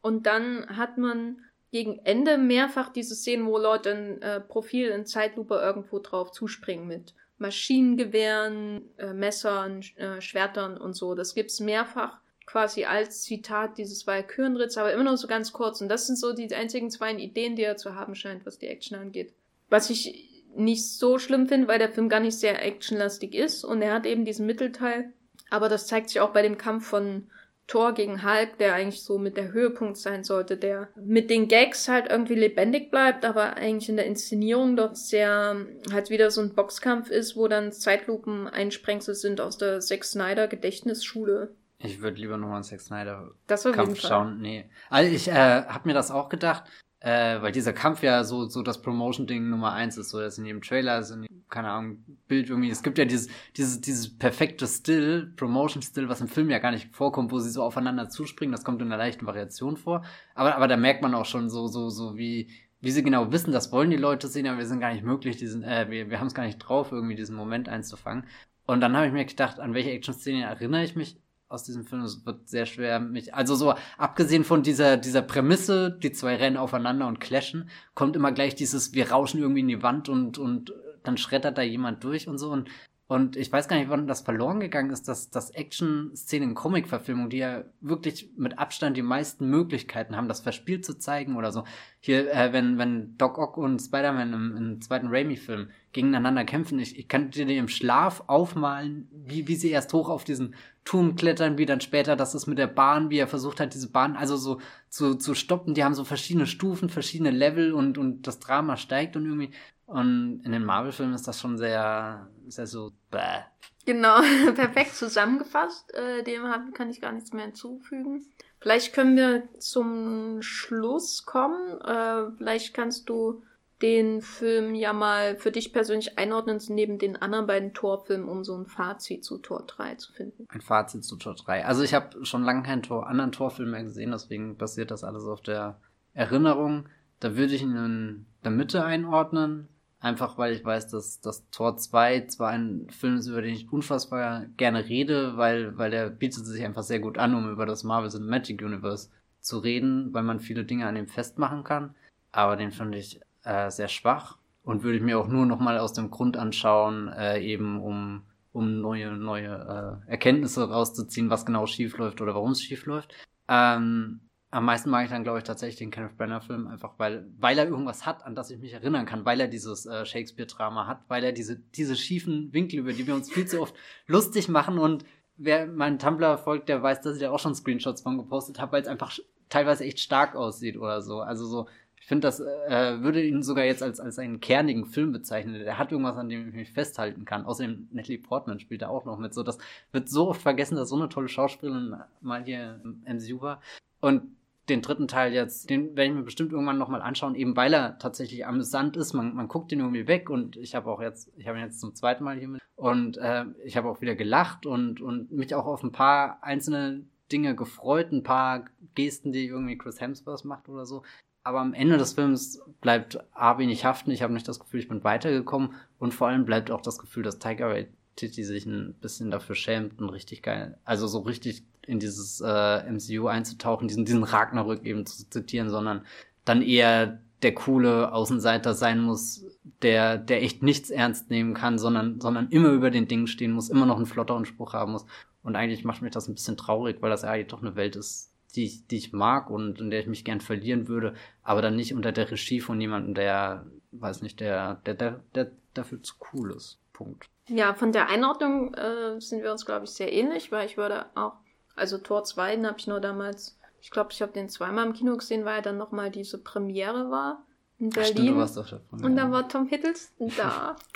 Und 0.00 0.26
dann 0.26 0.76
hat 0.76 0.96
man 0.96 1.38
gegen 1.70 1.98
Ende 2.04 2.38
mehrfach 2.38 2.88
diese 2.90 3.14
Szenen, 3.14 3.46
wo 3.46 3.58
Leute 3.58 3.90
ein 3.90 4.22
äh, 4.22 4.40
Profil 4.40 4.88
in 4.88 5.06
Zeitlupe 5.06 5.56
irgendwo 5.56 5.98
drauf 5.98 6.32
zuspringen 6.32 6.86
mit 6.86 7.14
Maschinengewehren, 7.38 8.88
äh, 8.98 9.12
Messern, 9.12 9.82
äh, 9.96 10.20
Schwertern 10.20 10.76
und 10.76 10.94
so. 10.94 11.14
Das 11.14 11.34
gibt's 11.34 11.60
mehrfach 11.60 12.18
quasi 12.48 12.84
als 12.86 13.22
Zitat 13.22 13.76
dieses 13.76 14.06
Valkyrenritz, 14.06 14.78
aber 14.78 14.92
immer 14.92 15.04
nur 15.04 15.18
so 15.18 15.28
ganz 15.28 15.52
kurz. 15.52 15.82
Und 15.82 15.90
das 15.90 16.06
sind 16.06 16.16
so 16.16 16.32
die 16.32 16.52
einzigen 16.54 16.90
zwei 16.90 17.12
Ideen, 17.12 17.56
die 17.56 17.62
er 17.62 17.76
zu 17.76 17.94
haben 17.94 18.14
scheint, 18.14 18.46
was 18.46 18.58
die 18.58 18.68
Action 18.68 18.98
angeht. 18.98 19.34
Was 19.68 19.90
ich 19.90 20.42
nicht 20.56 20.88
so 20.88 21.18
schlimm 21.18 21.46
finde, 21.46 21.68
weil 21.68 21.78
der 21.78 21.90
Film 21.90 22.08
gar 22.08 22.20
nicht 22.20 22.38
sehr 22.38 22.64
actionlastig 22.64 23.34
ist 23.34 23.64
und 23.64 23.82
er 23.82 23.92
hat 23.92 24.06
eben 24.06 24.24
diesen 24.24 24.46
Mittelteil. 24.46 25.12
Aber 25.50 25.68
das 25.68 25.86
zeigt 25.86 26.08
sich 26.08 26.20
auch 26.20 26.30
bei 26.30 26.40
dem 26.40 26.56
Kampf 26.56 26.86
von 26.86 27.26
Thor 27.66 27.92
gegen 27.92 28.24
Hulk, 28.24 28.56
der 28.56 28.72
eigentlich 28.72 29.02
so 29.02 29.18
mit 29.18 29.36
der 29.36 29.52
Höhepunkt 29.52 29.98
sein 29.98 30.24
sollte, 30.24 30.56
der 30.56 30.88
mit 30.96 31.28
den 31.28 31.48
Gags 31.48 31.86
halt 31.86 32.06
irgendwie 32.08 32.34
lebendig 32.34 32.90
bleibt, 32.90 33.26
aber 33.26 33.58
eigentlich 33.58 33.90
in 33.90 33.96
der 33.96 34.06
Inszenierung 34.06 34.74
doch 34.74 34.94
sehr 34.94 35.66
halt 35.92 36.08
wieder 36.08 36.30
so 36.30 36.40
ein 36.40 36.54
Boxkampf 36.54 37.10
ist, 37.10 37.36
wo 37.36 37.46
dann 37.46 37.72
Zeitlupen 37.72 38.48
Einsprengsel 38.48 39.14
sind 39.14 39.42
aus 39.42 39.58
der 39.58 39.80
Zack 39.80 40.04
Snyder 40.04 40.48
Gedächtnisschule. 40.48 41.54
Ich 41.80 42.00
würde 42.00 42.20
lieber 42.20 42.36
nochmal 42.36 42.56
einen 42.56 42.64
Zack 42.64 42.80
Snyder 42.80 43.30
das 43.46 43.64
Kampf 43.64 44.00
schauen. 44.00 44.40
Nee. 44.40 44.68
Also 44.90 45.14
ich 45.14 45.28
äh, 45.28 45.64
habe 45.64 45.88
mir 45.88 45.94
das 45.94 46.10
auch 46.10 46.28
gedacht, 46.28 46.64
äh, 47.00 47.40
weil 47.40 47.52
dieser 47.52 47.72
Kampf 47.72 48.02
ja 48.02 48.24
so, 48.24 48.46
so 48.46 48.62
das 48.62 48.82
Promotion-Ding 48.82 49.48
Nummer 49.48 49.72
eins 49.72 49.96
ist, 49.96 50.10
so 50.10 50.18
dass 50.18 50.38
in 50.38 50.46
jedem 50.46 50.60
Trailer 50.60 50.98
ist, 50.98 51.10
in 51.10 51.22
jedem, 51.22 51.48
keine 51.48 51.70
Ahnung, 51.70 52.04
Bild 52.26 52.50
irgendwie, 52.50 52.70
es 52.70 52.82
gibt 52.82 52.98
ja 52.98 53.04
dieses, 53.04 53.28
dieses, 53.56 53.80
dieses 53.80 54.18
perfekte 54.18 54.66
Still, 54.66 55.32
Promotion-Still, 55.36 56.08
was 56.08 56.20
im 56.20 56.26
Film 56.26 56.50
ja 56.50 56.58
gar 56.58 56.72
nicht 56.72 56.92
vorkommt, 56.94 57.30
wo 57.30 57.38
sie 57.38 57.50
so 57.50 57.62
aufeinander 57.62 58.08
zuspringen, 58.08 58.50
das 58.50 58.64
kommt 58.64 58.82
in 58.82 58.88
einer 58.88 58.96
leichten 58.96 59.26
Variation 59.26 59.76
vor. 59.76 60.04
Aber, 60.34 60.56
aber 60.56 60.66
da 60.66 60.76
merkt 60.76 61.02
man 61.02 61.14
auch 61.14 61.26
schon 61.26 61.48
so, 61.48 61.68
so, 61.68 61.88
so 61.88 62.16
wie, 62.16 62.50
wie 62.80 62.90
sie 62.90 63.04
genau 63.04 63.30
wissen, 63.30 63.52
das 63.52 63.70
wollen 63.70 63.90
die 63.90 63.96
Leute 63.96 64.26
sehen, 64.26 64.48
aber 64.48 64.58
wir 64.58 64.66
sind 64.66 64.80
gar 64.80 64.92
nicht 64.92 65.04
möglich, 65.04 65.36
diesen, 65.36 65.62
äh, 65.62 65.86
wir, 65.88 66.10
wir 66.10 66.18
haben 66.18 66.26
es 66.26 66.34
gar 66.34 66.44
nicht 66.44 66.58
drauf, 66.58 66.90
irgendwie 66.90 67.14
diesen 67.14 67.36
Moment 67.36 67.68
einzufangen. 67.68 68.26
Und 68.66 68.80
dann 68.80 68.96
habe 68.96 69.06
ich 69.06 69.12
mir 69.12 69.24
gedacht, 69.24 69.60
an 69.60 69.72
welche 69.72 69.92
Action-Szene 69.92 70.42
erinnere 70.42 70.82
ich 70.82 70.96
mich 70.96 71.16
aus 71.48 71.64
diesem 71.64 71.84
Film. 71.84 72.02
Es 72.02 72.24
wird 72.26 72.48
sehr 72.48 72.66
schwer, 72.66 73.00
mich. 73.00 73.34
Also 73.34 73.54
so, 73.54 73.74
abgesehen 73.96 74.44
von 74.44 74.62
dieser, 74.62 74.96
dieser 74.96 75.22
Prämisse, 75.22 75.90
die 75.90 76.12
zwei 76.12 76.36
rennen 76.36 76.56
aufeinander 76.56 77.06
und 77.06 77.20
clashen, 77.20 77.70
kommt 77.94 78.16
immer 78.16 78.32
gleich 78.32 78.54
dieses, 78.54 78.92
wir 78.92 79.10
rauschen 79.10 79.40
irgendwie 79.40 79.60
in 79.60 79.68
die 79.68 79.82
Wand 79.82 80.08
und, 80.08 80.38
und 80.38 80.72
dann 81.02 81.16
schreddert 81.16 81.58
da 81.58 81.62
jemand 81.62 82.04
durch 82.04 82.28
und 82.28 82.38
so. 82.38 82.50
Und 82.50 82.68
und 83.08 83.36
ich 83.36 83.50
weiß 83.50 83.68
gar 83.68 83.78
nicht, 83.78 83.88
wann 83.88 84.06
das 84.06 84.20
verloren 84.20 84.60
gegangen 84.60 84.90
ist, 84.90 85.08
dass, 85.08 85.30
dass 85.30 85.48
Action-Szenen 85.48 86.50
in 86.50 86.54
Comic-Verfilmungen, 86.54 87.30
die 87.30 87.38
ja 87.38 87.64
wirklich 87.80 88.28
mit 88.36 88.58
Abstand 88.58 88.98
die 88.98 89.02
meisten 89.02 89.48
Möglichkeiten 89.48 90.14
haben, 90.14 90.28
das 90.28 90.40
verspielt 90.40 90.84
zu 90.84 90.98
zeigen 90.98 91.36
oder 91.36 91.50
so. 91.50 91.64
Hier, 92.00 92.30
äh, 92.30 92.52
wenn, 92.52 92.76
wenn 92.76 93.16
Doc 93.16 93.38
Ock 93.38 93.56
und 93.56 93.80
Spider-Man 93.80 94.34
im, 94.34 94.56
im 94.58 94.80
zweiten 94.82 95.06
Raimi-Film 95.08 95.70
gegeneinander 95.92 96.44
kämpfen, 96.44 96.78
ich, 96.78 96.98
ich 96.98 97.08
kann 97.08 97.30
dir 97.30 97.48
im 97.48 97.68
Schlaf 97.68 98.24
aufmalen, 98.26 99.08
wie, 99.10 99.48
wie 99.48 99.56
sie 99.56 99.70
erst 99.70 99.94
hoch 99.94 100.10
auf 100.10 100.24
diesen 100.24 100.54
Turm 100.84 101.16
klettern, 101.16 101.56
wie 101.56 101.64
dann 101.64 101.80
später 101.80 102.14
das 102.14 102.34
ist 102.34 102.46
mit 102.46 102.58
der 102.58 102.66
Bahn, 102.66 103.08
wie 103.08 103.18
er 103.18 103.26
versucht 103.26 103.58
hat, 103.58 103.72
diese 103.72 103.90
Bahn 103.90 104.16
also 104.16 104.36
so 104.36 104.60
zu, 104.90 105.14
zu 105.14 105.34
stoppen. 105.34 105.72
Die 105.72 105.82
haben 105.82 105.94
so 105.94 106.04
verschiedene 106.04 106.46
Stufen, 106.46 106.90
verschiedene 106.90 107.30
Level 107.30 107.72
und, 107.72 107.96
und 107.96 108.26
das 108.26 108.38
Drama 108.38 108.76
steigt 108.76 109.16
und 109.16 109.24
irgendwie 109.24 109.50
und 109.88 110.42
in 110.44 110.52
den 110.52 110.66
Marvel-Filmen 110.66 111.14
ist 111.14 111.26
das 111.26 111.40
schon 111.40 111.56
sehr, 111.56 112.28
sehr 112.46 112.66
so, 112.66 112.92
bäh. 113.10 113.40
Genau, 113.86 114.20
perfekt 114.54 114.94
zusammengefasst. 114.94 115.94
Äh, 115.94 116.22
dem 116.22 116.42
kann 116.74 116.90
ich 116.90 117.00
gar 117.00 117.12
nichts 117.12 117.32
mehr 117.32 117.46
hinzufügen. 117.46 118.22
Vielleicht 118.60 118.92
können 118.92 119.16
wir 119.16 119.48
zum 119.58 120.42
Schluss 120.42 121.24
kommen. 121.24 121.80
Äh, 121.80 122.30
vielleicht 122.36 122.74
kannst 122.74 123.08
du 123.08 123.42
den 123.80 124.20
Film 124.20 124.74
ja 124.74 124.92
mal 124.92 125.36
für 125.36 125.52
dich 125.52 125.72
persönlich 125.72 126.18
einordnen, 126.18 126.60
neben 126.68 126.98
den 126.98 127.16
anderen 127.16 127.46
beiden 127.46 127.72
Torfilmen, 127.72 128.28
um 128.28 128.44
so 128.44 128.58
ein 128.58 128.66
Fazit 128.66 129.24
zu 129.24 129.38
Tor 129.38 129.64
3 129.66 129.94
zu 129.94 130.12
finden. 130.12 130.44
Ein 130.50 130.60
Fazit 130.60 131.02
zu 131.02 131.16
Tor 131.16 131.34
3. 131.34 131.64
Also 131.64 131.82
ich 131.82 131.94
habe 131.94 132.26
schon 132.26 132.42
lange 132.42 132.64
keinen 132.64 132.82
Tor, 132.82 133.06
anderen 133.06 133.32
Torfilm 133.32 133.70
mehr 133.70 133.84
gesehen, 133.84 134.10
deswegen 134.10 134.58
basiert 134.58 134.90
das 134.90 135.02
alles 135.02 135.24
auf 135.24 135.40
der 135.40 135.80
Erinnerung. 136.12 136.90
Da 137.20 137.36
würde 137.36 137.54
ich 137.54 137.62
ihn 137.62 137.74
in 137.74 138.26
der 138.44 138.50
Mitte 138.50 138.84
einordnen. 138.84 139.68
Einfach 140.00 140.38
weil 140.38 140.52
ich 140.52 140.64
weiß, 140.64 140.88
dass 140.88 141.20
das 141.20 141.50
Tor 141.50 141.76
2 141.76 142.26
zwar 142.26 142.50
ein 142.50 142.86
Film 142.90 143.16
ist, 143.16 143.26
über 143.26 143.42
den 143.42 143.54
ich 143.54 143.72
unfassbar 143.72 144.46
gerne 144.56 144.88
rede, 144.88 145.36
weil, 145.36 145.76
weil 145.76 145.90
der 145.90 146.08
bietet 146.08 146.46
sich 146.46 146.64
einfach 146.64 146.84
sehr 146.84 147.00
gut 147.00 147.18
an, 147.18 147.34
um 147.34 147.50
über 147.50 147.66
das 147.66 147.82
Marvel 147.82 148.10
Cinematic 148.10 148.62
Universe 148.62 149.10
zu 149.40 149.58
reden, 149.58 150.14
weil 150.14 150.22
man 150.22 150.38
viele 150.38 150.64
Dinge 150.64 150.86
an 150.86 150.96
ihm 150.96 151.08
festmachen 151.08 151.64
kann. 151.64 151.96
Aber 152.30 152.54
den 152.54 152.70
finde 152.70 152.98
ich 152.98 153.20
äh, 153.42 153.70
sehr 153.70 153.88
schwach 153.88 154.38
und 154.62 154.84
würde 154.84 154.98
ich 154.98 155.02
mir 155.02 155.18
auch 155.18 155.28
nur 155.28 155.46
nochmal 155.46 155.78
aus 155.78 155.94
dem 155.94 156.10
Grund 156.10 156.36
anschauen, 156.36 157.08
äh, 157.08 157.40
eben 157.40 157.80
um, 157.80 158.22
um 158.52 158.80
neue, 158.80 159.16
neue 159.16 160.02
äh, 160.06 160.10
Erkenntnisse 160.10 160.70
rauszuziehen, 160.70 161.30
was 161.30 161.44
genau 161.44 161.66
schief 161.66 161.98
läuft 161.98 162.20
oder 162.20 162.34
warum 162.34 162.52
es 162.52 162.62
schief 162.62 162.86
läuft. 162.86 163.14
Ähm, 163.48 164.20
am 164.50 164.64
meisten 164.64 164.88
mag 164.88 165.04
ich 165.04 165.10
dann, 165.10 165.24
glaube 165.24 165.38
ich, 165.38 165.44
tatsächlich 165.44 165.78
den 165.78 165.90
Kenneth 165.90 166.16
Brenner-Film, 166.16 166.68
einfach 166.68 166.94
weil, 166.96 167.26
weil 167.38 167.58
er 167.58 167.68
irgendwas 167.68 168.06
hat, 168.06 168.24
an 168.24 168.34
das 168.34 168.50
ich 168.50 168.58
mich 168.58 168.72
erinnern 168.72 169.04
kann, 169.04 169.24
weil 169.24 169.40
er 169.40 169.48
dieses 169.48 169.84
äh, 169.84 170.06
Shakespeare-Drama 170.06 170.86
hat, 170.86 171.02
weil 171.08 171.22
er 171.22 171.32
diese, 171.32 171.56
diese 171.56 171.96
schiefen 171.96 172.52
Winkel, 172.52 172.78
über 172.78 172.92
die 172.92 173.06
wir 173.06 173.14
uns 173.14 173.30
viel 173.30 173.46
zu 173.46 173.60
oft 173.60 173.74
lustig 174.06 174.48
machen 174.48 174.78
und 174.78 175.04
wer 175.36 175.66
meinen 175.66 175.98
Tumblr 175.98 176.38
folgt, 176.38 176.68
der 176.68 176.82
weiß, 176.82 177.02
dass 177.02 177.16
ich 177.16 177.22
da 177.22 177.30
auch 177.30 177.38
schon 177.38 177.54
Screenshots 177.54 178.00
von 178.00 178.16
gepostet 178.16 178.58
habe, 178.58 178.72
weil 178.72 178.82
es 178.82 178.88
einfach 178.88 179.16
teilweise 179.50 179.84
echt 179.84 180.00
stark 180.00 180.34
aussieht 180.34 180.76
oder 180.76 181.02
so. 181.02 181.20
Also 181.20 181.46
so, 181.46 181.68
ich 182.00 182.06
finde, 182.06 182.26
das 182.26 182.40
äh, 182.40 183.02
würde 183.02 183.22
ihn 183.22 183.42
sogar 183.42 183.64
jetzt 183.64 183.82
als, 183.82 184.00
als 184.00 184.18
einen 184.18 184.40
kernigen 184.40 184.86
Film 184.86 185.12
bezeichnen. 185.12 185.54
Der 185.54 185.78
hat 185.78 185.92
irgendwas, 185.92 186.16
an 186.16 186.28
dem 186.28 186.48
ich 186.48 186.54
mich 186.54 186.72
festhalten 186.72 187.24
kann. 187.24 187.44
Außerdem 187.44 187.88
Natalie 187.92 188.18
Portman 188.18 188.60
spielt 188.60 188.82
da 188.82 188.88
auch 188.88 189.04
noch 189.04 189.18
mit. 189.18 189.34
So, 189.34 189.42
das 189.42 189.58
wird 189.92 190.08
so 190.08 190.28
oft 190.28 190.40
vergessen, 190.40 190.76
dass 190.76 190.88
so 190.88 190.96
eine 190.96 191.08
tolle 191.08 191.28
Schauspielerin 191.28 191.96
mal 192.20 192.44
hier 192.44 192.80
im 192.82 193.02
MCU 193.06 193.40
war. 193.40 193.60
Und 194.00 194.22
den 194.68 194.82
dritten 194.82 195.08
Teil 195.08 195.32
jetzt, 195.32 195.70
den 195.70 195.96
werde 195.96 196.10
ich 196.10 196.16
mir 196.16 196.22
bestimmt 196.22 196.52
irgendwann 196.52 196.78
nochmal 196.78 197.02
anschauen, 197.02 197.34
eben 197.34 197.56
weil 197.56 197.72
er 197.72 197.98
tatsächlich 197.98 198.46
amüsant 198.46 198.96
ist. 198.96 199.12
Man, 199.12 199.34
man 199.34 199.48
guckt 199.48 199.70
den 199.70 199.80
irgendwie 199.80 200.06
weg 200.06 200.30
und 200.30 200.56
ich 200.56 200.74
habe 200.74 200.90
auch 200.90 201.00
jetzt, 201.00 201.32
ich 201.36 201.48
habe 201.48 201.58
ihn 201.58 201.64
jetzt 201.64 201.80
zum 201.80 201.94
zweiten 201.94 202.24
Mal 202.24 202.38
hier 202.38 202.48
mit 202.48 202.60
und 202.76 203.16
äh, 203.18 203.44
ich 203.64 203.76
habe 203.76 203.88
auch 203.88 204.00
wieder 204.00 204.14
gelacht 204.14 204.66
und, 204.66 205.00
und 205.00 205.32
mich 205.32 205.54
auch 205.54 205.66
auf 205.66 205.82
ein 205.82 205.92
paar 205.92 206.42
einzelne 206.42 207.04
Dinge 207.32 207.54
gefreut, 207.54 208.12
ein 208.12 208.22
paar 208.22 208.66
Gesten, 208.94 209.32
die 209.32 209.46
irgendwie 209.46 209.76
Chris 209.76 210.00
Hemsworth 210.00 210.44
macht 210.44 210.68
oder 210.68 210.86
so. 210.86 211.02
Aber 211.42 211.60
am 211.60 211.74
Ende 211.74 211.96
des 211.96 212.12
Films 212.12 212.60
bleibt 212.80 213.18
A 213.32 213.58
wenig 213.58 213.84
haften. 213.84 214.10
Ich 214.10 214.22
habe 214.22 214.32
nicht 214.32 214.46
das 214.46 214.60
Gefühl, 214.60 214.80
ich 214.80 214.88
bin 214.88 215.04
weitergekommen 215.04 215.74
und 215.98 216.12
vor 216.12 216.28
allem 216.28 216.44
bleibt 216.44 216.70
auch 216.70 216.82
das 216.82 216.98
Gefühl, 216.98 217.22
dass 217.22 217.38
Tiger 217.38 217.74
Waititi 218.18 218.42
sich 218.42 218.66
ein 218.66 218.94
bisschen 218.94 219.30
dafür 219.30 219.54
schämt 219.54 220.00
und 220.00 220.08
richtig 220.10 220.42
geil, 220.42 220.76
also 220.84 221.06
so 221.06 221.20
richtig 221.20 221.62
in 221.86 222.00
dieses 222.00 222.42
äh, 222.44 222.90
MCU 222.90 223.28
einzutauchen, 223.28 223.88
diesen, 223.88 224.04
diesen 224.04 224.24
Ragnarök 224.24 224.84
eben 224.84 225.06
zu 225.06 225.28
zitieren, 225.30 225.70
sondern 225.70 226.04
dann 226.44 226.60
eher 226.60 227.20
der 227.42 227.54
coole 227.54 228.12
Außenseiter 228.12 228.74
sein 228.74 229.00
muss, 229.00 229.44
der, 229.82 230.18
der 230.18 230.42
echt 230.42 230.62
nichts 230.62 230.90
ernst 230.90 231.30
nehmen 231.30 231.54
kann, 231.54 231.78
sondern, 231.78 232.20
sondern 232.20 232.48
immer 232.50 232.70
über 232.70 232.90
den 232.90 233.08
Dingen 233.08 233.28
stehen 233.28 233.52
muss, 233.52 233.70
immer 233.70 233.86
noch 233.86 233.96
einen 233.96 234.06
flotteren 234.06 234.44
Spruch 234.44 234.72
haben 234.72 234.92
muss. 234.92 235.06
Und 235.42 235.54
eigentlich 235.54 235.84
macht 235.84 236.02
mich 236.02 236.10
das 236.10 236.28
ein 236.28 236.34
bisschen 236.34 236.56
traurig, 236.56 236.98
weil 237.00 237.10
das 237.10 237.24
eigentlich 237.24 237.46
doch 237.46 237.62
eine 237.62 237.76
Welt 237.76 237.94
ist, 237.96 238.34
die 238.56 238.64
ich, 238.64 238.86
die 238.88 238.96
ich 238.96 239.12
mag 239.12 239.50
und 239.50 239.80
in 239.80 239.90
der 239.90 240.00
ich 240.00 240.08
mich 240.08 240.24
gern 240.24 240.40
verlieren 240.40 240.88
würde, 240.88 241.14
aber 241.42 241.62
dann 241.62 241.76
nicht 241.76 241.94
unter 241.94 242.12
der 242.12 242.30
Regie 242.30 242.60
von 242.60 242.80
jemandem, 242.80 243.14
der, 243.14 243.66
weiß 243.92 244.20
nicht, 244.22 244.40
der, 244.40 244.74
der, 244.84 244.94
der, 244.94 245.20
der 245.34 245.52
dafür 245.74 246.02
zu 246.02 246.16
cool 246.32 246.52
ist. 246.52 246.80
Punkt. 246.92 247.30
Ja, 247.48 247.74
von 247.74 247.92
der 247.92 248.08
Einordnung 248.08 248.74
äh, 248.74 249.20
sind 249.20 249.42
wir 249.42 249.52
uns, 249.52 249.64
glaube 249.66 249.84
ich, 249.84 249.90
sehr 249.90 250.12
ähnlich, 250.12 250.52
weil 250.52 250.66
ich 250.66 250.76
würde 250.76 251.06
auch 251.14 251.34
also 251.78 251.98
Tor 251.98 252.24
2, 252.24 252.56
den 252.56 252.66
habe 252.66 252.78
ich 252.78 252.86
nur 252.86 253.00
damals, 253.00 253.58
ich 253.80 253.90
glaube, 253.90 254.10
ich 254.12 254.20
habe 254.20 254.32
den 254.32 254.48
zweimal 254.48 254.86
im 254.86 254.92
Kino 254.92 255.16
gesehen, 255.16 255.44
weil 255.44 255.62
dann 255.62 255.78
nochmal 255.78 256.10
diese 256.10 256.38
Premiere 256.38 257.10
war 257.10 257.46
in 257.78 257.90
Berlin. 257.90 258.10
Ach, 258.10 258.12
stimmt, 258.12 258.28
du 258.28 258.36
warst 258.36 258.58
auf 258.58 258.68
der 258.68 258.76
Premiere. 258.76 259.06
Und 259.06 259.16
dann 259.16 259.32
war 259.32 259.48
Tom 259.48 259.66
Hiddleston 259.66 260.32
da. 260.36 260.76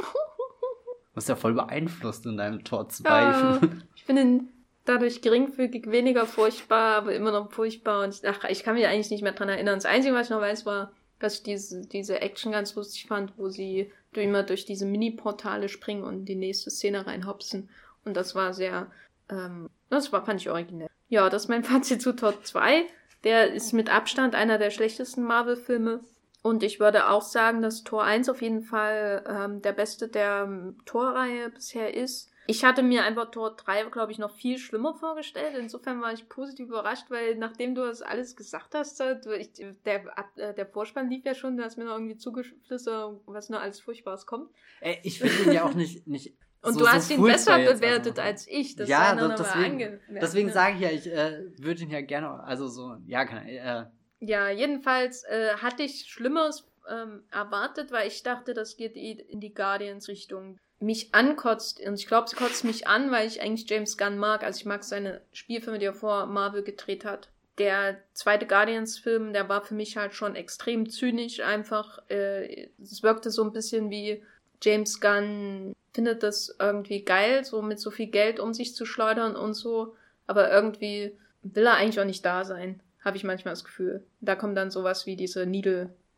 Du 1.13 1.17
bist 1.17 1.29
ja 1.29 1.37
voll 1.37 1.53
beeinflusst 1.53 2.25
in 2.25 2.39
deinem 2.39 2.65
Tor 2.65 2.89
2. 2.89 3.11
Ja, 3.11 3.61
ich 3.95 4.05
finde 4.05 4.23
ihn 4.23 4.49
dadurch 4.87 5.21
geringfügig 5.21 5.91
weniger 5.91 6.25
furchtbar, 6.25 6.97
aber 6.97 7.15
immer 7.15 7.33
noch 7.33 7.53
furchtbar. 7.53 8.03
Und 8.03 8.15
ich, 8.15 8.27
ach, 8.27 8.49
ich 8.49 8.65
kann 8.65 8.77
mich 8.77 8.87
eigentlich 8.87 9.11
nicht 9.11 9.23
mehr 9.23 9.33
dran 9.33 9.51
erinnern. 9.51 9.75
Das 9.75 9.85
Einzige, 9.85 10.15
was 10.15 10.29
ich 10.29 10.31
noch 10.31 10.41
weiß, 10.41 10.65
war, 10.65 10.93
dass 11.19 11.35
ich 11.35 11.43
diese, 11.43 11.87
diese 11.87 12.23
Action 12.23 12.51
ganz 12.53 12.75
lustig 12.77 13.05
fand, 13.09 13.37
wo 13.37 13.51
sie 13.51 13.93
immer 14.21 14.43
durch 14.43 14.65
diese 14.65 14.87
Mini-Portale 14.87 15.69
springen 15.69 16.05
und 16.05 16.15
in 16.15 16.25
die 16.25 16.35
nächste 16.35 16.71
Szene 16.71 17.07
reinhopsen. 17.07 17.69
Und 18.05 18.17
das 18.17 18.35
war 18.35 18.53
sehr 18.53 18.91
ähm, 19.33 19.71
das 19.91 20.13
war, 20.13 20.25
fand 20.25 20.41
ich 20.41 20.51
originell. 20.51 20.89
Ja, 21.09 21.29
das 21.29 21.45
ist 21.45 21.49
mein 21.49 21.65
Fazit 21.65 22.03
zu 22.03 22.15
Tor 22.15 22.43
2. 22.43 22.85
Der 23.25 23.53
ist 23.53 23.73
mit 23.73 23.93
Abstand 23.93 24.35
einer 24.35 24.59
der 24.59 24.71
schlechtesten 24.71 25.23
Marvel-Filme. 25.23 26.01
Und 26.43 26.63
ich 26.65 26.81
würde 26.81 27.09
auch 27.09 27.23
sagen, 27.23 27.63
dass 27.63 27.85
Tor 27.85 28.03
1 28.03 28.29
auf 28.29 28.43
jeden 28.43 28.63
Fall 28.63 29.25
ähm, 29.29 29.63
der 29.63 29.73
beste 29.73 30.09
der 30.09 30.45
ähm, 30.45 30.77
Torreihe 30.87 31.51
bisher 31.51 31.95
ist. 31.95 32.32
Ich 32.47 32.65
hatte 32.65 32.83
mir 32.83 33.05
einfach 33.05 33.31
Tor 33.31 33.57
3, 33.57 33.85
glaube 33.85 34.13
ich, 34.13 34.19
noch 34.19 34.31
viel 34.31 34.59
schlimmer 34.59 34.95
vorgestellt. 34.95 35.57
Insofern 35.57 36.01
war 36.01 36.13
ich 36.13 36.29
positiv 36.29 36.69
überrascht, 36.69 37.07
weil 37.09 37.37
nachdem 37.37 37.75
du 37.75 37.83
das 37.83 38.03
alles 38.03 38.35
gesagt 38.37 38.75
hast, 38.75 39.01
äh, 39.01 39.19
ich, 39.39 39.53
der, 39.85 40.05
äh, 40.37 40.55
der 40.55 40.67
Vorspann 40.67 41.09
lief 41.09 41.25
ja 41.25 41.35
schon, 41.35 41.57
da 41.57 41.65
hast 41.65 41.79
mir 41.79 41.85
noch 41.85 41.95
irgendwie 41.95 42.17
zugeflüstert, 42.17 43.21
was 43.27 43.49
nur 43.49 43.61
alles 43.61 43.81
Furchtbares 43.81 44.27
kommt. 44.27 44.51
Ey, 44.81 44.99
ich 45.05 45.21
finde 45.21 45.45
ihn 45.45 45.53
ja 45.53 45.65
auch 45.65 45.75
nicht, 45.75 46.07
nicht 46.07 46.37
und 46.63 46.75
so, 46.75 46.81
du 46.81 46.89
hast 46.89 47.09
so 47.09 47.15
ihn 47.15 47.23
besser 47.23 47.59
bewertet 47.59 48.19
also. 48.19 48.23
als 48.23 48.49
ich. 48.49 48.77
Das 48.77 48.89
ja, 48.89 49.15
das, 49.15 49.41
deswegen, 49.41 50.01
deswegen 50.09 50.51
sage 50.51 50.77
ich 50.77 50.81
ja, 50.81 50.91
ich 50.91 51.07
äh, 51.07 51.45
würde 51.59 51.83
ihn 51.83 51.91
ja 51.91 52.01
gerne, 52.01 52.43
also 52.43 52.67
so, 52.67 52.97
ja, 53.07 53.25
kann, 53.25 53.47
äh, 53.47 53.87
ja, 54.25 54.51
jedenfalls 54.51 55.25
äh, 55.25 55.55
hatte 55.57 55.83
ich 55.83 56.07
Schlimmeres 56.07 56.71
ähm, 56.89 57.25
erwartet, 57.33 57.91
weil 57.91 58.07
ich 58.07 58.23
dachte, 58.23 58.55
das 58.55 58.77
geht 58.77 58.95
in 58.97 59.41
die 59.41 59.53
Guardians-Richtung. 59.53 60.59
Mich 60.83 61.15
ankotzt, 61.15 61.81
und 61.81 61.95
ich 61.95 62.09
glaube, 62.09 62.27
es 62.27 62.35
kotzt 62.35 62.65
mich 62.65 62.89
an, 62.89 63.13
weil 63.13 63.29
ich 63.29 63.41
eigentlich 63.41 63.71
James 63.71 63.97
Gunn 63.97 64.19
mag. 64.19 64.43
Also 64.43 64.59
ich 64.59 64.67
mag 64.67 64.83
seine 64.83 65.21
Spielfilme, 65.33 65.79
die 65.79 65.87
er 65.87 65.95
vor 65.95 66.27
Marvel 66.27 66.65
gedreht 66.65 67.05
hat. 67.05 67.29
Der 67.59 67.99
zweite 68.15 68.47
Guardians-Film, 68.47 69.33
der 69.33 69.49
war 69.49 69.63
für 69.63 69.75
mich 69.75 69.97
halt 69.97 70.15
schon 70.15 70.35
extrem 70.35 70.91
zynisch 70.91 71.41
einfach. 71.41 72.03
Äh, 72.09 72.69
es 72.83 73.03
wirkte 73.03 73.31
so 73.31 73.45
ein 73.45 73.53
bisschen 73.53 73.91
wie 73.91 74.23
James 74.61 75.01
Gunn 75.01 75.75
findet 75.93 76.23
das 76.23 76.57
irgendwie 76.59 77.05
geil, 77.05 77.45
so 77.45 77.63
mit 77.63 77.79
so 77.79 77.91
viel 77.91 78.09
Geld 78.09 78.41
um 78.41 78.53
sich 78.53 78.75
zu 78.75 78.85
schleudern 78.85 79.37
und 79.37 79.55
so. 79.55 79.95
Aber 80.27 80.51
irgendwie 80.51 81.13
will 81.43 81.67
er 81.67 81.75
eigentlich 81.75 82.01
auch 82.01 82.05
nicht 82.05 82.25
da 82.25 82.45
sein, 82.45 82.81
habe 83.05 83.17
ich 83.17 83.25
manchmal 83.25 83.53
das 83.53 83.65
Gefühl. 83.65 84.03
Da 84.21 84.35
kommt 84.35 84.57
dann 84.57 84.71
sowas 84.71 85.07
wie 85.07 85.17
diese 85.17 85.47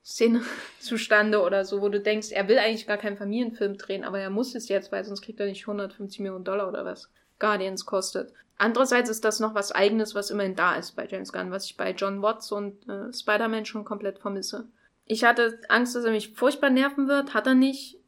Needle-Szene 0.04 0.42
zustande 0.78 1.40
oder 1.40 1.64
so, 1.64 1.80
wo 1.80 1.88
du 1.88 2.00
denkst, 2.00 2.30
er 2.30 2.48
will 2.48 2.58
eigentlich 2.58 2.86
gar 2.86 2.98
keinen 2.98 3.16
Familienfilm 3.16 3.76
drehen, 3.76 4.04
aber 4.04 4.20
er 4.20 4.30
muss 4.30 4.54
es 4.54 4.68
jetzt, 4.68 4.92
weil 4.92 5.04
sonst 5.04 5.22
kriegt 5.22 5.40
er 5.40 5.46
nicht 5.46 5.62
150 5.62 6.20
Millionen 6.20 6.44
Dollar 6.44 6.68
oder 6.68 6.84
was 6.84 7.10
Guardians 7.38 7.86
kostet. 7.86 8.32
Andererseits 8.56 9.10
ist 9.10 9.24
das 9.24 9.40
noch 9.40 9.54
was 9.54 9.72
Eigenes, 9.72 10.14
was 10.14 10.30
immerhin 10.30 10.54
da 10.54 10.76
ist 10.76 10.92
bei 10.92 11.06
James 11.06 11.32
Gunn, 11.32 11.50
was 11.50 11.64
ich 11.64 11.76
bei 11.76 11.90
John 11.90 12.22
Watts 12.22 12.52
und 12.52 12.88
äh, 12.88 13.12
Spider-Man 13.12 13.64
schon 13.64 13.84
komplett 13.84 14.20
vermisse. 14.20 14.68
Ich 15.06 15.24
hatte 15.24 15.58
Angst, 15.68 15.96
dass 15.96 16.04
er 16.04 16.12
mich 16.12 16.34
furchtbar 16.34 16.70
nerven 16.70 17.08
wird, 17.08 17.34
hat 17.34 17.46
er 17.46 17.54
nicht 17.54 17.98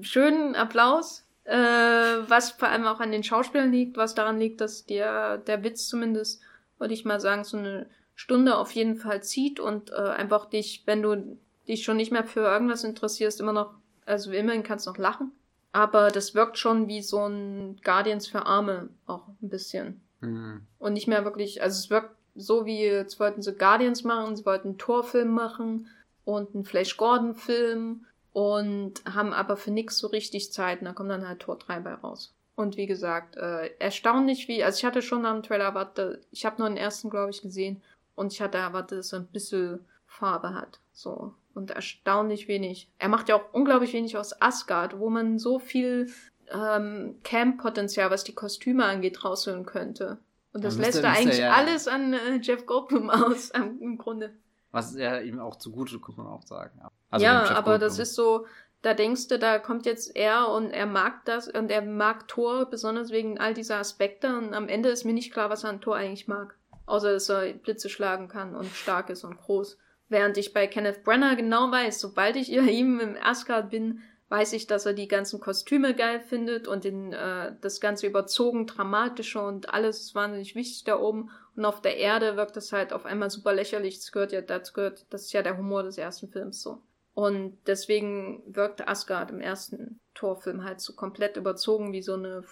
schönen 0.00 0.56
Applaus, 0.56 1.24
äh, 1.44 1.54
was 1.54 2.52
vor 2.52 2.68
allem 2.68 2.86
auch 2.86 2.98
an 2.98 3.12
den 3.12 3.22
Schauspielern 3.22 3.70
liegt, 3.70 3.96
was 3.96 4.14
daran 4.14 4.38
liegt, 4.38 4.60
dass 4.60 4.86
der, 4.86 5.38
der 5.38 5.62
Witz 5.62 5.86
zumindest, 5.86 6.42
würde 6.78 6.94
ich 6.94 7.04
mal 7.04 7.20
sagen, 7.20 7.44
so 7.44 7.58
eine 7.58 7.86
Stunde 8.16 8.56
auf 8.56 8.72
jeden 8.72 8.96
Fall 8.96 9.22
zieht 9.22 9.60
und 9.60 9.90
äh, 9.90 9.94
einfach 9.94 10.46
dich, 10.46 10.82
wenn 10.86 11.02
du 11.02 11.38
dich 11.68 11.84
schon 11.84 11.98
nicht 11.98 12.10
mehr 12.10 12.24
für 12.24 12.40
irgendwas 12.40 12.82
interessierst, 12.82 13.40
immer 13.40 13.52
noch, 13.52 13.74
also 14.06 14.32
immerhin 14.32 14.62
kannst 14.62 14.86
du 14.86 14.90
noch 14.90 14.98
lachen. 14.98 15.32
Aber 15.70 16.10
das 16.10 16.34
wirkt 16.34 16.56
schon 16.56 16.88
wie 16.88 17.02
so 17.02 17.26
ein 17.26 17.78
Guardians 17.84 18.26
für 18.26 18.46
Arme 18.46 18.88
auch 19.06 19.28
ein 19.28 19.50
bisschen. 19.50 20.00
Mhm. 20.22 20.66
Und 20.78 20.94
nicht 20.94 21.06
mehr 21.06 21.24
wirklich, 21.24 21.62
also 21.62 21.78
es 21.78 21.90
wirkt 21.90 22.16
so 22.34 22.64
wie, 22.64 22.82
jetzt 22.82 23.20
wollten 23.20 23.42
sie 23.42 23.52
Guardians 23.52 24.02
machen, 24.02 24.34
sie 24.34 24.46
wollten 24.46 24.68
einen 24.68 24.78
Torfilm 24.78 25.28
machen 25.28 25.88
und 26.24 26.54
einen 26.54 26.64
Flash 26.64 26.96
Gordon 26.96 27.34
Film 27.34 28.06
und 28.32 29.02
haben 29.04 29.34
aber 29.34 29.58
für 29.58 29.70
nix 29.70 29.98
so 29.98 30.06
richtig 30.06 30.52
Zeit. 30.52 30.80
Und 30.80 30.86
da 30.86 30.92
kommt 30.92 31.10
dann 31.10 31.28
halt 31.28 31.40
Tor 31.40 31.58
3 31.58 31.80
bei 31.80 31.94
raus. 31.94 32.34
Und 32.54 32.78
wie 32.78 32.86
gesagt, 32.86 33.36
äh, 33.36 33.70
erstaunlich 33.78 34.48
wie, 34.48 34.64
also 34.64 34.78
ich 34.78 34.84
hatte 34.86 35.02
schon 35.02 35.24
dem 35.24 35.42
Trailer 35.42 35.66
erwartet, 35.66 36.26
ich 36.30 36.46
habe 36.46 36.56
nur 36.58 36.68
den 36.68 36.78
ersten, 36.78 37.10
glaube 37.10 37.30
ich, 37.30 37.42
gesehen 37.42 37.82
und 38.16 38.32
ich 38.32 38.40
hatte 38.40 38.58
erwartet, 38.58 38.98
dass 38.98 39.12
er 39.12 39.20
ein 39.20 39.26
bisschen 39.26 39.84
Farbe 40.06 40.54
hat. 40.54 40.80
So. 40.92 41.34
Und 41.54 41.70
erstaunlich 41.70 42.48
wenig. 42.48 42.90
Er 42.98 43.08
macht 43.08 43.28
ja 43.28 43.36
auch 43.36 43.52
unglaublich 43.52 43.92
wenig 43.92 44.16
aus 44.16 44.40
Asgard, 44.42 44.98
wo 44.98 45.08
man 45.08 45.38
so 45.38 45.58
viel 45.58 46.10
ähm, 46.52 47.16
Camp-Potenzial, 47.22 48.10
was 48.10 48.24
die 48.24 48.34
Kostüme 48.34 48.84
angeht, 48.84 49.24
rausholen 49.24 49.64
könnte. 49.64 50.18
Und 50.52 50.64
das 50.64 50.78
lässt 50.78 51.02
er 51.02 51.12
eigentlich 51.12 51.38
ja 51.38 51.52
alles 51.52 51.86
an 51.86 52.14
äh, 52.14 52.38
Jeff 52.40 52.66
Goldblum 52.66 53.10
aus, 53.10 53.52
ähm, 53.54 53.78
im 53.80 53.98
Grunde. 53.98 54.32
Was 54.72 54.94
er 54.94 55.22
ihm 55.22 55.38
auch 55.38 55.56
zugute, 55.56 56.00
kann 56.00 56.16
man 56.16 56.26
auch 56.26 56.42
sagen. 56.42 56.80
Also 57.10 57.24
ja, 57.24 57.50
aber 57.50 57.78
das 57.78 57.98
ist 57.98 58.14
so, 58.14 58.46
da 58.82 58.94
denkst 58.94 59.28
du, 59.28 59.38
da 59.38 59.58
kommt 59.58 59.86
jetzt 59.86 60.14
er 60.16 60.48
und 60.48 60.70
er 60.70 60.86
mag 60.86 61.24
das 61.24 61.48
und 61.48 61.70
er 61.70 61.82
mag 61.82 62.28
Thor, 62.28 62.66
besonders 62.66 63.10
wegen 63.10 63.38
all 63.38 63.54
dieser 63.54 63.76
Aspekte 63.76 64.36
und 64.36 64.54
am 64.54 64.68
Ende 64.68 64.88
ist 64.90 65.04
mir 65.04 65.12
nicht 65.12 65.32
klar, 65.32 65.50
was 65.50 65.64
er 65.64 65.70
an 65.70 65.80
Thor 65.80 65.96
eigentlich 65.96 66.28
mag. 66.28 66.56
Außer, 66.86 67.12
dass 67.12 67.28
er 67.28 67.52
Blitze 67.52 67.88
schlagen 67.88 68.28
kann 68.28 68.54
und 68.54 68.70
stark 68.70 69.10
ist 69.10 69.24
und 69.24 69.36
groß. 69.36 69.78
Während 70.08 70.38
ich 70.38 70.52
bei 70.52 70.66
Kenneth 70.66 71.02
Brenner 71.02 71.34
genau 71.34 71.70
weiß, 71.70 72.00
sobald 72.00 72.36
ich 72.36 72.50
ihm 72.50 73.00
im 73.00 73.16
Asgard 73.20 73.70
bin, 73.70 74.02
weiß 74.28 74.52
ich, 74.54 74.66
dass 74.66 74.86
er 74.86 74.92
die 74.92 75.08
ganzen 75.08 75.40
Kostüme 75.40 75.94
geil 75.94 76.20
findet 76.20 76.66
und 76.66 76.84
den, 76.84 77.12
äh, 77.12 77.54
das 77.60 77.80
ganze 77.80 78.06
überzogen 78.06 78.66
dramatische 78.66 79.40
und 79.40 79.72
alles 79.72 80.00
ist 80.00 80.14
wahnsinnig 80.14 80.54
wichtig 80.54 80.84
da 80.84 80.98
oben. 80.98 81.30
Und 81.54 81.64
auf 81.64 81.80
der 81.80 81.96
Erde 81.96 82.36
wirkt 82.36 82.56
das 82.56 82.72
halt 82.72 82.92
auf 82.92 83.06
einmal 83.06 83.30
super 83.30 83.52
lächerlich. 83.52 83.96
Das 83.98 84.12
gehört 84.12 84.32
ja, 84.32 84.40
das 84.40 84.74
gehört, 84.74 85.06
das 85.10 85.22
ist 85.22 85.32
ja 85.32 85.42
der 85.42 85.56
Humor 85.56 85.84
des 85.84 85.98
ersten 85.98 86.28
Films 86.28 86.60
so. 86.60 86.82
Und 87.14 87.56
deswegen 87.66 88.42
wirkte 88.46 88.88
Asgard 88.88 89.30
im 89.30 89.40
ersten 89.40 90.00
Torfilm 90.14 90.64
halt 90.64 90.80
so 90.80 90.94
komplett 90.94 91.36
überzogen 91.36 91.92
wie 91.92 92.02
so 92.02 92.14
eine 92.14 92.42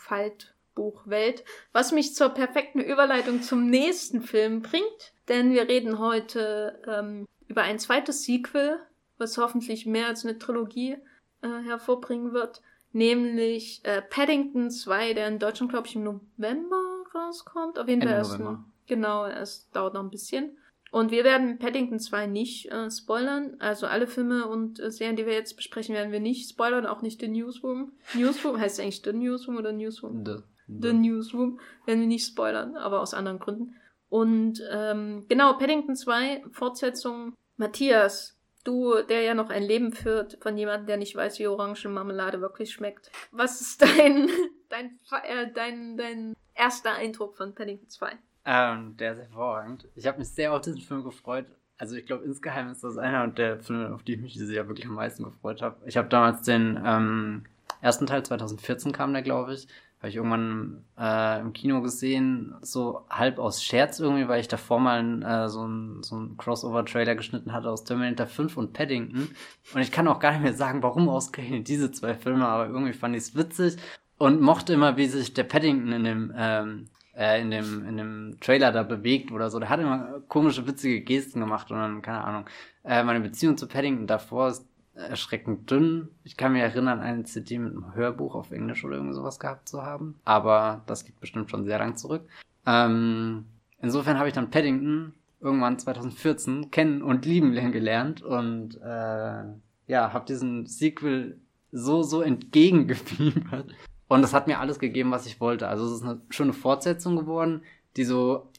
Faltbuchwelt. 0.74 1.44
Was 1.72 1.92
mich 1.92 2.14
zur 2.14 2.30
perfekten 2.30 2.80
Überleitung 2.80 3.42
zum 3.42 3.66
nächsten 3.68 4.22
Film 4.22 4.62
bringt. 4.62 5.12
Denn 5.28 5.52
wir 5.52 5.68
reden 5.68 5.98
heute 5.98 6.80
ähm, 6.86 7.26
über 7.48 7.62
ein 7.62 7.78
zweites 7.78 8.24
Sequel, 8.24 8.78
was 9.16 9.38
hoffentlich 9.38 9.86
mehr 9.86 10.08
als 10.08 10.24
eine 10.24 10.38
Trilogie 10.38 10.96
äh, 11.42 11.48
hervorbringen 11.64 12.32
wird, 12.32 12.60
nämlich 12.92 13.80
äh, 13.84 14.02
Paddington 14.02 14.70
2, 14.70 15.14
der 15.14 15.28
in 15.28 15.38
Deutschland, 15.38 15.72
glaube 15.72 15.86
ich, 15.86 15.96
im 15.96 16.04
November 16.04 17.04
rauskommt. 17.14 17.78
Auf 17.78 17.88
jeden 17.88 18.02
Fall 18.02 18.12
erst. 18.12 18.38
Genau, 18.86 19.24
es 19.24 19.70
dauert 19.70 19.94
noch 19.94 20.02
ein 20.02 20.10
bisschen. 20.10 20.58
Und 20.90 21.10
wir 21.10 21.24
werden 21.24 21.58
Paddington 21.58 21.98
2 21.98 22.26
nicht 22.26 22.70
äh, 22.70 22.90
spoilern. 22.90 23.56
Also 23.58 23.86
alle 23.86 24.06
Filme 24.06 24.46
und 24.46 24.78
äh, 24.78 24.90
Serien, 24.90 25.16
die 25.16 25.26
wir 25.26 25.32
jetzt 25.32 25.56
besprechen, 25.56 25.94
werden 25.94 26.12
wir 26.12 26.20
nicht 26.20 26.50
spoilern, 26.50 26.86
auch 26.86 27.02
nicht 27.02 27.20
The 27.20 27.28
Newsroom. 27.28 27.92
Newsroom 28.14 28.60
heißt 28.60 28.78
eigentlich 28.78 29.02
The 29.02 29.12
Newsroom 29.12 29.56
oder 29.56 29.72
Newsroom? 29.72 30.24
The, 30.24 30.42
the. 30.66 30.88
the 30.88 30.92
Newsroom 30.92 31.60
werden 31.86 32.00
wir 32.00 32.06
nicht 32.06 32.26
spoilern, 32.26 32.76
aber 32.76 33.00
aus 33.00 33.14
anderen 33.14 33.38
Gründen. 33.38 33.74
Und 34.08 34.62
ähm, 34.70 35.24
genau, 35.28 35.54
Paddington 35.54 35.96
2, 35.96 36.44
Fortsetzung. 36.52 37.34
Matthias, 37.56 38.34
Du, 38.64 39.02
der 39.02 39.20
ja 39.20 39.34
noch 39.34 39.50
ein 39.50 39.62
Leben 39.62 39.92
führt 39.92 40.38
von 40.40 40.56
jemandem, 40.56 40.86
der 40.86 40.96
nicht 40.96 41.14
weiß, 41.14 41.38
wie 41.38 41.46
Orangenmarmelade 41.46 42.40
wirklich 42.40 42.72
schmeckt. 42.72 43.10
Was 43.30 43.60
ist 43.60 43.82
dein, 43.82 44.28
dein, 44.70 44.98
äh, 45.22 45.52
dein, 45.52 45.98
dein 45.98 46.34
erster 46.54 46.94
Eindruck 46.94 47.36
von 47.36 47.54
Paddington 47.54 47.90
2? 47.90 48.12
Ähm, 48.46 48.96
der 48.96 49.12
ist 49.12 49.18
hervorragend. 49.18 49.86
Ich 49.94 50.06
habe 50.06 50.18
mich 50.18 50.30
sehr 50.30 50.54
auf 50.54 50.62
diesen 50.62 50.80
Film 50.80 51.04
gefreut. 51.04 51.44
Also 51.76 51.94
ich 51.96 52.06
glaube, 52.06 52.24
insgeheim 52.24 52.70
ist 52.70 52.82
das 52.82 52.96
einer 52.96 53.28
der 53.28 53.58
Filme, 53.58 53.94
auf 53.94 54.02
die 54.02 54.14
ich 54.14 54.20
mich 54.20 54.32
dieses 54.32 54.50
Jahr 54.50 54.66
wirklich 54.66 54.86
am 54.86 54.94
meisten 54.94 55.24
gefreut 55.24 55.60
habe. 55.60 55.76
Ich 55.86 55.98
habe 55.98 56.08
damals 56.08 56.42
den 56.42 56.82
ähm, 56.82 57.44
ersten 57.82 58.06
Teil, 58.06 58.22
2014 58.22 58.92
kam 58.92 59.12
der, 59.12 59.22
glaube 59.22 59.52
ich, 59.52 59.68
habe 60.04 60.10
ich 60.10 60.16
irgendwann 60.16 60.84
äh, 60.98 61.40
im 61.40 61.54
Kino 61.54 61.80
gesehen, 61.80 62.54
so 62.60 63.06
halb 63.08 63.38
aus 63.38 63.64
Scherz 63.64 64.00
irgendwie, 64.00 64.28
weil 64.28 64.38
ich 64.38 64.48
davor 64.48 64.78
mal 64.78 65.22
äh, 65.22 65.48
so 65.48 65.66
ein, 65.66 66.02
so 66.02 66.28
Crossover-Trailer 66.36 67.14
geschnitten 67.14 67.54
hatte 67.54 67.70
aus 67.70 67.84
Terminator 67.84 68.26
5 68.26 68.58
und 68.58 68.74
Paddington. 68.74 69.30
Und 69.72 69.80
ich 69.80 69.90
kann 69.90 70.06
auch 70.06 70.20
gar 70.20 70.32
nicht 70.32 70.42
mehr 70.42 70.52
sagen, 70.52 70.82
warum 70.82 71.08
ausgerechnet 71.08 71.68
diese 71.68 71.90
zwei 71.90 72.12
Filme, 72.12 72.46
aber 72.46 72.66
irgendwie 72.66 72.92
fand 72.92 73.16
ich 73.16 73.22
es 73.22 73.34
witzig 73.34 73.78
und 74.18 74.42
mochte 74.42 74.74
immer, 74.74 74.98
wie 74.98 75.06
sich 75.06 75.32
der 75.32 75.44
Paddington 75.44 75.92
in 75.92 76.04
dem, 76.04 76.34
ähm, 76.36 76.88
äh, 77.16 77.40
in 77.40 77.50
dem, 77.50 77.88
in 77.88 77.96
dem 77.96 78.36
Trailer 78.42 78.72
da 78.72 78.82
bewegt 78.82 79.32
oder 79.32 79.48
so. 79.48 79.58
Der 79.58 79.70
hat 79.70 79.80
immer 79.80 80.20
komische, 80.28 80.66
witzige 80.66 81.00
Gesten 81.00 81.40
gemacht 81.40 81.70
und 81.70 81.78
dann, 81.78 82.02
keine 82.02 82.24
Ahnung. 82.24 82.44
Äh, 82.84 83.04
meine 83.04 83.20
Beziehung 83.20 83.56
zu 83.56 83.66
Paddington 83.66 84.06
davor 84.06 84.48
ist 84.48 84.66
erschreckend 84.94 85.70
dünn. 85.70 86.08
Ich 86.22 86.36
kann 86.36 86.52
mich 86.52 86.62
erinnern, 86.62 87.00
eine 87.00 87.24
CD 87.24 87.58
mit 87.58 87.72
einem 87.72 87.94
Hörbuch 87.94 88.34
auf 88.34 88.52
Englisch 88.52 88.84
oder 88.84 88.96
irgend 88.96 89.14
sowas 89.14 89.38
gehabt 89.40 89.68
zu 89.68 89.82
haben. 89.82 90.16
Aber 90.24 90.82
das 90.86 91.04
geht 91.04 91.18
bestimmt 91.20 91.50
schon 91.50 91.64
sehr 91.64 91.78
lang 91.78 91.96
zurück. 91.96 92.22
Ähm, 92.66 93.44
insofern 93.80 94.18
habe 94.18 94.28
ich 94.28 94.34
dann 94.34 94.50
Paddington 94.50 95.14
irgendwann 95.40 95.78
2014 95.78 96.70
kennen 96.70 97.02
und 97.02 97.26
lieben 97.26 97.52
gelernt 97.52 98.22
und 98.22 98.80
äh, 98.80 99.44
ja, 99.86 100.12
habe 100.12 100.24
diesen 100.26 100.66
Sequel 100.66 101.38
so, 101.70 102.02
so 102.02 102.22
entgegengefiebert. 102.22 103.74
Und 104.06 104.22
das 104.22 104.32
hat 104.32 104.46
mir 104.46 104.60
alles 104.60 104.78
gegeben, 104.78 105.10
was 105.10 105.26
ich 105.26 105.40
wollte. 105.40 105.66
Also 105.68 105.86
es 105.86 105.92
ist 105.92 106.02
eine 106.02 106.20
schöne 106.30 106.52
Fortsetzung 106.52 107.16
geworden, 107.16 107.62
die 107.96 108.04
so, 108.04 108.50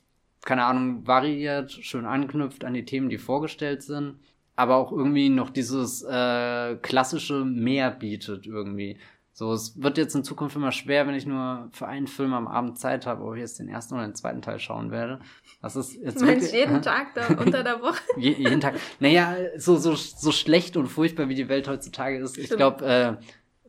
keine 0.44 0.66
Ahnung, 0.66 1.08
variiert, 1.08 1.72
schön 1.72 2.06
anknüpft 2.06 2.66
an 2.66 2.74
die 2.74 2.86
Themen, 2.86 3.10
die 3.10 3.18
vorgestellt 3.18 3.82
sind 3.82 4.20
aber 4.56 4.76
auch 4.76 4.92
irgendwie 4.92 5.30
noch 5.30 5.50
dieses 5.50 6.04
äh, 6.04 6.76
klassische 6.78 7.46
Mehr 7.46 7.92
bietet 7.92 8.46
irgendwie. 8.48 8.98
So, 9.38 9.52
es 9.52 9.82
wird 9.82 9.98
jetzt 9.98 10.16
in 10.16 10.24
Zukunft 10.24 10.56
immer 10.56 10.72
schwer, 10.72 11.08
wenn 11.08 11.14
ich 11.14 11.26
nur 11.26 11.68
für 11.74 11.88
einen 11.88 12.08
Film 12.08 12.34
am 12.34 12.48
Abend 12.48 12.80
Zeit 12.80 13.06
habe, 13.06 13.22
ob 13.26 13.36
ich 13.36 13.42
jetzt 13.42 13.60
den 13.60 13.68
ersten 13.68 13.96
oder 13.96 14.06
den 14.06 14.16
zweiten 14.16 14.42
Teil 14.42 14.60
schauen 14.60 14.92
werde. 14.92 15.20
Das 15.62 15.76
ist 15.76 15.94
jetzt 16.02 16.22
du 16.22 16.26
meinst 16.26 16.54
jeden 16.54 16.82
Tag 16.82 17.14
da 17.16 17.28
unter 17.38 17.62
der 17.62 17.82
Woche? 17.82 18.00
Je, 18.16 18.32
jeden 18.32 18.62
Tag. 18.62 18.76
Naja, 19.02 19.36
so, 19.58 19.76
so, 19.76 19.94
so 19.96 20.32
schlecht 20.32 20.78
und 20.78 20.88
furchtbar 20.88 21.28
wie 21.28 21.36
die 21.36 21.50
Welt 21.50 21.68
heutzutage 21.68 22.18
ist. 22.20 22.36
Stimmt. 22.36 22.50
Ich 22.50 22.56
glaube, 22.56 22.86
äh, 22.86 23.26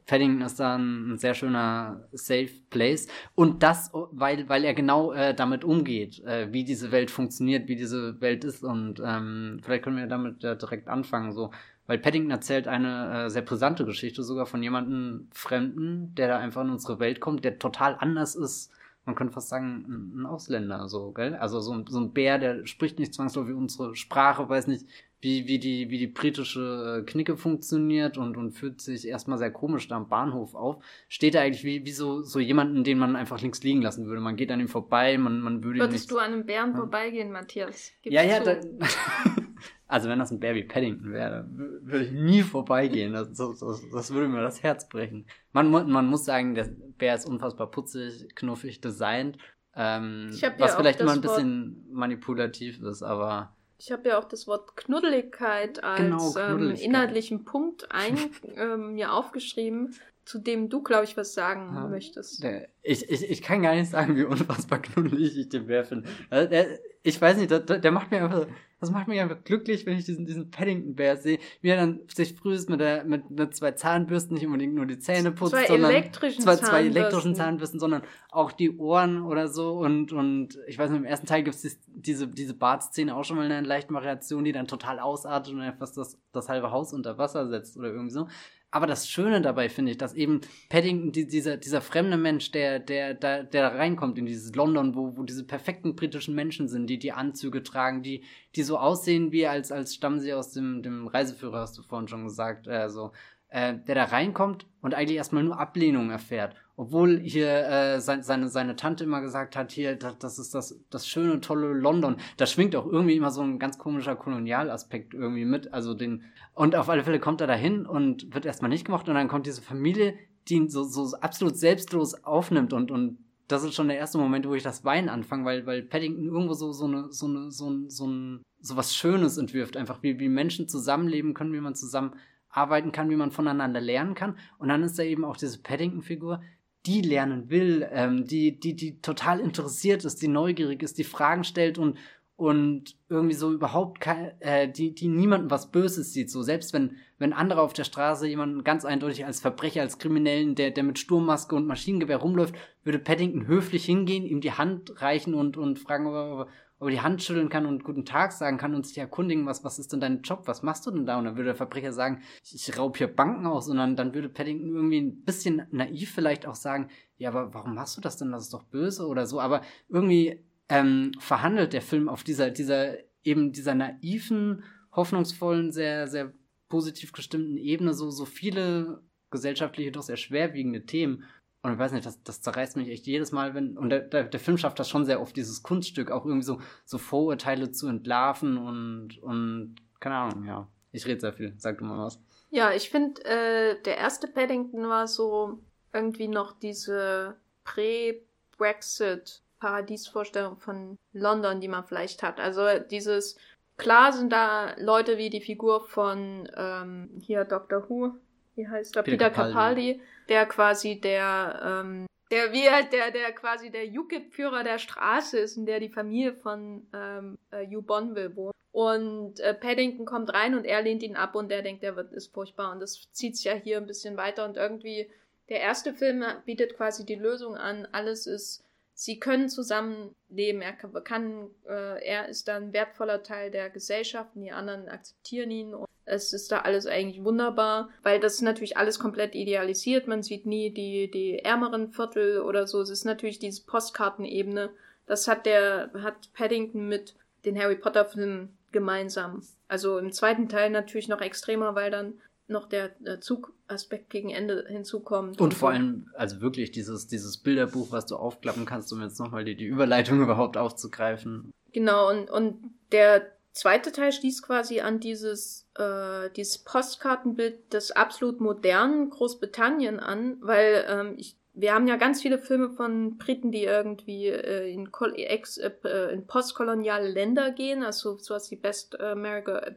Paddington 0.06 0.42
ist 0.42 0.60
da 0.60 0.76
ein 0.76 1.18
sehr 1.18 1.34
schöner 1.34 2.08
Safe 2.12 2.50
Place. 2.70 3.08
Und 3.34 3.62
das, 3.62 3.90
weil, 3.92 4.48
weil 4.48 4.64
er 4.64 4.74
genau 4.74 5.12
äh, 5.12 5.34
damit 5.34 5.64
umgeht, 5.64 6.22
äh, 6.24 6.52
wie 6.52 6.64
diese 6.64 6.92
Welt 6.92 7.10
funktioniert, 7.10 7.68
wie 7.68 7.76
diese 7.76 8.20
Welt 8.20 8.44
ist. 8.44 8.62
Und 8.62 9.02
ähm, 9.04 9.60
vielleicht 9.62 9.84
können 9.84 9.96
wir 9.96 10.06
damit 10.06 10.44
äh, 10.44 10.56
direkt 10.56 10.88
anfangen. 10.88 11.32
So. 11.32 11.50
Weil 11.86 11.98
Paddington 11.98 12.30
erzählt 12.30 12.68
eine 12.68 13.26
äh, 13.26 13.30
sehr 13.30 13.42
brisante 13.42 13.84
Geschichte, 13.84 14.22
sogar 14.22 14.46
von 14.46 14.62
jemandem 14.62 15.28
Fremden, 15.32 16.14
der 16.14 16.28
da 16.28 16.38
einfach 16.38 16.62
in 16.62 16.70
unsere 16.70 17.00
Welt 17.00 17.20
kommt, 17.20 17.44
der 17.44 17.58
total 17.58 17.96
anders 17.98 18.36
ist. 18.36 18.72
Man 19.04 19.14
könnte 19.14 19.34
fast 19.34 19.48
sagen, 19.48 19.84
ein, 19.88 20.22
ein 20.22 20.26
Ausländer, 20.26 20.88
so, 20.88 21.12
gell? 21.12 21.34
Also 21.36 21.60
so 21.60 21.72
ein, 21.72 21.84
so 21.88 22.00
ein 22.00 22.12
Bär, 22.12 22.38
der 22.38 22.66
spricht 22.66 22.98
nicht 22.98 23.14
zwangsläufig 23.14 23.54
unsere 23.54 23.94
Sprache, 23.94 24.48
weiß 24.48 24.66
nicht, 24.66 24.86
wie, 25.26 25.48
wie, 25.48 25.58
die, 25.58 25.90
wie 25.90 25.98
die 25.98 26.06
britische 26.06 27.00
äh, 27.00 27.04
Knicke 27.04 27.36
funktioniert 27.36 28.16
und, 28.16 28.36
und 28.36 28.52
fühlt 28.52 28.80
sich 28.80 29.08
erstmal 29.08 29.38
sehr 29.38 29.50
komisch 29.50 29.88
da 29.88 29.96
am 29.96 30.08
Bahnhof 30.08 30.54
auf, 30.54 30.76
steht 31.08 31.34
da 31.34 31.40
eigentlich 31.40 31.64
wie, 31.64 31.84
wie 31.84 31.90
so, 31.90 32.22
so 32.22 32.38
jemanden, 32.38 32.84
den 32.84 32.96
man 32.96 33.16
einfach 33.16 33.40
links 33.40 33.60
liegen 33.64 33.82
lassen 33.82 34.06
würde. 34.06 34.20
Man 34.20 34.36
geht 34.36 34.52
an 34.52 34.60
ihm 34.60 34.68
vorbei, 34.68 35.18
man, 35.18 35.40
man 35.40 35.64
würde 35.64 35.80
Würdest 35.80 36.04
nicht, 36.04 36.10
du 36.12 36.18
an 36.18 36.32
einem 36.32 36.46
Bären 36.46 36.70
ja. 36.70 36.76
vorbeigehen, 36.76 37.32
Matthias? 37.32 37.90
Gib's 38.02 38.14
ja, 38.14 38.22
ja, 38.22 38.38
da, 38.38 38.54
also 39.88 40.08
wenn 40.08 40.20
das 40.20 40.30
ein 40.30 40.38
Bär 40.38 40.54
wie 40.54 40.62
Paddington 40.62 41.12
wäre, 41.12 41.44
würde 41.50 42.04
ich 42.04 42.12
nie 42.12 42.42
vorbeigehen. 42.42 43.12
Das, 43.12 43.32
das, 43.32 43.58
das, 43.58 43.82
das, 43.92 44.14
würde 44.14 44.28
mir 44.28 44.42
das 44.42 44.62
Herz 44.62 44.88
brechen. 44.88 45.26
Man, 45.50 45.72
man 45.72 46.06
muss 46.06 46.24
sagen, 46.24 46.54
der 46.54 46.68
Bär 46.98 47.16
ist 47.16 47.26
unfassbar 47.26 47.68
putzig, 47.68 48.32
knuffig 48.36 48.80
designt. 48.80 49.38
Ähm, 49.74 50.30
was 50.58 50.76
vielleicht 50.76 51.00
immer 51.00 51.14
ein 51.14 51.20
bisschen 51.20 51.84
manipulativ 51.90 52.80
ist, 52.80 53.02
aber 53.02 53.55
ich 53.78 53.92
habe 53.92 54.08
ja 54.08 54.18
auch 54.18 54.24
das 54.24 54.46
Wort 54.46 54.76
Knuddeligkeit 54.76 55.82
als 55.84 56.00
genau, 56.00 56.36
ähm, 56.36 56.70
inhaltlichen 56.74 57.44
Punkt 57.44 57.88
ein, 57.90 58.18
ähm, 58.56 58.94
mir 58.94 59.12
aufgeschrieben, 59.12 59.94
zu 60.24 60.38
dem 60.38 60.68
du, 60.68 60.82
glaube 60.82 61.04
ich, 61.04 61.16
was 61.16 61.34
sagen 61.34 61.72
ja, 61.74 61.86
möchtest. 61.86 62.42
Der, 62.42 62.68
ich, 62.82 63.08
ich, 63.08 63.30
ich 63.30 63.42
kann 63.42 63.62
gar 63.62 63.74
nicht 63.74 63.90
sagen, 63.90 64.16
wie 64.16 64.24
unfassbar 64.24 64.78
knuddelig 64.82 65.38
ich 65.38 65.48
den 65.48 65.66
finde. 65.66 66.08
Also 66.30 66.50
der, 66.50 66.80
ich 67.02 67.20
weiß 67.20 67.36
nicht, 67.36 67.50
der, 67.50 67.60
der 67.60 67.92
macht 67.92 68.10
mir 68.10 68.24
einfach, 68.24 68.46
das 68.80 68.90
macht 68.90 69.08
mich 69.08 69.20
einfach 69.20 69.42
glücklich, 69.42 69.86
wenn 69.86 69.96
ich 69.96 70.04
diesen, 70.04 70.26
diesen 70.26 70.50
Paddington-Bär 70.50 71.16
sehe, 71.16 71.38
wie 71.62 71.70
er 71.70 71.76
dann 71.76 72.00
sich 72.14 72.34
frühest 72.34 72.68
mit, 72.68 72.80
der, 72.80 73.04
mit, 73.04 73.30
mit 73.30 73.56
zwei 73.56 73.72
Zahnbürsten 73.72 74.34
nicht 74.34 74.44
unbedingt 74.46 74.74
nur 74.74 74.84
die 74.84 74.98
Zähne 74.98 75.32
putzt, 75.32 75.52
zwei 75.52 75.66
sondern 75.66 75.90
elektrischen 75.92 76.42
zwei, 76.42 76.56
zwei 76.56 76.84
elektrischen 76.84 77.34
Zahnbürsten, 77.34 77.80
sondern 77.80 78.02
auch 78.30 78.52
die 78.52 78.76
Ohren 78.76 79.22
oder 79.22 79.48
so 79.48 79.78
und, 79.78 80.12
und 80.12 80.58
ich 80.66 80.78
weiß 80.78 80.90
nicht, 80.90 80.98
im 80.98 81.06
ersten 81.06 81.26
Teil 81.26 81.42
gibt 81.42 81.56
es 81.56 81.78
diese, 81.86 82.28
diese 82.28 82.54
Bartszene 82.54 83.16
auch 83.16 83.24
schon 83.24 83.38
mal 83.38 83.46
in 83.46 83.52
einer 83.52 83.66
leichten 83.66 83.94
Variation, 83.94 84.44
die 84.44 84.52
dann 84.52 84.66
total 84.66 84.98
ausartet 84.98 85.54
und 85.54 85.60
einfach 85.60 85.88
das, 85.94 86.18
das 86.32 86.48
halbe 86.50 86.70
Haus 86.70 86.92
unter 86.92 87.16
Wasser 87.16 87.48
setzt 87.48 87.78
oder 87.78 87.88
irgendwie 87.88 88.12
so. 88.12 88.28
Aber 88.70 88.86
das 88.86 89.08
Schöne 89.08 89.40
dabei 89.40 89.68
finde 89.68 89.92
ich, 89.92 89.98
dass 89.98 90.12
eben 90.12 90.40
Paddington, 90.68 91.12
die, 91.12 91.26
dieser, 91.26 91.56
dieser 91.56 91.80
fremde 91.80 92.16
Mensch, 92.16 92.50
der, 92.50 92.78
der, 92.78 93.14
der, 93.14 93.44
der 93.44 93.70
da 93.70 93.76
reinkommt 93.76 94.18
in 94.18 94.26
dieses 94.26 94.54
London, 94.54 94.94
wo, 94.94 95.16
wo 95.16 95.22
diese 95.22 95.44
perfekten 95.44 95.94
britischen 95.96 96.34
Menschen 96.34 96.68
sind, 96.68 96.88
die 96.88 96.98
die 96.98 97.12
Anzüge 97.12 97.62
tragen, 97.62 98.02
die, 98.02 98.24
die 98.54 98.62
so 98.62 98.76
aussehen 98.78 99.32
wie 99.32 99.46
als, 99.46 99.70
als 99.72 99.94
stammen 99.94 100.20
sie 100.20 100.34
aus 100.34 100.52
dem, 100.52 100.82
dem 100.82 101.06
Reiseführer, 101.06 101.60
hast 101.60 101.78
du 101.78 101.82
vorhin 101.82 102.08
schon 102.08 102.24
gesagt, 102.24 102.66
äh, 102.66 102.90
so, 102.90 103.12
äh, 103.48 103.74
der 103.86 103.94
da 103.94 104.04
reinkommt 104.04 104.66
und 104.82 104.94
eigentlich 104.94 105.16
erstmal 105.16 105.44
nur 105.44 105.58
Ablehnung 105.58 106.10
erfährt. 106.10 106.56
Obwohl 106.78 107.18
hier 107.20 107.66
äh, 107.66 108.00
sein, 108.00 108.22
seine, 108.22 108.48
seine 108.48 108.76
Tante 108.76 109.04
immer 109.04 109.22
gesagt 109.22 109.56
hat, 109.56 109.72
hier, 109.72 109.96
das, 109.96 110.18
das 110.18 110.38
ist 110.38 110.54
das, 110.54 110.78
das 110.90 111.08
schöne, 111.08 111.40
tolle 111.40 111.72
London. 111.72 112.16
Da 112.36 112.44
schwingt 112.44 112.76
auch 112.76 112.86
irgendwie 112.86 113.16
immer 113.16 113.30
so 113.30 113.40
ein 113.40 113.58
ganz 113.58 113.78
komischer 113.78 114.14
Kolonialaspekt 114.14 115.14
irgendwie 115.14 115.46
mit. 115.46 115.72
Also 115.72 115.94
den, 115.94 116.24
und 116.52 116.76
auf 116.76 116.90
alle 116.90 117.02
Fälle 117.02 117.18
kommt 117.18 117.40
er 117.40 117.46
dahin 117.46 117.86
und 117.86 118.34
wird 118.34 118.44
erstmal 118.44 118.68
nicht 118.68 118.84
gemacht 118.84 119.08
und 119.08 119.14
dann 119.14 119.28
kommt 119.28 119.46
diese 119.46 119.62
Familie, 119.62 120.18
die 120.48 120.56
ihn 120.56 120.68
so, 120.68 120.84
so 120.84 121.16
absolut 121.18 121.56
selbstlos 121.56 122.24
aufnimmt 122.24 122.74
und, 122.74 122.90
und 122.90 123.18
das 123.48 123.64
ist 123.64 123.74
schon 123.74 123.88
der 123.88 123.98
erste 123.98 124.18
Moment, 124.18 124.46
wo 124.46 124.54
ich 124.54 124.62
das 124.62 124.84
Weinen 124.84 125.08
anfange, 125.08 125.44
weil, 125.44 125.66
weil 125.66 125.82
Paddington 125.82 126.26
irgendwo 126.26 126.54
so, 126.54 126.72
so 126.72 126.86
eine, 126.86 127.12
so 127.12 127.26
eine, 127.26 127.50
so 127.50 127.70
ein, 127.70 127.88
so 127.88 128.06
ein, 128.06 128.42
so 128.60 128.76
was 128.76 128.94
Schönes 128.94 129.38
entwirft. 129.38 129.76
Einfach 129.76 130.02
wie, 130.02 130.18
wie 130.18 130.28
Menschen 130.28 130.68
zusammenleben 130.68 131.32
können, 131.32 131.52
wie 131.52 131.60
man 131.60 131.74
zusammen 131.74 132.16
arbeiten 132.50 132.90
kann, 132.90 133.10
wie 133.10 133.16
man 133.16 133.30
voneinander 133.30 133.80
lernen 133.80 134.14
kann. 134.14 134.36
Und 134.58 134.68
dann 134.68 134.82
ist 134.82 134.98
da 134.98 135.02
eben 135.02 135.24
auch 135.24 135.36
diese 135.36 135.62
Paddington-Figur, 135.62 136.42
die 136.86 137.02
lernen 137.02 137.50
will, 137.50 137.88
ähm, 137.90 138.24
die, 138.24 138.58
die, 138.58 138.74
die 138.74 139.00
total 139.00 139.40
interessiert 139.40 140.04
ist, 140.04 140.22
die 140.22 140.28
neugierig 140.28 140.82
ist, 140.82 140.98
die 140.98 141.04
Fragen 141.04 141.44
stellt 141.44 141.78
und, 141.78 141.98
und 142.36 142.96
irgendwie 143.08 143.34
so 143.34 143.52
überhaupt 143.52 144.00
kein, 144.00 144.40
äh, 144.40 144.70
die, 144.70 144.94
die 144.94 145.08
niemanden 145.08 145.50
was 145.50 145.70
Böses 145.70 146.12
sieht. 146.12 146.30
So 146.30 146.42
selbst 146.42 146.72
wenn, 146.72 146.96
wenn 147.18 147.32
andere 147.32 147.62
auf 147.62 147.72
der 147.72 147.84
Straße 147.84 148.28
jemanden 148.28 148.62
ganz 148.62 148.84
eindeutig 148.84 149.24
als 149.24 149.40
Verbrecher, 149.40 149.80
als 149.80 149.98
Kriminellen, 149.98 150.54
der, 150.54 150.70
der 150.70 150.84
mit 150.84 150.98
Sturmmaske 150.98 151.56
und 151.56 151.66
Maschinengewehr 151.66 152.18
rumläuft, 152.18 152.54
würde 152.84 152.98
Paddington 152.98 153.46
höflich 153.46 153.84
hingehen, 153.84 154.24
ihm 154.24 154.40
die 154.40 154.52
Hand 154.52 155.00
reichen 155.02 155.34
und, 155.34 155.56
und 155.56 155.78
fragen, 155.78 156.46
ob 156.78 156.82
er, 156.82 156.84
ob 156.84 156.88
er 156.88 156.90
die 156.90 157.00
Hand 157.00 157.22
schütteln 157.22 157.48
kann 157.48 157.66
und 157.66 157.84
guten 157.84 158.04
Tag 158.04 158.32
sagen 158.32 158.58
kann 158.58 158.74
und 158.74 158.86
sich 158.86 158.98
erkundigen, 158.98 159.46
was, 159.46 159.64
was 159.64 159.78
ist 159.78 159.92
denn 159.92 160.00
dein 160.00 160.22
Job, 160.22 160.42
was 160.46 160.62
machst 160.62 160.86
du 160.86 160.90
denn 160.90 161.06
da? 161.06 161.18
Und 161.18 161.24
dann 161.24 161.36
würde 161.36 161.48
der 161.48 161.54
Verbrecher 161.54 161.92
sagen, 161.92 162.22
ich, 162.44 162.54
ich 162.54 162.78
raub 162.78 162.96
hier 162.96 163.08
Banken 163.08 163.46
aus 163.46 163.68
und 163.68 163.76
dann, 163.76 163.96
dann 163.96 164.14
würde 164.14 164.28
Paddington 164.28 164.74
irgendwie 164.74 165.00
ein 165.00 165.24
bisschen 165.24 165.66
naiv 165.70 166.12
vielleicht 166.12 166.46
auch 166.46 166.54
sagen, 166.54 166.88
ja, 167.18 167.30
aber 167.30 167.54
warum 167.54 167.74
machst 167.74 167.96
du 167.96 168.00
das 168.00 168.16
denn? 168.16 168.32
Das 168.32 168.44
ist 168.44 168.54
doch 168.54 168.64
böse 168.64 169.06
oder 169.06 169.26
so. 169.26 169.40
Aber 169.40 169.62
irgendwie 169.88 170.44
ähm, 170.68 171.12
verhandelt 171.18 171.72
der 171.72 171.82
Film 171.82 172.08
auf 172.08 172.24
dieser, 172.24 172.50
dieser, 172.50 172.96
eben 173.22 173.52
dieser 173.52 173.74
naiven, 173.74 174.64
hoffnungsvollen, 174.92 175.72
sehr, 175.72 176.08
sehr 176.08 176.32
positiv 176.68 177.12
gestimmten 177.12 177.56
Ebene 177.56 177.94
so, 177.94 178.10
so 178.10 178.24
viele 178.24 179.02
gesellschaftliche, 179.30 179.92
doch 179.92 180.02
sehr 180.02 180.16
schwerwiegende 180.16 180.86
Themen. 180.86 181.24
Und 181.66 181.72
ich 181.72 181.78
weiß 181.80 181.90
nicht, 181.90 182.06
das, 182.06 182.22
das 182.22 182.40
zerreißt 182.42 182.76
mich 182.76 182.88
echt 182.88 183.08
jedes 183.08 183.32
Mal, 183.32 183.52
wenn, 183.54 183.76
und 183.76 183.90
der, 183.90 183.98
der, 183.98 184.22
der 184.22 184.38
Film 184.38 184.56
schafft 184.56 184.78
das 184.78 184.88
schon 184.88 185.04
sehr 185.04 185.20
oft, 185.20 185.36
dieses 185.36 185.64
Kunststück 185.64 186.12
auch 186.12 186.24
irgendwie 186.24 186.44
so, 186.44 186.60
so 186.84 186.96
Vorurteile 186.96 187.72
zu 187.72 187.88
entlarven 187.88 188.56
und, 188.56 189.20
und, 189.20 189.74
keine 189.98 190.14
Ahnung, 190.14 190.44
ja. 190.44 190.68
Ich 190.92 191.06
rede 191.06 191.20
sehr 191.20 191.32
viel. 191.32 191.54
Sag 191.58 191.78
du 191.78 191.84
mal 191.84 191.98
was. 191.98 192.20
Ja, 192.50 192.70
ich 192.70 192.88
finde, 192.88 193.20
äh, 193.24 193.82
der 193.82 193.98
erste 193.98 194.28
Paddington 194.28 194.88
war 194.88 195.08
so 195.08 195.58
irgendwie 195.92 196.28
noch 196.28 196.52
diese 196.52 197.34
Prä-Brexit 197.64 199.42
Paradiesvorstellung 199.58 200.58
von 200.58 200.96
London, 201.12 201.60
die 201.60 201.66
man 201.66 201.84
vielleicht 201.84 202.22
hat. 202.22 202.38
Also 202.38 202.78
dieses, 202.78 203.36
klar 203.76 204.12
sind 204.12 204.32
da 204.32 204.76
Leute 204.78 205.18
wie 205.18 205.30
die 205.30 205.40
Figur 205.40 205.80
von 205.80 206.48
ähm, 206.56 207.10
hier 207.20 207.44
Doctor 207.44 207.88
Who, 207.88 208.14
wie 208.56 208.68
heißt 208.68 208.96
er? 208.96 209.02
Peter, 209.02 209.30
Peter 209.30 209.30
Capaldi. 209.30 209.52
Capaldi, 209.52 210.00
der 210.28 210.46
quasi 210.46 211.00
der, 211.00 211.82
ähm, 211.84 212.06
der 212.30 212.52
wie 212.52 212.68
halt 212.68 212.92
der, 212.92 213.10
der 213.10 213.32
quasi 213.32 213.70
der 213.70 213.84
UKIP-Führer 213.84 214.64
der 214.64 214.78
Straße 214.78 215.38
ist, 215.38 215.56
in 215.56 215.66
der 215.66 215.80
die 215.80 215.88
Familie 215.88 216.34
von 216.34 216.86
ähm, 216.92 217.38
äh, 217.50 217.66
Hugh 217.66 217.82
Bonville 217.82 218.34
wohnt. 218.34 218.54
Und 218.72 219.40
äh, 219.40 219.54
Paddington 219.54 220.04
kommt 220.04 220.34
rein 220.34 220.54
und 220.54 220.64
er 220.64 220.82
lehnt 220.82 221.02
ihn 221.02 221.16
ab 221.16 221.34
und 221.34 221.50
der 221.50 221.62
denkt, 221.62 221.82
der 221.82 221.96
wird 221.96 222.12
ist 222.12 222.34
furchtbar. 222.34 222.72
Und 222.72 222.80
das 222.80 223.10
zieht 223.12 223.36
sich 223.36 223.46
ja 223.46 223.54
hier 223.54 223.78
ein 223.78 223.86
bisschen 223.86 224.16
weiter 224.18 224.44
und 224.44 224.56
irgendwie 224.56 225.08
der 225.48 225.60
erste 225.60 225.94
Film 225.94 226.24
bietet 226.44 226.76
quasi 226.76 227.06
die 227.06 227.14
Lösung 227.14 227.56
an, 227.56 227.86
alles 227.92 228.26
ist, 228.26 228.64
sie 228.94 229.18
können 229.18 229.48
zusammenleben, 229.48 230.60
er 230.60 230.72
kann, 230.72 231.50
äh, 231.68 232.04
er 232.04 232.28
ist 232.28 232.48
dann 232.48 232.64
ein 232.64 232.72
wertvoller 232.72 233.22
Teil 233.22 233.50
der 233.50 233.70
Gesellschaft 233.70 234.34
und 234.34 234.42
die 234.42 234.52
anderen 234.52 234.88
akzeptieren 234.88 235.50
ihn 235.50 235.74
und 235.74 235.88
es 236.06 236.32
ist 236.32 236.52
da 236.52 236.60
alles 236.60 236.86
eigentlich 236.86 237.24
wunderbar, 237.24 237.90
weil 238.02 238.20
das 238.20 238.40
natürlich 238.40 238.76
alles 238.76 238.98
komplett 238.98 239.34
idealisiert. 239.34 240.06
Man 240.06 240.22
sieht 240.22 240.46
nie 240.46 240.70
die, 240.70 241.10
die 241.10 241.40
ärmeren 241.40 241.92
Viertel 241.92 242.40
oder 242.40 242.66
so. 242.66 242.80
Es 242.80 242.90
ist 242.90 243.04
natürlich 243.04 243.40
diese 243.40 243.64
Postkartenebene. 243.66 244.70
Das 245.06 245.26
hat 245.28 245.46
der, 245.46 245.90
hat 245.94 246.32
Paddington 246.32 246.88
mit 246.88 247.14
den 247.44 247.58
Harry 247.58 247.76
Potter 247.76 248.04
Filmen 248.04 248.56
gemeinsam. 248.70 249.42
Also 249.68 249.98
im 249.98 250.12
zweiten 250.12 250.48
Teil 250.48 250.70
natürlich 250.70 251.08
noch 251.08 251.20
extremer, 251.20 251.74
weil 251.74 251.90
dann 251.90 252.14
noch 252.48 252.68
der, 252.68 252.92
Zugaspekt 253.20 254.08
gegen 254.10 254.30
Ende 254.30 254.64
hinzukommt. 254.68 255.40
Und, 255.40 255.46
und 255.46 255.54
vor 255.54 255.70
allem, 255.70 256.08
also 256.14 256.40
wirklich 256.40 256.70
dieses, 256.70 257.08
dieses 257.08 257.38
Bilderbuch, 257.38 257.90
was 257.90 258.06
du 258.06 258.14
aufklappen 258.14 258.64
kannst, 258.64 258.92
um 258.92 259.02
jetzt 259.02 259.18
nochmal 259.18 259.44
die, 259.44 259.56
die 259.56 259.66
Überleitung 259.66 260.20
überhaupt 260.22 260.56
aufzugreifen. 260.56 261.52
Genau, 261.72 262.08
und, 262.10 262.30
und 262.30 262.58
der 262.92 263.35
zweite 263.56 263.90
Teil 263.90 264.12
schließt 264.12 264.42
quasi 264.42 264.80
an 264.80 265.00
dieses, 265.00 265.66
äh, 265.78 266.28
dieses 266.36 266.58
Postkartenbild 266.58 267.72
des 267.72 267.90
absolut 267.90 268.38
modernen 268.40 269.08
Großbritannien 269.08 269.98
an, 269.98 270.36
weil 270.42 270.84
ähm, 270.86 271.14
ich, 271.16 271.36
wir 271.54 271.72
haben 271.72 271.88
ja 271.88 271.96
ganz 271.96 272.20
viele 272.20 272.38
Filme 272.38 272.68
von 272.68 273.16
Briten, 273.16 273.50
die 273.50 273.64
irgendwie 273.64 274.26
äh, 274.26 274.70
in, 274.70 274.90
ex, 275.16 275.56
äh, 275.56 275.72
in 276.12 276.26
postkoloniale 276.26 277.08
Länder 277.08 277.50
gehen, 277.50 277.82
also 277.82 278.18
sowas 278.18 278.50
wie 278.50 278.56
Best, 278.56 278.94
äh, 279.00 279.14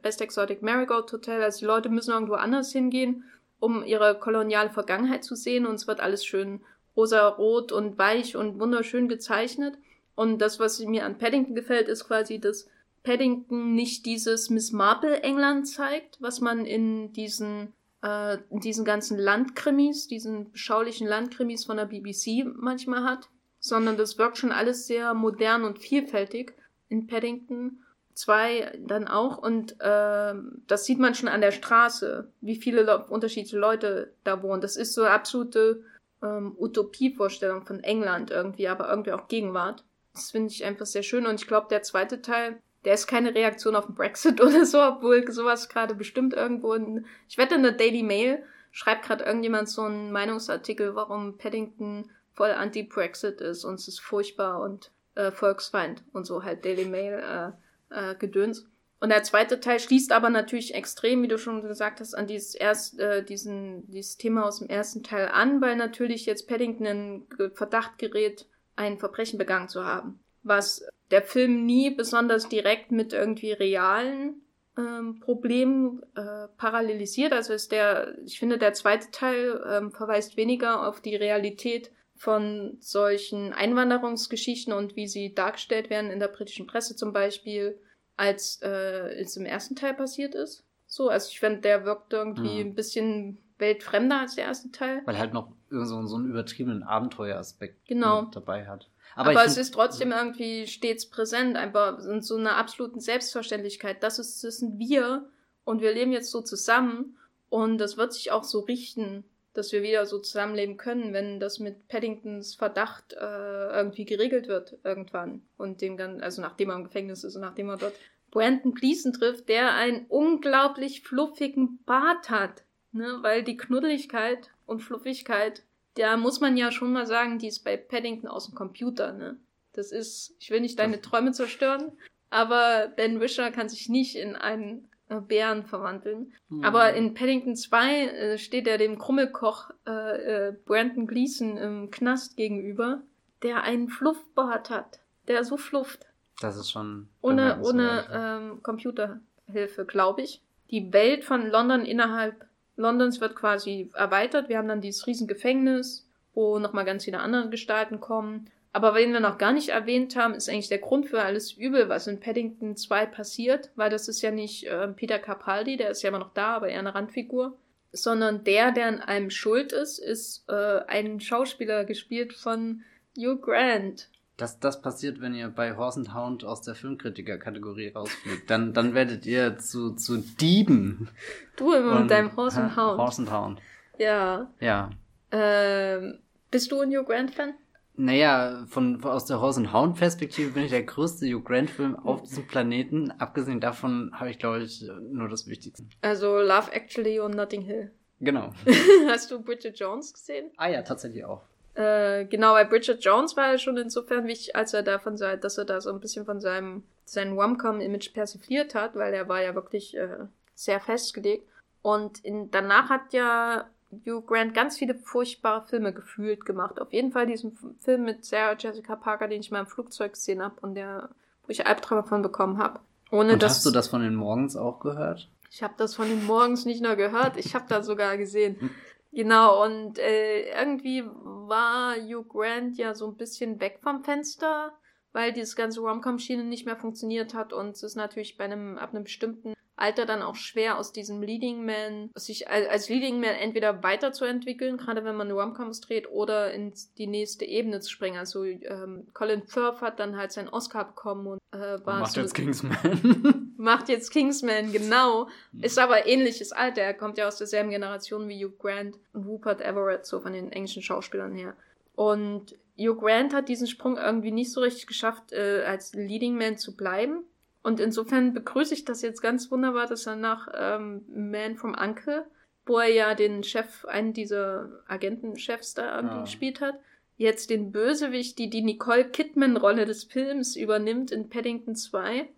Best 0.01 0.21
Exotic 0.21 0.61
Marigold 0.61 1.11
Hotel, 1.13 1.41
also 1.41 1.59
die 1.59 1.65
Leute 1.65 1.87
müssen 1.87 2.11
irgendwo 2.11 2.33
anders 2.33 2.73
hingehen, 2.73 3.23
um 3.61 3.85
ihre 3.85 4.19
koloniale 4.19 4.71
Vergangenheit 4.71 5.23
zu 5.23 5.35
sehen 5.35 5.65
und 5.65 5.75
es 5.75 5.87
wird 5.87 6.01
alles 6.01 6.25
schön 6.25 6.61
rosa-rot 6.97 7.71
und 7.71 7.97
weich 7.97 8.35
und 8.35 8.59
wunderschön 8.59 9.07
gezeichnet. 9.07 9.75
Und 10.15 10.39
das, 10.39 10.59
was 10.59 10.79
mir 10.81 11.05
an 11.05 11.17
Paddington 11.17 11.55
gefällt, 11.55 11.87
ist 11.87 12.05
quasi, 12.05 12.39
dass 12.39 12.67
Paddington 13.03 13.73
nicht 13.73 14.05
dieses 14.05 14.49
Miss 14.49 14.71
Marple 14.71 15.23
England 15.23 15.67
zeigt, 15.67 16.17
was 16.21 16.41
man 16.41 16.65
in 16.65 17.13
diesen 17.13 17.73
äh, 18.01 18.37
diesen 18.49 18.85
ganzen 18.85 19.17
Landkrimis, 19.17 20.07
diesen 20.07 20.51
beschaulichen 20.51 21.07
Landkrimis 21.07 21.65
von 21.65 21.77
der 21.77 21.85
BBC 21.85 22.45
manchmal 22.45 23.03
hat, 23.03 23.29
sondern 23.59 23.97
das 23.97 24.17
wirkt 24.17 24.37
schon 24.37 24.51
alles 24.51 24.87
sehr 24.87 25.13
modern 25.13 25.63
und 25.63 25.79
vielfältig 25.79 26.53
in 26.87 27.07
Paddington. 27.07 27.83
Zwei 28.13 28.77
dann 28.85 29.07
auch 29.07 29.37
und 29.37 29.79
äh, 29.79 30.33
das 30.67 30.85
sieht 30.85 30.99
man 30.99 31.15
schon 31.15 31.29
an 31.29 31.39
der 31.39 31.51
Straße, 31.51 32.29
wie 32.41 32.57
viele 32.57 32.83
Le 32.83 33.05
unterschiedliche 33.05 33.57
Leute 33.57 34.13
da 34.25 34.43
wohnen. 34.43 34.61
Das 34.61 34.75
ist 34.75 34.93
so 34.93 35.03
eine 35.03 35.11
absolute 35.11 35.83
ähm, 36.21 36.53
Utopievorstellung 36.57 37.65
von 37.65 37.81
England 37.81 38.29
irgendwie, 38.29 38.67
aber 38.67 38.89
irgendwie 38.89 39.13
auch 39.13 39.29
Gegenwart. 39.29 39.85
Das 40.13 40.31
finde 40.31 40.51
ich 40.51 40.65
einfach 40.65 40.85
sehr 40.85 41.03
schön 41.03 41.25
und 41.25 41.39
ich 41.39 41.47
glaube, 41.47 41.67
der 41.69 41.81
zweite 41.81 42.21
Teil 42.21 42.61
der 42.85 42.93
ist 42.93 43.07
keine 43.07 43.35
Reaktion 43.35 43.75
auf 43.75 43.85
den 43.85 43.95
Brexit 43.95 44.41
oder 44.41 44.65
so, 44.65 44.81
obwohl 44.81 45.29
sowas 45.31 45.69
gerade 45.69 45.95
bestimmt 45.95 46.33
irgendwo 46.33 46.73
in, 46.73 47.05
ich 47.27 47.37
wette 47.37 47.55
in 47.55 47.63
der 47.63 47.73
Daily 47.73 48.03
Mail 48.03 48.43
schreibt 48.71 49.05
gerade 49.05 49.23
irgendjemand 49.23 49.69
so 49.69 49.81
einen 49.81 50.11
Meinungsartikel, 50.11 50.95
warum 50.95 51.37
Paddington 51.37 52.09
voll 52.33 52.51
anti-Brexit 52.51 53.41
ist 53.41 53.65
und 53.65 53.75
es 53.75 53.87
ist 53.87 53.99
furchtbar 53.99 54.61
und 54.61 54.91
äh, 55.15 55.31
Volksfeind 55.31 56.03
und 56.13 56.25
so 56.25 56.43
halt 56.43 56.63
Daily 56.63 56.85
Mail 56.85 57.53
äh, 57.91 58.11
äh, 58.11 58.15
Gedöns. 58.15 58.67
Und 59.01 59.09
der 59.09 59.23
zweite 59.23 59.61
Teil 59.61 59.79
schließt 59.79 60.11
aber 60.11 60.29
natürlich 60.29 60.75
extrem, 60.75 61.23
wie 61.23 61.29
du 61.29 61.37
schon 61.37 61.61
gesagt 61.61 62.01
hast, 62.01 62.13
an 62.13 62.27
dieses 62.27 62.53
erst, 62.53 62.99
äh, 62.99 63.23
diesen, 63.23 63.89
dieses 63.89 64.17
Thema 64.17 64.45
aus 64.45 64.59
dem 64.59 64.67
ersten 64.67 65.03
Teil 65.03 65.29
an, 65.29 65.61
weil 65.61 65.77
natürlich 65.77 66.25
jetzt 66.25 66.47
Paddington 66.47 66.85
in 66.85 67.27
Verdacht 67.53 67.97
gerät, 67.97 68.45
ein 68.75 68.97
Verbrechen 68.97 69.37
begangen 69.37 69.69
zu 69.69 69.85
haben. 69.85 70.19
Was 70.49 70.83
der 71.11 71.21
Film 71.21 71.65
nie 71.65 71.89
besonders 71.91 72.49
direkt 72.49 72.91
mit 72.91 73.13
irgendwie 73.13 73.53
realen 73.53 74.41
ähm, 74.77 75.19
Problemen 75.19 76.01
äh, 76.15 76.47
parallelisiert. 76.57 77.33
Also 77.33 77.53
ist 77.53 77.71
der, 77.71 78.17
ich 78.25 78.39
finde, 78.39 78.57
der 78.57 78.73
zweite 78.73 79.11
Teil 79.11 79.61
ähm, 79.69 79.91
verweist 79.91 80.37
weniger 80.37 80.87
auf 80.87 81.01
die 81.01 81.15
Realität 81.15 81.91
von 82.15 82.77
solchen 82.79 83.53
Einwanderungsgeschichten 83.53 84.73
und 84.73 84.95
wie 84.95 85.07
sie 85.07 85.33
dargestellt 85.33 85.89
werden 85.89 86.11
in 86.11 86.19
der 86.19 86.27
britischen 86.27 86.67
Presse 86.67 86.95
zum 86.95 87.13
Beispiel, 87.13 87.79
als 88.17 88.59
äh, 88.61 89.13
es 89.21 89.37
im 89.37 89.45
ersten 89.45 89.75
Teil 89.75 89.93
passiert 89.93 90.35
ist. 90.35 90.65
So, 90.85 91.09
also 91.09 91.29
ich 91.31 91.39
finde, 91.39 91.61
der 91.61 91.85
wirkt 91.85 92.11
irgendwie 92.11 92.63
mhm. 92.63 92.71
ein 92.71 92.75
bisschen 92.75 93.37
weltfremder 93.57 94.21
als 94.21 94.35
der 94.35 94.45
erste 94.45 94.71
Teil. 94.71 95.01
Weil 95.05 95.17
halt 95.17 95.33
noch 95.33 95.51
so, 95.69 96.05
so 96.05 96.15
einen 96.15 96.29
übertriebenen 96.29 96.83
Abenteueraspekt 96.83 97.87
genau. 97.87 98.23
dabei 98.23 98.67
hat. 98.67 98.89
Aber, 99.19 99.31
Aber 99.31 99.43
es 99.43 99.57
ist 99.57 99.73
trotzdem 99.73 100.13
irgendwie 100.13 100.65
stets 100.65 101.05
präsent, 101.05 101.57
einfach 101.57 101.99
in 102.05 102.21
so 102.21 102.37
einer 102.37 102.55
absoluten 102.55 103.01
Selbstverständlichkeit. 103.01 104.01
Das 104.01 104.17
ist, 104.17 104.41
das 104.45 104.59
sind 104.59 104.79
wir 104.79 105.27
und 105.65 105.81
wir 105.81 105.91
leben 105.91 106.13
jetzt 106.13 106.31
so 106.31 106.39
zusammen 106.39 107.17
und 107.49 107.79
das 107.79 107.97
wird 107.97 108.13
sich 108.13 108.31
auch 108.31 108.45
so 108.45 108.61
richten, 108.61 109.25
dass 109.53 109.73
wir 109.73 109.83
wieder 109.83 110.05
so 110.05 110.19
zusammenleben 110.19 110.77
können, 110.77 111.11
wenn 111.11 111.41
das 111.41 111.59
mit 111.59 111.89
Paddingtons 111.89 112.55
Verdacht 112.55 113.11
äh, 113.11 113.75
irgendwie 113.75 114.05
geregelt 114.05 114.47
wird 114.47 114.77
irgendwann 114.85 115.41
und 115.57 115.81
dem 115.81 115.97
dann, 115.97 116.21
also 116.21 116.41
nachdem 116.41 116.69
er 116.69 116.77
im 116.77 116.85
Gefängnis 116.85 117.25
ist 117.25 117.35
und 117.35 117.41
nachdem 117.41 117.67
er 117.67 117.75
dort 117.75 117.95
Brandon 118.31 118.73
Gleason 118.73 119.11
trifft, 119.11 119.49
der 119.49 119.73
einen 119.73 120.05
unglaublich 120.07 121.01
fluffigen 121.01 121.79
Bart 121.85 122.29
hat, 122.29 122.63
ne, 122.93 123.17
weil 123.19 123.43
die 123.43 123.57
Knuddeligkeit 123.57 124.49
und 124.65 124.79
Fluffigkeit 124.79 125.63
da 125.95 126.17
muss 126.17 126.39
man 126.39 126.57
ja 126.57 126.71
schon 126.71 126.93
mal 126.93 127.05
sagen, 127.05 127.39
die 127.39 127.47
ist 127.47 127.63
bei 127.63 127.77
Paddington 127.77 128.27
aus 128.27 128.47
dem 128.47 128.55
Computer, 128.55 129.11
ne? 129.11 129.37
Das 129.73 129.91
ist, 129.91 130.35
ich 130.39 130.49
will 130.49 130.61
nicht 130.61 130.79
deine 130.79 131.01
Träume 131.01 131.31
zerstören, 131.31 131.91
aber 132.29 132.91
Ben 132.95 133.19
Wisher 133.19 133.51
kann 133.51 133.69
sich 133.69 133.87
nicht 133.87 134.15
in 134.15 134.35
einen 134.35 134.89
äh, 135.09 135.19
Bären 135.19 135.63
verwandeln. 135.63 136.33
Mhm. 136.49 136.63
Aber 136.63 136.93
in 136.93 137.13
Paddington 137.13 137.55
2 137.55 138.05
äh, 138.05 138.37
steht 138.37 138.67
er 138.67 138.77
dem 138.77 138.97
Krummelkoch 138.97 139.71
äh, 139.87 140.47
äh, 140.47 140.55
Brandon 140.65 141.07
Gleason 141.07 141.57
im 141.57 141.91
Knast 141.91 142.37
gegenüber, 142.37 143.01
der 143.43 143.63
einen 143.63 143.89
Fluffbart 143.89 144.69
hat. 144.69 144.99
Der 145.27 145.43
so 145.43 145.57
flufft. 145.57 146.05
Das 146.41 146.55
ist 146.55 146.71
schon. 146.71 147.09
Ohne, 147.21 147.59
ohne 147.61 148.07
ähm, 148.11 148.63
Computerhilfe, 148.63 149.85
glaube 149.85 150.21
ich. 150.21 150.41
Die 150.71 150.93
Welt 150.93 151.25
von 151.25 151.47
London 151.47 151.85
innerhalb 151.85 152.45
Londons 152.79 153.19
wird 153.19 153.35
quasi 153.35 153.89
erweitert. 153.93 154.47
Wir 154.49 154.57
haben 154.57 154.69
dann 154.69 154.81
dieses 154.81 155.05
riesen 155.05 155.27
Gefängnis, 155.27 156.07
wo 156.33 156.59
nochmal 156.59 156.85
ganz 156.85 157.03
viele 157.03 157.19
andere 157.19 157.49
Gestalten 157.49 157.99
kommen. 157.99 158.49
Aber 158.71 158.95
wen 158.95 159.11
wir 159.11 159.19
noch 159.19 159.37
gar 159.37 159.51
nicht 159.51 159.69
erwähnt 159.69 160.15
haben, 160.15 160.33
ist 160.33 160.47
eigentlich 160.47 160.69
der 160.69 160.77
Grund 160.77 161.07
für 161.07 161.21
alles 161.21 161.51
Übel, 161.51 161.89
was 161.89 162.07
in 162.07 162.19
Paddington 162.19 162.77
2 162.77 163.07
passiert, 163.07 163.71
weil 163.75 163.89
das 163.89 164.07
ist 164.07 164.21
ja 164.21 164.31
nicht 164.31 164.65
äh, 164.67 164.87
Peter 164.89 165.19
Capaldi, 165.19 165.75
der 165.75 165.89
ist 165.89 166.03
ja 166.03 166.09
immer 166.09 166.19
noch 166.19 166.33
da, 166.33 166.55
aber 166.55 166.69
eher 166.69 166.79
eine 166.79 166.95
Randfigur, 166.95 167.57
sondern 167.91 168.43
der, 168.43 168.71
der 168.71 168.87
an 168.87 169.01
einem 169.01 169.31
schuld 169.31 169.73
ist, 169.73 169.97
ist 169.99 170.45
äh, 170.47 170.79
ein 170.87 171.19
Schauspieler 171.19 171.83
gespielt 171.83 172.33
von 172.33 172.83
Hugh 173.17 173.41
Grant. 173.41 174.07
Das, 174.39 174.59
das 174.59 174.81
passiert, 174.81 175.19
wenn 175.21 175.35
ihr 175.35 175.49
bei 175.49 175.75
Horse 175.75 175.99
and 175.99 176.15
Hound 176.15 176.45
aus 176.45 176.61
der 176.61 176.73
Filmkritiker-Kategorie 176.75 177.89
rausfliegt. 177.89 178.49
Dann, 178.49 178.73
dann 178.73 178.93
werdet 178.93 179.25
ihr 179.25 179.57
zu, 179.57 179.95
zu 179.95 180.17
Dieben. 180.17 181.09
Du 181.57 181.73
immer 181.73 181.99
mit 181.99 182.09
deinem 182.09 182.35
Horse 182.35 182.61
and 182.61 182.77
Hound. 182.77 182.97
Horse 182.97 183.21
and 183.21 183.31
Hound. 183.31 183.61
Ja. 183.97 184.49
Ja. 184.59 184.91
Ähm, 185.31 186.19
bist 186.51 186.71
du 186.71 186.79
ein 186.79 186.89
Hugh 186.89 187.03
Grant-Fan? 187.03 187.53
Naja, 187.97 188.65
von, 188.69 189.03
aus 189.03 189.25
der 189.25 189.41
Horse 189.41 189.59
and 189.59 189.73
Hound 189.73 189.97
Perspektive 189.97 190.51
bin 190.51 190.63
ich 190.63 190.69
der 190.69 190.83
größte 190.83 191.25
Hugh 191.27 191.43
Grant 191.43 191.69
Film 191.69 191.97
auf 191.97 192.21
diesem 192.23 192.47
Planeten. 192.47 193.11
Abgesehen 193.19 193.59
davon 193.59 194.11
habe 194.13 194.29
ich, 194.29 194.39
glaube 194.39 194.63
ich, 194.63 194.89
nur 195.11 195.27
das 195.27 195.47
Wichtigste. 195.47 195.83
Also 196.01 196.37
Love 196.37 196.71
Actually 196.71 197.19
und 197.19 197.35
Notting 197.35 197.63
Hill. 197.63 197.91
Genau. 198.21 198.53
Hast 199.09 199.31
du 199.31 199.41
Bridget 199.41 199.77
Jones 199.77 200.13
gesehen? 200.13 200.49
Ah 200.55 200.69
ja, 200.69 200.81
tatsächlich 200.81 201.25
auch. 201.25 201.41
Äh, 201.75 202.25
genau, 202.25 202.53
weil 202.53 202.65
Bridget 202.65 203.03
Jones 203.03 203.37
war 203.37 203.51
ja 203.51 203.57
schon 203.57 203.77
insofern 203.77 204.25
wichtig, 204.25 204.55
als 204.55 204.73
er 204.73 204.83
da 204.83 204.99
von 204.99 205.17
sein, 205.17 205.39
dass 205.39 205.57
er 205.57 205.65
da 205.65 205.79
so 205.81 205.89
ein 205.89 205.99
bisschen 205.99 206.25
von 206.25 206.39
seinem, 206.39 206.83
seinem 207.05 207.37
Rom-Com-Image 207.37 208.13
persifliert 208.13 208.75
hat, 208.75 208.95
weil 208.95 209.13
er 209.13 209.29
war 209.29 209.41
ja 209.41 209.55
wirklich 209.55 209.95
äh, 209.95 210.25
sehr 210.55 210.79
festgelegt. 210.79 211.47
Und 211.81 212.19
in, 212.25 212.51
danach 212.51 212.89
hat 212.89 213.13
ja 213.13 213.69
Hugh 214.05 214.21
Grant 214.21 214.53
ganz 214.53 214.77
viele 214.77 214.95
furchtbare 214.95 215.65
Filme 215.67 215.93
gefühlt 215.93 216.45
gemacht. 216.45 216.79
Auf 216.79 216.93
jeden 216.93 217.11
Fall 217.11 217.25
diesen 217.25 217.57
Film 217.79 218.03
mit 218.03 218.25
Sarah 218.25 218.55
Jessica 218.57 218.95
Parker, 218.95 219.27
den 219.27 219.41
ich 219.41 219.51
mal 219.51 219.61
im 219.61 219.67
Flugzeug 219.67 220.13
gesehen 220.13 220.43
habe 220.43 220.55
und 220.61 220.75
der, 220.75 221.09
wo 221.43 221.49
ich 221.49 221.65
Albträume 221.65 222.03
von 222.03 222.21
bekommen 222.21 222.57
habe. 222.57 222.81
Ohne 223.11 223.33
und 223.33 223.43
dass, 223.43 223.55
hast 223.55 223.65
du 223.65 223.71
das 223.71 223.87
von 223.87 224.01
den 224.01 224.15
Morgens 224.15 224.55
auch 224.55 224.79
gehört? 224.79 225.29
Ich 225.51 225.63
habe 225.63 225.73
das 225.77 225.95
von 225.95 226.07
den 226.07 226.25
Morgens 226.25 226.65
nicht 226.65 226.83
nur 226.83 226.95
gehört, 226.95 227.37
ich 227.37 227.55
habe 227.55 227.65
das 227.67 227.87
sogar 227.87 228.17
gesehen. 228.17 228.69
Genau, 229.13 229.63
und 229.65 229.97
äh, 229.97 230.51
irgendwie 230.51 231.03
war 231.03 231.95
Hugh 231.95 232.23
Grant 232.27 232.77
ja 232.77 232.93
so 232.93 233.07
ein 233.07 233.17
bisschen 233.17 233.59
weg 233.59 233.79
vom 233.81 234.03
Fenster, 234.03 234.71
weil 235.13 235.33
dieses 235.33 235.55
ganze 235.55 235.81
Rom-Com-Schiene 235.81 236.43
nicht 236.43 236.65
mehr 236.65 236.77
funktioniert 236.77 237.33
hat 237.33 237.53
und 237.53 237.71
es 237.71 237.83
ist 237.83 237.95
natürlich 237.95 238.37
bei 238.37 238.45
einem, 238.45 238.77
ab 238.77 238.93
einem 238.93 239.03
bestimmten 239.03 239.53
Alter 239.79 240.05
dann 240.05 240.21
auch 240.21 240.35
schwer, 240.35 240.77
aus 240.77 240.91
diesem 240.91 241.21
Leading 241.21 241.65
Man, 241.65 242.09
sich 242.15 242.49
als 242.49 242.89
Leading 242.89 243.19
Man 243.19 243.35
entweder 243.35 243.81
weiterzuentwickeln, 243.81 244.77
gerade 244.77 245.05
wenn 245.05 245.15
man 245.15 245.31
Romcoms 245.31 245.81
dreht, 245.81 246.09
oder 246.11 246.51
in 246.51 246.73
die 246.97 247.07
nächste 247.07 247.45
Ebene 247.45 247.79
zu 247.79 247.89
springen. 247.89 248.17
Also 248.17 248.43
ähm, 248.43 249.07
Colin 249.13 249.43
Firth 249.47 249.81
hat 249.81 249.99
dann 249.99 250.17
halt 250.17 250.31
seinen 250.31 250.49
Oscar 250.49 250.85
bekommen 250.85 251.27
und 251.27 251.39
äh, 251.51 251.85
war 251.85 252.01
macht 252.01 252.13
so, 252.13 252.21
jetzt 252.21 252.33
Kingsman. 252.33 253.53
macht 253.57 253.89
jetzt 253.89 254.11
Kingsman, 254.11 254.71
genau. 254.71 255.27
Hm. 255.51 255.63
Ist 255.63 255.79
aber 255.79 256.05
ähnliches 256.05 256.51
Alter. 256.51 256.81
Er 256.81 256.93
kommt 256.93 257.17
ja 257.17 257.27
aus 257.27 257.37
derselben 257.37 257.69
Generation 257.69 258.27
wie 258.27 258.43
Hugh 258.43 258.55
Grant 258.57 258.97
und 259.13 259.25
Rupert 259.25 259.61
Everett, 259.61 260.05
so 260.05 260.19
von 260.19 260.33
den 260.33 260.51
englischen 260.51 260.83
Schauspielern 260.83 261.33
her. 261.33 261.55
Und 261.95 262.55
Hugh 262.79 262.95
Grant 262.95 263.33
hat 263.33 263.49
diesen 263.49 263.67
Sprung 263.67 263.97
irgendwie 263.97 264.31
nicht 264.31 264.51
so 264.51 264.61
richtig 264.61 264.87
geschafft, 264.87 265.33
äh, 265.33 265.63
als 265.65 265.93
Leading 265.93 266.37
Man 266.37 266.57
zu 266.57 266.75
bleiben. 266.75 267.23
Und 267.61 267.79
insofern 267.79 268.33
begrüße 268.33 268.73
ich 268.73 268.85
das 268.85 269.01
jetzt 269.01 269.21
ganz 269.21 269.51
wunderbar, 269.51 269.87
dass 269.87 270.07
er 270.07 270.15
nach 270.15 270.47
ähm, 270.53 271.03
Man 271.09 271.57
from 271.57 271.75
Uncle, 271.75 272.25
wo 272.65 272.79
er 272.79 272.91
ja 272.91 273.15
den 273.15 273.43
Chef, 273.43 273.85
einen 273.85 274.13
dieser 274.13 274.69
Agentenchefs 274.87 275.73
da 275.73 275.97
irgendwie 275.97 276.15
ja. 276.15 276.21
gespielt 276.21 276.61
hat, 276.61 276.79
jetzt 277.17 277.49
den 277.49 277.71
Bösewicht, 277.71 278.39
die 278.39 278.49
die 278.49 278.61
Nicole 278.61 279.09
Kidman-Rolle 279.09 279.85
des 279.85 280.05
Films 280.05 280.55
übernimmt 280.55 281.11
in 281.11 281.29
Paddington 281.29 281.75
2 281.75 282.29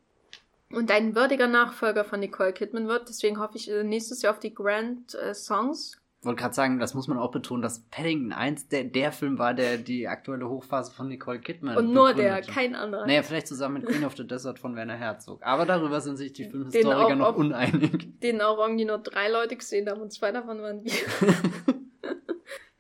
und 0.72 0.90
ein 0.90 1.16
würdiger 1.16 1.48
Nachfolger 1.48 2.04
von 2.04 2.20
Nicole 2.20 2.54
Kidman 2.54 2.88
wird. 2.88 3.08
Deswegen 3.08 3.40
hoffe 3.40 3.58
ich 3.58 3.70
äh, 3.70 3.84
nächstes 3.84 4.24
Jahr 4.24 4.34
auf 4.34 4.40
die 4.40 4.56
Grand 4.56 5.14
äh, 5.14 5.36
Songs 5.36 6.01
wollte 6.24 6.40
gerade 6.40 6.54
sagen, 6.54 6.80
das 6.80 6.94
muss 6.94 7.08
man 7.08 7.18
auch 7.18 7.32
betonen, 7.32 7.64
dass 7.64 7.80
Paddington 7.90 8.32
1 8.32 8.68
der, 8.68 8.84
der 8.84 9.12
Film 9.12 9.40
war, 9.40 9.56
der 9.56 9.78
die 9.78 10.08
aktuelle 10.08 10.48
Hochphase 10.48 10.92
von 10.92 11.08
Nicole 11.08 11.40
Kidman 11.40 11.78
Und 11.78 11.94
nur 11.94 12.14
der, 12.14 12.42
kein 12.42 12.76
anderer. 12.76 13.08
Naja, 13.08 13.24
vielleicht 13.24 13.48
zusammen 13.48 13.82
mit 13.82 13.88
Queen 13.88 14.06
of 14.06 14.16
the 14.16 14.28
Desert 14.28 14.60
von 14.60 14.76
Werner 14.76 14.96
Herzog. 14.96 15.42
Aber 15.44 15.66
darüber 15.66 16.00
sind 16.00 16.18
sich 16.18 16.32
die 16.34 16.46
Filmhistoriker 16.46 17.16
noch 17.16 17.36
uneinig. 17.36 18.20
Den 18.20 18.42
auch 18.42 18.60
irgendwie 18.60 18.86
nur 18.86 19.00
drei 19.00 19.30
Leute 19.30 19.56
gesehen 19.56 19.90
haben 19.90 20.02
und 20.02 20.14
zwei 20.14 20.32
davon 20.32 20.62
waren 20.62 20.84
wir. 20.84 20.92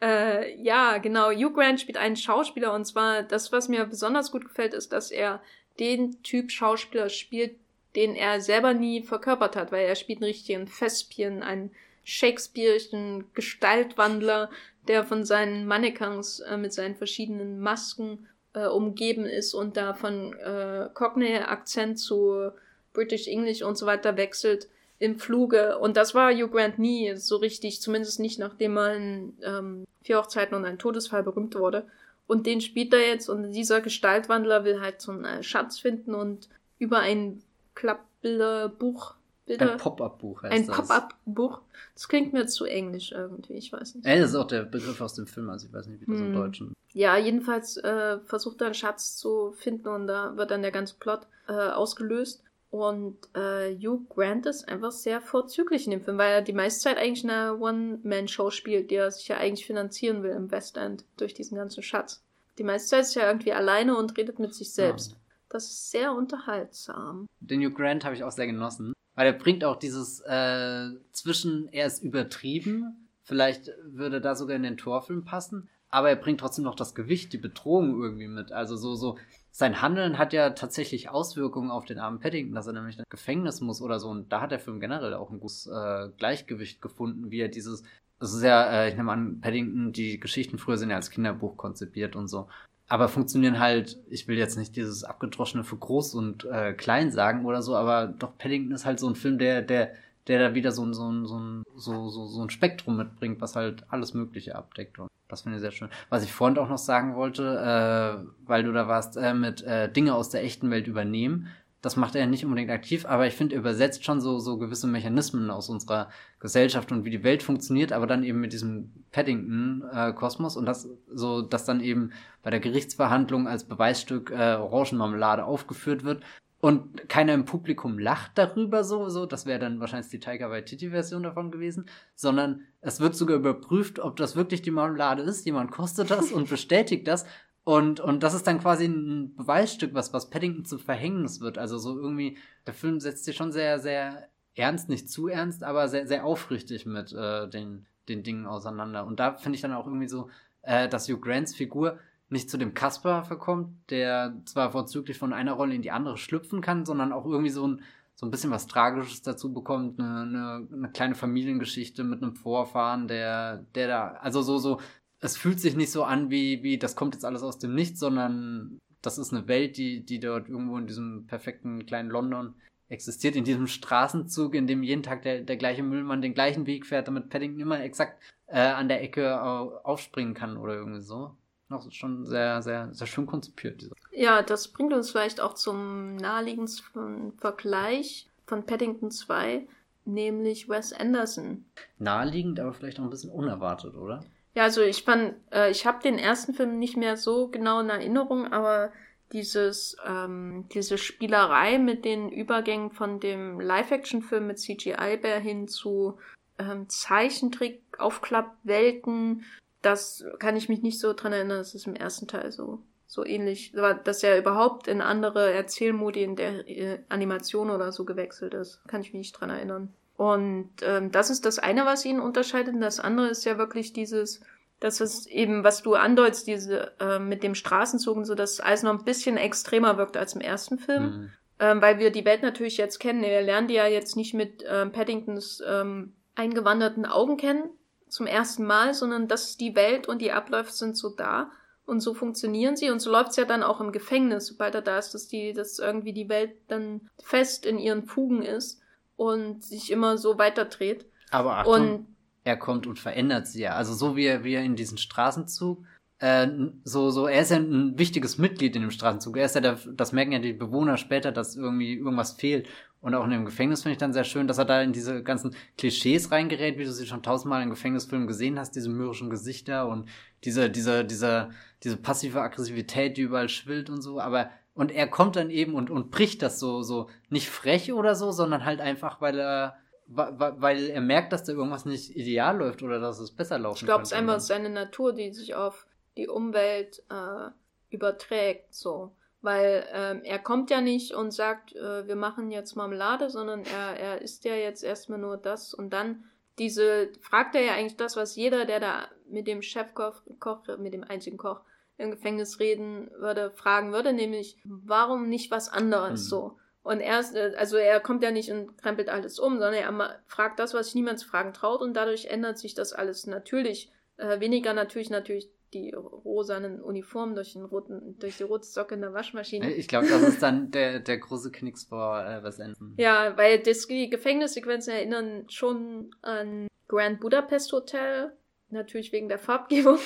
äh, 0.07 0.61
ja, 0.61 0.99
genau. 0.99 1.31
Hugh 1.31 1.51
Grant 1.51 1.81
spielt 1.81 1.97
einen 1.97 2.17
Schauspieler 2.17 2.73
und 2.73 2.85
zwar 2.85 3.23
das, 3.23 3.51
was 3.51 3.69
mir 3.69 3.85
besonders 3.85 4.31
gut 4.31 4.45
gefällt, 4.45 4.75
ist, 4.75 4.91
dass 4.93 5.09
er 5.09 5.41
den 5.79 6.21
Typ 6.21 6.51
Schauspieler 6.51 7.09
spielt, 7.09 7.55
den 7.95 8.13
er 8.13 8.39
selber 8.39 8.75
nie 8.75 9.01
verkörpert 9.01 9.55
hat, 9.55 9.71
weil 9.71 9.87
er 9.87 9.95
spielt 9.95 10.19
einen 10.19 10.25
richtigen 10.25 10.67
Thespien, 10.67 11.41
einen 11.41 11.71
Shakespeare'schen 12.05 13.25
Gestaltwandler, 13.33 14.49
der 14.87 15.03
von 15.03 15.25
seinen 15.25 15.65
Mannequins 15.67 16.39
äh, 16.39 16.57
mit 16.57 16.73
seinen 16.73 16.95
verschiedenen 16.95 17.59
Masken 17.59 18.27
äh, 18.53 18.65
umgeben 18.65 19.25
ist 19.25 19.53
und 19.53 19.77
da 19.77 19.93
von 19.93 20.33
äh, 20.39 20.89
Cockney-Akzent 20.93 21.99
zu 21.99 22.51
British 22.93 23.27
English 23.27 23.61
und 23.61 23.77
so 23.77 23.85
weiter 23.85 24.17
wechselt 24.17 24.67
im 24.99 25.17
Fluge. 25.17 25.77
Und 25.79 25.97
das 25.97 26.13
war 26.13 26.31
Hugh 26.31 26.49
Grant 26.49 26.79
nie 26.79 27.15
so 27.15 27.37
richtig, 27.37 27.81
zumindest 27.81 28.19
nicht 28.19 28.39
nachdem 28.39 28.77
er 28.77 28.95
in 28.95 29.37
ähm, 29.43 29.85
Vier 30.03 30.17
Hochzeiten 30.17 30.55
und 30.55 30.65
ein 30.65 30.79
Todesfall 30.79 31.23
berühmt 31.23 31.55
wurde. 31.55 31.85
Und 32.27 32.45
den 32.47 32.61
spielt 32.61 32.93
er 32.93 33.07
jetzt 33.07 33.29
und 33.29 33.51
dieser 33.51 33.81
Gestaltwandler 33.81 34.63
will 34.63 34.81
halt 34.81 35.01
so 35.01 35.11
einen 35.11 35.25
äh, 35.25 35.43
Schatz 35.43 35.79
finden 35.79 36.15
und 36.15 36.49
über 36.79 36.99
ein 36.99 37.43
Klappbilderbuch 37.75 39.15
Bilder. 39.57 39.73
Ein 39.73 39.77
Pop-up-Buch 39.77 40.43
heißt 40.43 40.53
Ein 40.53 40.67
Pop-up-Buch. 40.67 41.61
Das 41.93 42.07
klingt 42.07 42.33
mir 42.33 42.47
zu 42.47 42.65
englisch 42.65 43.11
irgendwie, 43.11 43.53
ich 43.53 43.71
weiß 43.71 43.95
nicht. 43.95 44.05
Ey, 44.05 44.19
das 44.19 44.31
ist 44.31 44.35
auch 44.35 44.47
der 44.47 44.63
Begriff 44.63 45.01
aus 45.01 45.13
dem 45.13 45.27
Film, 45.27 45.49
also 45.49 45.67
ich 45.67 45.73
weiß 45.73 45.87
nicht, 45.87 46.01
wie 46.01 46.05
das 46.05 46.19
hm. 46.19 46.27
im 46.27 46.33
Deutschen. 46.33 46.73
Ja, 46.93 47.17
jedenfalls 47.17 47.77
äh, 47.77 48.19
versucht 48.19 48.61
er 48.61 48.67
einen 48.67 48.73
Schatz 48.73 49.17
zu 49.17 49.53
finden 49.53 49.87
und 49.87 50.07
da 50.07 50.35
wird 50.37 50.51
dann 50.51 50.61
der 50.61 50.71
ganze 50.71 50.95
Plot 50.99 51.27
äh, 51.47 51.53
ausgelöst. 51.53 52.43
Und 52.69 53.17
äh, 53.35 53.75
Hugh 53.75 54.05
Grant 54.07 54.45
ist 54.45 54.69
einfach 54.69 54.93
sehr 54.93 55.19
vorzüglich 55.19 55.85
in 55.85 55.91
dem 55.91 56.01
Film, 56.01 56.17
weil 56.17 56.31
er 56.31 56.41
die 56.41 56.53
meiste 56.53 56.83
Zeit 56.83 56.97
eigentlich 56.97 57.29
eine 57.29 57.57
One-Man-Show 57.57 58.49
spielt, 58.49 58.91
die 58.91 58.95
er 58.95 59.11
sich 59.11 59.27
ja 59.27 59.37
eigentlich 59.37 59.65
finanzieren 59.65 60.23
will 60.23 60.31
im 60.31 60.51
West 60.51 60.77
End 60.77 61.03
durch 61.17 61.33
diesen 61.33 61.57
ganzen 61.57 61.83
Schatz. 61.83 62.23
Die 62.57 62.63
meiste 62.63 62.89
Zeit 62.89 63.01
ist 63.01 63.17
er 63.17 63.27
irgendwie 63.27 63.51
alleine 63.51 63.97
und 63.97 64.17
redet 64.17 64.39
mit 64.39 64.53
sich 64.53 64.71
selbst. 64.71 65.11
Ja. 65.11 65.17
Das 65.49 65.65
ist 65.65 65.91
sehr 65.91 66.13
unterhaltsam. 66.13 67.27
Den 67.41 67.61
Hugh 67.61 67.73
Grant 67.73 68.05
habe 68.05 68.15
ich 68.15 68.23
auch 68.23 68.31
sehr 68.31 68.47
genossen. 68.47 68.93
Weil 69.21 69.33
er 69.33 69.37
bringt 69.37 69.63
auch 69.63 69.75
dieses 69.75 70.19
äh, 70.21 70.89
zwischen, 71.11 71.71
er 71.71 71.85
ist 71.85 72.01
übertrieben, 72.01 73.07
vielleicht 73.21 73.69
würde 73.83 74.19
da 74.19 74.33
sogar 74.33 74.55
in 74.55 74.63
den 74.63 74.77
Torfilm 74.77 75.25
passen, 75.25 75.69
aber 75.89 76.09
er 76.09 76.15
bringt 76.15 76.39
trotzdem 76.39 76.65
noch 76.65 76.73
das 76.73 76.95
Gewicht, 76.95 77.31
die 77.31 77.37
Bedrohung 77.37 78.01
irgendwie 78.01 78.27
mit. 78.27 78.51
Also 78.51 78.75
so, 78.75 78.95
so, 78.95 79.19
sein 79.51 79.79
Handeln 79.79 80.17
hat 80.17 80.33
ja 80.33 80.49
tatsächlich 80.49 81.09
Auswirkungen 81.09 81.69
auf 81.69 81.85
den 81.85 81.99
armen 81.99 82.19
Paddington, 82.19 82.55
dass 82.55 82.65
er 82.65 82.73
nämlich 82.73 82.97
ins 82.97 83.09
Gefängnis 83.09 83.61
muss 83.61 83.79
oder 83.83 83.99
so. 83.99 84.09
Und 84.09 84.31
da 84.31 84.41
hat 84.41 84.49
der 84.49 84.59
Film 84.59 84.79
generell 84.79 85.13
auch 85.13 85.29
ein 85.29 85.39
gutes 85.39 85.67
äh, 85.67 86.09
Gleichgewicht 86.17 86.81
gefunden, 86.81 87.29
wie 87.29 87.41
er 87.41 87.49
dieses, 87.49 87.83
es 88.19 88.33
ist 88.33 88.41
ja, 88.41 88.71
äh, 88.71 88.89
ich 88.89 88.95
nehme 88.95 89.11
an, 89.11 89.39
Paddington, 89.39 89.91
die 89.91 90.19
Geschichten 90.19 90.57
früher 90.57 90.79
sind 90.79 90.89
ja 90.89 90.95
als 90.95 91.11
Kinderbuch 91.11 91.57
konzipiert 91.57 92.15
und 92.15 92.27
so 92.27 92.47
aber 92.91 93.07
funktionieren 93.07 93.57
halt, 93.61 93.97
ich 94.09 94.27
will 94.27 94.37
jetzt 94.37 94.57
nicht 94.57 94.75
dieses 94.75 95.05
abgedroschene 95.05 95.63
für 95.63 95.77
groß 95.77 96.13
und 96.13 96.43
äh, 96.43 96.73
klein 96.73 97.09
sagen 97.09 97.45
oder 97.45 97.61
so, 97.61 97.77
aber 97.77 98.07
doch 98.07 98.37
Paddington 98.37 98.75
ist 98.75 98.85
halt 98.85 98.99
so 98.99 99.07
ein 99.07 99.15
Film, 99.15 99.39
der, 99.39 99.61
der, 99.61 99.93
der 100.27 100.49
da 100.49 100.55
wieder 100.55 100.73
so 100.73 100.83
ein, 100.83 100.93
so 100.93 101.09
ein, 101.09 101.25
so 101.25 101.39
ein, 101.39 101.63
so, 101.77 102.09
so, 102.09 102.25
so 102.25 102.41
ein 102.41 102.49
Spektrum 102.49 102.97
mitbringt, 102.97 103.39
was 103.39 103.55
halt 103.55 103.85
alles 103.87 104.13
Mögliche 104.13 104.57
abdeckt. 104.57 104.99
Und 104.99 105.07
das 105.29 105.43
finde 105.43 105.55
ich 105.55 105.61
sehr 105.61 105.71
schön. 105.71 105.87
Was 106.09 106.25
ich 106.25 106.33
vorhin 106.33 106.57
auch 106.57 106.67
noch 106.67 106.77
sagen 106.77 107.15
wollte, 107.15 108.23
äh, 108.23 108.27
weil 108.45 108.63
du 108.63 108.73
da 108.73 108.89
warst, 108.89 109.15
äh, 109.15 109.33
mit 109.33 109.63
äh, 109.63 109.89
Dinge 109.89 110.13
aus 110.13 110.29
der 110.29 110.43
echten 110.43 110.69
Welt 110.69 110.87
übernehmen 110.87 111.47
das 111.81 111.95
macht 111.95 112.15
er 112.15 112.27
nicht 112.27 112.45
unbedingt 112.45 112.69
aktiv, 112.69 113.05
aber 113.05 113.25
ich 113.25 113.33
finde, 113.33 113.55
er 113.55 113.59
übersetzt 113.59 114.05
schon 114.05 114.21
so, 114.21 114.37
so 114.37 114.57
gewisse 114.57 114.87
Mechanismen 114.87 115.49
aus 115.49 115.69
unserer 115.69 116.09
Gesellschaft 116.39 116.91
und 116.91 117.05
wie 117.05 117.09
die 117.09 117.23
Welt 117.23 117.41
funktioniert, 117.41 117.91
aber 117.91 118.05
dann 118.05 118.23
eben 118.23 118.39
mit 118.39 118.53
diesem 118.53 118.91
Paddington-Kosmos 119.11 120.55
äh, 120.55 120.59
und 120.59 120.65
das 120.65 120.87
so, 121.11 121.41
dass 121.41 121.65
dann 121.65 121.81
eben 121.81 122.11
bei 122.43 122.51
der 122.51 122.59
Gerichtsverhandlung 122.59 123.47
als 123.47 123.63
Beweisstück 123.63 124.31
äh, 124.31 124.55
Orangenmarmelade 124.55 125.43
aufgeführt 125.43 126.03
wird 126.03 126.23
und 126.61 127.09
keiner 127.09 127.33
im 127.33 127.45
Publikum 127.45 127.97
lacht 127.97 128.33
darüber 128.35 128.83
so, 128.83 129.09
so, 129.09 129.25
das 129.25 129.47
wäre 129.47 129.57
dann 129.57 129.79
wahrscheinlich 129.79 130.11
die 130.11 130.19
Tiger 130.19 130.51
Waititi-Version 130.51 131.23
davon 131.23 131.49
gewesen, 131.49 131.87
sondern 132.13 132.61
es 132.81 132.99
wird 132.99 133.15
sogar 133.15 133.37
überprüft, 133.37 133.97
ob 133.97 134.17
das 134.17 134.35
wirklich 134.35 134.61
die 134.61 134.69
Marmelade 134.69 135.23
ist, 135.23 135.45
jemand 135.47 135.71
kostet 135.71 136.11
das 136.11 136.31
und 136.31 136.47
bestätigt 136.49 137.07
das 137.07 137.25
und, 137.63 137.99
und 137.99 138.23
das 138.23 138.33
ist 138.33 138.47
dann 138.47 138.59
quasi 138.59 138.85
ein 138.85 139.35
Beweisstück, 139.35 139.93
was, 139.93 140.13
was 140.13 140.29
Paddington 140.29 140.65
zu 140.65 140.77
Verhängnis 140.77 141.41
wird. 141.41 141.57
Also 141.57 141.77
so 141.77 141.99
irgendwie, 141.99 142.37
der 142.65 142.73
Film 142.73 142.99
setzt 142.99 143.25
sich 143.25 143.35
schon 143.35 143.51
sehr, 143.51 143.79
sehr 143.79 144.29
ernst, 144.55 144.89
nicht 144.89 145.09
zu 145.09 145.27
ernst, 145.27 145.63
aber 145.63 145.87
sehr, 145.87 146.07
sehr 146.07 146.25
aufrichtig 146.25 146.85
mit 146.85 147.13
äh, 147.13 147.47
den, 147.47 147.85
den 148.09 148.23
Dingen 148.23 148.47
auseinander. 148.47 149.05
Und 149.05 149.19
da 149.19 149.35
finde 149.35 149.55
ich 149.55 149.61
dann 149.61 149.73
auch 149.73 149.85
irgendwie 149.85 150.07
so, 150.07 150.29
äh, 150.63 150.89
dass 150.89 151.07
Hugh 151.07 151.19
Grants 151.21 151.55
Figur 151.55 151.99
nicht 152.29 152.49
zu 152.49 152.57
dem 152.57 152.73
Kasper 152.73 153.23
verkommt, 153.23 153.75
der 153.89 154.33
zwar 154.45 154.71
vorzüglich 154.71 155.17
von 155.17 155.33
einer 155.33 155.53
Rolle 155.53 155.75
in 155.75 155.81
die 155.81 155.91
andere 155.91 156.17
schlüpfen 156.17 156.61
kann, 156.61 156.85
sondern 156.85 157.11
auch 157.11 157.25
irgendwie 157.25 157.49
so 157.49 157.67
ein, 157.67 157.81
so 158.15 158.25
ein 158.25 158.31
bisschen 158.31 158.51
was 158.51 158.67
Tragisches 158.67 159.21
dazu 159.21 159.53
bekommt, 159.53 159.99
eine, 159.99 160.21
eine, 160.21 160.67
eine 160.71 160.89
kleine 160.91 161.15
Familiengeschichte 161.15 162.03
mit 162.03 162.23
einem 162.23 162.35
Vorfahren, 162.35 163.07
der, 163.07 163.65
der 163.75 163.87
da, 163.87 164.07
also 164.21 164.41
so, 164.41 164.57
so 164.57 164.79
es 165.21 165.37
fühlt 165.37 165.59
sich 165.59 165.75
nicht 165.75 165.91
so 165.91 166.03
an, 166.03 166.29
wie, 166.29 166.63
wie 166.63 166.77
das 166.77 166.95
kommt 166.95 167.13
jetzt 167.13 167.25
alles 167.25 167.43
aus 167.43 167.59
dem 167.59 167.75
Nichts, 167.75 167.99
sondern 167.99 168.79
das 169.01 169.17
ist 169.17 169.33
eine 169.33 169.47
Welt, 169.47 169.77
die, 169.77 170.03
die 170.03 170.19
dort 170.19 170.49
irgendwo 170.49 170.77
in 170.77 170.87
diesem 170.87 171.27
perfekten 171.27 171.85
kleinen 171.85 172.09
London 172.09 172.55
existiert, 172.89 173.35
in 173.35 173.45
diesem 173.45 173.67
Straßenzug, 173.67 174.53
in 174.53 174.67
dem 174.67 174.83
jeden 174.83 175.03
Tag 175.03 175.21
der, 175.21 175.41
der 175.41 175.57
gleiche 175.57 175.83
Müllmann 175.83 176.21
den 176.21 176.33
gleichen 176.33 176.67
Weg 176.67 176.85
fährt, 176.85 177.07
damit 177.07 177.29
Paddington 177.29 177.61
immer 177.61 177.81
exakt 177.81 178.21
äh, 178.47 178.59
an 178.59 178.89
der 178.89 179.01
Ecke 179.01 179.41
aufspringen 179.41 180.33
kann 180.33 180.57
oder 180.57 180.75
irgendwie 180.75 181.01
so. 181.01 181.31
Noch 181.69 181.89
schon 181.91 182.25
sehr, 182.25 182.61
sehr, 182.61 182.93
sehr 182.93 183.07
schön 183.07 183.25
konzipiert. 183.25 183.89
Ja, 184.11 184.41
das 184.41 184.67
bringt 184.67 184.91
uns 184.91 185.11
vielleicht 185.11 185.39
auch 185.39 185.53
zum 185.53 186.17
naheliegendsten 186.17 187.31
Vergleich 187.37 188.27
von 188.45 188.65
Paddington 188.65 189.09
2, 189.09 189.65
nämlich 190.03 190.67
Wes 190.67 190.91
Anderson. 190.91 191.63
Naheliegend, 191.97 192.59
aber 192.59 192.73
vielleicht 192.73 192.99
auch 192.99 193.03
ein 193.03 193.09
bisschen 193.09 193.31
unerwartet, 193.31 193.95
oder? 193.95 194.25
Ja, 194.53 194.63
also 194.63 194.81
ich 194.81 195.03
fand, 195.03 195.35
äh, 195.51 195.71
ich 195.71 195.85
habe 195.85 196.03
den 196.03 196.19
ersten 196.19 196.53
Film 196.53 196.77
nicht 196.77 196.97
mehr 196.97 197.15
so 197.15 197.47
genau 197.47 197.79
in 197.79 197.89
Erinnerung, 197.89 198.51
aber 198.51 198.91
dieses, 199.31 199.95
ähm, 200.05 200.65
diese 200.73 200.97
Spielerei 200.97 201.77
mit 201.77 202.03
den 202.03 202.29
Übergängen 202.29 202.91
von 202.91 203.21
dem 203.21 203.61
Live-Action-Film 203.61 204.47
mit 204.47 204.59
CGI-Bär 204.59 205.39
hin 205.39 205.69
zu 205.69 206.17
ähm, 206.59 206.89
Zeichentrick-Aufklappwelten, 206.89 209.45
das 209.81 210.25
kann 210.39 210.57
ich 210.57 210.69
mich 210.69 210.81
nicht 210.81 210.99
so 210.99 211.13
dran 211.13 211.33
erinnern, 211.33 211.59
das 211.59 211.73
ist 211.73 211.87
im 211.87 211.95
ersten 211.95 212.27
Teil 212.27 212.51
so, 212.51 212.83
so 213.07 213.25
ähnlich, 213.25 213.73
dass 214.03 214.21
er 214.21 214.37
überhaupt 214.37 214.87
in 214.87 215.01
andere 215.01 215.53
Erzählmodi 215.53 216.23
in 216.23 216.35
der 216.35 216.67
äh, 216.67 216.99
Animation 217.07 217.69
oder 217.69 217.93
so 217.93 218.03
gewechselt 218.05 218.53
ist. 218.53 218.81
Kann 218.87 219.01
ich 219.01 219.13
mich 219.13 219.19
nicht 219.19 219.31
dran 219.31 219.49
erinnern. 219.49 219.93
Und 220.21 220.69
ähm, 220.83 221.11
das 221.11 221.31
ist 221.31 221.47
das 221.47 221.57
eine, 221.57 221.83
was 221.83 222.05
ihn 222.05 222.19
unterscheidet. 222.19 222.75
Und 222.75 222.81
das 222.81 222.99
andere 222.99 223.29
ist 223.29 223.43
ja 223.43 223.57
wirklich 223.57 223.91
dieses, 223.91 224.41
dass 224.79 225.01
es 225.01 225.25
eben, 225.25 225.63
was 225.63 225.81
du 225.81 225.95
andeutst, 225.95 226.45
diese 226.45 226.91
äh, 226.99 227.17
mit 227.17 227.41
dem 227.41 227.55
Straßenzug 227.55 228.17
und 228.17 228.25
so, 228.25 228.35
dass 228.35 228.59
alles 228.59 228.83
noch 228.83 228.91
ein 228.91 229.03
bisschen 229.03 229.37
extremer 229.37 229.97
wirkt 229.97 230.17
als 230.17 230.35
im 230.35 230.41
ersten 230.41 230.77
Film. 230.77 231.03
Mhm. 231.03 231.31
Ähm, 231.59 231.81
weil 231.81 231.97
wir 231.97 232.11
die 232.11 232.23
Welt 232.23 232.43
natürlich 232.43 232.77
jetzt 232.77 232.99
kennen. 232.99 233.23
Wir 233.23 233.41
lernen 233.41 233.67
die 233.67 233.73
ja 233.73 233.87
jetzt 233.87 234.15
nicht 234.15 234.35
mit 234.35 234.63
ähm, 234.69 234.91
Paddingtons 234.91 235.63
ähm, 235.67 236.13
eingewanderten 236.35 237.07
Augen 237.07 237.37
kennen 237.37 237.71
zum 238.07 238.27
ersten 238.27 238.63
Mal, 238.63 238.93
sondern 238.93 239.27
das 239.27 239.49
ist 239.49 239.59
die 239.59 239.75
Welt 239.75 240.07
und 240.07 240.21
die 240.21 240.31
Abläufe 240.31 240.71
sind 240.71 240.95
so 240.95 241.09
da 241.09 241.49
und 241.87 241.99
so 241.99 242.13
funktionieren 242.13 242.75
sie 242.75 242.91
und 242.91 242.99
so 242.99 243.09
läuft's 243.09 243.37
ja 243.37 243.45
dann 243.45 243.63
auch 243.63 243.81
im 243.81 243.91
Gefängnis, 243.91 244.45
sobald 244.45 244.75
er 244.75 244.83
da 244.83 244.99
ist, 244.99 245.15
dass 245.15 245.27
die, 245.27 245.53
dass 245.53 245.79
irgendwie 245.79 246.13
die 246.13 246.29
Welt 246.29 246.51
dann 246.67 247.09
fest 247.23 247.65
in 247.65 247.79
ihren 247.79 248.03
Fugen 248.03 248.43
ist 248.43 248.80
und 249.21 249.63
sich 249.63 249.91
immer 249.91 250.17
so 250.17 250.39
weiterdreht. 250.39 251.05
Aber 251.29 251.57
Achtung, 251.57 251.73
und, 251.73 252.07
er 252.43 252.57
kommt 252.57 252.87
und 252.87 252.97
verändert 252.97 253.45
sie 253.45 253.61
ja. 253.61 253.75
Also 253.75 253.93
so 253.93 254.15
wie 254.15 254.25
er, 254.25 254.43
wie 254.43 254.55
er 254.55 254.63
in 254.63 254.75
diesen 254.75 254.97
Straßenzug, 254.97 255.85
äh, 256.17 256.47
so, 256.83 257.11
so, 257.11 257.27
er 257.27 257.41
ist 257.41 257.51
ja 257.51 257.57
ein 257.57 257.99
wichtiges 257.99 258.39
Mitglied 258.39 258.75
in 258.75 258.81
dem 258.81 258.89
Straßenzug. 258.89 259.37
Er 259.37 259.45
ist 259.45 259.53
ja 259.53 259.61
der, 259.61 259.77
das 259.93 260.11
merken 260.11 260.31
ja 260.31 260.39
die 260.39 260.53
Bewohner 260.53 260.97
später, 260.97 261.31
dass 261.31 261.55
irgendwie 261.55 261.93
irgendwas 261.93 262.31
fehlt. 262.31 262.67
Und 262.99 263.13
auch 263.13 263.23
in 263.23 263.29
dem 263.29 263.45
Gefängnis 263.45 263.83
finde 263.83 263.93
ich 263.93 263.99
dann 263.99 264.13
sehr 264.13 264.23
schön, 264.23 264.47
dass 264.47 264.57
er 264.57 264.65
da 264.65 264.81
in 264.81 264.91
diese 264.91 265.21
ganzen 265.21 265.55
Klischees 265.77 266.31
reingerät, 266.31 266.79
wie 266.79 266.85
du 266.85 266.91
sie 266.91 267.05
schon 267.05 267.21
tausendmal 267.21 267.61
in 267.61 267.69
Gefängnisfilmen 267.69 268.27
gesehen 268.27 268.57
hast, 268.57 268.75
diese 268.75 268.89
mürrischen 268.89 269.29
Gesichter 269.29 269.87
und 269.87 270.09
diese, 270.43 270.71
diese, 270.71 271.05
diese, 271.05 271.49
diese 271.83 271.97
passive 271.97 272.41
Aggressivität, 272.41 273.17
die 273.17 273.21
überall 273.21 273.49
schwillt 273.49 273.91
und 273.91 274.01
so. 274.01 274.19
Aber 274.19 274.49
und 274.73 274.91
er 274.91 275.07
kommt 275.07 275.35
dann 275.35 275.49
eben 275.49 275.75
und, 275.75 275.89
und 275.89 276.11
bricht 276.11 276.41
das 276.41 276.59
so, 276.59 276.81
so 276.81 277.09
nicht 277.29 277.49
frech 277.49 277.91
oder 277.91 278.15
so, 278.15 278.31
sondern 278.31 278.65
halt 278.65 278.79
einfach, 278.79 279.19
weil 279.21 279.37
er, 279.37 279.77
weil 280.07 280.89
er 280.89 281.01
merkt, 281.01 281.33
dass 281.33 281.43
da 281.43 281.53
irgendwas 281.53 281.85
nicht 281.85 282.15
ideal 282.15 282.57
läuft 282.57 282.81
oder 282.83 282.99
dass 282.99 283.19
es 283.19 283.31
besser 283.31 283.59
laufen 283.59 283.77
Ich 283.77 283.85
glaube, 283.85 284.03
es 284.03 284.11
ist 284.11 284.17
einfach 284.17 284.39
seine 284.39 284.69
Natur, 284.69 285.13
die 285.13 285.31
sich 285.33 285.55
auf 285.55 285.85
die 286.17 286.27
Umwelt 286.27 287.03
äh, 287.09 287.49
überträgt, 287.89 288.73
so. 288.73 289.15
Weil 289.41 289.87
ähm, 289.91 290.21
er 290.23 290.37
kommt 290.37 290.69
ja 290.69 290.81
nicht 290.81 291.13
und 291.13 291.31
sagt, 291.31 291.75
äh, 291.75 292.07
wir 292.07 292.15
machen 292.15 292.51
jetzt 292.51 292.75
Marmelade, 292.75 293.29
sondern 293.29 293.63
er, 293.63 293.99
er 293.99 294.21
isst 294.21 294.45
ja 294.45 294.53
jetzt 294.53 294.83
erstmal 294.83 295.17
nur 295.17 295.37
das 295.37 295.73
und 295.73 295.91
dann 295.91 296.25
diese, 296.59 297.09
fragt 297.21 297.55
er 297.55 297.61
ja 297.61 297.73
eigentlich 297.73 297.97
das, 297.97 298.15
was 298.15 298.35
jeder, 298.35 298.65
der 298.65 298.79
da 298.79 299.07
mit 299.27 299.47
dem 299.47 299.61
Chefkoch, 299.63 300.21
Koch, 300.39 300.61
mit 300.77 300.93
dem 300.93 301.03
einzigen 301.03 301.37
Koch 301.37 301.61
im 302.01 302.11
Gefängnis 302.11 302.59
reden 302.59 303.09
würde, 303.17 303.51
fragen 303.51 303.93
würde, 303.93 304.13
nämlich, 304.13 304.57
warum 304.63 305.29
nicht 305.29 305.51
was 305.51 305.69
anderes 305.69 306.25
mhm. 306.25 306.29
so? 306.29 306.57
Und 306.83 306.99
erst, 306.99 307.35
äh, 307.35 307.53
also 307.57 307.77
er 307.77 307.99
kommt 307.99 308.23
ja 308.23 308.31
nicht 308.31 308.51
und 308.51 308.77
krempelt 308.77 309.09
alles 309.09 309.39
um, 309.39 309.59
sondern 309.59 309.73
er 309.73 310.19
fragt 310.27 310.59
das, 310.59 310.73
was 310.73 310.87
sich 310.87 310.95
niemand 310.95 311.19
zu 311.19 311.27
fragen 311.27 311.53
traut 311.53 311.81
und 311.81 311.93
dadurch 311.93 312.25
ändert 312.25 312.57
sich 312.57 312.73
das 312.73 312.93
alles 312.93 313.27
natürlich. 313.27 313.91
Äh, 314.17 314.39
weniger 314.39 314.73
natürlich 314.73 315.09
natürlich 315.09 315.49
die 315.73 315.93
rosanen 315.93 316.81
Uniformen 316.81 317.33
durch 317.33 317.53
den 317.53 317.63
roten, 317.63 318.19
durch 318.19 318.37
die 318.37 318.43
rote 318.43 318.65
Socke 318.65 318.95
in 318.95 319.01
der 319.01 319.13
Waschmaschine. 319.13 319.71
Ich 319.73 319.87
glaube, 319.87 320.07
das 320.07 320.21
ist 320.21 320.41
dann 320.41 320.71
der, 320.71 320.99
der 320.99 321.17
große 321.17 321.51
Knicks 321.51 321.85
vor 321.85 322.19
äh, 322.25 322.43
Wes 322.43 322.59
Anderson. 322.59 322.93
Ja, 322.97 323.37
weil 323.37 323.59
das, 323.59 323.87
die 323.87 324.09
Gefängnissequenzen 324.09 324.93
erinnern 324.93 325.45
schon 325.49 326.13
an 326.21 326.67
Grand 326.87 327.21
Budapest 327.21 327.71
Hotel, 327.71 328.33
natürlich 328.69 329.13
wegen 329.13 329.29
der 329.29 329.39
Farbgebung, 329.39 329.99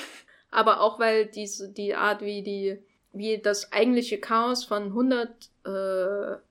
aber 0.56 0.82
auch 0.82 1.00
weil 1.00 1.26
diese, 1.26 1.70
die 1.70 1.96
Art, 1.96 2.22
wie 2.22 2.44
die, 2.44 2.80
wie 3.14 3.38
das 3.38 3.72
eigentliche 3.72 4.20
Chaos 4.20 4.66
von 4.66 4.84
100 4.86 5.30
äh, 5.66 5.70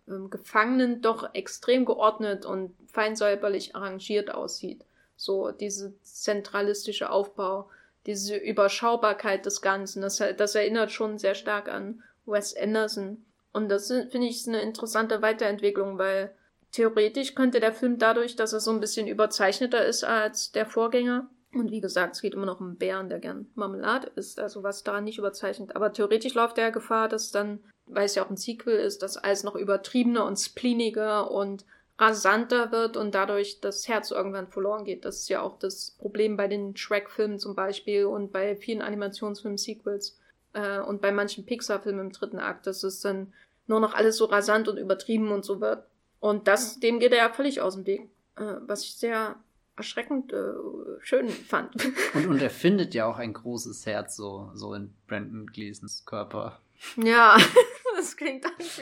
ähm, 0.09 0.31
Gefangenen 0.31 1.03
doch 1.03 1.35
extrem 1.35 1.85
geordnet 1.85 2.47
und 2.47 2.75
feinsäuberlich 2.89 3.75
arrangiert 3.75 4.33
aussieht. 4.33 4.85
So, 5.17 5.51
diese 5.51 5.95
zentralistische 6.03 7.11
Aufbau 7.11 7.69
diese 8.07 8.37
Überschaubarkeit 8.37 9.47
des 9.47 9.63
Ganzen. 9.63 10.03
Das, 10.03 10.23
das 10.37 10.55
erinnert 10.55 10.93
schon 10.93 11.19
sehr 11.19 11.35
stark 11.35 11.69
an 11.69 12.03
Wes 12.27 12.57
Anderson. 12.57 13.25
Und 13.53 13.69
das 13.69 13.89
finde 13.89 14.27
ich 14.27 14.47
eine 14.47 14.61
interessante 14.61 15.23
Weiterentwicklung, 15.23 15.99
weil 15.99 16.35
theoretisch 16.73 17.35
könnte 17.35 17.61
der 17.61 17.73
Film 17.73 17.99
dadurch, 17.99 18.37
dass 18.37 18.53
er 18.53 18.61
so 18.61 18.73
ein 18.73 18.81
bisschen 18.81 19.07
überzeichneter 19.07 19.85
ist 19.85 20.05
als 20.05 20.53
der 20.53 20.67
Vorgänger, 20.67 21.31
und 21.55 21.71
wie 21.71 21.81
gesagt, 21.81 22.17
es 22.17 22.23
geht 22.23 22.35
immer 22.35 22.47
noch 22.47 22.61
um 22.61 22.69
einen 22.69 22.77
Bären, 22.77 23.09
der 23.09 23.21
gern 23.21 23.47
Marmelade 23.55 24.11
isst, 24.17 24.41
also 24.41 24.63
was 24.63 24.83
daran 24.83 25.05
nicht 25.05 25.19
überzeichnet. 25.19 25.77
Aber 25.77 25.93
theoretisch 25.93 26.35
läuft 26.35 26.57
der 26.57 26.71
Gefahr, 26.71 27.09
dass 27.09 27.31
dann, 27.31 27.61
weil 27.87 28.07
es 28.07 28.15
ja 28.15 28.25
auch 28.25 28.31
ein 28.31 28.37
Sequel 28.37 28.77
ist, 28.77 29.03
dass 29.03 29.17
alles 29.17 29.45
noch 29.45 29.55
übertriebener 29.55 30.25
und 30.25 30.39
spleeniger 30.39 31.31
und 31.31 31.65
rasanter 31.99 32.73
wird 32.73 32.97
und 32.97 33.15
dadurch 33.15 33.61
das 33.61 33.87
Herz 33.87 34.11
irgendwann 34.11 34.49
verloren 34.49 34.85
geht. 34.85 35.05
Das 35.05 35.21
ist 35.21 35.29
ja 35.29 35.43
auch 35.43 35.59
das 35.59 35.93
Problem 35.93 36.37
bei 36.37 36.49
den 36.49 36.77
Shrek-Filmen 36.77 37.39
zum 37.39 37.55
Beispiel 37.55 38.07
und 38.07 38.33
bei 38.33 38.57
vielen 38.57 38.83
Animationsfilm-Sequels 38.83 40.19
äh, 40.55 40.81
und 40.81 41.01
bei 41.01 41.13
manchen 41.13 41.47
Pixar-Filmen 41.47 42.07
im 42.07 42.13
dritten 42.13 42.41
Akt, 42.41 42.67
dass 42.67 42.83
es 42.83 43.01
dann 43.01 43.33
nur 43.67 43.81
noch 43.81 43.95
alles 43.95 44.17
so 44.17 44.25
rasant 44.25 44.69
und 44.69 44.77
übertrieben 44.77 45.31
und 45.31 45.45
so 45.45 45.61
wird. 45.61 45.87
Und 46.19 46.49
das, 46.49 46.81
dem 46.81 46.99
geht 46.99 47.13
er 47.13 47.19
ja 47.19 47.33
völlig 47.33 47.61
aus 47.61 47.75
dem 47.75 47.87
Weg, 47.87 48.11
äh, 48.37 48.57
was 48.67 48.83
ich 48.83 48.97
sehr 48.97 49.37
erschreckend 49.77 50.33
äh, 50.33 50.53
schön 51.01 51.29
fand. 51.29 51.75
Und, 52.15 52.27
und 52.27 52.43
er 52.43 52.51
findet 52.51 52.95
ja 52.95 53.07
auch 53.07 53.19
ein 53.19 53.33
großes 53.33 53.87
Herz 53.87 54.17
so, 54.17 54.51
so 54.55 54.75
in 54.75 54.95
Brandon 55.07 55.47
Gleasons 55.47 56.05
Körper. 56.05 56.61
Ja, 56.97 57.37
das 57.97 58.17
klingt 58.17 58.45
als, 58.45 58.81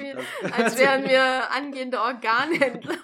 als 0.53 0.79
wären 0.79 1.05
wir 1.09 1.51
angehende 1.51 2.01
Organhändler. 2.01 2.97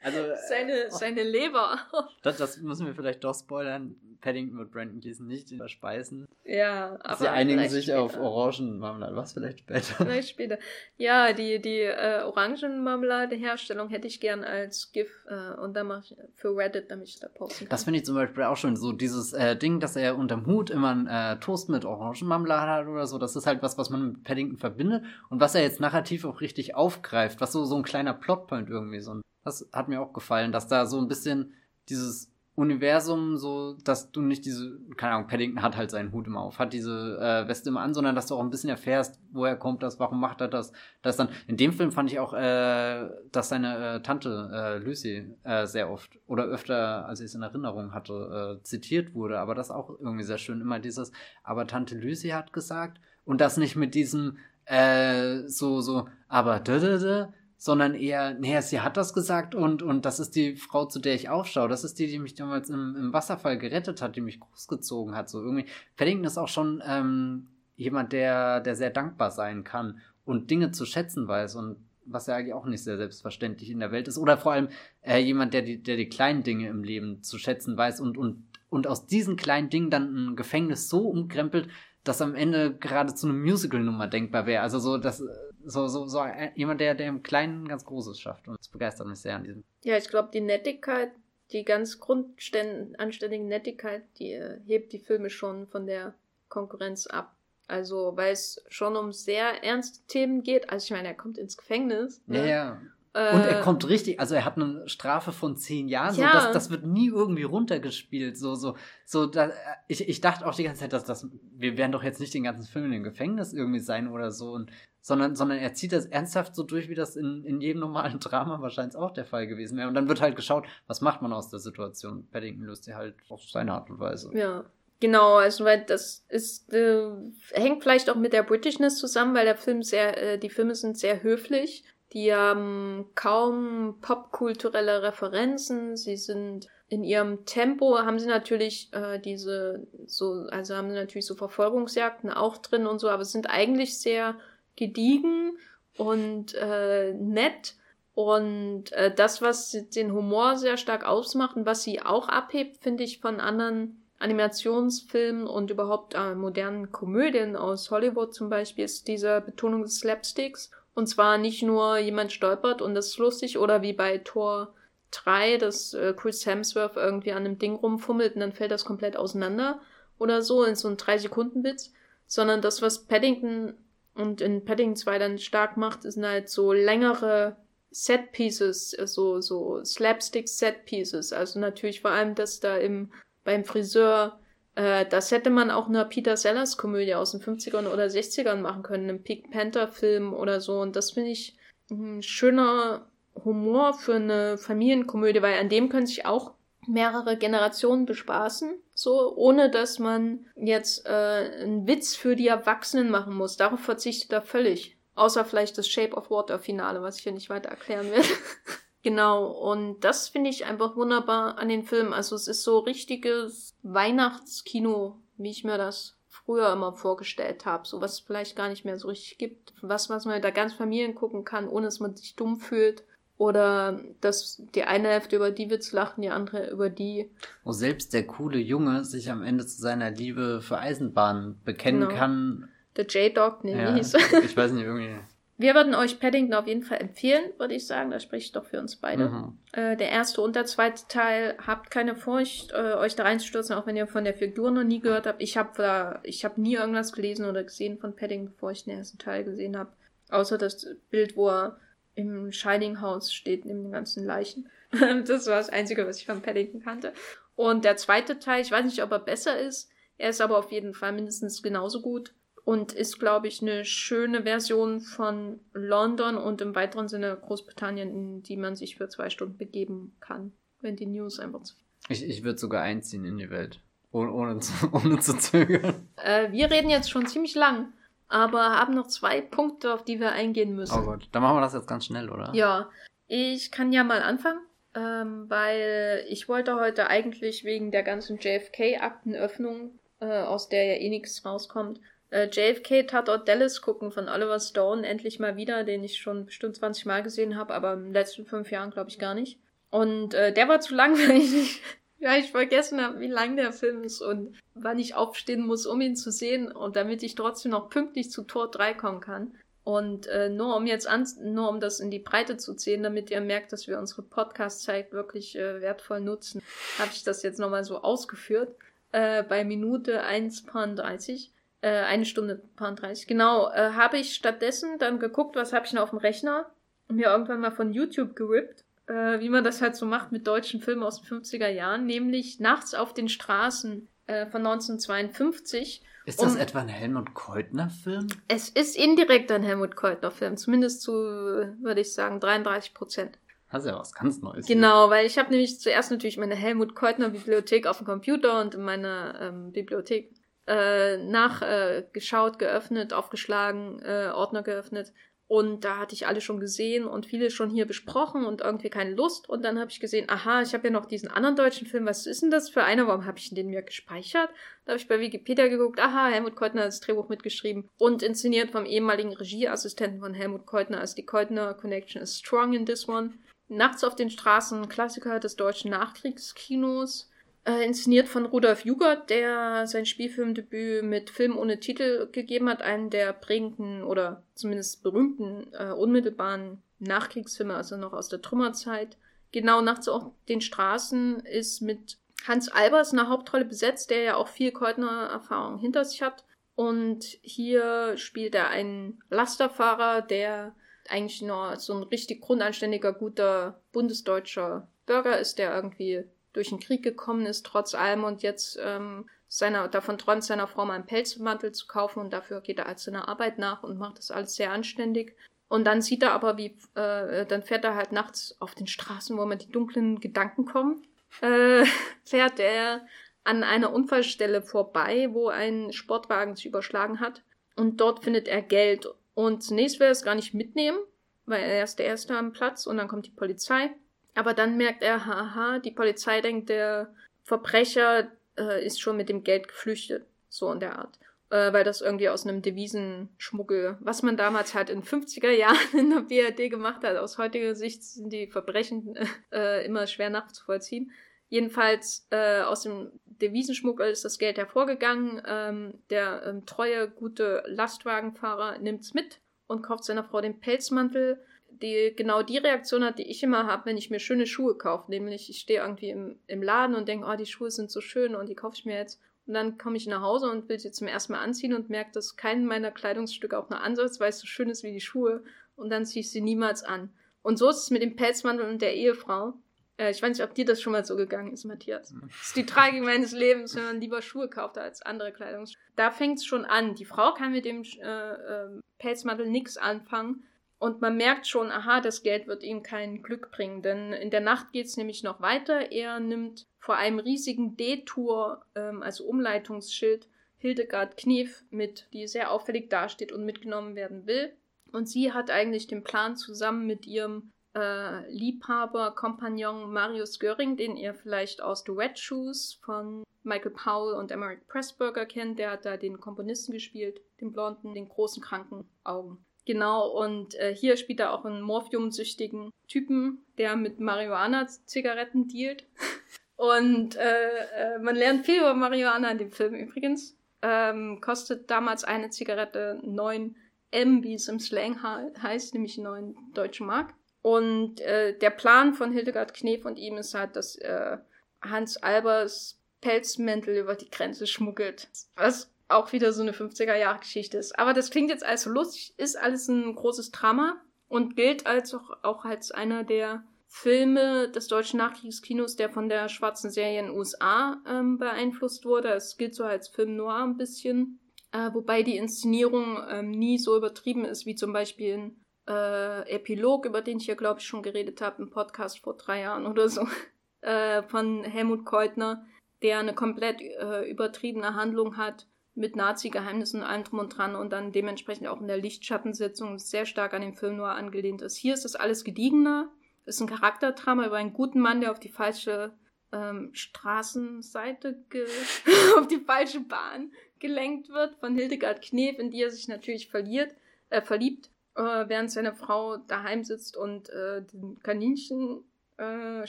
Also, 0.00 0.18
seine, 0.48 0.90
seine 0.90 1.22
Leber. 1.22 1.78
Das, 2.22 2.36
das 2.36 2.58
müssen 2.58 2.86
wir 2.86 2.94
vielleicht 2.94 3.24
doch 3.24 3.34
spoilern. 3.34 3.96
Paddington 4.20 4.58
wird 4.58 4.72
Brandon 4.72 5.00
Gleason 5.00 5.26
nicht 5.26 5.50
verspeisen. 5.50 6.26
Ja, 6.44 6.98
aber. 7.02 7.16
Sie 7.16 7.28
einigen 7.28 7.68
sich 7.68 7.84
später. 7.84 8.02
auf 8.02 8.18
Orangenmarmelade. 8.18 9.14
Was 9.14 9.32
vielleicht 9.32 9.60
später? 9.60 9.80
Vielleicht 9.80 10.30
später. 10.30 10.58
Ja, 10.96 11.32
die, 11.32 11.60
die 11.60 11.82
äh, 11.82 12.22
Orangenmarmelade-Herstellung 12.24 13.88
hätte 13.88 14.08
ich 14.08 14.20
gern 14.20 14.44
als 14.44 14.92
GIF 14.92 15.08
äh, 15.28 15.60
und 15.60 15.74
dann 15.74 15.86
mache 15.86 16.00
ich 16.00 16.16
für 16.34 16.56
Reddit, 16.56 16.90
damit 16.90 17.08
ich 17.08 17.20
da 17.20 17.28
posten 17.28 17.64
kann. 17.64 17.70
Das 17.70 17.84
finde 17.84 17.98
ich 18.00 18.04
zum 18.04 18.16
Beispiel 18.16 18.44
auch 18.44 18.56
schon 18.56 18.76
so. 18.76 18.92
Dieses 18.92 19.32
äh, 19.32 19.56
Ding, 19.56 19.78
dass 19.80 19.94
er 19.96 20.16
unterm 20.16 20.46
Hut 20.46 20.70
immer 20.70 20.90
einen 20.90 21.06
äh, 21.06 21.38
Toast 21.38 21.68
mit 21.68 21.84
Orangenmarmelade 21.84 22.70
hat 22.70 22.86
oder 22.86 23.06
so, 23.06 23.18
das 23.18 23.36
ist 23.36 23.46
halt 23.46 23.62
was, 23.62 23.78
was 23.78 23.90
man 23.90 24.12
mit 24.12 24.24
Paddington 24.24 24.58
verbindet 24.58 25.04
und 25.30 25.40
was 25.40 25.54
er 25.54 25.62
jetzt 25.62 25.80
narrativ 25.80 26.24
auch 26.24 26.40
richtig 26.40 26.74
aufgreift, 26.74 27.40
was 27.40 27.52
so, 27.52 27.64
so 27.64 27.76
ein 27.76 27.82
kleiner 27.82 28.14
Plotpoint 28.14 28.68
irgendwie 28.68 29.00
so. 29.00 29.20
Das 29.44 29.68
hat 29.72 29.88
mir 29.88 30.00
auch 30.00 30.12
gefallen, 30.12 30.52
dass 30.52 30.68
da 30.68 30.86
so 30.86 30.98
ein 30.98 31.08
bisschen 31.08 31.52
dieses 31.88 32.30
Universum 32.58 33.36
so, 33.36 33.74
dass 33.84 34.10
du 34.10 34.20
nicht 34.20 34.44
diese, 34.44 34.80
keine 34.96 35.14
Ahnung, 35.14 35.28
Paddington 35.28 35.62
hat 35.62 35.76
halt 35.76 35.92
seinen 35.92 36.10
Hut 36.10 36.26
immer 36.26 36.40
auf, 36.40 36.58
hat 36.58 36.72
diese 36.72 37.16
äh, 37.20 37.46
Weste 37.46 37.68
immer 37.68 37.82
an, 37.82 37.94
sondern 37.94 38.16
dass 38.16 38.26
du 38.26 38.34
auch 38.34 38.40
ein 38.40 38.50
bisschen 38.50 38.68
erfährst, 38.68 39.20
woher 39.30 39.54
kommt 39.54 39.84
das, 39.84 40.00
warum 40.00 40.18
macht 40.18 40.40
er 40.40 40.48
das. 40.48 40.72
Das 41.00 41.16
dann, 41.16 41.28
in 41.46 41.56
dem 41.56 41.72
Film 41.72 41.92
fand 41.92 42.10
ich 42.10 42.18
auch, 42.18 42.34
äh, 42.34 43.08
dass 43.30 43.50
seine 43.50 43.94
äh, 43.94 44.02
Tante 44.02 44.50
äh, 44.52 44.78
Lucy 44.78 45.36
äh, 45.44 45.66
sehr 45.66 45.88
oft 45.88 46.18
oder 46.26 46.46
öfter, 46.46 47.06
als 47.06 47.20
ich 47.20 47.26
es 47.26 47.36
in 47.36 47.42
Erinnerung 47.42 47.94
hatte, 47.94 48.58
äh, 48.58 48.62
zitiert 48.64 49.14
wurde, 49.14 49.38
aber 49.38 49.54
das 49.54 49.70
auch 49.70 49.90
irgendwie 50.00 50.24
sehr 50.24 50.38
schön, 50.38 50.60
immer 50.60 50.80
dieses, 50.80 51.12
aber 51.44 51.64
Tante 51.68 51.96
Lucy 51.96 52.30
hat 52.30 52.52
gesagt 52.52 53.00
und 53.24 53.40
das 53.40 53.56
nicht 53.56 53.76
mit 53.76 53.94
diesem, 53.94 54.36
äh, 54.64 55.46
so, 55.46 55.80
so, 55.80 56.08
aber 56.26 56.58
da, 56.58 56.80
da, 56.80 56.98
da, 56.98 57.32
sondern 57.60 57.94
eher, 57.94 58.34
naja, 58.34 58.62
sie 58.62 58.80
hat 58.80 58.96
das 58.96 59.12
gesagt 59.12 59.56
und, 59.56 59.82
und 59.82 60.06
das 60.06 60.20
ist 60.20 60.36
die 60.36 60.54
Frau, 60.54 60.86
zu 60.86 61.00
der 61.00 61.14
ich 61.14 61.28
aufschaue. 61.28 61.68
Das 61.68 61.82
ist 61.82 61.98
die, 61.98 62.06
die 62.06 62.20
mich 62.20 62.36
damals 62.36 62.70
im, 62.70 62.94
im 62.96 63.12
Wasserfall 63.12 63.58
gerettet 63.58 64.00
hat, 64.00 64.14
die 64.14 64.20
mich 64.20 64.38
großgezogen 64.38 65.16
hat. 65.16 65.28
So 65.28 65.42
irgendwie. 65.42 65.66
Paddington 65.96 66.24
ist 66.24 66.38
auch 66.38 66.48
schon 66.48 66.80
ähm, 66.86 67.48
jemand, 67.74 68.12
der, 68.12 68.60
der 68.60 68.76
sehr 68.76 68.90
dankbar 68.90 69.32
sein 69.32 69.64
kann 69.64 69.98
und 70.24 70.50
Dinge 70.50 70.70
zu 70.70 70.86
schätzen 70.86 71.26
weiß 71.26 71.56
und 71.56 71.76
was 72.04 72.28
ja 72.28 72.36
eigentlich 72.36 72.54
auch 72.54 72.64
nicht 72.64 72.84
sehr 72.84 72.96
selbstverständlich 72.96 73.70
in 73.70 73.80
der 73.80 73.90
Welt 73.90 74.06
ist. 74.06 74.18
Oder 74.18 74.38
vor 74.38 74.52
allem 74.52 74.68
äh, 75.02 75.18
jemand, 75.18 75.52
der 75.52 75.62
die, 75.62 75.82
der 75.82 75.96
die 75.96 76.08
kleinen 76.08 76.44
Dinge 76.44 76.68
im 76.68 76.84
Leben 76.84 77.24
zu 77.24 77.38
schätzen 77.38 77.76
weiß 77.76 78.00
und, 78.00 78.16
und, 78.16 78.44
und 78.70 78.86
aus 78.86 79.06
diesen 79.06 79.36
kleinen 79.36 79.68
Dingen 79.68 79.90
dann 79.90 80.14
ein 80.14 80.36
Gefängnis 80.36 80.88
so 80.88 81.08
umkrempelt, 81.08 81.68
dass 82.04 82.22
am 82.22 82.36
Ende 82.36 82.76
gerade 82.76 83.14
zu 83.14 83.26
einer 83.26 83.36
Musical-Nummer 83.36 84.06
denkbar 84.06 84.46
wäre. 84.46 84.62
Also 84.62 84.78
so, 84.78 84.96
dass 84.96 85.22
so, 85.64 85.88
so, 85.88 86.06
so 86.06 86.24
jemand, 86.54 86.80
der, 86.80 86.94
der 86.94 87.08
im 87.08 87.22
Kleinen 87.22 87.68
ganz 87.68 87.84
Großes 87.84 88.20
schafft. 88.20 88.48
Und 88.48 88.58
das 88.58 88.68
begeistert 88.68 89.06
mich 89.06 89.20
sehr 89.20 89.36
an 89.36 89.44
diesem. 89.44 89.64
Ja, 89.82 89.96
ich 89.96 90.08
glaube, 90.08 90.30
die 90.32 90.40
Nettigkeit, 90.40 91.10
die 91.52 91.64
ganz 91.64 91.98
grundanständige 92.00 93.44
Nettigkeit, 93.44 94.02
die 94.18 94.32
äh, 94.32 94.60
hebt 94.66 94.92
die 94.92 94.98
Filme 94.98 95.30
schon 95.30 95.66
von 95.66 95.86
der 95.86 96.14
Konkurrenz 96.48 97.06
ab. 97.06 97.34
Also, 97.66 98.16
weil 98.16 98.32
es 98.32 98.64
schon 98.68 98.96
um 98.96 99.12
sehr 99.12 99.62
ernste 99.62 100.06
Themen 100.06 100.42
geht. 100.42 100.70
Also, 100.70 100.84
ich 100.84 100.90
meine, 100.90 101.08
er 101.08 101.14
kommt 101.14 101.36
ins 101.36 101.56
Gefängnis. 101.56 102.22
Ne? 102.26 102.38
Ja, 102.38 102.46
ja. 102.46 102.82
Und 103.14 103.40
er 103.40 103.60
äh, 103.60 103.62
kommt 103.62 103.88
richtig, 103.88 104.20
also 104.20 104.34
er 104.34 104.44
hat 104.44 104.56
eine 104.56 104.88
Strafe 104.88 105.32
von 105.32 105.56
zehn 105.56 105.88
Jahren, 105.88 106.14
ja. 106.14 106.28
so, 106.28 106.38
das, 106.38 106.52
das 106.52 106.70
wird 106.70 106.86
nie 106.86 107.08
irgendwie 107.08 107.42
runtergespielt. 107.42 108.36
So, 108.36 108.54
so, 108.54 108.76
so, 109.04 109.26
da, 109.26 109.50
ich, 109.88 110.08
ich 110.08 110.20
dachte 110.20 110.46
auch 110.46 110.54
die 110.54 110.64
ganze 110.64 110.82
Zeit, 110.82 110.92
dass 110.92 111.04
das, 111.04 111.26
wir 111.56 111.76
werden 111.76 111.92
doch 111.92 112.02
jetzt 112.02 112.20
nicht 112.20 112.34
den 112.34 112.44
ganzen 112.44 112.66
Film 112.66 112.86
in 112.86 112.92
dem 112.92 113.02
Gefängnis 113.02 113.52
irgendwie 113.52 113.80
sein 113.80 114.08
oder 114.08 114.30
so. 114.30 114.52
Und 114.52 114.70
sondern, 115.00 115.36
sondern 115.36 115.58
er 115.58 115.72
zieht 115.72 115.92
das 115.92 116.06
ernsthaft 116.06 116.54
so 116.54 116.62
durch, 116.62 116.88
wie 116.88 116.94
das 116.94 117.16
in, 117.16 117.44
in 117.44 117.60
jedem 117.60 117.80
normalen 117.80 118.20
Drama 118.20 118.60
wahrscheinlich 118.60 118.96
auch 118.96 119.12
der 119.12 119.24
Fall 119.24 119.46
gewesen 119.46 119.78
wäre. 119.78 119.88
Und 119.88 119.94
dann 119.94 120.08
wird 120.08 120.20
halt 120.20 120.36
geschaut, 120.36 120.66
was 120.86 121.00
macht 121.00 121.22
man 121.22 121.32
aus 121.32 121.48
der 121.48 121.60
Situation. 121.60 122.28
Paddington 122.30 122.66
löst 122.66 122.84
sie 122.84 122.94
halt 122.94 123.14
auf 123.28 123.42
seine 123.42 123.72
Art 123.72 123.90
und 123.90 123.98
Weise. 123.98 124.30
Ja, 124.34 124.64
Genau, 125.00 125.36
also 125.36 125.64
weil 125.64 125.84
das 125.84 126.24
ist 126.28 126.72
äh, 126.72 127.08
hängt 127.52 127.84
vielleicht 127.84 128.10
auch 128.10 128.16
mit 128.16 128.32
der 128.32 128.42
Britishness 128.42 128.98
zusammen, 128.98 129.32
weil 129.34 129.44
der 129.44 129.56
Film 129.56 129.82
sehr, 129.82 130.20
äh, 130.20 130.38
die 130.38 130.50
Filme 130.50 130.74
sind 130.74 130.98
sehr 130.98 131.22
höflich. 131.22 131.84
Die 132.12 132.34
haben 132.34 133.06
kaum 133.14 133.98
popkulturelle 134.00 135.02
Referenzen. 135.02 135.96
Sie 135.96 136.16
sind 136.16 136.68
in 136.88 137.04
ihrem 137.04 137.44
Tempo 137.44 137.98
haben 137.98 138.18
sie 138.18 138.28
natürlich 138.28 138.88
äh, 138.92 139.18
diese 139.18 139.86
so, 140.06 140.46
also 140.50 140.74
haben 140.74 140.88
sie 140.88 140.96
natürlich 140.96 141.26
so 141.26 141.34
Verfolgungsjagden 141.34 142.30
auch 142.30 142.56
drin 142.56 142.86
und 142.86 142.98
so, 142.98 143.10
aber 143.10 143.26
sind 143.26 143.50
eigentlich 143.50 143.98
sehr 143.98 144.36
gediegen 144.74 145.58
und 145.98 146.54
äh, 146.54 147.12
nett. 147.12 147.74
Und 148.14 148.90
äh, 148.92 149.14
das, 149.14 149.42
was 149.42 149.76
den 149.94 150.12
Humor 150.12 150.56
sehr 150.56 150.76
stark 150.76 151.06
ausmacht 151.06 151.56
und 151.56 151.66
was 151.66 151.82
sie 151.82 152.00
auch 152.00 152.28
abhebt, 152.28 152.78
finde 152.78 153.04
ich 153.04 153.20
von 153.20 153.38
anderen 153.38 154.02
Animationsfilmen 154.18 155.46
und 155.46 155.70
überhaupt 155.70 156.14
äh, 156.14 156.34
modernen 156.34 156.90
Komödien 156.90 157.54
aus 157.54 157.90
Hollywood 157.90 158.34
zum 158.34 158.48
Beispiel, 158.48 158.86
ist 158.86 159.06
diese 159.06 159.40
Betonung 159.40 159.82
des 159.82 159.98
Slapsticks. 159.98 160.70
Und 160.98 161.06
zwar 161.06 161.38
nicht 161.38 161.62
nur 161.62 161.98
jemand 161.98 162.32
stolpert 162.32 162.82
und 162.82 162.96
das 162.96 163.06
ist 163.06 163.18
lustig 163.18 163.56
oder 163.56 163.82
wie 163.82 163.92
bei 163.92 164.18
Tor 164.18 164.74
3, 165.12 165.56
dass 165.58 165.94
äh, 165.94 166.12
Chris 166.12 166.44
Hemsworth 166.44 166.96
irgendwie 166.96 167.30
an 167.30 167.44
einem 167.44 167.56
Ding 167.56 167.76
rumfummelt 167.76 168.34
und 168.34 168.40
dann 168.40 168.52
fällt 168.52 168.72
das 168.72 168.84
komplett 168.84 169.16
auseinander 169.16 169.80
oder 170.18 170.42
so 170.42 170.64
in 170.64 170.74
so 170.74 170.88
einem 170.88 170.96
3-Sekunden-Witz, 170.96 171.92
sondern 172.26 172.62
das, 172.62 172.82
was 172.82 173.04
Paddington 173.04 173.74
und 174.14 174.40
in 174.40 174.64
Paddington 174.64 174.96
2 174.96 175.20
dann 175.20 175.38
stark 175.38 175.76
macht, 175.76 176.02
sind 176.02 176.26
halt 176.26 176.48
so 176.48 176.72
längere 176.72 177.54
Set 177.92 178.32
Pieces, 178.32 178.90
so, 178.90 179.40
so 179.40 179.84
Slapstick 179.84 180.48
Set 180.48 180.84
Pieces. 180.84 181.32
Also 181.32 181.60
natürlich 181.60 182.00
vor 182.00 182.10
allem 182.10 182.34
das 182.34 182.58
da 182.58 182.76
im, 182.76 183.12
beim 183.44 183.64
Friseur, 183.64 184.40
äh, 184.78 185.06
das 185.08 185.32
hätte 185.32 185.50
man 185.50 185.72
auch 185.72 185.88
eine 185.88 186.04
Peter 186.04 186.36
Sellers 186.36 186.76
Komödie 186.76 187.16
aus 187.16 187.32
den 187.32 187.40
50ern 187.40 187.88
oder 187.88 188.04
60ern 188.04 188.60
machen 188.60 188.84
können, 188.84 189.08
einem 189.08 189.24
Pink 189.24 189.50
Panther 189.50 189.88
Film 189.88 190.32
oder 190.32 190.60
so. 190.60 190.80
Und 190.80 190.94
das 190.94 191.10
finde 191.10 191.30
ich 191.30 191.56
ein 191.90 192.22
schöner 192.22 193.10
Humor 193.44 193.94
für 193.94 194.14
eine 194.14 194.56
Familienkomödie, 194.56 195.42
weil 195.42 195.58
an 195.58 195.68
dem 195.68 195.88
können 195.88 196.06
sich 196.06 196.26
auch 196.26 196.52
mehrere 196.86 197.36
Generationen 197.36 198.06
bespaßen, 198.06 198.80
so 198.94 199.34
ohne 199.34 199.68
dass 199.68 199.98
man 199.98 200.46
jetzt 200.54 201.06
äh, 201.06 201.10
einen 201.10 201.88
Witz 201.88 202.14
für 202.14 202.36
die 202.36 202.46
Erwachsenen 202.46 203.10
machen 203.10 203.34
muss. 203.34 203.56
Darauf 203.56 203.80
verzichtet 203.80 204.32
er 204.32 204.42
völlig. 204.42 204.96
Außer 205.16 205.44
vielleicht 205.44 205.76
das 205.76 205.88
Shape 205.88 206.14
of 206.14 206.30
Water 206.30 206.60
Finale, 206.60 207.02
was 207.02 207.16
ich 207.16 207.24
hier 207.24 207.32
nicht 207.32 207.50
weiter 207.50 207.68
erklären 207.68 208.12
werde. 208.12 208.28
genau, 209.02 209.46
und 209.46 210.00
das 210.00 210.28
finde 210.28 210.50
ich 210.50 210.64
einfach 210.64 210.96
wunderbar 210.96 211.58
an 211.58 211.68
den 211.68 211.84
Film. 211.84 212.12
Also 212.12 212.34
es 212.34 212.48
ist 212.48 212.62
so 212.62 212.78
richtiges 212.78 213.74
Weihnachtskino, 213.82 215.18
wie 215.36 215.50
ich 215.50 215.64
mir 215.64 215.78
das 215.78 216.18
früher 216.28 216.72
immer 216.72 216.92
vorgestellt 216.92 217.66
habe. 217.66 217.86
So 217.86 218.00
was 218.00 218.14
es 218.14 218.20
vielleicht 218.20 218.56
gar 218.56 218.68
nicht 218.68 218.84
mehr 218.84 218.98
so 218.98 219.08
richtig 219.08 219.38
gibt. 219.38 219.74
Was, 219.82 220.08
was 220.08 220.24
man 220.24 220.40
da 220.40 220.50
ganz 220.50 220.72
Familien 220.72 221.14
gucken 221.14 221.44
kann, 221.44 221.68
ohne 221.68 221.86
dass 221.86 222.00
man 222.00 222.16
sich 222.16 222.36
dumm 222.36 222.58
fühlt. 222.58 223.04
Oder 223.36 224.00
dass 224.20 224.60
die 224.74 224.82
eine 224.82 225.08
Hälfte 225.08 225.36
über 225.36 225.52
die 225.52 225.70
Witz 225.70 225.92
lachen, 225.92 226.22
die 226.22 226.30
andere 226.30 226.70
über 226.70 226.90
die. 226.90 227.30
Wo 227.62 227.72
selbst 227.72 228.12
der 228.12 228.26
coole 228.26 228.58
Junge 228.58 229.04
sich 229.04 229.30
am 229.30 229.42
Ende 229.42 229.64
zu 229.64 229.80
seiner 229.80 230.10
Liebe 230.10 230.60
für 230.60 230.78
Eisenbahnen 230.78 231.60
bekennen 231.64 232.08
genau. 232.08 232.14
kann. 232.14 232.68
Der 232.96 233.06
J-Dog, 233.06 233.62
nee, 233.62 233.80
ja, 233.80 233.96
ich 233.96 234.56
weiß 234.56 234.72
nicht, 234.72 234.82
irgendwie. 234.82 235.20
Wir 235.60 235.74
würden 235.74 235.96
euch 235.96 236.20
Paddington 236.20 236.54
auf 236.54 236.68
jeden 236.68 236.84
Fall 236.84 237.00
empfehlen, 237.00 237.42
würde 237.58 237.74
ich 237.74 237.84
sagen. 237.84 238.12
Das 238.12 238.22
spricht 238.22 238.54
doch 238.54 238.64
für 238.64 238.78
uns 238.78 238.94
beide. 238.94 239.28
Mhm. 239.28 239.58
Äh, 239.72 239.96
der 239.96 240.08
erste 240.08 240.40
und 240.40 240.54
der 240.54 240.66
zweite 240.66 241.08
Teil, 241.08 241.56
habt 241.66 241.90
keine 241.90 242.14
Furcht, 242.14 242.70
äh, 242.70 242.94
euch 242.94 243.16
da 243.16 243.24
reinzustürzen, 243.24 243.74
auch 243.74 243.84
wenn 243.84 243.96
ihr 243.96 244.06
von 244.06 244.22
der 244.22 244.34
Figur 244.34 244.70
noch 244.70 244.84
nie 244.84 245.00
gehört 245.00 245.26
habt. 245.26 245.42
Ich 245.42 245.56
habe 245.56 245.70
da, 245.76 246.20
ich 246.22 246.44
habe 246.44 246.60
nie 246.60 246.76
irgendwas 246.76 247.12
gelesen 247.12 247.44
oder 247.44 247.64
gesehen 247.64 247.98
von 247.98 248.14
Paddington, 248.14 248.52
bevor 248.52 248.70
ich 248.70 248.84
den 248.84 248.98
ersten 248.98 249.18
Teil 249.18 249.42
gesehen 249.42 249.76
habe. 249.76 249.90
Außer 250.30 250.58
das 250.58 250.86
Bild, 251.10 251.36
wo 251.36 251.48
er 251.48 251.80
im 252.14 252.52
Shining 252.52 253.00
House 253.00 253.32
steht, 253.32 253.64
neben 253.64 253.82
den 253.82 253.92
ganzen 253.92 254.24
Leichen. 254.24 254.68
das 255.26 255.48
war 255.48 255.56
das 255.56 255.70
Einzige, 255.70 256.06
was 256.06 256.18
ich 256.18 256.26
von 256.26 256.40
Paddington 256.40 256.82
kannte. 256.84 257.12
Und 257.56 257.84
der 257.84 257.96
zweite 257.96 258.38
Teil, 258.38 258.62
ich 258.62 258.70
weiß 258.70 258.84
nicht, 258.84 259.02
ob 259.02 259.10
er 259.10 259.18
besser 259.18 259.58
ist. 259.58 259.90
Er 260.18 260.30
ist 260.30 260.40
aber 260.40 260.56
auf 260.56 260.70
jeden 260.70 260.94
Fall 260.94 261.12
mindestens 261.12 261.64
genauso 261.64 262.00
gut 262.00 262.32
und 262.68 262.92
ist, 262.92 263.18
glaube 263.18 263.48
ich, 263.48 263.62
eine 263.62 263.86
schöne 263.86 264.42
Version 264.42 265.00
von 265.00 265.58
London 265.72 266.36
und 266.36 266.60
im 266.60 266.74
weiteren 266.74 267.08
Sinne 267.08 267.34
Großbritannien, 267.40 268.10
in 268.10 268.42
die 268.42 268.58
man 268.58 268.76
sich 268.76 268.96
für 268.96 269.08
zwei 269.08 269.30
Stunden 269.30 269.56
begeben 269.56 270.14
kann, 270.20 270.52
wenn 270.82 270.94
die 270.94 271.06
News 271.06 271.38
einfach 271.38 271.62
zu. 271.62 271.76
Ich, 272.10 272.22
ich 272.22 272.44
würde 272.44 272.58
sogar 272.58 272.82
einziehen 272.82 273.24
in 273.24 273.38
die 273.38 273.48
Welt, 273.48 273.80
ohne, 274.12 274.32
ohne, 274.32 274.58
zu, 274.58 274.72
ohne 274.92 275.18
zu 275.18 275.38
zögern. 275.38 276.08
Äh, 276.16 276.52
wir 276.52 276.70
reden 276.70 276.90
jetzt 276.90 277.10
schon 277.10 277.26
ziemlich 277.26 277.54
lang 277.54 277.94
aber 278.28 278.78
haben 278.78 278.94
noch 278.94 279.06
zwei 279.06 279.40
Punkte, 279.40 279.94
auf 279.94 280.04
die 280.04 280.20
wir 280.20 280.32
eingehen 280.32 280.76
müssen. 280.76 281.00
Oh 281.00 281.06
Gott, 281.06 281.30
dann 281.32 281.40
machen 281.40 281.56
wir 281.56 281.62
das 281.62 281.72
jetzt 281.72 281.88
ganz 281.88 282.04
schnell, 282.04 282.28
oder? 282.28 282.52
Ja, 282.52 282.90
ich 283.26 283.70
kann 283.70 283.90
ja 283.90 284.04
mal 284.04 284.20
anfangen, 284.20 284.60
ähm, 284.94 285.46
weil 285.48 286.26
ich 286.28 286.46
wollte 286.46 286.76
heute 286.76 287.06
eigentlich 287.06 287.64
wegen 287.64 287.90
der 287.90 288.02
ganzen 288.02 288.38
JFK-Aktenöffnung, 288.38 289.98
äh, 290.20 290.42
aus 290.42 290.68
der 290.68 290.84
ja 290.84 291.00
eh 291.00 291.08
nichts 291.08 291.42
rauskommt, 291.42 292.02
äh, 292.30 292.48
JFK 292.48 293.06
Tatort 293.06 293.48
Dallas 293.48 293.80
gucken 293.80 294.10
von 294.10 294.28
Oliver 294.28 294.60
Stone 294.60 295.06
endlich 295.06 295.38
mal 295.38 295.56
wieder, 295.56 295.84
den 295.84 296.04
ich 296.04 296.18
schon 296.18 296.46
bestimmt 296.46 296.76
20 296.76 297.06
Mal 297.06 297.22
gesehen 297.22 297.56
habe, 297.56 297.74
aber 297.74 297.94
in 297.94 298.04
den 298.04 298.12
letzten 298.12 298.46
fünf 298.46 298.70
Jahren 298.70 298.90
glaube 298.90 299.10
ich 299.10 299.18
gar 299.18 299.34
nicht. 299.34 299.58
Und 299.90 300.34
äh, 300.34 300.52
der 300.52 300.68
war 300.68 300.80
zu 300.80 300.94
langweilig. 300.96 301.80
Ja, 302.20 302.36
ich 302.36 302.50
vergessen 302.50 303.00
habe, 303.00 303.20
wie 303.20 303.28
lang 303.28 303.56
der 303.56 303.72
Film 303.72 304.02
ist 304.02 304.20
und 304.20 304.56
wann 304.74 304.98
ich 304.98 305.14
aufstehen 305.14 305.64
muss, 305.64 305.86
um 305.86 306.00
ihn 306.00 306.16
zu 306.16 306.32
sehen 306.32 306.70
und 306.72 306.96
damit 306.96 307.22
ich 307.22 307.36
trotzdem 307.36 307.70
noch 307.70 307.90
pünktlich 307.90 308.30
zu 308.30 308.42
Tor 308.42 308.70
3 308.70 308.94
kommen 308.94 309.20
kann. 309.20 309.54
Und 309.84 310.26
äh, 310.26 310.50
nur 310.50 310.76
um 310.76 310.86
jetzt 310.86 311.06
an, 311.06 311.26
nur 311.42 311.70
um 311.70 311.80
das 311.80 312.00
in 312.00 312.10
die 312.10 312.18
Breite 312.18 312.58
zu 312.58 312.74
ziehen, 312.74 313.02
damit 313.02 313.30
ihr 313.30 313.40
merkt, 313.40 313.72
dass 313.72 313.86
wir 313.86 313.98
unsere 313.98 314.20
Podcast-Zeit 314.22 315.12
wirklich 315.12 315.56
äh, 315.56 315.80
wertvoll 315.80 316.20
nutzen, 316.20 316.60
habe 316.98 317.10
ich 317.14 317.22
das 317.22 317.42
jetzt 317.42 317.58
nochmal 317.58 317.84
so 317.84 318.02
ausgeführt. 318.02 318.74
Äh, 319.12 319.44
bei 319.44 319.64
Minute 319.64 320.22
1,30, 320.22 321.48
äh, 321.80 321.88
eine 321.88 322.24
Stunde 322.24 322.62
30, 322.76 323.26
genau, 323.26 323.70
äh, 323.70 323.92
habe 323.92 324.18
ich 324.18 324.34
stattdessen 324.34 324.98
dann 324.98 325.18
geguckt, 325.18 325.56
was 325.56 325.72
habe 325.72 325.84
ich 325.84 325.90
denn 325.90 326.00
auf 326.00 326.10
dem 326.10 326.18
Rechner 326.18 326.66
und 327.08 327.16
mir 327.16 327.26
irgendwann 327.26 327.60
mal 327.60 327.70
von 327.70 327.92
YouTube 327.92 328.36
gerippt 328.36 328.84
äh, 329.08 329.40
wie 329.40 329.48
man 329.48 329.64
das 329.64 329.80
halt 329.80 329.96
so 329.96 330.06
macht 330.06 330.32
mit 330.32 330.46
deutschen 330.46 330.80
Filmen 330.80 331.02
aus 331.02 331.20
den 331.20 331.42
50er 331.42 331.68
Jahren, 331.68 332.06
nämlich 332.06 332.60
Nachts 332.60 332.94
auf 332.94 333.14
den 333.14 333.28
Straßen 333.28 334.06
äh, 334.26 334.46
von 334.46 334.66
1952. 334.66 336.02
Ist 336.26 336.42
das 336.42 336.54
um, 336.54 336.60
etwa 336.60 336.80
ein 336.80 336.88
Helmut 336.88 337.32
Keutner-Film? 337.34 338.26
Es 338.48 338.68
ist 338.68 338.96
indirekt 338.96 339.50
ein 339.50 339.62
Helmut 339.62 339.96
Keutner-Film, 339.96 340.58
zumindest 340.58 341.00
zu, 341.00 341.12
würde 341.12 342.02
ich 342.02 342.12
sagen, 342.12 342.38
33 342.38 342.92
Prozent. 342.92 343.38
Das 343.72 343.84
ist 343.84 343.90
ja 343.90 343.98
was 343.98 344.14
ganz 344.14 344.40
Neues. 344.40 344.66
Genau, 344.66 345.04
hier. 345.04 345.10
weil 345.10 345.26
ich 345.26 345.38
habe 345.38 345.50
nämlich 345.50 345.80
zuerst 345.80 346.10
natürlich 346.10 346.36
meine 346.36 346.54
Helmut 346.54 346.94
Keutner 346.94 347.30
Bibliothek 347.30 347.86
auf 347.86 347.98
dem 347.98 348.06
Computer 348.06 348.60
und 348.60 348.74
in 348.74 348.82
meiner 348.82 349.38
ähm, 349.40 349.72
Bibliothek 349.72 350.32
äh, 350.68 351.16
nachgeschaut, 351.16 352.54
äh, 352.56 352.58
geöffnet, 352.58 353.12
aufgeschlagen, 353.12 354.00
äh, 354.02 354.30
Ordner 354.32 354.62
geöffnet 354.62 355.12
und 355.48 355.82
da 355.82 355.96
hatte 355.96 356.14
ich 356.14 356.26
alle 356.26 356.42
schon 356.42 356.60
gesehen 356.60 357.06
und 357.06 357.24
viele 357.24 357.50
schon 357.50 357.70
hier 357.70 357.86
besprochen 357.86 358.44
und 358.44 358.60
irgendwie 358.60 358.90
keine 358.90 359.14
Lust. 359.14 359.48
Und 359.48 359.64
dann 359.64 359.78
habe 359.78 359.90
ich 359.90 359.98
gesehen, 359.98 360.28
aha, 360.28 360.60
ich 360.60 360.74
habe 360.74 360.88
ja 360.88 360.92
noch 360.92 361.06
diesen 361.06 361.30
anderen 361.30 361.56
deutschen 361.56 361.86
Film. 361.86 362.04
Was 362.04 362.26
ist 362.26 362.42
denn 362.42 362.50
das 362.50 362.68
für 362.68 362.84
einer? 362.84 363.06
Warum 363.06 363.24
habe 363.24 363.38
ich 363.38 363.48
den 363.54 363.68
mir 363.68 363.80
gespeichert? 363.80 364.50
Da 364.84 364.92
habe 364.92 365.00
ich 365.00 365.08
bei 365.08 365.20
Wikipedia 365.20 365.68
geguckt, 365.68 366.00
aha, 366.00 366.28
Helmut 366.28 366.54
Keutner 366.54 366.82
hat 366.82 366.88
das 366.88 367.00
Drehbuch 367.00 367.30
mitgeschrieben 367.30 367.88
und 367.96 368.22
inszeniert 368.22 368.72
vom 368.72 368.84
ehemaligen 368.84 369.32
Regieassistenten 369.32 370.20
von 370.20 370.34
Helmut 370.34 370.66
Keutner. 370.66 371.00
Also 371.00 371.16
die 371.16 371.24
Keutner 371.24 371.72
Connection 371.72 372.20
is 372.20 372.38
strong 372.38 372.74
in 372.74 372.84
this 372.84 373.08
one. 373.08 373.32
Nachts 373.68 374.04
auf 374.04 374.16
den 374.16 374.28
Straßen, 374.28 374.86
Klassiker 374.90 375.40
des 375.40 375.56
deutschen 375.56 375.90
Nachkriegskinos 375.92 377.27
äh, 377.68 377.84
inszeniert 377.84 378.28
von 378.28 378.46
Rudolf 378.46 378.86
Jugert, 378.86 379.28
der 379.28 379.86
sein 379.86 380.06
Spielfilmdebüt 380.06 381.04
mit 381.04 381.28
Film 381.28 381.58
ohne 381.58 381.78
Titel 381.78 382.28
gegeben 382.32 382.68
hat, 382.68 382.80
einen 382.80 383.10
der 383.10 383.34
prägenden 383.34 384.02
oder 384.02 384.42
zumindest 384.54 385.02
berühmten 385.02 385.70
äh, 385.74 385.90
unmittelbaren 385.90 386.82
Nachkriegsfilme, 386.98 387.74
also 387.74 387.98
noch 387.98 388.14
aus 388.14 388.30
der 388.30 388.40
Trümmerzeit. 388.40 389.18
Genau 389.52 389.82
nachts 389.82 390.08
auf 390.08 390.32
den 390.48 390.62
Straßen 390.62 391.40
ist 391.40 391.82
mit 391.82 392.16
Hans 392.46 392.68
Albers 392.68 393.12
eine 393.12 393.28
Hauptrolle 393.28 393.66
besetzt, 393.66 394.10
der 394.10 394.22
ja 394.22 394.36
auch 394.36 394.48
viel 394.48 394.72
Keutner-Erfahrung 394.72 395.78
hinter 395.78 396.04
sich 396.06 396.22
hat. 396.22 396.44
Und 396.74 397.24
hier 397.42 398.16
spielt 398.16 398.54
er 398.54 398.68
einen 398.70 399.20
Lasterfahrer, 399.28 400.22
der 400.22 400.74
eigentlich 401.08 401.42
nur 401.42 401.76
so 401.76 401.94
ein 401.94 402.02
richtig 402.04 402.40
grundanständiger, 402.40 403.12
guter 403.12 403.80
bundesdeutscher 403.92 404.88
Bürger 405.04 405.38
ist, 405.38 405.58
der 405.58 405.74
irgendwie 405.74 406.24
durch 406.52 406.70
den 406.70 406.80
Krieg 406.80 407.02
gekommen 407.02 407.46
ist, 407.46 407.66
trotz 407.66 407.94
allem, 407.94 408.24
und 408.24 408.42
jetzt 408.42 408.78
ähm, 408.82 409.28
seiner, 409.48 409.88
davon 409.88 410.18
träumt, 410.18 410.44
seiner 410.44 410.66
Frau 410.66 410.84
mal 410.84 410.94
einen 410.94 411.06
Pelzmantel 411.06 411.72
zu 411.72 411.86
kaufen 411.86 412.20
und 412.20 412.32
dafür 412.32 412.60
geht 412.60 412.78
er 412.78 412.86
als 412.86 413.04
seiner 413.04 413.28
Arbeit 413.28 413.58
nach 413.58 413.82
und 413.82 413.98
macht 413.98 414.18
das 414.18 414.30
alles 414.30 414.54
sehr 414.54 414.72
anständig. 414.72 415.36
Und 415.68 415.84
dann 415.84 416.00
sieht 416.00 416.22
er 416.22 416.32
aber, 416.32 416.56
wie, 416.56 416.76
äh, 416.94 417.44
dann 417.46 417.62
fährt 417.62 417.84
er 417.84 417.94
halt 417.94 418.12
nachts 418.12 418.56
auf 418.60 418.74
den 418.74 418.86
Straßen, 418.86 419.36
wo 419.36 419.42
immer 419.42 419.56
die 419.56 419.70
dunklen 419.70 420.20
Gedanken 420.20 420.64
kommen, 420.64 421.06
äh, 421.42 421.84
fährt 422.24 422.58
er 422.58 423.06
an 423.44 423.64
einer 423.64 423.92
Unfallstelle 423.92 424.62
vorbei, 424.62 425.28
wo 425.30 425.48
ein 425.48 425.92
Sportwagen 425.92 426.54
sich 426.54 426.66
überschlagen 426.66 427.20
hat. 427.20 427.42
Und 427.76 428.00
dort 428.00 428.24
findet 428.24 428.48
er 428.48 428.62
Geld. 428.62 429.08
Und 429.34 429.62
zunächst 429.62 430.00
will 430.00 430.08
er 430.08 430.12
es 430.12 430.24
gar 430.24 430.34
nicht 430.34 430.52
mitnehmen, 430.52 430.98
weil 431.46 431.62
er 431.62 431.84
ist 431.84 431.98
der 431.98 432.06
Erste 432.06 432.36
am 432.36 432.52
Platz 432.52 432.86
und 432.86 432.96
dann 432.96 433.08
kommt 433.08 433.26
die 433.26 433.30
Polizei. 433.30 433.90
Aber 434.34 434.54
dann 434.54 434.76
merkt 434.76 435.02
er, 435.02 435.26
haha, 435.26 435.78
die 435.78 435.90
Polizei 435.90 436.40
denkt, 436.40 436.68
der 436.68 437.12
Verbrecher 437.44 438.30
äh, 438.56 438.84
ist 438.84 439.00
schon 439.00 439.16
mit 439.16 439.28
dem 439.28 439.42
Geld 439.42 439.68
geflüchtet. 439.68 440.26
So 440.48 440.72
in 440.72 440.80
der 440.80 440.98
Art. 440.98 441.18
Äh, 441.50 441.72
weil 441.72 441.84
das 441.84 442.00
irgendwie 442.00 442.28
aus 442.28 442.46
einem 442.46 442.60
Devisenschmuggel, 442.60 443.96
was 444.00 444.22
man 444.22 444.36
damals 444.36 444.74
halt 444.74 444.90
in 444.90 445.02
50er 445.02 445.50
Jahren 445.50 445.76
in 445.92 446.10
der 446.10 446.20
BRD 446.20 446.70
gemacht 446.70 447.04
hat. 447.04 447.16
Aus 447.16 447.38
heutiger 447.38 447.74
Sicht 447.74 448.02
sind 448.02 448.30
die 448.32 448.46
Verbrechen 448.46 449.16
äh, 449.52 449.84
immer 449.84 450.06
schwer 450.06 450.30
nachzuvollziehen. 450.30 451.10
Jedenfalls 451.48 452.26
äh, 452.30 452.60
aus 452.60 452.82
dem 452.82 453.10
Devisenschmuggel 453.24 454.10
ist 454.10 454.24
das 454.24 454.38
Geld 454.38 454.58
hervorgegangen. 454.58 455.40
Ähm, 455.46 455.94
der 456.10 456.42
ähm, 456.44 456.66
treue, 456.66 457.08
gute 457.08 457.62
Lastwagenfahrer 457.66 458.78
nimmt's 458.78 459.14
mit 459.14 459.40
und 459.66 459.82
kauft 459.82 460.04
seiner 460.04 460.24
Frau 460.24 460.42
den 460.42 460.60
Pelzmantel 460.60 461.40
die 461.82 462.12
genau 462.16 462.42
die 462.42 462.58
Reaktion 462.58 463.04
hat, 463.04 463.18
die 463.18 463.30
ich 463.30 463.42
immer 463.42 463.66
habe, 463.66 463.86
wenn 463.86 463.96
ich 463.96 464.10
mir 464.10 464.20
schöne 464.20 464.46
Schuhe 464.46 464.76
kaufe. 464.76 465.10
Nämlich, 465.10 465.50
ich 465.50 465.60
stehe 465.60 465.80
irgendwie 465.80 466.10
im, 466.10 466.38
im 466.46 466.62
Laden 466.62 466.94
und 466.94 467.08
denke, 467.08 467.26
oh, 467.26 467.36
die 467.36 467.46
Schuhe 467.46 467.70
sind 467.70 467.90
so 467.90 468.00
schön 468.00 468.34
und 468.34 468.48
die 468.48 468.54
kaufe 468.54 468.76
ich 468.76 468.84
mir 468.84 468.96
jetzt. 468.96 469.20
Und 469.46 469.54
dann 469.54 469.78
komme 469.78 469.96
ich 469.96 470.06
nach 470.06 470.20
Hause 470.20 470.50
und 470.50 470.68
will 470.68 470.78
sie 470.78 470.92
zum 470.92 471.06
ersten 471.06 471.32
Mal 471.32 471.40
anziehen 471.40 471.72
und 471.72 471.88
merke, 471.88 472.12
dass 472.12 472.36
kein 472.36 472.66
meiner 472.66 472.90
Kleidungsstücke 472.90 473.58
auch 473.58 473.70
nur 473.70 473.80
ansatzweise 473.80 474.40
so 474.40 474.46
schön 474.46 474.68
ist 474.68 474.82
wie 474.82 474.92
die 474.92 475.00
Schuhe. 475.00 475.42
Und 475.74 475.90
dann 475.90 476.04
ziehe 476.04 476.20
ich 476.20 476.30
sie 476.30 476.42
niemals 476.42 476.82
an. 476.82 477.10
Und 477.42 477.58
so 477.58 477.70
ist 477.70 477.78
es 477.78 477.90
mit 477.90 478.02
dem 478.02 478.16
Pelzmantel 478.16 478.68
und 478.68 478.82
der 478.82 478.94
Ehefrau. 478.94 479.54
Äh, 479.96 480.10
ich 480.10 480.22
weiß 480.22 480.36
nicht, 480.36 480.46
ob 480.46 480.54
dir 480.54 480.64
das 480.64 480.80
schon 480.80 480.92
mal 480.92 481.04
so 481.04 481.16
gegangen 481.16 481.52
ist, 481.52 481.64
Matthias. 481.64 482.14
Das 482.20 482.48
ist 482.48 482.56
die 482.56 482.66
Tragik 482.66 483.02
meines 483.02 483.32
Lebens, 483.32 483.74
wenn 483.74 483.84
man 483.84 484.00
lieber 484.00 484.22
Schuhe 484.22 484.48
kauft 484.48 484.78
als 484.78 485.02
andere 485.02 485.32
Kleidungsstücke. 485.32 485.82
Da 485.96 486.10
fängt 486.10 486.38
es 486.38 486.44
schon 486.44 486.64
an. 486.64 486.94
Die 486.94 487.04
Frau 487.04 487.32
kann 487.34 487.52
mit 487.52 487.64
dem 487.64 487.82
äh, 487.82 488.32
äh, 488.32 488.80
Pelzmantel 488.98 489.48
nichts 489.48 489.76
anfangen. 489.76 490.44
Und 490.78 491.00
man 491.00 491.16
merkt 491.16 491.46
schon, 491.46 491.72
aha, 491.72 492.00
das 492.00 492.22
Geld 492.22 492.46
wird 492.46 492.62
ihm 492.62 492.82
kein 492.82 493.22
Glück 493.22 493.50
bringen, 493.50 493.82
denn 493.82 494.12
in 494.12 494.30
der 494.30 494.40
Nacht 494.40 494.72
geht 494.72 494.86
es 494.86 494.96
nämlich 494.96 495.24
noch 495.24 495.40
weiter. 495.40 495.90
Er 495.90 496.20
nimmt 496.20 496.66
vor 496.78 496.96
einem 496.96 497.18
riesigen 497.18 497.76
Detour, 497.76 498.64
ähm, 498.76 499.02
also 499.02 499.24
Umleitungsschild, 499.24 500.28
Hildegard 500.58 501.16
Knief 501.16 501.64
mit, 501.70 502.06
die 502.12 502.26
sehr 502.28 502.52
auffällig 502.52 502.90
dasteht 502.90 503.32
und 503.32 503.44
mitgenommen 503.44 503.96
werden 503.96 504.26
will. 504.26 504.52
Und 504.92 505.08
sie 505.08 505.32
hat 505.32 505.50
eigentlich 505.50 505.88
den 505.88 506.04
Plan 506.04 506.36
zusammen 506.36 506.86
mit 506.86 507.06
ihrem 507.06 507.52
äh, 507.74 508.30
Liebhaber, 508.30 509.12
Kompagnon 509.14 509.92
Marius 509.92 510.38
Göring, 510.38 510.76
den 510.76 510.96
ihr 510.96 511.14
vielleicht 511.14 511.60
aus 511.60 511.84
The 511.84 511.92
Red 511.92 512.18
Shoes 512.18 512.78
von 512.82 513.24
Michael 513.42 513.72
Powell 513.72 514.14
und 514.14 514.30
Emmerich 514.30 514.66
Pressburger 514.68 515.26
kennt. 515.26 515.58
Der 515.58 515.72
hat 515.72 515.84
da 515.84 515.96
den 515.96 516.20
Komponisten 516.20 516.72
gespielt, 516.72 517.20
den 517.40 517.52
blonden, 517.52 517.94
den 517.94 518.08
großen 518.08 518.42
kranken 518.42 518.88
Augen. 519.04 519.44
Genau, 519.68 520.08
und 520.08 520.54
äh, 520.54 520.74
hier 520.74 520.96
spielt 520.96 521.20
er 521.20 521.34
auch 521.34 521.44
einen 521.44 521.60
morphiumsüchtigen 521.60 522.72
Typen, 522.88 523.44
der 523.58 523.76
mit 523.76 524.00
Marihuana-Zigaretten 524.00 525.46
dealt. 525.46 525.84
und 526.56 527.16
äh, 527.16 527.66
äh, 527.76 527.98
man 527.98 528.16
lernt 528.16 528.46
viel 528.46 528.60
über 528.60 528.72
Marihuana 528.72 529.30
in 529.30 529.36
dem 529.36 529.52
Film 529.52 529.74
übrigens. 529.74 530.34
Ähm, 530.62 531.20
kostet 531.20 531.70
damals 531.70 532.02
eine 532.02 532.30
Zigarette 532.30 532.98
9 533.02 533.56
M, 533.90 534.22
wie 534.24 534.32
es 534.32 534.48
im 534.48 534.58
Slang 534.58 535.02
heißt, 535.02 535.74
nämlich 535.74 535.98
9 535.98 536.34
deutsche 536.54 536.84
Mark. 536.84 537.12
Und 537.42 538.00
äh, 538.00 538.38
der 538.38 538.50
Plan 538.50 538.94
von 538.94 539.12
Hildegard 539.12 539.52
Knef 539.52 539.84
und 539.84 539.98
ihm 539.98 540.16
ist 540.16 540.32
halt, 540.32 540.56
dass 540.56 540.76
äh, 540.76 541.18
Hans 541.60 541.98
Albers 541.98 542.80
Pelzmäntel 543.02 543.76
über 543.76 543.96
die 543.96 544.08
Grenze 544.08 544.46
schmuggelt. 544.46 545.08
Was 545.36 545.70
auch 545.88 546.12
wieder 546.12 546.32
so 546.32 546.42
eine 546.42 546.52
50er-Jahre-Geschichte 546.52 547.58
ist. 547.58 547.78
Aber 547.78 547.94
das 547.94 548.10
klingt 548.10 548.30
jetzt 548.30 548.44
alles 548.44 548.62
so 548.62 548.70
lustig, 548.70 549.14
ist 549.16 549.36
alles 549.36 549.68
ein 549.68 549.94
großes 549.94 550.30
Drama 550.30 550.80
und 551.08 551.34
gilt 551.34 551.66
als 551.66 551.94
auch, 551.94 552.22
auch 552.22 552.44
als 552.44 552.70
einer 552.70 553.04
der 553.04 553.44
Filme 553.66 554.50
des 554.50 554.68
deutschen 554.68 554.98
Nachkriegskinos, 554.98 555.76
der 555.76 555.90
von 555.90 556.08
der 556.08 556.28
schwarzen 556.28 556.70
Serie 556.70 557.00
in 557.00 557.06
den 557.06 557.16
USA 557.16 557.82
ähm, 557.86 558.18
beeinflusst 558.18 558.84
wurde. 558.84 559.08
Es 559.10 559.36
gilt 559.36 559.54
so 559.54 559.64
als 559.64 559.88
Film 559.88 560.16
noir 560.16 560.42
ein 560.42 560.56
bisschen, 560.56 561.20
äh, 561.52 561.70
wobei 561.72 562.02
die 562.02 562.16
Inszenierung 562.16 562.98
ähm, 563.10 563.30
nie 563.30 563.58
so 563.58 563.76
übertrieben 563.76 564.24
ist 564.24 564.46
wie 564.46 564.54
zum 564.54 564.72
Beispiel 564.72 565.14
in 565.14 565.36
äh, 565.68 566.28
Epilog, 566.30 566.86
über 566.86 567.02
den 567.02 567.18
ich 567.18 567.26
ja, 567.26 567.34
glaube 567.34 567.60
ich, 567.60 567.66
schon 567.66 567.82
geredet 567.82 568.20
habe 568.20 568.42
im 568.42 568.50
Podcast 568.50 569.00
vor 569.00 569.16
drei 569.16 569.40
Jahren 569.40 569.66
oder 569.66 569.88
so, 569.88 570.06
äh, 570.62 571.02
von 571.02 571.44
Helmut 571.44 571.84
Keutner, 571.84 572.46
der 572.82 572.98
eine 572.98 573.14
komplett 573.14 573.60
äh, 573.60 574.08
übertriebene 574.10 574.74
Handlung 574.74 575.16
hat 575.16 575.46
mit 575.78 575.96
Nazi-Geheimnissen 575.96 576.80
und 576.80 576.86
allem 576.86 577.04
drum 577.04 577.20
und 577.20 577.36
dran 577.36 577.54
und 577.54 577.72
dann 577.72 577.92
dementsprechend 577.92 578.48
auch 578.48 578.60
in 578.60 578.66
der 578.66 578.76
Lichtschattensetzung 578.76 579.78
sehr 579.78 580.06
stark 580.06 580.34
an 580.34 580.42
den 580.42 580.54
Film 580.54 580.76
nur 580.76 580.90
angelehnt 580.90 581.40
ist. 581.40 581.56
Hier 581.56 581.74
ist 581.74 581.84
das 581.84 581.94
alles 581.94 582.24
gediegener, 582.24 582.90
ist 583.24 583.40
ein 583.40 583.46
Charakterdrama 583.46 584.26
über 584.26 584.36
einen 584.36 584.52
guten 584.52 584.80
Mann, 584.80 585.00
der 585.00 585.12
auf 585.12 585.20
die 585.20 585.28
falsche 585.28 585.92
ähm, 586.32 586.70
Straßenseite, 586.72 588.24
auf 589.18 589.28
die 589.28 589.40
falsche 589.40 589.80
Bahn 589.80 590.32
gelenkt 590.58 591.10
wird 591.10 591.36
von 591.36 591.54
Hildegard 591.54 592.02
Knef, 592.02 592.38
in 592.38 592.50
die 592.50 592.62
er 592.62 592.70
sich 592.70 592.88
natürlich 592.88 593.28
verliert, 593.28 593.74
äh, 594.10 594.20
verliebt 594.20 594.70
äh, 594.96 595.28
während 595.28 595.50
seine 595.50 595.74
Frau 595.74 596.16
daheim 596.16 596.64
sitzt 596.64 596.96
und 596.96 597.30
äh, 597.30 597.62
den 597.62 598.00
Kaninchenstall 598.02 598.82
äh, 599.18 599.64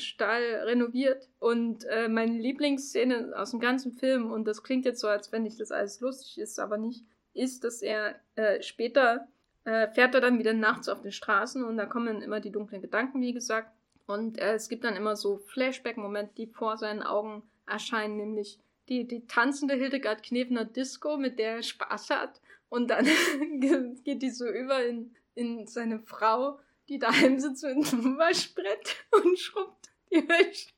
renoviert. 0.63 1.27
Und 1.39 1.85
äh, 1.85 2.07
meine 2.07 2.37
Lieblingsszene 2.37 3.33
aus 3.35 3.51
dem 3.51 3.59
ganzen 3.59 3.91
Film, 3.91 4.31
und 4.31 4.45
das 4.45 4.63
klingt 4.63 4.85
jetzt 4.85 5.01
so, 5.01 5.07
als 5.07 5.31
wenn 5.31 5.43
nicht 5.43 5.59
das 5.59 5.71
alles 5.71 5.99
lustig 5.99 6.39
ist, 6.39 6.59
aber 6.59 6.77
nicht, 6.77 7.03
ist, 7.33 7.63
dass 7.63 7.81
er 7.81 8.15
äh, 8.35 8.61
später 8.61 9.27
äh, 9.65 9.87
fährt 9.89 10.15
er 10.15 10.21
dann 10.21 10.39
wieder 10.39 10.53
nachts 10.53 10.89
auf 10.89 11.01
den 11.01 11.11
Straßen 11.11 11.63
und 11.63 11.77
da 11.77 11.85
kommen 11.85 12.21
immer 12.21 12.39
die 12.39 12.51
dunklen 12.51 12.81
Gedanken, 12.81 13.21
wie 13.21 13.33
gesagt. 13.33 13.71
Und 14.07 14.39
äh, 14.39 14.53
es 14.53 14.69
gibt 14.69 14.83
dann 14.83 14.95
immer 14.95 15.15
so 15.15 15.37
Flashback-Momente, 15.37 16.33
die 16.35 16.47
vor 16.47 16.77
seinen 16.77 17.03
Augen 17.03 17.43
erscheinen, 17.67 18.17
nämlich 18.17 18.59
die, 18.87 19.05
die 19.05 19.27
tanzende 19.27 19.75
Hildegard 19.75 20.23
Knefner 20.23 20.65
Disco, 20.65 21.17
mit 21.17 21.37
der 21.37 21.57
er 21.57 21.63
Spaß 21.63 22.09
hat. 22.09 22.41
Und 22.69 22.89
dann 22.89 23.05
geht 24.03 24.21
die 24.21 24.31
so 24.31 24.47
über 24.47 24.83
in 24.83 25.15
in 25.39 25.67
seine 25.67 25.99
Frau, 25.99 26.59
die 26.89 26.99
daheim 26.99 27.39
sitzt 27.39 27.63
mit 27.63 27.93
einem 27.93 28.17
Waschbrett 28.17 28.95
und 29.11 29.39
schrubbt 29.39 29.89
die 30.11 30.27
Wäsche. 30.27 30.69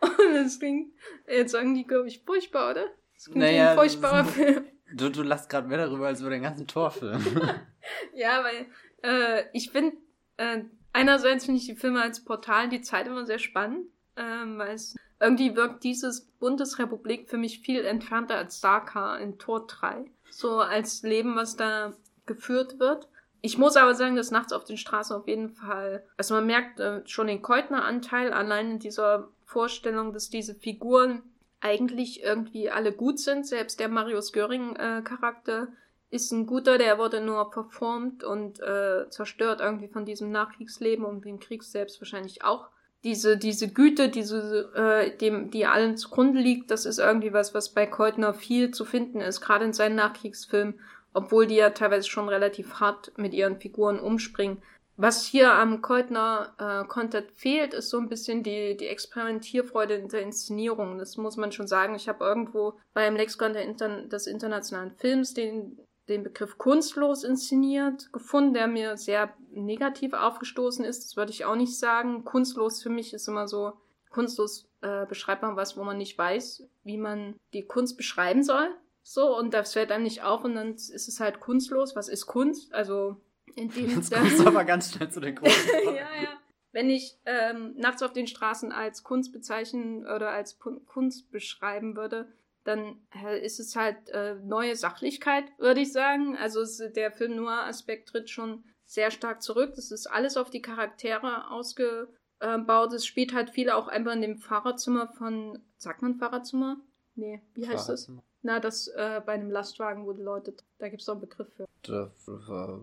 Und 0.00 0.34
das 0.34 0.58
klingt, 0.58 0.94
jetzt 1.26 1.52
sagen 1.52 1.74
die, 1.74 1.86
glaube 1.86 2.08
ich, 2.08 2.22
furchtbar, 2.24 2.70
oder? 2.70 2.86
Das 3.14 3.24
klingt 3.24 3.38
naja, 3.38 3.70
ein 3.70 3.76
furchtbarer 3.76 4.24
Film. 4.24 4.66
Du, 4.94 5.10
du 5.10 5.22
lachst 5.22 5.50
gerade 5.50 5.68
mehr 5.68 5.78
darüber 5.78 6.06
als 6.06 6.20
über 6.20 6.30
den 6.30 6.42
ganzen 6.42 6.66
Torfilm. 6.66 7.22
ja, 8.14 8.42
weil 8.42 8.66
äh, 9.02 9.44
ich 9.52 9.70
finde, 9.70 9.96
äh, 10.38 10.62
einerseits 10.92 11.44
finde 11.44 11.60
ich 11.60 11.66
die 11.66 11.76
Filme 11.76 12.00
als 12.00 12.24
Portal 12.24 12.70
die 12.70 12.80
Zeit 12.80 13.06
immer 13.06 13.26
sehr 13.26 13.38
spannend, 13.38 13.86
ähm, 14.16 14.58
weil 14.58 14.74
es 14.74 14.96
irgendwie 15.20 15.54
wirkt 15.56 15.84
dieses 15.84 16.22
Bundesrepublik 16.38 17.28
für 17.28 17.36
mich 17.36 17.60
viel 17.60 17.84
entfernter 17.84 18.36
als 18.36 18.60
Saka 18.60 19.16
in 19.16 19.38
Tor 19.38 19.66
3. 19.66 20.10
So 20.30 20.60
als 20.60 21.02
Leben, 21.02 21.36
was 21.36 21.56
da 21.56 21.92
geführt 22.24 22.78
wird. 22.78 23.08
Ich 23.40 23.56
muss 23.56 23.76
aber 23.76 23.94
sagen, 23.94 24.16
dass 24.16 24.30
nachts 24.30 24.52
auf 24.52 24.64
den 24.64 24.76
Straßen 24.76 25.14
auf 25.14 25.28
jeden 25.28 25.50
Fall, 25.50 26.04
also 26.16 26.34
man 26.34 26.46
merkt 26.46 26.80
äh, 26.80 27.02
schon 27.06 27.28
den 27.28 27.42
Keutner-Anteil 27.42 28.32
allein 28.32 28.72
in 28.72 28.78
dieser 28.78 29.28
Vorstellung, 29.44 30.12
dass 30.12 30.28
diese 30.28 30.54
Figuren 30.54 31.22
eigentlich 31.60 32.22
irgendwie 32.22 32.70
alle 32.70 32.92
gut 32.92 33.18
sind. 33.18 33.46
Selbst 33.46 33.80
der 33.80 33.88
Marius 33.88 34.32
Göring-Charakter 34.32 35.62
äh, 35.64 36.14
ist 36.14 36.32
ein 36.32 36.46
guter, 36.46 36.78
der 36.78 36.98
wurde 36.98 37.20
nur 37.20 37.50
performt 37.50 38.24
und 38.24 38.60
äh, 38.60 39.08
zerstört 39.10 39.60
irgendwie 39.60 39.88
von 39.88 40.04
diesem 40.04 40.30
Nachkriegsleben 40.30 41.04
und 41.04 41.24
dem 41.24 41.38
Krieg 41.38 41.62
selbst 41.62 42.00
wahrscheinlich 42.00 42.44
auch. 42.44 42.68
Diese, 43.04 43.36
diese 43.36 43.68
Güte, 43.68 44.08
diese, 44.08 44.72
äh, 44.74 45.16
dem, 45.16 45.50
die 45.50 45.66
allen 45.66 45.96
zugrunde 45.96 46.40
liegt, 46.40 46.70
das 46.70 46.84
ist 46.84 46.98
irgendwie 46.98 47.32
was, 47.32 47.54
was 47.54 47.72
bei 47.72 47.86
Keutner 47.86 48.34
viel 48.34 48.72
zu 48.72 48.84
finden 48.84 49.20
ist, 49.20 49.40
gerade 49.40 49.64
in 49.66 49.72
seinen 49.72 49.94
Nachkriegsfilmen 49.96 50.80
obwohl 51.18 51.46
die 51.46 51.56
ja 51.56 51.70
teilweise 51.70 52.08
schon 52.08 52.28
relativ 52.28 52.74
hart 52.74 53.12
mit 53.16 53.34
ihren 53.34 53.58
Figuren 53.58 53.98
umspringen. 53.98 54.62
Was 54.96 55.24
hier 55.24 55.52
am 55.52 55.80
Keutner 55.80 56.54
äh, 56.58 56.88
Content 56.88 57.30
fehlt, 57.32 57.74
ist 57.74 57.90
so 57.90 57.98
ein 57.98 58.08
bisschen 58.08 58.42
die, 58.42 58.76
die 58.76 58.88
Experimentierfreude 58.88 59.94
in 59.94 60.08
der 60.08 60.22
Inszenierung. 60.22 60.98
Das 60.98 61.16
muss 61.16 61.36
man 61.36 61.52
schon 61.52 61.68
sagen. 61.68 61.94
Ich 61.94 62.08
habe 62.08 62.24
irgendwo 62.24 62.74
beim 62.94 63.14
Lexikon 63.14 63.54
Inter 63.54 64.02
des 64.02 64.26
internationalen 64.26 64.92
Films 64.92 65.34
den, 65.34 65.78
den 66.08 66.24
Begriff 66.24 66.58
kunstlos 66.58 67.22
inszeniert 67.22 68.12
gefunden, 68.12 68.54
der 68.54 68.66
mir 68.66 68.96
sehr 68.96 69.32
negativ 69.52 70.14
aufgestoßen 70.14 70.84
ist. 70.84 71.04
Das 71.04 71.16
würde 71.16 71.30
ich 71.30 71.44
auch 71.44 71.56
nicht 71.56 71.78
sagen. 71.78 72.24
Kunstlos 72.24 72.82
für 72.82 72.90
mich 72.90 73.14
ist 73.14 73.28
immer 73.28 73.46
so, 73.46 73.74
kunstlos 74.10 74.68
äh, 74.80 75.06
beschreibt 75.06 75.42
man 75.42 75.56
was, 75.56 75.76
wo 75.76 75.84
man 75.84 75.98
nicht 75.98 76.18
weiß, 76.18 76.64
wie 76.82 76.98
man 76.98 77.36
die 77.52 77.66
Kunst 77.66 77.96
beschreiben 77.96 78.42
soll. 78.42 78.74
So, 79.10 79.34
und 79.34 79.54
das 79.54 79.72
fällt 79.72 79.90
einem 79.90 80.04
nicht 80.04 80.22
auf 80.22 80.44
und 80.44 80.54
dann 80.54 80.74
ist 80.74 81.08
es 81.08 81.18
halt 81.18 81.40
kunstlos. 81.40 81.96
Was 81.96 82.08
ist 82.08 82.26
Kunst? 82.26 82.74
Also, 82.74 83.16
in 83.54 83.70
dem 83.70 83.88
Jetzt 83.88 84.12
kommst 84.12 84.38
du 84.38 84.46
aber 84.46 84.64
ganz 84.66 84.92
schnell 84.92 85.10
zu 85.10 85.20
den 85.20 85.34
großen 85.34 85.70
Ja, 85.86 85.92
ja. 85.94 86.38
Wenn 86.72 86.90
ich 86.90 87.16
ähm, 87.24 87.74
nachts 87.78 88.02
auf 88.02 88.12
den 88.12 88.26
Straßen 88.26 88.70
als 88.70 89.04
Kunst 89.04 89.32
bezeichnen 89.32 90.06
oder 90.06 90.28
als 90.28 90.58
P 90.58 90.72
Kunst 90.84 91.30
beschreiben 91.30 91.96
würde, 91.96 92.30
dann 92.64 93.00
äh, 93.24 93.42
ist 93.42 93.60
es 93.60 93.76
halt 93.76 94.10
äh, 94.10 94.34
neue 94.44 94.76
Sachlichkeit, 94.76 95.44
würde 95.56 95.80
ich 95.80 95.90
sagen. 95.90 96.36
Also 96.36 96.60
es, 96.60 96.76
der 96.76 97.10
Film 97.10 97.36
Noir-Aspekt 97.36 98.10
tritt 98.10 98.28
schon 98.28 98.62
sehr 98.84 99.10
stark 99.10 99.40
zurück. 99.40 99.72
Das 99.74 99.90
ist 99.90 100.06
alles 100.06 100.36
auf 100.36 100.50
die 100.50 100.60
Charaktere 100.60 101.50
ausgebaut. 101.50 102.92
Es 102.92 103.06
spielt 103.06 103.32
halt 103.32 103.48
viel 103.48 103.70
auch 103.70 103.88
einfach 103.88 104.12
in 104.12 104.20
dem 104.20 104.36
Fahrerzimmer 104.36 105.08
von, 105.08 105.62
sagt 105.78 106.02
man 106.02 106.16
Fahrerzimmer? 106.16 106.76
Nee, 107.14 107.40
wie 107.54 107.66
heißt 107.66 107.88
das? 107.88 108.12
Na, 108.42 108.60
das 108.60 108.88
äh, 108.88 109.20
bei 109.24 109.32
einem 109.32 109.50
Lastwagen, 109.50 110.06
wo 110.06 110.12
die 110.12 110.22
Leute, 110.22 110.54
da 110.78 110.88
gibt 110.88 111.00
es 111.00 111.06
doch 111.06 111.14
einen 111.14 111.22
Begriff 111.22 111.48
für. 111.56 111.66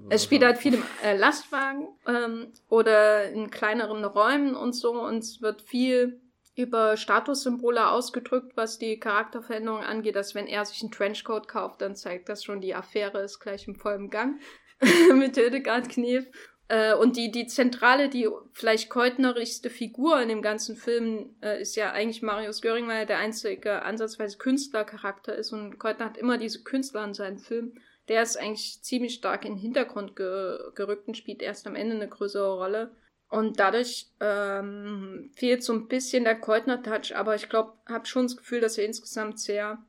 es 0.09 0.23
spielt 0.23 0.43
halt 0.43 0.57
viel 0.57 0.73
im 0.73 0.83
äh, 1.03 1.15
Lastwagen 1.15 1.87
ähm, 2.07 2.51
oder 2.69 3.29
in 3.29 3.49
kleineren 3.49 4.03
Räumen 4.03 4.55
und 4.55 4.73
so 4.73 5.01
und 5.01 5.19
es 5.19 5.41
wird 5.41 5.61
viel 5.61 6.19
über 6.55 6.95
Statussymbole 6.95 7.89
ausgedrückt, 7.89 8.55
was 8.55 8.79
die 8.79 8.99
Charakterveränderung 8.99 9.81
angeht, 9.81 10.15
dass 10.15 10.35
wenn 10.35 10.47
er 10.47 10.63
sich 10.65 10.81
einen 10.81 10.91
Trenchcoat 10.91 11.47
kauft, 11.47 11.81
dann 11.81 11.95
zeigt 11.95 12.29
das 12.29 12.43
schon, 12.43 12.61
die 12.61 12.73
Affäre 12.73 13.19
ist 13.19 13.39
gleich 13.39 13.67
im 13.67 13.75
vollen 13.75 14.09
Gang 14.09 14.39
mit 15.13 15.35
Hildegard 15.35 15.89
Knef. 15.89 16.25
Äh, 16.67 16.95
und 16.95 17.15
die, 17.15 17.31
die 17.31 17.45
zentrale, 17.45 18.09
die 18.09 18.27
vielleicht 18.53 18.89
keutnerischste 18.89 19.69
Figur 19.69 20.19
in 20.21 20.29
dem 20.29 20.41
ganzen 20.41 20.75
Film 20.75 21.35
äh, 21.41 21.61
ist 21.61 21.75
ja 21.75 21.91
eigentlich 21.91 22.23
Marius 22.23 22.61
Göring, 22.61 22.87
weil 22.87 23.01
er 23.01 23.05
der 23.05 23.19
einzige 23.19 23.83
ansatzweise 23.83 24.37
Künstlercharakter 24.37 25.35
ist 25.35 25.51
und 25.51 25.77
Keutner 25.77 26.05
hat 26.05 26.17
immer 26.17 26.37
diese 26.37 26.63
Künstler 26.63 27.03
in 27.03 27.13
seinen 27.13 27.37
Filmen. 27.37 27.79
Der 28.07 28.23
ist 28.23 28.37
eigentlich 28.37 28.81
ziemlich 28.81 29.15
stark 29.15 29.45
in 29.45 29.53
den 29.53 29.61
Hintergrund 29.61 30.15
ge 30.15 30.57
gerückt 30.75 31.07
und 31.07 31.17
spielt 31.17 31.41
erst 31.41 31.67
am 31.67 31.75
Ende 31.75 31.95
eine 31.95 32.07
größere 32.07 32.55
Rolle. 32.55 32.95
Und 33.29 33.59
dadurch 33.59 34.07
ähm, 34.19 35.31
fehlt 35.35 35.63
so 35.63 35.73
ein 35.73 35.87
bisschen 35.87 36.23
der 36.23 36.39
Keutner-Touch, 36.39 37.15
aber 37.15 37.35
ich 37.35 37.49
glaube, 37.49 37.73
habe 37.87 38.05
schon 38.05 38.27
das 38.27 38.37
Gefühl, 38.37 38.61
dass 38.61 38.77
er 38.77 38.85
insgesamt 38.85 39.39
sehr, 39.39 39.83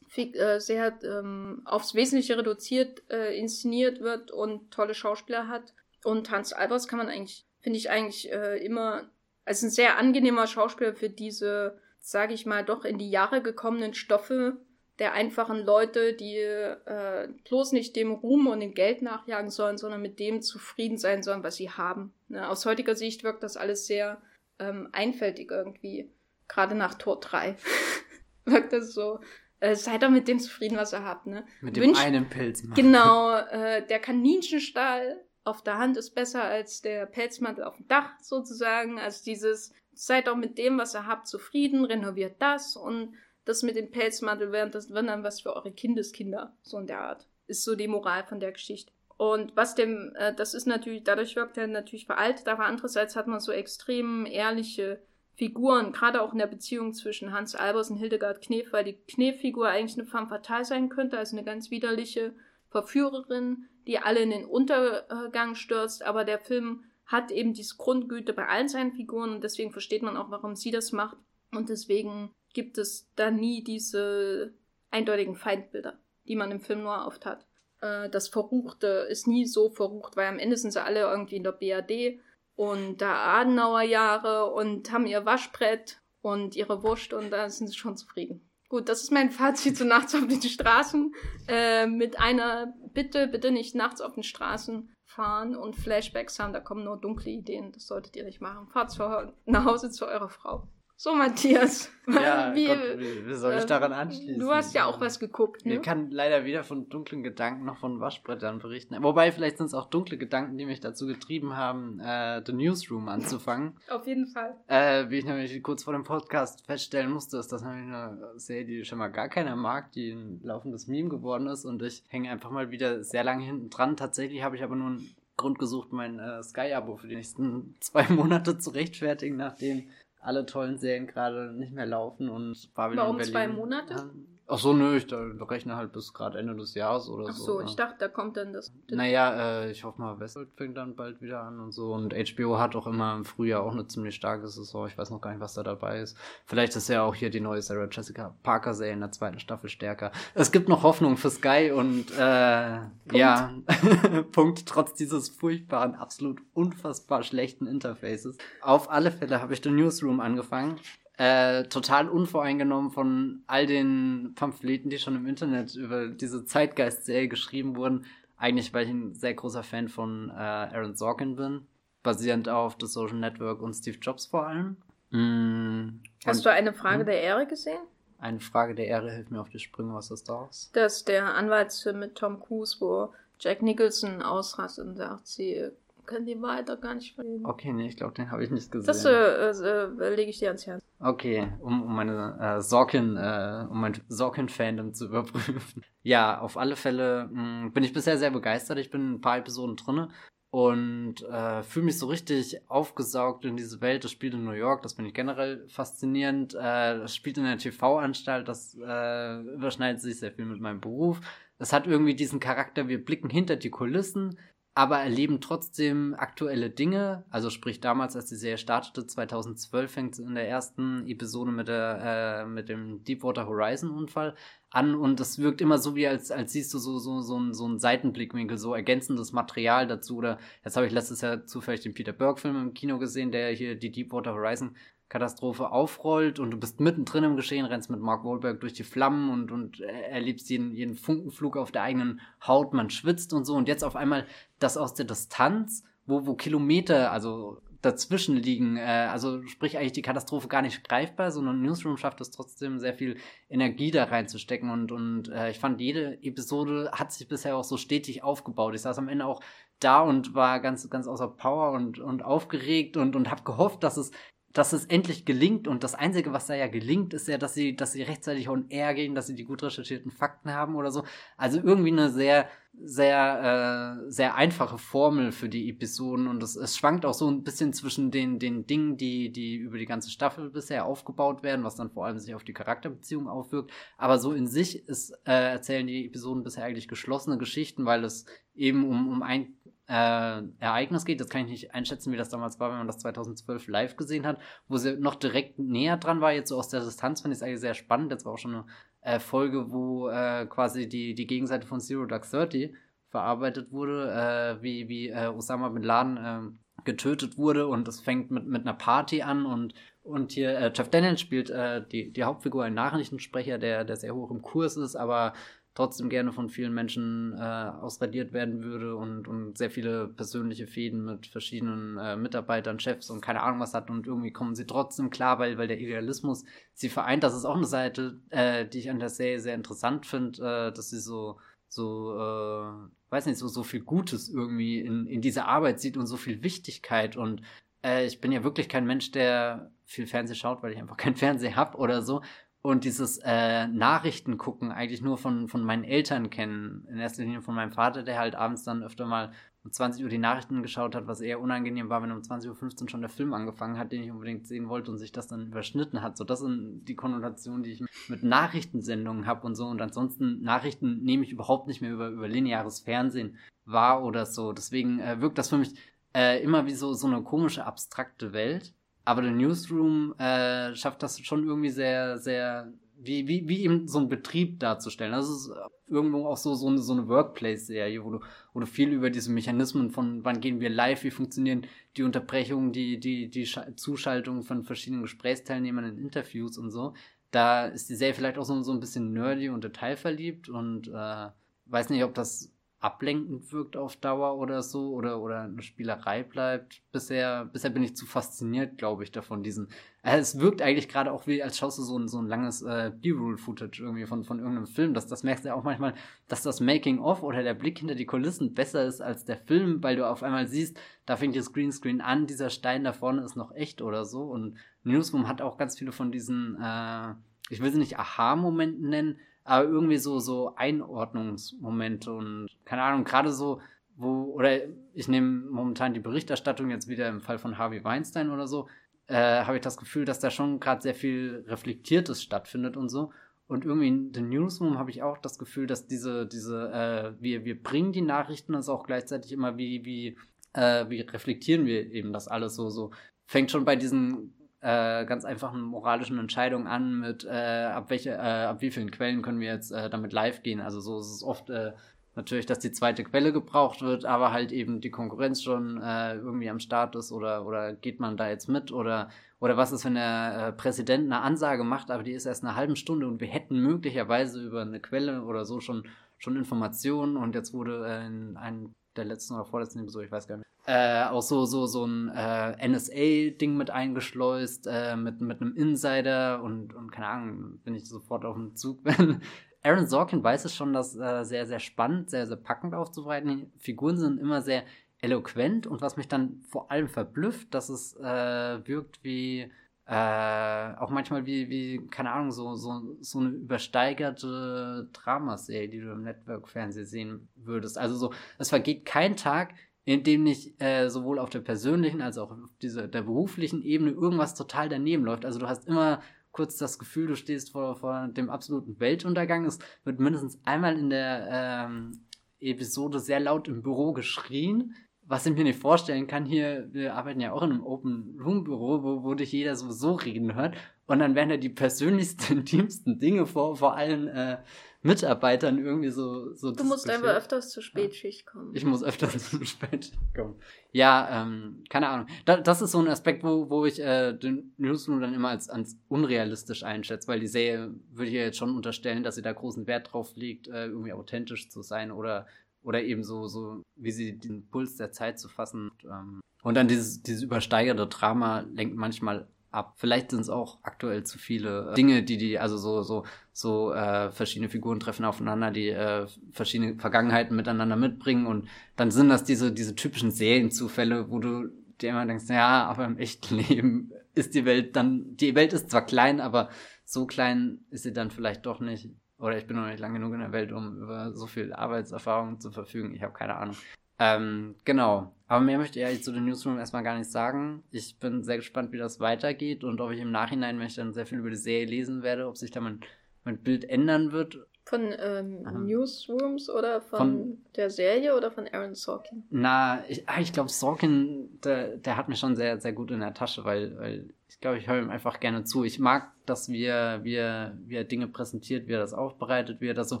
äh, 0.16 0.58
sehr 0.58 0.98
ähm, 1.04 1.62
aufs 1.64 1.94
Wesentliche 1.94 2.36
reduziert 2.36 3.02
äh, 3.10 3.38
inszeniert 3.38 4.00
wird 4.00 4.32
und 4.32 4.72
tolle 4.72 4.94
Schauspieler 4.94 5.46
hat. 5.46 5.72
Und 6.04 6.30
Hans 6.30 6.52
Albers 6.52 6.88
kann 6.88 6.98
man 6.98 7.08
eigentlich, 7.08 7.46
finde 7.60 7.78
ich 7.78 7.90
eigentlich 7.90 8.32
äh, 8.32 8.64
immer 8.64 9.10
als 9.44 9.62
ein 9.62 9.70
sehr 9.70 9.98
angenehmer 9.98 10.46
Schauspieler 10.46 10.94
für 10.94 11.10
diese, 11.10 11.78
sage 11.98 12.34
ich 12.34 12.46
mal, 12.46 12.64
doch 12.64 12.84
in 12.84 12.98
die 12.98 13.10
Jahre 13.10 13.42
gekommenen 13.42 13.94
Stoffe, 13.94 14.58
der 14.98 15.12
einfachen 15.12 15.64
Leute, 15.64 16.12
die 16.12 16.36
äh, 16.36 17.28
bloß 17.48 17.72
nicht 17.72 17.94
dem 17.96 18.12
Ruhm 18.12 18.48
und 18.48 18.60
dem 18.60 18.74
Geld 18.74 19.00
nachjagen 19.00 19.50
sollen, 19.50 19.78
sondern 19.78 20.02
mit 20.02 20.18
dem 20.18 20.42
zufrieden 20.42 20.98
sein 20.98 21.22
sollen, 21.22 21.42
was 21.42 21.56
sie 21.56 21.70
haben. 21.70 22.12
Ne? 22.28 22.48
Aus 22.48 22.66
heutiger 22.66 22.96
Sicht 22.96 23.22
wirkt 23.22 23.42
das 23.42 23.56
alles 23.56 23.86
sehr 23.86 24.20
ähm, 24.58 24.88
einfältig 24.92 25.50
irgendwie. 25.50 26.10
Gerade 26.48 26.74
nach 26.74 26.94
Tor 26.94 27.20
3 27.20 27.56
wirkt 28.44 28.72
das 28.72 28.92
so. 28.92 29.20
Äh, 29.60 29.74
seid 29.74 30.02
doch 30.02 30.10
mit 30.10 30.28
dem 30.28 30.38
zufrieden, 30.38 30.76
was 30.76 30.92
ihr 30.92 31.04
habt, 31.04 31.26
ne? 31.26 31.44
Mit 31.60 31.76
dem 31.76 31.84
Wünsch 31.84 32.00
einen 32.00 32.28
Pilz. 32.28 32.62
Genau, 32.74 33.36
äh, 33.36 33.84
der 33.86 33.98
Kaninchenstall 33.98 35.20
auf 35.48 35.62
der 35.62 35.78
Hand 35.78 35.96
ist 35.96 36.14
besser 36.14 36.42
als 36.42 36.82
der 36.82 37.06
Pelzmantel 37.06 37.64
auf 37.64 37.76
dem 37.76 37.88
Dach 37.88 38.10
sozusagen. 38.20 38.98
Also 38.98 39.24
dieses, 39.24 39.72
seid 39.94 40.26
doch 40.26 40.36
mit 40.36 40.58
dem, 40.58 40.78
was 40.78 40.94
ihr 40.94 41.06
habt, 41.06 41.26
zufrieden, 41.26 41.84
renoviert 41.84 42.36
das 42.38 42.76
und 42.76 43.14
das 43.44 43.62
mit 43.62 43.76
dem 43.76 43.90
Pelzmantel 43.90 44.52
während 44.52 44.74
das 44.74 44.88
dann 44.88 45.24
was 45.24 45.40
für 45.40 45.56
eure 45.56 45.72
Kindeskinder, 45.72 46.54
so 46.62 46.78
in 46.78 46.86
der 46.86 47.00
Art. 47.00 47.26
Ist 47.46 47.64
so 47.64 47.74
die 47.74 47.88
Moral 47.88 48.24
von 48.24 48.40
der 48.40 48.52
Geschichte. 48.52 48.92
Und 49.16 49.56
was 49.56 49.74
dem, 49.74 50.14
äh, 50.16 50.34
das 50.34 50.54
ist 50.54 50.66
natürlich, 50.66 51.02
dadurch 51.02 51.34
wirkt 51.34 51.56
er 51.56 51.66
natürlich 51.66 52.06
veraltet, 52.06 52.46
aber 52.46 52.66
andererseits 52.66 53.16
hat 53.16 53.26
man 53.26 53.40
so 53.40 53.50
extrem 53.50 54.26
ehrliche 54.26 55.00
Figuren, 55.34 55.92
gerade 55.92 56.20
auch 56.20 56.32
in 56.32 56.38
der 56.38 56.46
Beziehung 56.46 56.92
zwischen 56.94 57.32
Hans 57.32 57.54
Albers 57.54 57.90
und 57.90 57.96
Hildegard 57.96 58.42
Knef, 58.42 58.72
weil 58.72 58.84
die 58.84 58.98
Knef-Figur 59.08 59.68
eigentlich 59.68 59.98
eine 59.98 60.06
femme 60.06 60.28
fatale 60.28 60.64
sein 60.64 60.88
könnte, 60.88 61.16
also 61.16 61.36
eine 61.36 61.44
ganz 61.44 61.70
widerliche 61.70 62.34
Verführerin, 62.70 63.68
die 63.86 63.98
alle 63.98 64.20
in 64.20 64.30
den 64.30 64.44
Untergang 64.44 65.54
stürzt, 65.54 66.02
aber 66.02 66.24
der 66.24 66.38
Film 66.38 66.84
hat 67.06 67.30
eben 67.30 67.54
diese 67.54 67.76
Grundgüte 67.76 68.34
bei 68.34 68.46
allen 68.46 68.68
seinen 68.68 68.92
Figuren 68.92 69.30
und 69.30 69.44
deswegen 69.44 69.72
versteht 69.72 70.02
man 70.02 70.16
auch, 70.16 70.30
warum 70.30 70.54
sie 70.54 70.70
das 70.70 70.92
macht. 70.92 71.16
Und 71.52 71.70
deswegen 71.70 72.30
gibt 72.52 72.76
es 72.76 73.10
da 73.16 73.30
nie 73.30 73.64
diese 73.64 74.52
eindeutigen 74.90 75.34
Feindbilder, 75.34 75.98
die 76.24 76.36
man 76.36 76.50
im 76.50 76.60
Film 76.60 76.82
nur 76.82 77.06
oft 77.06 77.24
hat. 77.24 77.46
Äh, 77.80 78.10
das 78.10 78.28
Verruchte 78.28 79.06
ist 79.08 79.26
nie 79.26 79.46
so 79.46 79.70
verrucht, 79.70 80.16
weil 80.16 80.28
am 80.28 80.38
Ende 80.38 80.56
sind 80.56 80.72
sie 80.72 80.82
alle 80.82 81.00
irgendwie 81.00 81.36
in 81.36 81.44
der 81.44 81.52
BAD 81.52 82.20
und 82.56 82.98
da 82.98 83.40
Adenauer 83.40 83.82
Jahre 83.82 84.52
und 84.52 84.90
haben 84.92 85.06
ihr 85.06 85.24
Waschbrett 85.24 86.00
und 86.20 86.56
ihre 86.56 86.82
Wurst 86.82 87.12
und 87.12 87.30
da 87.30 87.48
sind 87.48 87.68
sie 87.68 87.76
schon 87.76 87.96
zufrieden. 87.96 88.47
Gut, 88.68 88.88
das 88.88 89.02
ist 89.02 89.12
mein 89.12 89.30
Fazit 89.30 89.78
zu 89.78 89.86
nachts 89.86 90.14
auf 90.14 90.26
den 90.26 90.42
Straßen. 90.42 91.14
Äh, 91.48 91.86
mit 91.86 92.18
einer 92.20 92.74
Bitte, 92.92 93.26
bitte 93.28 93.50
nicht 93.50 93.74
nachts 93.74 94.00
auf 94.00 94.14
den 94.14 94.22
Straßen 94.22 94.90
fahren 95.04 95.56
und 95.56 95.76
Flashbacks 95.76 96.38
haben, 96.38 96.52
da 96.52 96.60
kommen 96.60 96.84
nur 96.84 96.96
dunkle 96.96 97.30
Ideen. 97.30 97.72
Das 97.72 97.86
solltet 97.86 98.16
ihr 98.16 98.24
nicht 98.24 98.40
machen. 98.40 98.68
Fahrt 98.68 98.90
zu, 98.90 99.32
nach 99.46 99.64
Hause 99.64 99.90
zu 99.90 100.06
eurer 100.06 100.28
Frau. 100.28 100.68
So, 101.00 101.14
Matthias. 101.14 101.90
Ja, 102.08 102.54
wie, 102.54 102.66
Gott, 102.66 102.78
wie, 102.96 103.34
soll 103.34 103.52
ich 103.52 103.64
äh, 103.64 103.66
daran 103.66 103.92
anschließen? 103.92 104.38
Du 104.38 104.50
hast 104.50 104.74
ja 104.74 104.86
auch 104.86 104.98
was 104.98 105.20
geguckt, 105.20 105.66
ne? 105.66 105.74
Ich 105.74 105.82
kann 105.82 106.10
leider 106.10 106.46
weder 106.46 106.64
von 106.64 106.88
dunklen 106.88 107.22
Gedanken 107.22 107.66
noch 107.66 107.76
von 107.76 108.00
Waschbrettern 108.00 108.60
berichten. 108.60 108.96
Wobei, 109.02 109.30
vielleicht 109.30 109.58
sind 109.58 109.66
es 109.66 109.74
auch 109.74 109.90
dunkle 109.90 110.16
Gedanken, 110.16 110.56
die 110.56 110.64
mich 110.64 110.80
dazu 110.80 111.06
getrieben 111.06 111.54
haben, 111.54 112.00
äh, 112.00 112.42
The 112.46 112.54
Newsroom 112.54 113.10
anzufangen. 113.10 113.76
Auf 113.90 114.06
jeden 114.06 114.26
Fall. 114.26 114.56
Äh, 114.68 115.10
wie 115.10 115.18
ich 115.18 115.26
nämlich 115.26 115.62
kurz 115.62 115.84
vor 115.84 115.92
dem 115.92 116.02
Podcast 116.02 116.64
feststellen 116.64 117.10
musste, 117.10 117.36
ist 117.36 117.52
das 117.52 117.62
nämlich 117.62 117.94
eine 117.94 118.32
Serie, 118.36 118.64
die 118.64 118.84
schon 118.86 118.96
mal 118.96 119.08
gar 119.08 119.28
keiner 119.28 119.54
mag, 119.54 119.92
die 119.92 120.12
ein 120.12 120.40
laufendes 120.42 120.86
Meme 120.86 121.10
geworden 121.10 121.46
ist 121.46 121.66
und 121.66 121.82
ich 121.82 122.04
hänge 122.08 122.30
einfach 122.30 122.50
mal 122.50 122.70
wieder 122.70 123.04
sehr 123.04 123.22
lange 123.22 123.44
hinten 123.44 123.68
dran. 123.68 123.98
Tatsächlich 123.98 124.42
habe 124.42 124.56
ich 124.56 124.62
aber 124.62 124.76
nur 124.76 124.86
einen 124.86 125.14
Grund 125.36 125.58
gesucht, 125.58 125.92
mein 125.92 126.18
äh, 126.18 126.42
Sky-Abo 126.42 126.96
für 126.96 127.08
die 127.08 127.16
nächsten 127.16 127.76
zwei 127.80 128.08
Monate 128.08 128.56
zu 128.56 128.70
rechtfertigen, 128.70 129.36
nachdem 129.36 129.90
alle 130.28 130.44
tollen 130.44 130.76
Serien 130.76 131.06
gerade 131.06 131.52
nicht 131.54 131.72
mehr 131.72 131.86
laufen 131.86 132.28
und 132.28 132.74
Babylon 132.74 132.98
Warum 132.98 133.16
Berlin, 133.16 133.32
zwei 133.32 133.48
Monate? 133.48 134.10
Ach 134.50 134.58
so, 134.58 134.72
nö, 134.72 134.96
ich 134.96 135.06
rechne 135.12 135.76
halt 135.76 135.92
bis 135.92 136.14
gerade 136.14 136.38
Ende 136.38 136.56
des 136.56 136.72
Jahres 136.74 137.10
oder 137.10 137.26
Ach 137.28 137.34
so. 137.34 137.42
Ach 137.42 137.46
so, 137.46 137.60
ich 137.60 137.76
dachte, 137.76 137.96
da 137.98 138.08
kommt 138.08 138.38
dann 138.38 138.54
das. 138.54 138.72
Naja, 138.90 139.60
äh, 139.60 139.70
ich 139.70 139.84
hoffe 139.84 140.00
mal, 140.00 140.18
Westworld 140.18 140.48
fängt 140.56 140.74
dann 140.78 140.96
bald 140.96 141.20
wieder 141.20 141.42
an 141.42 141.60
und 141.60 141.72
so. 141.72 141.92
Und 141.92 142.14
HBO 142.14 142.58
hat 142.58 142.74
auch 142.74 142.86
immer 142.86 143.14
im 143.14 143.26
Frühjahr 143.26 143.62
auch 143.62 143.72
eine 143.72 143.86
ziemlich 143.86 144.14
starke 144.14 144.48
Saison. 144.48 144.86
Ich 144.86 144.96
weiß 144.96 145.10
noch 145.10 145.20
gar 145.20 145.32
nicht, 145.32 145.40
was 145.40 145.52
da 145.52 145.62
dabei 145.62 146.00
ist. 146.00 146.16
Vielleicht 146.46 146.74
ist 146.76 146.88
ja 146.88 147.02
auch 147.02 147.14
hier 147.14 147.28
die 147.28 147.40
neue 147.40 147.60
Sarah 147.60 147.88
Jessica 147.90 148.34
Parker 148.42 148.72
Serie 148.72 148.94
in 148.94 149.00
der 149.00 149.12
zweiten 149.12 149.38
Staffel 149.38 149.68
stärker. 149.68 150.12
Es 150.34 150.50
gibt 150.50 150.70
noch 150.70 150.82
Hoffnung 150.82 151.18
für 151.18 151.30
Sky 151.30 151.70
und 151.70 152.10
äh, 152.18 152.78
ja, 153.12 153.52
Punkt, 154.32 154.64
trotz 154.64 154.94
dieses 154.94 155.28
furchtbaren, 155.28 155.94
absolut 155.94 156.40
unfassbar 156.54 157.22
schlechten 157.22 157.66
Interfaces. 157.66 158.38
Auf 158.62 158.90
alle 158.90 159.10
Fälle 159.10 159.42
habe 159.42 159.52
ich 159.52 159.60
den 159.60 159.76
Newsroom 159.76 160.20
angefangen 160.20 160.80
äh, 161.18 161.64
total 161.64 162.08
unvoreingenommen 162.08 162.92
von 162.92 163.42
all 163.48 163.66
den 163.66 164.32
Pamphleten, 164.36 164.88
die 164.88 164.98
schon 164.98 165.16
im 165.16 165.26
Internet 165.26 165.74
über 165.74 166.08
diese 166.08 166.44
Zeitgeist-Serie 166.44 167.28
geschrieben 167.28 167.76
wurden. 167.76 168.06
Eigentlich, 168.36 168.72
weil 168.72 168.84
ich 168.84 168.90
ein 168.90 169.14
sehr 169.14 169.34
großer 169.34 169.64
Fan 169.64 169.88
von 169.88 170.30
äh, 170.30 170.34
Aaron 170.34 170.94
Sorkin 170.94 171.34
bin, 171.34 171.66
basierend 172.04 172.48
auf 172.48 172.76
The 172.80 172.86
Social 172.86 173.18
Network 173.18 173.60
und 173.60 173.74
Steve 173.74 173.98
Jobs 174.00 174.26
vor 174.26 174.46
allem. 174.46 174.76
Mm, 175.10 176.00
Hast 176.24 176.46
du 176.46 176.50
eine 176.52 176.72
Frage 176.72 177.00
hm? 177.00 177.06
der 177.06 177.20
Ehre 177.20 177.46
gesehen? 177.46 177.80
Eine 178.20 178.38
Frage 178.38 178.76
der 178.76 178.86
Ehre 178.86 179.10
hilft 179.10 179.32
mir 179.32 179.40
auf 179.40 179.48
die 179.48 179.58
Sprünge, 179.58 179.94
was 179.94 180.12
ist 180.12 180.28
daraus? 180.28 180.70
Das 180.72 180.98
ist 180.98 181.08
der 181.08 181.34
Anwaltsfilm 181.34 181.98
mit 181.98 182.14
Tom 182.14 182.38
Cruise, 182.38 182.76
wo 182.80 183.12
Jack 183.40 183.62
Nicholson 183.62 184.22
ausrastet 184.22 184.86
und 184.86 184.96
sagt, 184.96 185.26
sie 185.26 185.68
können 186.06 186.26
die 186.26 186.40
weiter 186.40 186.76
gar 186.76 186.94
nicht 186.94 187.16
verlieren. 187.16 187.44
Okay, 187.44 187.72
nee, 187.72 187.88
ich 187.88 187.96
glaube, 187.96 188.14
den 188.14 188.30
habe 188.30 188.44
ich 188.44 188.50
nicht 188.50 188.70
gesehen. 188.70 188.86
Das 188.86 189.04
äh, 189.04 189.10
äh, 189.10 190.14
lege 190.14 190.30
ich 190.30 190.38
dir 190.38 190.48
ans 190.48 190.66
Herz. 190.66 190.82
Okay, 191.00 191.52
um, 191.60 191.82
um 191.82 191.94
meine 191.94 192.38
äh, 192.40 192.60
Sorkin, 192.60 193.16
äh, 193.16 193.66
um 193.70 193.80
mein 193.80 194.00
Sorkin-Fandom 194.08 194.94
zu 194.94 195.06
überprüfen. 195.08 195.84
ja, 196.02 196.40
auf 196.40 196.56
alle 196.56 196.74
Fälle 196.74 197.28
mh, 197.30 197.42
mm, 197.66 197.72
bin 197.72 197.84
ich 197.84 197.92
bisher 197.92 198.18
sehr 198.18 198.30
begeistert. 198.30 198.78
Ich 198.78 198.90
bin 198.90 199.14
ein 199.14 199.20
paar 199.20 199.38
Episoden 199.38 199.76
drinne 199.76 200.08
und 200.50 201.22
äh, 201.22 201.62
fühle 201.62 201.86
mich 201.86 201.98
so 201.98 202.06
richtig 202.06 202.68
aufgesaugt 202.68 203.44
in 203.44 203.56
diese 203.56 203.80
Welt. 203.80 204.02
Das 204.02 204.10
spielt 204.10 204.34
in 204.34 204.44
New 204.44 204.52
York, 204.52 204.82
das 204.82 204.94
finde 204.94 205.08
ich 205.08 205.14
generell 205.14 205.68
faszinierend. 205.68 206.54
Äh, 206.54 206.98
das 206.98 207.14
spielt 207.14 207.38
in 207.38 207.44
einer 207.44 207.58
TV-Anstalt, 207.58 208.48
das 208.48 208.74
äh, 208.74 209.40
überschneidet 209.54 210.00
sich 210.00 210.18
sehr 210.18 210.32
viel 210.32 210.46
mit 210.46 210.60
meinem 210.60 210.80
Beruf. 210.80 211.20
Es 211.58 211.72
hat 211.72 211.86
irgendwie 211.86 212.14
diesen 212.14 212.40
Charakter, 212.40 212.88
wir 212.88 213.04
blicken 213.04 213.30
hinter 213.30 213.56
die 213.56 213.70
Kulissen, 213.70 214.38
aber 214.78 215.00
erleben 215.00 215.40
trotzdem 215.40 216.14
aktuelle 216.16 216.70
Dinge. 216.70 217.24
Also 217.30 217.50
sprich 217.50 217.80
damals, 217.80 218.14
als 218.14 218.26
die 218.26 218.36
Serie 218.36 218.58
startete, 218.58 219.04
2012 219.08 219.90
fängt 219.90 220.12
es 220.12 220.20
in 220.20 220.36
der 220.36 220.48
ersten 220.48 221.04
Episode 221.08 221.50
mit 221.50 221.66
der 221.66 222.44
äh, 222.44 222.46
mit 222.46 222.68
dem 222.68 223.02
Deepwater 223.02 223.48
Horizon 223.48 223.90
Unfall 223.90 224.36
an 224.70 224.94
und 224.94 225.18
das 225.18 225.40
wirkt 225.40 225.60
immer 225.60 225.78
so 225.78 225.96
wie 225.96 226.06
als 226.06 226.30
als 226.30 226.52
siehst 226.52 226.72
du 226.72 226.78
so 226.78 227.00
so 227.00 227.22
so 227.22 227.52
so 227.52 227.66
ein 227.66 227.80
Seitenblickwinkel, 227.80 228.56
so 228.56 228.72
ergänzendes 228.72 229.32
Material 229.32 229.88
dazu. 229.88 230.18
Oder 230.18 230.38
jetzt 230.64 230.76
habe 230.76 230.86
ich 230.86 230.92
letztes 230.92 231.22
Jahr 231.22 231.44
zufällig 231.44 231.80
den 231.80 231.94
Peter 231.94 232.12
Burke 232.12 232.40
Film 232.42 232.56
im 232.62 232.72
Kino 232.72 233.00
gesehen, 233.00 233.32
der 233.32 233.50
hier 233.50 233.74
die 233.74 233.90
Deepwater 233.90 234.34
Horizon 234.34 234.76
Katastrophe 235.08 235.70
aufrollt 235.70 236.38
und 236.38 236.50
du 236.50 236.58
bist 236.58 236.80
mittendrin 236.80 237.24
im 237.24 237.36
Geschehen, 237.36 237.64
rennst 237.64 237.90
mit 237.90 238.00
Mark 238.00 238.24
Wahlberg 238.24 238.60
durch 238.60 238.74
die 238.74 238.84
Flammen 238.84 239.30
und, 239.30 239.50
und 239.50 239.80
erlebst 239.80 240.50
jeden, 240.50 240.74
jeden 240.74 240.96
Funkenflug 240.96 241.56
auf 241.56 241.72
der 241.72 241.82
eigenen 241.82 242.20
Haut, 242.46 242.74
man 242.74 242.90
schwitzt 242.90 243.32
und 243.32 243.44
so 243.44 243.54
und 243.54 243.68
jetzt 243.68 243.84
auf 243.84 243.96
einmal 243.96 244.26
das 244.58 244.76
aus 244.76 244.94
der 244.94 245.06
Distanz, 245.06 245.84
wo, 246.04 246.26
wo 246.26 246.34
Kilometer, 246.34 247.10
also 247.10 247.62
dazwischen 247.80 248.36
liegen, 248.36 248.76
äh, 248.76 249.08
also 249.10 249.46
sprich 249.46 249.78
eigentlich 249.78 249.92
die 249.92 250.02
Katastrophe 250.02 250.48
gar 250.48 250.62
nicht 250.62 250.86
greifbar, 250.88 251.30
sondern 251.30 251.62
Newsroom 251.62 251.96
schafft 251.96 252.20
es 252.20 252.30
trotzdem 252.30 252.78
sehr 252.78 252.94
viel 252.94 253.16
Energie 253.48 253.90
da 253.90 254.04
reinzustecken 254.04 254.70
und, 254.70 254.90
und 254.90 255.28
äh, 255.28 255.50
ich 255.50 255.58
fand 255.58 255.80
jede 255.80 256.22
Episode 256.22 256.90
hat 256.92 257.12
sich 257.12 257.28
bisher 257.28 257.56
auch 257.56 257.64
so 257.64 257.76
stetig 257.76 258.22
aufgebaut. 258.22 258.74
Ich 258.74 258.82
saß 258.82 258.98
am 258.98 259.08
Ende 259.08 259.26
auch 259.26 259.40
da 259.78 260.00
und 260.00 260.34
war 260.34 260.60
ganz, 260.60 260.90
ganz 260.90 261.06
außer 261.06 261.28
Power 261.28 261.72
und, 261.72 262.00
und 262.00 262.24
aufgeregt 262.24 262.96
und, 262.96 263.14
und 263.14 263.30
habe 263.30 263.44
gehofft, 263.44 263.84
dass 263.84 263.96
es 263.96 264.10
dass 264.58 264.72
es 264.72 264.86
endlich 264.86 265.24
gelingt 265.24 265.68
und 265.68 265.84
das 265.84 265.94
Einzige, 265.94 266.32
was 266.32 266.46
da 266.46 266.54
ja 266.54 266.66
gelingt, 266.66 267.14
ist 267.14 267.28
ja, 267.28 267.38
dass 267.38 267.54
sie, 267.54 267.76
dass 267.76 267.92
sie 267.92 268.02
rechtzeitig 268.02 268.48
on 268.48 268.68
air 268.70 268.92
gehen, 268.92 269.14
dass 269.14 269.28
sie 269.28 269.36
die 269.36 269.44
gut 269.44 269.62
recherchierten 269.62 270.10
Fakten 270.10 270.52
haben 270.52 270.74
oder 270.74 270.90
so. 270.90 271.04
Also 271.36 271.60
irgendwie 271.62 271.92
eine 271.92 272.10
sehr, 272.10 272.48
sehr, 272.82 274.00
äh, 274.04 274.10
sehr 274.10 274.34
einfache 274.34 274.76
Formel 274.76 275.30
für 275.30 275.48
die 275.48 275.70
Episoden 275.70 276.26
und 276.26 276.42
es, 276.42 276.56
es 276.56 276.76
schwankt 276.76 277.06
auch 277.06 277.14
so 277.14 277.30
ein 277.30 277.44
bisschen 277.44 277.72
zwischen 277.72 278.10
den, 278.10 278.40
den 278.40 278.66
Dingen, 278.66 278.96
die, 278.96 279.30
die 279.30 279.54
über 279.54 279.78
die 279.78 279.86
ganze 279.86 280.10
Staffel 280.10 280.50
bisher 280.50 280.86
aufgebaut 280.86 281.44
werden, 281.44 281.64
was 281.64 281.76
dann 281.76 281.92
vor 281.92 282.06
allem 282.06 282.18
sich 282.18 282.34
auf 282.34 282.42
die 282.42 282.52
Charakterbeziehung 282.52 283.28
aufwirkt. 283.28 283.70
Aber 283.96 284.18
so 284.18 284.32
in 284.32 284.48
sich 284.48 284.88
ist, 284.88 285.12
äh, 285.24 285.52
erzählen 285.52 285.86
die 285.86 286.06
Episoden 286.06 286.42
bisher 286.42 286.64
eigentlich 286.64 286.88
geschlossene 286.88 287.38
Geschichten, 287.38 287.84
weil 287.84 288.02
es 288.02 288.26
eben 288.56 288.88
um, 288.88 289.08
um 289.08 289.22
ein 289.22 289.54
äh, 289.88 290.42
Ereignis 290.58 291.04
geht. 291.04 291.20
Das 291.20 291.28
kann 291.28 291.42
ich 291.42 291.50
nicht 291.50 291.74
einschätzen, 291.74 292.12
wie 292.12 292.16
das 292.16 292.28
damals 292.28 292.60
war, 292.60 292.70
wenn 292.70 292.78
man 292.78 292.86
das 292.86 292.98
2012 292.98 293.68
live 293.68 293.96
gesehen 293.96 294.26
hat, 294.26 294.38
wo 294.68 294.76
sie 294.76 294.96
noch 294.96 295.14
direkt 295.14 295.58
näher 295.58 295.96
dran 295.96 296.20
war. 296.20 296.32
Jetzt 296.32 296.50
so 296.50 296.58
aus 296.58 296.68
der 296.68 296.80
Distanz 296.80 297.22
finde 297.22 297.34
ich 297.34 297.38
es 297.38 297.42
eigentlich 297.42 297.60
sehr 297.60 297.74
spannend. 297.74 298.12
Jetzt 298.12 298.24
war 298.24 298.34
auch 298.34 298.38
schon 298.38 298.54
eine 298.54 298.66
äh, 299.00 299.18
Folge, 299.18 299.70
wo 299.72 300.08
äh, 300.08 300.46
quasi 300.46 300.88
die, 300.88 301.14
die 301.14 301.26
Gegenseite 301.26 301.66
von 301.66 301.80
Zero 301.80 302.04
Dark 302.06 302.30
Thirty 302.30 302.74
verarbeitet 303.08 303.72
wurde, 303.72 304.10
äh, 304.10 304.62
wie, 304.62 304.88
wie 304.88 305.08
äh, 305.08 305.28
Osama 305.28 305.70
Bin 305.70 305.82
Laden 305.82 306.16
äh, 306.16 306.82
getötet 306.84 307.38
wurde 307.38 307.66
und 307.66 307.88
es 307.88 308.00
fängt 308.00 308.30
mit, 308.30 308.46
mit 308.46 308.62
einer 308.62 308.74
Party 308.74 309.22
an 309.22 309.46
und 309.46 309.74
Und 310.02 310.32
hier, 310.32 310.56
äh, 310.58 310.72
Jeff 310.74 310.90
Daniels 310.90 311.20
spielt 311.20 311.52
die, 311.92 312.12
die 312.12 312.24
Hauptfigur, 312.24 312.64
ein 312.64 312.74
Nachrichtensprecher, 312.74 313.58
der, 313.58 313.84
der 313.84 313.96
sehr 313.96 314.14
hoch 314.14 314.30
im 314.30 314.42
Kurs 314.42 314.76
ist, 314.76 314.96
aber 314.96 315.32
trotzdem 315.78 316.08
gerne 316.08 316.32
von 316.32 316.48
vielen 316.48 316.74
Menschen 316.74 317.34
äh, 317.38 317.40
ausradiert 317.40 318.32
werden 318.32 318.64
würde 318.64 318.96
und, 318.96 319.28
und 319.28 319.56
sehr 319.56 319.70
viele 319.70 320.08
persönliche 320.08 320.66
Fäden 320.66 321.04
mit 321.04 321.28
verschiedenen 321.28 321.96
äh, 321.98 322.16
Mitarbeitern, 322.16 322.80
Chefs 322.80 323.10
und 323.10 323.20
keine 323.20 323.44
Ahnung 323.44 323.60
was 323.60 323.74
hat 323.74 323.88
und 323.88 324.08
irgendwie 324.08 324.32
kommen 324.32 324.56
sie 324.56 324.66
trotzdem 324.66 325.08
klar, 325.08 325.38
weil, 325.38 325.56
weil 325.56 325.68
der 325.68 325.78
Idealismus 325.78 326.42
sie 326.74 326.88
vereint. 326.88 327.22
Das 327.22 327.32
ist 327.32 327.44
auch 327.44 327.54
eine 327.54 327.64
Seite, 327.64 328.18
äh, 328.30 328.66
die 328.66 328.80
ich 328.80 328.90
an 328.90 328.98
der 328.98 329.08
Serie 329.08 329.38
sehr 329.38 329.54
interessant 329.54 330.04
finde, 330.04 330.40
äh, 330.40 330.72
dass 330.72 330.90
sie 330.90 330.98
so, 330.98 331.38
so, 331.68 332.12
äh, 332.12 332.72
weiß 333.10 333.26
nicht, 333.26 333.38
so, 333.38 333.46
so 333.46 333.62
viel 333.62 333.82
Gutes 333.82 334.28
irgendwie 334.28 334.80
in, 334.80 335.06
in 335.06 335.20
dieser 335.20 335.46
Arbeit 335.46 335.78
sieht 335.78 335.96
und 335.96 336.08
so 336.08 336.16
viel 336.16 336.42
Wichtigkeit 336.42 337.16
und 337.16 337.42
äh, 337.84 338.04
ich 338.04 338.20
bin 338.20 338.32
ja 338.32 338.42
wirklich 338.42 338.68
kein 338.68 338.84
Mensch, 338.84 339.12
der 339.12 339.70
viel 339.84 340.08
Fernsehen 340.08 340.34
schaut, 340.34 340.60
weil 340.64 340.72
ich 340.72 340.78
einfach 340.80 340.96
kein 340.96 341.14
Fernsehen 341.24 341.54
habe 341.54 341.78
oder 341.78 342.02
so 342.02 342.20
und 342.60 342.84
dieses 342.84 343.18
äh, 343.24 343.68
Nachrichten 343.68 344.36
gucken 344.36 344.72
eigentlich 344.72 345.00
nur 345.00 345.16
von, 345.16 345.48
von 345.48 345.62
meinen 345.62 345.84
Eltern 345.84 346.28
kennen. 346.28 346.86
In 346.90 346.98
erster 346.98 347.22
Linie 347.22 347.40
von 347.40 347.54
meinem 347.54 347.70
Vater, 347.70 348.02
der 348.02 348.18
halt 348.18 348.34
abends 348.34 348.64
dann 348.64 348.82
öfter 348.82 349.06
mal 349.06 349.32
um 349.64 349.72
20 349.72 350.02
Uhr 350.02 350.08
die 350.08 350.18
Nachrichten 350.18 350.62
geschaut 350.62 350.94
hat, 350.94 351.06
was 351.06 351.20
eher 351.20 351.40
unangenehm 351.40 351.88
war, 351.88 352.02
wenn 352.02 352.10
um 352.10 352.20
20.15 352.20 352.82
Uhr 352.82 352.88
schon 352.88 353.00
der 353.00 353.10
Film 353.10 353.32
angefangen 353.32 353.78
hat, 353.78 353.92
den 353.92 354.02
ich 354.02 354.10
unbedingt 354.10 354.46
sehen 354.46 354.68
wollte 354.68 354.90
und 354.90 354.98
sich 354.98 355.12
das 355.12 355.28
dann 355.28 355.46
überschnitten 355.46 356.02
hat. 356.02 356.16
So, 356.16 356.24
das 356.24 356.40
sind 356.40 356.84
die 356.86 356.96
Konnotationen, 356.96 357.62
die 357.62 357.72
ich 357.72 357.84
mit 358.08 358.22
Nachrichtensendungen 358.22 359.26
habe 359.26 359.46
und 359.46 359.54
so. 359.54 359.66
Und 359.66 359.80
ansonsten 359.80 360.42
Nachrichten 360.42 361.02
nehme 361.04 361.24
ich 361.24 361.32
überhaupt 361.32 361.68
nicht 361.68 361.80
mehr 361.80 361.92
über, 361.92 362.08
über 362.08 362.28
lineares 362.28 362.80
Fernsehen 362.80 363.36
wahr 363.66 364.02
oder 364.02 364.26
so. 364.26 364.52
Deswegen 364.52 364.98
äh, 365.00 365.20
wirkt 365.20 365.38
das 365.38 365.50
für 365.50 365.58
mich 365.58 365.74
äh, 366.14 366.42
immer 366.42 366.66
wie 366.66 366.74
so, 366.74 366.94
so 366.94 367.06
eine 367.06 367.22
komische, 367.22 367.64
abstrakte 367.64 368.32
Welt. 368.32 368.74
Aber 369.08 369.22
der 369.22 369.30
Newsroom 369.30 370.14
äh, 370.18 370.74
schafft 370.74 371.02
das 371.02 371.18
schon 371.20 371.42
irgendwie 371.42 371.70
sehr, 371.70 372.18
sehr, 372.18 372.70
wie, 372.98 373.26
wie, 373.26 373.48
wie 373.48 373.64
eben 373.64 373.88
so 373.88 374.00
ein 374.00 374.10
Betrieb 374.10 374.60
darzustellen. 374.60 375.12
Das 375.12 375.30
ist 375.30 375.50
irgendwo 375.86 376.26
auch 376.26 376.36
so, 376.36 376.54
so 376.54 376.68
eine, 376.68 376.76
so 376.76 376.92
eine 376.92 377.08
Workplace-Serie, 377.08 378.04
wo 378.04 378.10
du, 378.10 378.20
wo 378.52 378.60
du 378.60 378.66
viel 378.66 378.90
über 378.90 379.08
diese 379.08 379.32
Mechanismen 379.32 379.88
von 379.88 380.26
wann 380.26 380.42
gehen 380.42 380.60
wir 380.60 380.68
live, 380.68 381.04
wie 381.04 381.10
funktionieren 381.10 381.66
die 381.96 382.02
Unterbrechungen, 382.02 382.70
die, 382.72 383.00
die, 383.00 383.30
die 383.30 383.48
Zuschaltung 383.76 384.42
von 384.42 384.62
verschiedenen 384.62 385.04
Gesprächsteilnehmern 385.04 385.86
in 385.86 385.96
Interviews 385.96 386.58
und 386.58 386.70
so. 386.70 386.92
Da 387.30 387.64
ist 387.64 387.88
die 387.88 387.96
Serie 387.96 388.12
vielleicht 388.12 388.36
auch 388.36 388.44
so, 388.44 388.62
so 388.62 388.72
ein 388.72 388.80
bisschen 388.80 389.14
nerdy 389.14 389.48
und 389.48 389.64
detailverliebt 389.64 390.50
und 390.50 390.88
äh, 390.88 391.28
weiß 391.64 391.88
nicht, 391.88 392.04
ob 392.04 392.12
das 392.12 392.52
ablenkend 392.80 393.52
wirkt 393.52 393.76
auf 393.76 393.96
Dauer 393.96 394.38
oder 394.38 394.62
so 394.62 394.92
oder, 394.92 395.20
oder 395.20 395.42
eine 395.42 395.62
Spielerei 395.62 396.22
bleibt. 396.22 396.80
Bisher, 396.92 397.46
bisher 397.46 397.70
bin 397.70 397.82
ich 397.82 397.96
zu 397.96 398.06
fasziniert, 398.06 398.78
glaube 398.78 399.02
ich, 399.02 399.10
davon. 399.10 399.42
Diesen, 399.42 399.68
äh, 400.04 400.16
es 400.18 400.38
wirkt 400.38 400.62
eigentlich 400.62 400.88
gerade 400.88 401.10
auch 401.10 401.26
wie, 401.26 401.42
als 401.42 401.58
schaust 401.58 401.78
du 401.78 401.82
so 401.82 401.98
ein, 401.98 402.06
so 402.06 402.20
ein 402.20 402.28
langes 402.28 402.62
äh, 402.62 402.92
B-Roll-Footage 402.94 403.82
irgendwie 403.82 404.06
von, 404.06 404.22
von 404.22 404.38
irgendeinem 404.38 404.68
Film. 404.68 404.94
Das, 404.94 405.08
das 405.08 405.24
merkst 405.24 405.44
du 405.44 405.48
ja 405.48 405.54
auch 405.54 405.64
manchmal, 405.64 405.94
dass 406.28 406.42
das 406.42 406.60
Making-of 406.60 407.24
oder 407.24 407.42
der 407.42 407.54
Blick 407.54 407.80
hinter 407.80 407.96
die 407.96 408.06
Kulissen 408.06 408.54
besser 408.54 408.84
ist 408.84 409.00
als 409.00 409.24
der 409.24 409.38
Film, 409.38 409.82
weil 409.82 409.96
du 409.96 410.08
auf 410.08 410.22
einmal 410.22 410.46
siehst, 410.46 410.78
da 411.04 411.16
fängt 411.16 411.34
das 411.34 411.52
Greenscreen 411.52 412.00
an, 412.00 412.28
dieser 412.28 412.50
Stein 412.50 412.84
da 412.84 412.92
vorne 412.92 413.22
ist 413.22 413.34
noch 413.34 413.52
echt 413.56 413.82
oder 413.82 414.04
so. 414.04 414.22
Und 414.22 414.56
Newsroom 414.84 415.26
hat 415.26 415.42
auch 415.42 415.58
ganz 415.58 415.76
viele 415.76 415.90
von 415.90 416.12
diesen, 416.12 416.56
äh, 416.62 417.14
ich 417.50 417.60
will 417.60 417.72
sie 417.72 417.78
nicht 417.78 417.98
Aha-Momenten 417.98 418.88
nennen, 418.88 419.18
aber 419.48 419.66
irgendwie 419.66 419.96
so, 419.96 420.20
so 420.20 420.54
Einordnungsmomente 420.56 422.12
und 422.12 422.48
keine 422.66 422.82
Ahnung, 422.82 423.04
gerade 423.04 423.32
so, 423.32 423.60
wo, 423.96 424.34
oder 424.34 424.60
ich 424.92 425.08
nehme 425.08 425.50
momentan 425.50 425.94
die 425.94 426.00
Berichterstattung 426.00 426.70
jetzt 426.70 426.86
wieder 426.86 427.08
im 427.08 427.22
Fall 427.22 427.38
von 427.38 427.56
Harvey 427.56 427.82
Weinstein 427.82 428.30
oder 428.30 428.46
so, 428.46 428.68
äh, 429.06 429.44
habe 429.44 429.56
ich 429.56 429.62
das 429.62 429.78
Gefühl, 429.78 430.04
dass 430.04 430.20
da 430.20 430.30
schon 430.30 430.60
gerade 430.60 430.82
sehr 430.82 430.94
viel 430.94 431.44
Reflektiertes 431.48 432.22
stattfindet 432.22 432.76
und 432.76 432.90
so. 432.90 433.10
Und 433.46 433.64
irgendwie 433.64 433.88
in 433.88 434.12
The 434.12 434.20
Newsroom 434.20 434.78
habe 434.78 434.90
ich 434.90 435.02
auch 435.02 435.16
das 435.16 435.38
Gefühl, 435.38 435.66
dass 435.66 435.86
diese, 435.86 436.26
diese, 436.26 436.70
äh, 436.70 437.22
wir, 437.22 437.46
wir 437.46 437.62
bringen 437.62 437.92
die 437.92 438.02
Nachrichten, 438.02 438.52
das 438.52 438.68
auch 438.68 438.84
gleichzeitig 438.84 439.32
immer, 439.32 439.56
wie, 439.56 439.82
wie, 439.86 440.18
äh, 440.52 440.84
wie 440.90 441.00
reflektieren 441.00 441.64
wir 441.64 441.90
eben 441.90 442.12
das 442.12 442.28
alles 442.28 442.54
so, 442.54 442.68
so. 442.68 442.90
Fängt 443.24 443.50
schon 443.50 443.64
bei 443.64 443.76
diesen 443.76 444.34
äh, 444.60 445.04
ganz 445.04 445.24
einfachen 445.24 445.62
moralischen 445.62 446.18
Entscheidungen 446.18 446.66
an 446.66 446.98
mit 447.00 447.24
äh, 447.24 447.64
ab 447.72 447.90
welche, 447.90 448.10
äh, 448.10 448.46
ab 448.46 448.60
wie 448.60 448.70
vielen 448.70 448.90
Quellen 448.90 449.22
können 449.22 449.40
wir 449.40 449.52
jetzt 449.52 449.70
äh, 449.70 449.88
damit 449.88 450.12
live 450.12 450.42
gehen. 450.42 450.60
Also 450.60 450.80
so 450.80 450.98
ist 450.98 451.14
es 451.14 451.22
oft 451.22 451.48
äh, 451.50 451.72
natürlich, 452.16 452.46
dass 452.46 452.58
die 452.58 452.72
zweite 452.72 453.04
Quelle 453.04 453.32
gebraucht 453.32 453.82
wird, 453.82 454.04
aber 454.04 454.32
halt 454.32 454.50
eben 454.50 454.80
die 454.80 454.90
Konkurrenz 454.90 455.42
schon 455.42 455.80
äh, 455.80 456.14
irgendwie 456.16 456.50
am 456.50 456.58
Start 456.58 456.96
ist 456.96 457.12
oder 457.12 457.46
oder 457.46 457.74
geht 457.74 458.00
man 458.00 458.16
da 458.16 458.28
jetzt 458.28 458.48
mit 458.48 458.72
oder 458.72 459.10
oder 459.40 459.56
was 459.56 459.70
ist, 459.70 459.84
wenn 459.84 459.94
der 459.94 460.52
Präsident 460.56 461.04
eine 461.04 461.20
Ansage 461.20 461.62
macht, 461.62 461.92
aber 461.92 462.02
die 462.02 462.10
ist 462.12 462.26
erst 462.26 462.42
eine 462.42 462.56
halbe 462.56 462.74
Stunde 462.74 463.06
und 463.06 463.20
wir 463.20 463.28
hätten 463.28 463.60
möglicherweise 463.60 464.42
über 464.42 464.62
eine 464.62 464.80
Quelle 464.80 465.22
oder 465.22 465.44
so 465.44 465.60
schon 465.60 465.84
schon 466.18 466.36
Informationen 466.36 467.16
und 467.16 467.36
jetzt 467.36 467.54
wurde 467.54 467.86
äh, 467.86 468.06
in 468.06 468.36
einem 468.36 468.74
der 468.98 469.06
letzten 469.06 469.34
oder 469.34 469.44
vorletzten 469.44 469.80
Episode, 469.80 470.06
ich 470.06 470.12
weiß 470.12 470.28
gar 470.28 470.36
nicht, 470.36 470.48
äh, 470.66 471.04
auch 471.04 471.22
so, 471.22 471.46
so, 471.46 471.64
so 471.64 471.86
ein 471.86 472.10
äh, 472.14 472.68
NSA-Ding 472.68 473.56
mit 473.56 473.70
eingeschleust, 473.70 474.66
äh, 474.70 474.96
mit, 474.96 475.22
mit 475.22 475.40
einem 475.40 475.56
Insider 475.56 476.42
und, 476.42 476.74
und 476.74 476.92
keine 476.92 477.06
Ahnung, 477.06 477.58
bin 477.64 477.74
ich 477.74 477.88
sofort 477.88 478.26
auf 478.26 478.36
dem 478.36 478.54
Zug 478.54 478.84
bin. 478.84 479.22
Aaron 479.62 479.86
Sorkin 479.86 480.22
weiß 480.22 480.44
es 480.44 480.54
schon, 480.54 480.74
das 480.74 480.94
äh, 480.94 481.24
sehr, 481.24 481.46
sehr 481.46 481.58
spannend, 481.58 482.10
sehr, 482.10 482.26
sehr 482.26 482.36
packend 482.36 482.74
aufzubereiten. 482.74 483.50
Die 483.54 483.58
Figuren 483.58 483.96
sind 483.96 484.20
immer 484.20 484.42
sehr 484.42 484.62
eloquent 485.00 485.66
und 485.66 485.80
was 485.80 485.96
mich 485.96 486.06
dann 486.08 486.42
vor 486.42 486.70
allem 486.70 486.88
verblüfft, 486.88 487.54
dass 487.54 487.70
es 487.70 487.96
äh, 487.96 488.66
wirkt 488.66 489.02
wie 489.02 489.50
äh, 489.90 490.74
auch 490.76 490.90
manchmal 490.90 491.24
wie, 491.24 491.48
wie, 491.48 491.86
keine 491.86 492.12
Ahnung, 492.12 492.30
so, 492.30 492.54
so, 492.56 492.98
so 493.00 493.20
eine 493.20 493.30
übersteigerte 493.30 494.90
Dramaserie, 494.92 495.70
die 495.70 495.80
du 495.80 495.92
im 495.92 496.02
Network-Fernsehen 496.02 496.84
sehen 496.84 497.28
würdest. 497.36 497.78
Also 497.78 497.96
so, 497.96 498.12
es 498.36 498.50
vergeht 498.50 498.84
kein 498.84 499.16
Tag, 499.16 499.54
in 499.86 500.02
dem 500.02 500.24
nicht 500.24 500.60
äh, 500.62 500.90
sowohl 500.90 501.18
auf 501.18 501.30
der 501.30 501.40
persönlichen 501.40 502.02
als 502.02 502.18
auch 502.18 502.30
auf 502.30 502.58
dieser, 502.60 502.86
der 502.86 503.00
beruflichen 503.00 503.62
Ebene 503.62 503.92
irgendwas 503.92 504.34
total 504.34 504.68
daneben 504.68 505.04
läuft. 505.04 505.24
Also 505.24 505.38
du 505.38 505.48
hast 505.48 505.66
immer 505.66 506.02
kurz 506.32 506.58
das 506.58 506.78
Gefühl, 506.78 507.06
du 507.06 507.16
stehst 507.16 507.52
vor, 507.52 507.76
vor 507.76 508.08
dem 508.08 508.28
absoluten 508.28 508.78
Weltuntergang. 508.80 509.46
Es 509.46 509.58
wird 509.84 510.00
mindestens 510.00 510.38
einmal 510.44 510.78
in 510.78 510.90
der 510.90 511.28
ähm, 511.30 512.04
Episode 512.40 513.00
sehr 513.00 513.20
laut 513.20 513.48
im 513.48 513.62
Büro 513.62 513.94
geschrien 513.94 514.74
was 515.08 515.24
ich 515.24 515.34
mir 515.34 515.44
nicht 515.44 515.58
vorstellen 515.58 516.06
kann, 516.06 516.26
hier, 516.26 516.68
wir 516.70 516.94
arbeiten 516.94 517.20
ja 517.20 517.32
auch 517.32 517.42
in 517.42 517.50
einem 517.50 517.64
Open-Room-Büro, 517.64 518.82
wo, 518.82 519.02
wo 519.02 519.14
dich 519.14 519.32
jeder 519.32 519.56
sowieso 519.56 519.94
reden 519.94 520.34
hört. 520.34 520.54
Und 520.86 520.98
dann 521.00 521.14
werden 521.14 521.30
ja 521.30 521.38
die 521.38 521.48
persönlichsten, 521.48 522.32
intimsten 522.38 522.98
Dinge 522.98 523.26
vor, 523.26 523.56
vor 523.56 523.74
allen 523.74 524.06
äh, 524.08 524.38
Mitarbeitern 524.82 525.58
irgendwie 525.58 525.88
so, 525.88 526.34
so 526.34 526.52
Du 526.52 526.62
musst 526.62 526.88
einfach 526.88 527.16
öfters 527.16 527.50
zur 527.50 527.62
Spätschicht 527.62 528.26
kommen. 528.26 528.54
Ich 528.54 528.66
muss 528.66 528.84
öfters 528.84 529.30
zur 529.30 529.44
Spätschicht 529.46 530.14
kommen. 530.14 530.36
Ja, 530.72 531.22
ähm, 531.22 531.64
keine 531.70 531.88
Ahnung. 531.88 532.06
Da, 532.26 532.36
das 532.36 532.60
ist 532.60 532.72
so 532.72 532.78
ein 532.78 532.88
Aspekt, 532.88 533.24
wo, 533.24 533.48
wo 533.48 533.64
ich 533.64 533.80
äh, 533.80 534.12
den 534.12 534.54
Newsroom 534.58 535.00
dann 535.00 535.14
immer 535.14 535.30
als, 535.30 535.48
als 535.48 535.78
unrealistisch 535.88 536.64
einschätze, 536.64 537.08
weil 537.08 537.20
die 537.20 537.26
Serie 537.28 537.74
würde 537.90 538.08
ich 538.08 538.14
ja 538.14 538.22
jetzt 538.22 538.38
schon 538.38 538.54
unterstellen, 538.54 539.02
dass 539.02 539.14
sie 539.14 539.22
da 539.22 539.32
großen 539.32 539.66
Wert 539.66 539.92
drauf 539.92 540.12
legt, 540.16 540.48
äh, 540.48 540.66
irgendwie 540.66 540.92
authentisch 540.92 541.50
zu 541.50 541.62
sein 541.62 541.90
oder 541.90 542.26
oder 542.62 542.82
eben 542.82 543.02
so, 543.02 543.26
so, 543.26 543.62
wie 543.76 543.92
sie 543.92 544.18
den 544.18 544.48
Puls 544.48 544.76
der 544.76 544.92
Zeit 544.92 545.18
zu 545.18 545.28
fassen. 545.28 545.70
Ähm, 545.84 546.20
und 546.42 546.54
dann 546.54 546.68
dieses, 546.68 547.02
dieses 547.02 547.22
übersteigerte 547.22 547.86
Drama 547.86 548.44
lenkt 548.52 548.76
manchmal 548.76 549.28
ab. 549.50 549.74
Vielleicht 549.76 550.10
sind 550.10 550.20
es 550.20 550.28
auch 550.28 550.58
aktuell 550.62 551.04
zu 551.04 551.18
viele 551.18 551.70
äh, 551.70 551.74
Dinge, 551.74 552.02
die 552.02 552.18
die, 552.18 552.38
also 552.38 552.56
so, 552.56 552.82
so, 552.82 553.04
so 553.32 553.72
äh, 553.72 554.10
verschiedene 554.12 554.48
Figuren 554.48 554.80
treffen 554.80 555.04
aufeinander, 555.04 555.50
die 555.50 555.68
äh, 555.68 556.06
verschiedene 556.32 556.76
Vergangenheiten 556.76 557.36
miteinander 557.36 557.76
mitbringen 557.76 558.26
und 558.26 558.48
dann 558.76 558.90
sind 558.90 559.08
das 559.08 559.24
diese, 559.24 559.52
diese 559.52 559.74
typischen 559.74 560.10
Serienzufälle, 560.10 561.10
wo 561.10 561.18
du 561.18 561.48
dir 561.80 561.90
immer 561.90 562.06
denkst, 562.06 562.28
ja, 562.28 562.66
aber 562.66 562.84
im 562.84 562.98
echten 562.98 563.36
Leben 563.36 563.92
ist 564.14 564.34
die 564.34 564.44
Welt 564.44 564.76
dann, 564.76 565.16
die 565.16 565.34
Welt 565.34 565.52
ist 565.52 565.70
zwar 565.70 565.86
klein, 565.86 566.20
aber 566.20 566.50
so 566.84 567.06
klein 567.06 567.60
ist 567.70 567.84
sie 567.84 567.92
dann 567.92 568.10
vielleicht 568.10 568.46
doch 568.46 568.60
nicht. 568.60 568.90
Oder 569.18 569.36
ich 569.36 569.46
bin 569.46 569.56
noch 569.56 569.66
nicht 569.66 569.80
lang 569.80 569.94
genug 569.94 570.14
in 570.14 570.20
der 570.20 570.32
Welt, 570.32 570.52
um 570.52 570.80
über 570.82 571.12
so 571.12 571.26
viel 571.26 571.52
Arbeitserfahrung 571.52 572.40
zu 572.40 572.50
verfügen. 572.50 572.94
Ich 572.94 573.02
habe 573.02 573.12
keine 573.12 573.36
Ahnung. 573.36 573.56
Ähm, 573.98 574.54
genau. 574.64 575.12
Aber 575.26 575.44
mehr 575.44 575.58
möchte 575.58 575.80
ich 575.80 575.84
eigentlich 575.84 576.04
zu 576.04 576.12
den 576.12 576.24
Newsroom 576.24 576.58
erstmal 576.58 576.84
gar 576.84 576.96
nicht 576.96 577.10
sagen. 577.10 577.64
Ich 577.70 577.98
bin 577.98 578.22
sehr 578.22 578.36
gespannt, 578.36 578.72
wie 578.72 578.78
das 578.78 579.00
weitergeht 579.00 579.64
und 579.64 579.80
ob 579.80 579.90
ich 579.90 580.00
im 580.00 580.12
Nachhinein, 580.12 580.58
wenn 580.58 580.68
ich 580.68 580.76
dann 580.76 580.92
sehr 580.92 581.04
viel 581.04 581.18
über 581.18 581.30
die 581.30 581.36
Serie 581.36 581.66
lesen 581.66 582.02
werde, 582.02 582.28
ob 582.28 582.36
sich 582.36 582.50
da 582.50 582.60
mein, 582.60 582.80
mein 583.24 583.38
Bild 583.38 583.68
ändern 583.68 584.12
wird. 584.12 584.38
Von 584.64 584.94
ähm, 584.98 585.42
Newsrooms 585.66 586.48
oder 586.50 586.80
von, 586.80 586.98
von, 586.98 587.38
der 587.56 587.70
Serie 587.70 588.14
oder 588.16 588.30
von 588.30 588.46
Aaron 588.46 588.74
Sorkin? 588.74 589.24
Na, 589.30 589.82
ich, 589.88 590.08
ah, 590.08 590.20
ich 590.20 590.32
glaube, 590.32 590.50
Sorkin, 590.50 591.40
der, 591.42 591.78
der 591.78 591.96
hat 591.96 592.08
mich 592.08 592.18
schon 592.18 592.36
sehr, 592.36 592.60
sehr 592.60 592.72
gut 592.72 592.90
in 592.90 593.00
der 593.00 593.14
Tasche, 593.14 593.44
weil, 593.44 593.76
weil 593.78 594.14
ich 594.38 594.42
glaube, 594.42 594.58
ich 594.58 594.68
höre 594.68 594.80
ihm 594.80 594.88
einfach 594.88 595.18
gerne 595.18 595.42
zu. 595.42 595.64
Ich 595.64 595.80
mag, 595.80 596.12
dass 596.24 596.48
wir, 596.48 597.00
wir, 597.02 597.58
wie 597.66 597.74
er 597.74 597.82
Dinge 597.82 598.06
präsentiert, 598.06 598.68
wie 598.68 598.72
er 598.72 598.78
das 598.78 598.92
aufbereitet, 598.92 599.60
wie 599.60 599.66
er 599.66 599.74
das 599.74 599.88
so 599.88 600.00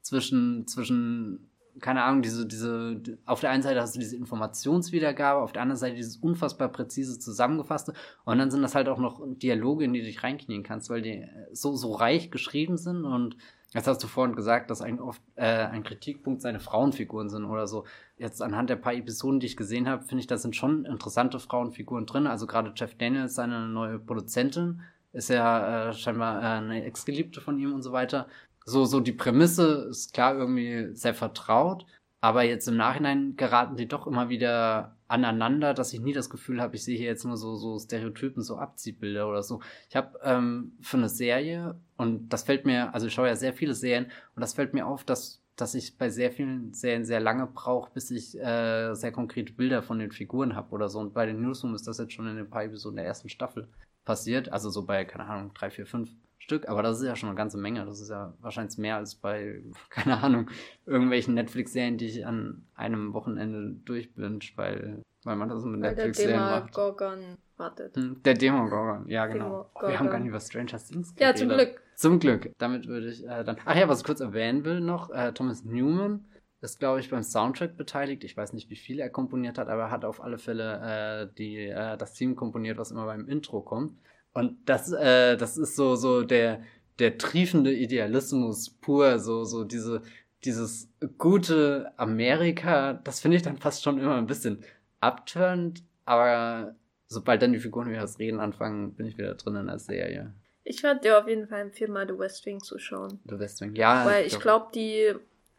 zwischen, 0.00 0.68
zwischen 0.68 1.50
keine 1.80 2.04
Ahnung, 2.04 2.22
diese, 2.22 2.46
diese, 2.46 3.02
auf 3.24 3.40
der 3.40 3.50
einen 3.50 3.64
Seite 3.64 3.80
hast 3.80 3.96
du 3.96 3.98
diese 3.98 4.14
Informationswiedergabe, 4.14 5.42
auf 5.42 5.50
der 5.50 5.62
anderen 5.62 5.80
Seite 5.80 5.96
dieses 5.96 6.18
unfassbar 6.18 6.68
präzise 6.68 7.18
zusammengefasste 7.18 7.94
und 8.24 8.38
dann 8.38 8.52
sind 8.52 8.62
das 8.62 8.76
halt 8.76 8.88
auch 8.88 8.98
noch 8.98 9.20
Dialoge, 9.26 9.84
in 9.84 9.92
die 9.92 9.98
du 9.98 10.06
dich 10.06 10.22
reinknien 10.22 10.62
kannst, 10.62 10.88
weil 10.88 11.02
die 11.02 11.26
so, 11.52 11.74
so 11.74 11.92
reich 11.92 12.30
geschrieben 12.30 12.76
sind 12.76 13.04
und 13.04 13.36
Jetzt 13.76 13.88
hast 13.88 14.02
du 14.02 14.06
vorhin 14.06 14.34
gesagt, 14.34 14.70
dass 14.70 14.80
ein, 14.80 15.00
oft, 15.00 15.20
äh, 15.34 15.44
ein 15.44 15.82
Kritikpunkt 15.82 16.40
seine 16.40 16.60
Frauenfiguren 16.60 17.28
sind 17.28 17.44
oder 17.44 17.66
so. 17.66 17.84
Jetzt 18.16 18.40
anhand 18.40 18.70
der 18.70 18.76
paar 18.76 18.94
Episoden, 18.94 19.38
die 19.38 19.44
ich 19.44 19.56
gesehen 19.58 19.86
habe, 19.86 20.02
finde 20.02 20.20
ich, 20.20 20.26
da 20.26 20.38
sind 20.38 20.56
schon 20.56 20.86
interessante 20.86 21.38
Frauenfiguren 21.38 22.06
drin. 22.06 22.26
Also 22.26 22.46
gerade 22.46 22.72
Jeff 22.74 22.94
Daniels, 22.96 23.34
seine 23.34 23.68
neue 23.68 23.98
Produzentin, 23.98 24.80
ist 25.12 25.28
ja 25.28 25.90
äh, 25.90 25.92
scheinbar 25.92 26.42
äh, 26.42 26.46
eine 26.56 26.84
Ex-Geliebte 26.84 27.42
von 27.42 27.58
ihm 27.58 27.74
und 27.74 27.82
so 27.82 27.92
weiter. 27.92 28.28
So, 28.64 28.86
so 28.86 29.00
die 29.00 29.12
Prämisse 29.12 29.88
ist 29.90 30.14
klar 30.14 30.34
irgendwie 30.34 30.94
sehr 30.94 31.14
vertraut, 31.14 31.84
aber 32.22 32.44
jetzt 32.44 32.68
im 32.68 32.78
Nachhinein 32.78 33.36
geraten 33.36 33.76
die 33.76 33.88
doch 33.88 34.06
immer 34.06 34.30
wieder 34.30 34.95
aneinander, 35.08 35.74
dass 35.74 35.92
ich 35.92 36.00
nie 36.00 36.12
das 36.12 36.30
Gefühl 36.30 36.60
habe, 36.60 36.76
ich 36.76 36.84
sehe 36.84 36.96
hier 36.96 37.06
jetzt 37.06 37.24
nur 37.24 37.36
so, 37.36 37.54
so 37.54 37.78
Stereotypen, 37.78 38.42
so 38.42 38.56
Abziehbilder 38.56 39.28
oder 39.28 39.42
so. 39.42 39.60
Ich 39.88 39.96
habe 39.96 40.18
ähm, 40.22 40.72
für 40.80 40.96
eine 40.96 41.08
Serie, 41.08 41.80
und 41.96 42.28
das 42.30 42.42
fällt 42.42 42.66
mir, 42.66 42.92
also 42.94 43.06
ich 43.06 43.12
schaue 43.14 43.28
ja 43.28 43.36
sehr 43.36 43.52
viele 43.52 43.74
Serien, 43.74 44.06
und 44.34 44.40
das 44.40 44.54
fällt 44.54 44.74
mir 44.74 44.86
auf, 44.86 45.04
dass, 45.04 45.42
dass 45.54 45.74
ich 45.74 45.96
bei 45.96 46.10
sehr 46.10 46.32
vielen 46.32 46.72
Serien 46.72 47.04
sehr 47.04 47.20
lange 47.20 47.46
brauche, 47.46 47.92
bis 47.92 48.10
ich 48.10 48.38
äh, 48.38 48.94
sehr 48.94 49.12
konkrete 49.12 49.52
Bilder 49.52 49.82
von 49.82 49.98
den 49.98 50.10
Figuren 50.10 50.56
habe 50.56 50.72
oder 50.72 50.88
so. 50.88 50.98
Und 50.98 51.14
bei 51.14 51.26
den 51.26 51.40
Newsroom 51.40 51.74
ist 51.74 51.86
das 51.86 51.98
jetzt 51.98 52.12
schon 52.12 52.26
in 52.26 52.38
ein 52.38 52.50
paar 52.50 52.64
Episoden 52.64 52.96
der 52.96 53.06
ersten 53.06 53.28
Staffel 53.28 53.68
passiert. 54.04 54.50
Also 54.52 54.70
so 54.70 54.84
bei, 54.84 55.04
keine 55.04 55.26
Ahnung, 55.26 55.52
drei, 55.54 55.70
vier, 55.70 55.86
fünf 55.86 56.10
Stück, 56.46 56.68
aber 56.68 56.80
das 56.80 57.00
ist 57.00 57.06
ja 57.06 57.16
schon 57.16 57.28
eine 57.28 57.36
ganze 57.36 57.58
Menge. 57.58 57.84
Das 57.84 58.00
ist 58.00 58.08
ja 58.08 58.32
wahrscheinlich 58.40 58.78
mehr 58.78 58.96
als 58.96 59.16
bei, 59.16 59.64
keine 59.90 60.22
Ahnung, 60.22 60.48
irgendwelchen 60.86 61.34
Netflix-Serien, 61.34 61.98
die 61.98 62.06
ich 62.06 62.24
an 62.24 62.64
einem 62.76 63.12
Wochenende 63.14 63.80
durchbinge, 63.84 64.38
weil, 64.54 65.02
weil 65.24 65.36
man 65.36 65.48
das 65.48 65.64
mit 65.64 65.80
Netflix-Serien 65.80 66.38
macht. 66.38 66.72
Gorgon 66.72 67.36
wartet. 67.56 67.96
Hm, 67.96 68.22
der 68.22 68.34
Demogorgon, 68.34 69.08
ja 69.08 69.26
genau. 69.26 69.44
Demogorgon. 69.44 69.90
Wir 69.90 69.98
haben 69.98 70.10
gar 70.10 70.18
nicht 70.20 70.28
über 70.28 70.38
Stranger 70.38 70.78
Things 70.78 71.16
geredet. 71.16 71.20
Ja, 71.20 71.34
zum 71.34 71.48
Glück. 71.48 71.82
Zum 71.96 72.18
Glück. 72.20 72.52
Damit 72.58 72.86
würde 72.86 73.08
ich 73.08 73.26
äh, 73.26 73.42
dann. 73.42 73.56
Ach 73.64 73.74
ja, 73.74 73.88
was 73.88 74.00
ich 74.00 74.04
kurz 74.04 74.20
erwähnen 74.20 74.64
will 74.64 74.80
noch, 74.80 75.10
äh, 75.10 75.32
Thomas 75.32 75.64
Newman 75.64 76.26
ist, 76.60 76.78
glaube 76.78 77.00
ich, 77.00 77.10
beim 77.10 77.24
Soundtrack 77.24 77.76
beteiligt. 77.76 78.22
Ich 78.22 78.36
weiß 78.36 78.52
nicht, 78.52 78.70
wie 78.70 78.76
viel 78.76 79.00
er 79.00 79.10
komponiert 79.10 79.58
hat, 79.58 79.68
aber 79.68 79.84
er 79.84 79.90
hat 79.90 80.04
auf 80.04 80.22
alle 80.22 80.38
Fälle 80.38 81.26
äh, 81.28 81.34
die, 81.36 81.66
äh, 81.66 81.96
das 81.96 82.14
Theme 82.14 82.36
komponiert, 82.36 82.78
was 82.78 82.92
immer 82.92 83.06
beim 83.06 83.26
Intro 83.26 83.62
kommt. 83.62 83.98
Und 84.36 84.58
das, 84.66 84.92
äh, 84.92 85.38
das 85.38 85.56
ist 85.56 85.76
so, 85.76 85.96
so 85.96 86.22
der, 86.22 86.60
der 86.98 87.16
triefende 87.16 87.72
Idealismus 87.72 88.68
pur, 88.68 89.18
so, 89.18 89.44
so 89.44 89.64
diese, 89.64 90.02
dieses 90.44 90.90
gute 91.16 91.90
Amerika, 91.96 92.92
das 92.92 93.20
finde 93.20 93.38
ich 93.38 93.42
dann 93.42 93.56
fast 93.56 93.82
schon 93.82 93.98
immer 93.98 94.16
ein 94.16 94.26
bisschen 94.26 94.62
abturnt, 95.00 95.82
aber 96.04 96.76
sobald 97.06 97.40
dann 97.40 97.54
die 97.54 97.60
Figuren 97.60 97.88
wieder 97.88 98.02
das 98.02 98.18
Reden 98.18 98.38
anfangen, 98.38 98.92
bin 98.92 99.06
ich 99.06 99.16
wieder 99.16 99.36
drin 99.36 99.56
in 99.56 99.68
der 99.68 99.78
Serie. 99.78 100.34
Ich 100.64 100.82
werde 100.82 101.00
dir 101.00 101.18
auf 101.18 101.28
jeden 101.28 101.48
Fall 101.48 101.62
empfehlen, 101.62 101.92
mal 101.92 102.06
The 102.06 102.18
West 102.18 102.44
Wing 102.44 102.60
zu 102.60 102.78
schauen. 102.78 103.20
The 103.24 103.38
West 103.38 103.62
Wing, 103.62 103.74
ja. 103.74 104.04
Weil 104.04 104.26
ich 104.26 104.38
glaube, 104.38 104.66
die 104.74 105.14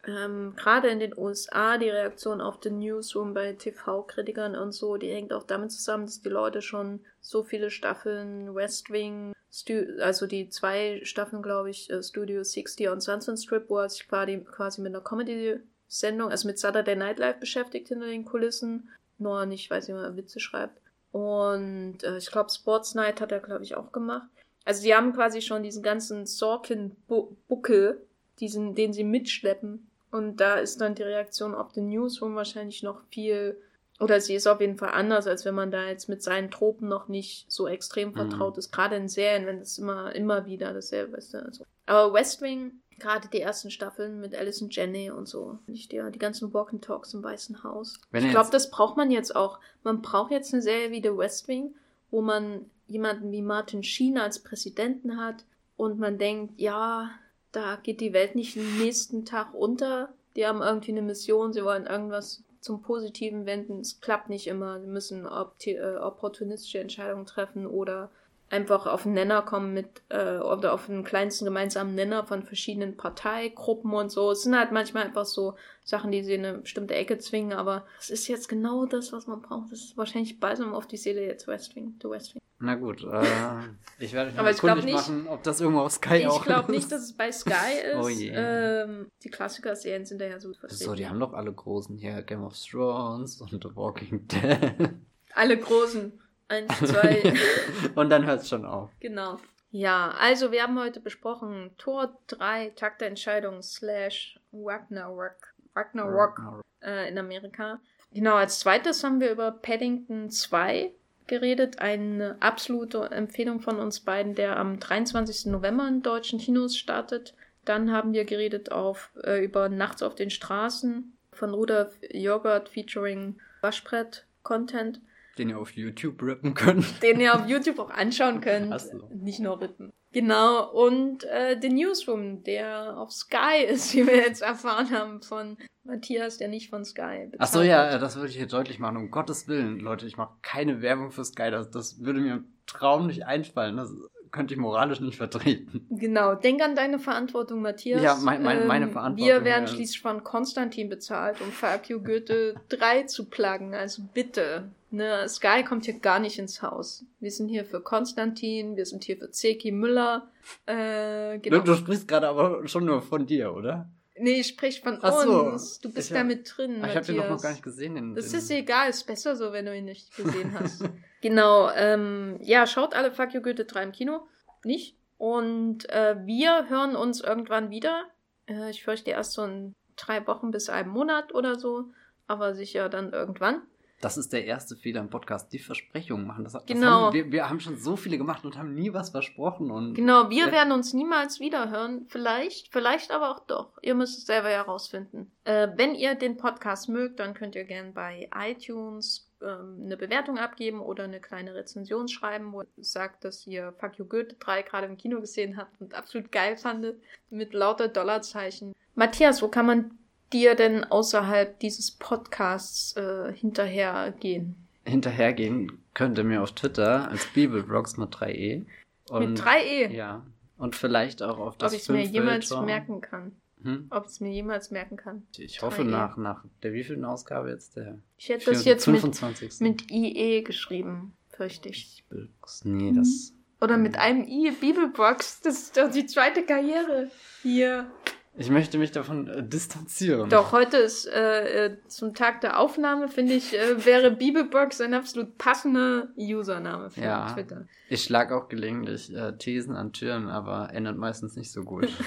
ähm, 0.08 0.54
gerade 0.56 0.88
in 0.88 1.00
den 1.00 1.16
USA 1.16 1.76
die 1.76 1.90
Reaktion 1.90 2.40
auf 2.40 2.58
den 2.60 2.78
Newsroom 2.78 3.34
bei 3.34 3.52
TV-Kritikern 3.52 4.56
und 4.56 4.72
so, 4.72 4.96
die 4.96 5.10
hängt 5.10 5.32
auch 5.32 5.44
damit 5.44 5.70
zusammen, 5.70 6.06
dass 6.06 6.22
die 6.22 6.30
Leute 6.30 6.62
schon 6.62 7.00
so 7.20 7.42
viele 7.42 7.70
Staffeln 7.70 8.54
West 8.54 8.90
Wing, 8.90 9.34
Stu 9.52 9.84
also 10.00 10.26
die 10.26 10.48
zwei 10.48 11.00
Staffeln, 11.04 11.42
glaube 11.42 11.70
ich, 11.70 11.90
äh, 11.90 12.02
Studio 12.02 12.42
60 12.42 12.88
und 12.88 13.02
Sunset 13.02 13.38
Strip, 13.38 13.68
wo 13.68 13.78
er 13.78 13.90
sich 13.90 14.08
quasi, 14.08 14.38
quasi 14.50 14.80
mit 14.80 14.94
einer 14.94 15.04
Comedy-Sendung, 15.04 16.30
also 16.30 16.48
mit 16.48 16.58
Saturday 16.58 16.96
Night 16.96 17.18
Live 17.18 17.38
beschäftigt 17.38 17.88
hinter 17.88 18.06
den 18.06 18.24
Kulissen, 18.24 18.88
nur 19.18 19.44
nicht, 19.44 19.70
weiß 19.70 19.88
ich 19.88 19.94
mal, 19.94 20.16
Witze 20.16 20.40
schreibt. 20.40 20.80
Und 21.12 22.02
äh, 22.02 22.18
ich 22.18 22.30
glaube, 22.30 22.50
Sports 22.50 22.94
Night 22.94 23.20
hat 23.20 23.32
er, 23.32 23.40
glaube 23.40 23.64
ich, 23.64 23.74
auch 23.74 23.92
gemacht. 23.92 24.28
Also 24.64 24.82
sie 24.82 24.94
haben 24.94 25.12
quasi 25.12 25.42
schon 25.42 25.62
diesen 25.62 25.82
ganzen 25.82 26.26
Sorkin-Buckel, 26.26 28.02
diesen, 28.38 28.74
den 28.74 28.92
sie 28.92 29.04
mitschleppen, 29.04 29.87
und 30.10 30.36
da 30.36 30.56
ist 30.56 30.80
dann 30.80 30.94
die 30.94 31.02
Reaktion 31.02 31.54
auf 31.54 31.72
den 31.72 31.88
Newsroom 31.88 32.34
wahrscheinlich 32.34 32.82
noch 32.82 33.02
viel, 33.10 33.60
oder 34.00 34.20
sie 34.20 34.34
ist 34.34 34.46
auf 34.46 34.60
jeden 34.60 34.78
Fall 34.78 34.90
anders, 34.90 35.26
als 35.26 35.44
wenn 35.44 35.54
man 35.54 35.70
da 35.70 35.86
jetzt 35.86 36.08
mit 36.08 36.22
seinen 36.22 36.50
Tropen 36.50 36.88
noch 36.88 37.08
nicht 37.08 37.50
so 37.50 37.66
extrem 37.66 38.10
mhm. 38.10 38.14
vertraut 38.14 38.54
mhm. 38.54 38.58
ist. 38.60 38.72
Gerade 38.72 38.96
in 38.96 39.08
Serien, 39.08 39.46
wenn 39.46 39.58
es 39.58 39.78
immer, 39.78 40.14
immer 40.14 40.46
wieder 40.46 40.72
dasselbe 40.72 41.16
ist. 41.16 41.34
Also. 41.34 41.64
Aber 41.86 42.12
West 42.12 42.40
Wing, 42.40 42.80
gerade 42.98 43.28
die 43.28 43.40
ersten 43.40 43.70
Staffeln 43.70 44.20
mit 44.20 44.34
Alison 44.34 44.68
Janney 44.70 45.10
und 45.10 45.26
so, 45.26 45.58
nicht 45.66 45.92
der, 45.92 46.10
die 46.10 46.18
ganzen 46.18 46.52
Walk 46.54 46.72
and 46.72 46.84
Talks 46.84 47.14
im 47.14 47.22
Weißen 47.22 47.62
Haus. 47.64 48.00
Wenn 48.10 48.24
ich 48.24 48.30
glaube, 48.30 48.50
das 48.50 48.70
braucht 48.70 48.96
man 48.96 49.10
jetzt 49.10 49.34
auch. 49.34 49.58
Man 49.82 50.02
braucht 50.02 50.30
jetzt 50.30 50.52
eine 50.52 50.62
Serie 50.62 50.90
wie 50.90 51.02
The 51.02 51.16
West 51.16 51.48
Wing, 51.48 51.74
wo 52.10 52.22
man 52.22 52.66
jemanden 52.86 53.32
wie 53.32 53.42
Martin 53.42 53.82
Sheen 53.82 54.18
als 54.18 54.42
Präsidenten 54.42 55.20
hat 55.20 55.44
und 55.76 55.98
man 55.98 56.18
denkt, 56.18 56.58
ja, 56.58 57.10
da 57.52 57.76
geht 57.76 58.00
die 58.00 58.12
Welt 58.12 58.34
nicht 58.34 58.56
den 58.56 58.78
nächsten 58.78 59.24
Tag 59.24 59.54
unter. 59.54 60.14
Die 60.36 60.46
haben 60.46 60.62
irgendwie 60.62 60.92
eine 60.92 61.02
Mission, 61.02 61.52
sie 61.52 61.64
wollen 61.64 61.86
irgendwas 61.86 62.44
zum 62.60 62.82
Positiven 62.82 63.46
wenden. 63.46 63.80
Es 63.80 64.00
klappt 64.00 64.28
nicht 64.28 64.46
immer. 64.46 64.80
Sie 64.80 64.86
müssen 64.86 65.24
äh, 65.24 65.96
opportunistische 65.96 66.80
Entscheidungen 66.80 67.26
treffen 67.26 67.66
oder 67.66 68.10
einfach 68.50 68.86
auf 68.86 69.04
einen 69.04 69.14
Nenner 69.14 69.42
kommen 69.42 69.74
mit, 69.74 70.02
äh, 70.08 70.38
oder 70.38 70.72
auf 70.72 70.88
einen 70.88 71.04
kleinsten 71.04 71.44
gemeinsamen 71.44 71.94
Nenner 71.94 72.24
von 72.24 72.42
verschiedenen 72.42 72.96
Parteigruppen 72.96 73.92
und 73.92 74.10
so. 74.10 74.30
Es 74.30 74.42
sind 74.42 74.56
halt 74.56 74.72
manchmal 74.72 75.04
einfach 75.04 75.26
so 75.26 75.56
Sachen, 75.84 76.10
die 76.10 76.22
sie 76.22 76.34
in 76.34 76.44
eine 76.44 76.58
bestimmte 76.58 76.94
Ecke 76.94 77.18
zwingen, 77.18 77.52
aber 77.52 77.86
es 77.98 78.10
ist 78.10 78.28
jetzt 78.28 78.48
genau 78.48 78.86
das, 78.86 79.12
was 79.12 79.26
man 79.26 79.42
braucht. 79.42 79.72
Das 79.72 79.80
ist 79.80 79.96
wahrscheinlich 79.96 80.40
balsam 80.40 80.74
auf 80.74 80.86
die 80.86 80.96
Seele 80.96 81.24
jetzt 81.26 81.46
West 81.46 81.76
Wing, 81.76 81.94
The 82.02 82.10
West 82.10 82.34
Wing. 82.34 82.42
Na 82.60 82.74
gut, 82.74 83.04
äh, 83.04 83.22
ich 83.98 84.12
werde 84.12 84.32
mich 84.32 84.40
mal 84.40 84.54
kundig 84.54 84.92
machen, 84.94 85.28
ob 85.28 85.42
das 85.42 85.60
irgendwo 85.60 85.82
auf 85.82 85.92
Sky 85.92 86.16
ich 86.16 86.26
auch 86.26 86.40
Ich 86.40 86.46
glaube 86.46 86.72
nicht, 86.72 86.90
dass 86.90 87.02
es 87.02 87.12
bei 87.16 87.30
Sky 87.30 87.50
ist. 87.92 87.96
oh 87.96 88.08
je. 88.08 88.32
Ähm, 88.34 89.06
die 89.22 89.30
Klassiker-Serien 89.30 90.04
sind 90.06 90.20
da 90.20 90.26
ja 90.26 90.40
so 90.40 90.52
vertreten. 90.54 90.84
So, 90.84 90.94
die 90.94 91.06
haben 91.06 91.20
doch 91.20 91.34
alle 91.34 91.52
großen 91.52 91.96
hier, 91.96 92.22
Game 92.22 92.42
of 92.42 92.54
Thrones 92.58 93.40
und 93.40 93.50
The 93.50 93.76
Walking 93.76 94.26
Dead. 94.26 94.90
Alle 95.34 95.56
großen. 95.56 96.18
Eins, 96.48 96.78
zwei. 96.78 97.34
und 97.94 98.10
dann 98.10 98.26
hört 98.26 98.40
es 98.40 98.48
schon 98.48 98.64
auf. 98.64 98.90
Genau. 99.00 99.38
Ja, 99.70 100.14
also 100.18 100.50
wir 100.50 100.62
haben 100.62 100.78
heute 100.78 101.00
besprochen 101.00 101.72
Tor 101.76 102.18
3, 102.28 102.70
Takt 102.70 103.02
der 103.02 103.08
Entscheidung 103.08 103.62
slash 103.62 104.40
Ragnarok, 104.52 105.54
Ragnarok 105.76 106.64
äh, 106.82 107.08
in 107.08 107.18
Amerika. 107.18 107.80
Genau, 108.12 108.36
als 108.36 108.60
zweites 108.60 109.04
haben 109.04 109.20
wir 109.20 109.30
über 109.30 109.50
Paddington 109.50 110.30
2 110.30 110.92
geredet. 111.26 111.80
Eine 111.80 112.36
absolute 112.40 113.10
Empfehlung 113.10 113.60
von 113.60 113.78
uns 113.78 114.00
beiden, 114.00 114.34
der 114.34 114.56
am 114.56 114.80
23. 114.80 115.52
November 115.52 115.86
in 115.86 116.02
deutschen 116.02 116.38
Kinos 116.38 116.76
startet. 116.76 117.34
Dann 117.66 117.92
haben 117.92 118.14
wir 118.14 118.24
geredet 118.24 118.72
auf, 118.72 119.10
äh, 119.22 119.44
über 119.44 119.68
Nachts 119.68 120.02
auf 120.02 120.14
den 120.14 120.30
Straßen 120.30 121.12
von 121.32 121.52
Rudolf 121.52 121.98
Joghurt 122.10 122.70
featuring 122.70 123.38
Waschbrett-Content. 123.60 125.02
Den 125.38 125.50
ihr 125.50 125.58
auf 125.58 125.72
YouTube 125.72 126.22
rippen 126.22 126.54
könnt. 126.54 126.84
Den 127.02 127.20
ihr 127.20 127.34
auf 127.34 127.48
YouTube 127.48 127.78
auch 127.78 127.90
anschauen 127.90 128.40
könnt. 128.40 128.78
So. 128.80 129.08
Nicht 129.14 129.40
nur 129.40 129.60
rippen. 129.60 129.92
Genau, 130.12 130.70
und 130.72 131.24
äh, 131.24 131.58
The 131.60 131.68
Newsroom, 131.68 132.42
der 132.42 132.96
auf 132.96 133.12
Sky 133.12 133.62
ist, 133.68 133.94
wie 133.94 134.06
wir 134.06 134.16
jetzt 134.16 134.40
erfahren 134.40 134.90
haben 134.90 135.22
von 135.22 135.58
Matthias, 135.84 136.38
der 136.38 136.48
nicht 136.48 136.70
von 136.70 136.84
Sky 136.84 137.30
Ach 137.38 137.46
so, 137.46 137.62
ja, 137.62 137.98
das 137.98 138.16
würde 138.16 138.28
ich 138.30 138.36
hier 138.36 138.46
deutlich 138.46 138.78
machen. 138.78 138.96
Um 138.96 139.10
Gottes 139.10 139.48
Willen, 139.48 139.78
Leute, 139.80 140.06
ich 140.06 140.16
mache 140.16 140.34
keine 140.40 140.80
Werbung 140.80 141.10
für 141.10 141.24
Sky. 141.24 141.50
Das, 141.50 141.70
das 141.70 142.00
würde 142.00 142.20
mir 142.20 142.34
im 142.34 142.44
Traum 142.66 143.06
nicht 143.06 143.26
einfallen. 143.26 143.76
Das 143.76 143.90
könnte 144.38 144.54
ich 144.54 144.60
moralisch 144.60 145.00
nicht 145.00 145.16
vertreten. 145.16 145.84
Genau, 145.90 146.36
denk 146.36 146.62
an 146.62 146.76
deine 146.76 147.00
Verantwortung, 147.00 147.60
Matthias. 147.60 148.00
Ja, 148.00 148.16
mein, 148.22 148.40
mein, 148.44 148.68
meine 148.68 148.84
ähm, 148.86 148.92
Verantwortung. 148.92 149.26
Wir 149.26 149.44
werden 149.44 149.66
ja. 149.66 149.66
schließlich 149.66 150.00
von 150.00 150.22
Konstantin 150.22 150.88
bezahlt, 150.88 151.40
um 151.40 151.50
Fabio 151.50 152.00
Goethe 152.00 152.54
3 152.68 153.02
zu 153.02 153.24
plagen. 153.28 153.74
Also 153.74 154.02
bitte, 154.14 154.70
Ne, 154.90 155.28
Sky 155.28 155.64
kommt 155.64 155.84
hier 155.84 155.98
gar 155.98 156.18
nicht 156.18 156.38
ins 156.38 156.62
Haus. 156.62 157.04
Wir 157.20 157.30
sind 157.30 157.48
hier 157.48 157.66
für 157.66 157.82
Konstantin, 157.82 158.74
wir 158.74 158.86
sind 158.86 159.04
hier 159.04 159.18
für 159.18 159.30
Zeki 159.30 159.70
Müller. 159.70 160.30
Äh, 160.64 161.38
genau. 161.40 161.58
du, 161.58 161.64
du 161.64 161.74
sprichst 161.74 162.08
gerade 162.08 162.26
aber 162.26 162.66
schon 162.68 162.86
nur 162.86 163.02
von 163.02 163.26
dir, 163.26 163.52
oder? 163.52 163.90
Nee, 164.20 164.40
ich 164.40 164.48
sprich 164.48 164.80
von 164.80 164.98
Ach 165.02 165.24
uns. 165.24 165.74
So. 165.76 165.82
Du 165.82 165.94
bist 165.94 166.10
da 166.12 166.24
mit 166.24 166.50
drin. 166.56 166.82
Ich 166.84 166.96
habe 166.96 167.06
den 167.06 167.16
noch 167.16 167.42
gar 167.42 167.50
nicht 167.52 167.62
gesehen. 167.62 167.96
In, 167.96 168.14
das 168.14 168.32
ist 168.32 168.50
egal, 168.50 168.90
ist 168.90 169.06
besser 169.06 169.36
so, 169.36 169.52
wenn 169.52 169.66
du 169.66 169.76
ihn 169.76 169.84
nicht 169.84 170.14
gesehen 170.16 170.56
hast. 170.58 170.84
genau, 171.20 171.70
ähm, 171.70 172.38
ja, 172.42 172.66
schaut 172.66 172.94
alle 172.94 173.12
Fuck 173.12 173.34
You 173.34 173.42
Goethe 173.42 173.64
3 173.64 173.82
im 173.82 173.92
Kino. 173.92 174.26
Nicht? 174.64 174.96
Und 175.18 175.88
äh, 175.90 176.16
wir 176.24 176.68
hören 176.68 176.96
uns 176.96 177.20
irgendwann 177.20 177.70
wieder. 177.70 178.04
Äh, 178.46 178.70
ich 178.70 178.84
fürchte 178.84 179.10
erst 179.10 179.32
so 179.32 179.44
in 179.44 179.74
drei 179.96 180.26
Wochen 180.26 180.50
bis 180.50 180.68
einem 180.68 180.90
Monat 180.90 181.34
oder 181.34 181.58
so. 181.58 181.90
Aber 182.26 182.54
sicher 182.54 182.88
dann 182.88 183.12
irgendwann. 183.12 183.62
Das 184.00 184.16
ist 184.16 184.32
der 184.32 184.44
erste 184.44 184.76
Fehler 184.76 185.00
im 185.00 185.10
Podcast, 185.10 185.52
die 185.52 185.58
Versprechungen 185.58 186.26
machen. 186.26 186.44
Das, 186.44 186.52
das 186.52 186.66
Genau. 186.66 187.06
Haben, 187.06 187.14
wir, 187.14 187.32
wir 187.32 187.48
haben 187.48 187.58
schon 187.58 187.76
so 187.76 187.96
viele 187.96 188.16
gemacht 188.16 188.44
und 188.44 188.56
haben 188.56 188.74
nie 188.74 188.92
was 188.92 189.10
versprochen. 189.10 189.70
Und 189.70 189.94
Genau, 189.94 190.30
wir 190.30 190.52
werden 190.52 190.72
uns 190.72 190.92
niemals 190.92 191.40
wiederhören. 191.40 192.06
Vielleicht, 192.08 192.72
vielleicht 192.72 193.10
aber 193.10 193.30
auch 193.30 193.40
doch. 193.40 193.72
Ihr 193.82 193.94
müsst 193.94 194.18
es 194.18 194.26
selber 194.26 194.50
herausfinden. 194.50 195.32
Äh, 195.44 195.68
wenn 195.76 195.94
ihr 195.94 196.14
den 196.14 196.36
Podcast 196.36 196.88
mögt, 196.88 197.18
dann 197.18 197.34
könnt 197.34 197.56
ihr 197.56 197.64
gerne 197.64 197.90
bei 197.90 198.30
iTunes 198.34 199.28
ähm, 199.42 199.82
eine 199.84 199.96
Bewertung 199.96 200.38
abgeben 200.38 200.80
oder 200.80 201.04
eine 201.04 201.20
kleine 201.20 201.54
Rezension 201.54 202.08
schreiben, 202.08 202.52
wo 202.52 202.62
ihr 202.62 202.68
sagt, 202.84 203.24
dass 203.24 203.46
ihr 203.46 203.72
Fuck 203.78 203.98
You 203.98 204.04
Goethe 204.04 204.36
3 204.38 204.62
gerade 204.62 204.86
im 204.86 204.96
Kino 204.96 205.20
gesehen 205.20 205.56
habt 205.56 205.80
und 205.80 205.94
absolut 205.94 206.32
geil 206.32 206.56
fandet, 206.56 207.00
mit 207.30 207.52
lauter 207.52 207.88
Dollarzeichen. 207.88 208.74
Matthias, 208.94 209.42
wo 209.42 209.48
kann 209.48 209.66
man 209.66 209.98
dir 210.32 210.54
denn 210.54 210.84
außerhalb 210.84 211.58
dieses 211.60 211.90
Podcasts 211.90 212.96
äh, 212.96 213.32
hinterhergehen? 213.32 214.56
hinterhergehen 214.84 215.78
könnt 215.94 216.16
ihr 216.18 216.24
mir 216.24 216.42
auf 216.42 216.52
Twitter 216.52 217.10
als 217.10 217.26
Bibelblogs 217.26 217.96
mit 217.98 218.10
3e. 218.14 218.64
Und, 219.10 219.30
Mit 219.30 219.40
3e. 219.40 219.90
Ja. 219.90 220.24
Und 220.56 220.74
vielleicht 220.76 221.22
auch 221.22 221.38
auf 221.38 221.56
das 221.56 221.72
Ob 221.72 221.76
ich 221.76 221.82
es 221.82 221.88
mir 221.88 222.02
jemals 222.04 222.48
Fünffälter. 222.48 222.64
merken 222.64 223.00
kann. 223.00 223.32
Hm? 223.62 223.86
Ob 223.90 224.04
ich 224.06 224.12
es 224.12 224.20
mir 224.20 224.32
jemals 224.32 224.70
merken 224.70 224.96
kann. 224.96 225.26
Ich 225.36 225.62
hoffe 225.62 225.82
3e. 225.82 225.86
nach, 225.86 226.16
nach 226.16 226.44
der 226.62 226.72
wievielten 226.72 227.04
Ausgabe 227.04 227.50
jetzt? 227.50 227.76
Der 227.76 227.98
Ich 228.16 228.28
hätte 228.28 228.50
das 228.50 228.64
jetzt 228.64 228.86
mit, 228.86 229.00
25. 229.00 229.60
mit 229.60 229.90
IE 229.90 230.42
geschrieben, 230.42 231.12
fürchte 231.28 231.68
ich. 231.68 232.04
Bibelblogs. 232.08 232.64
Nee, 232.64 232.92
das. 232.92 233.32
Oder 233.60 233.76
mit 233.76 233.98
einem 233.98 234.24
I, 234.24 234.52
Bibelbox. 234.52 235.40
Das 235.40 235.58
ist 235.58 235.76
doch 235.76 235.90
die 235.90 236.06
zweite 236.06 236.44
Karriere. 236.44 237.10
Hier. 237.42 237.90
Ich 238.38 238.50
möchte 238.50 238.78
mich 238.78 238.92
davon 238.92 239.26
äh, 239.26 239.42
distanzieren. 239.42 240.30
Doch, 240.30 240.52
heute 240.52 240.76
ist 240.76 241.06
äh, 241.06 241.66
äh, 241.66 241.76
zum 241.88 242.14
Tag 242.14 242.40
der 242.40 242.60
Aufnahme, 242.60 243.08
finde 243.08 243.34
ich, 243.34 243.52
äh, 243.58 243.84
wäre 243.84 244.12
Bibelbox 244.12 244.80
ein 244.80 244.94
absolut 244.94 245.36
passender 245.38 246.08
Username 246.16 246.90
für 246.90 247.00
Ja. 247.00 247.32
Twitter. 247.34 247.66
Ich 247.88 248.04
schlag 248.04 248.30
auch 248.30 248.48
gelegentlich 248.48 249.12
äh, 249.14 249.36
Thesen 249.36 249.74
an 249.74 249.92
Türen, 249.92 250.28
aber 250.28 250.70
endet 250.72 250.96
meistens 250.96 251.36
nicht 251.36 251.52
so 251.52 251.62
gut. 251.62 251.88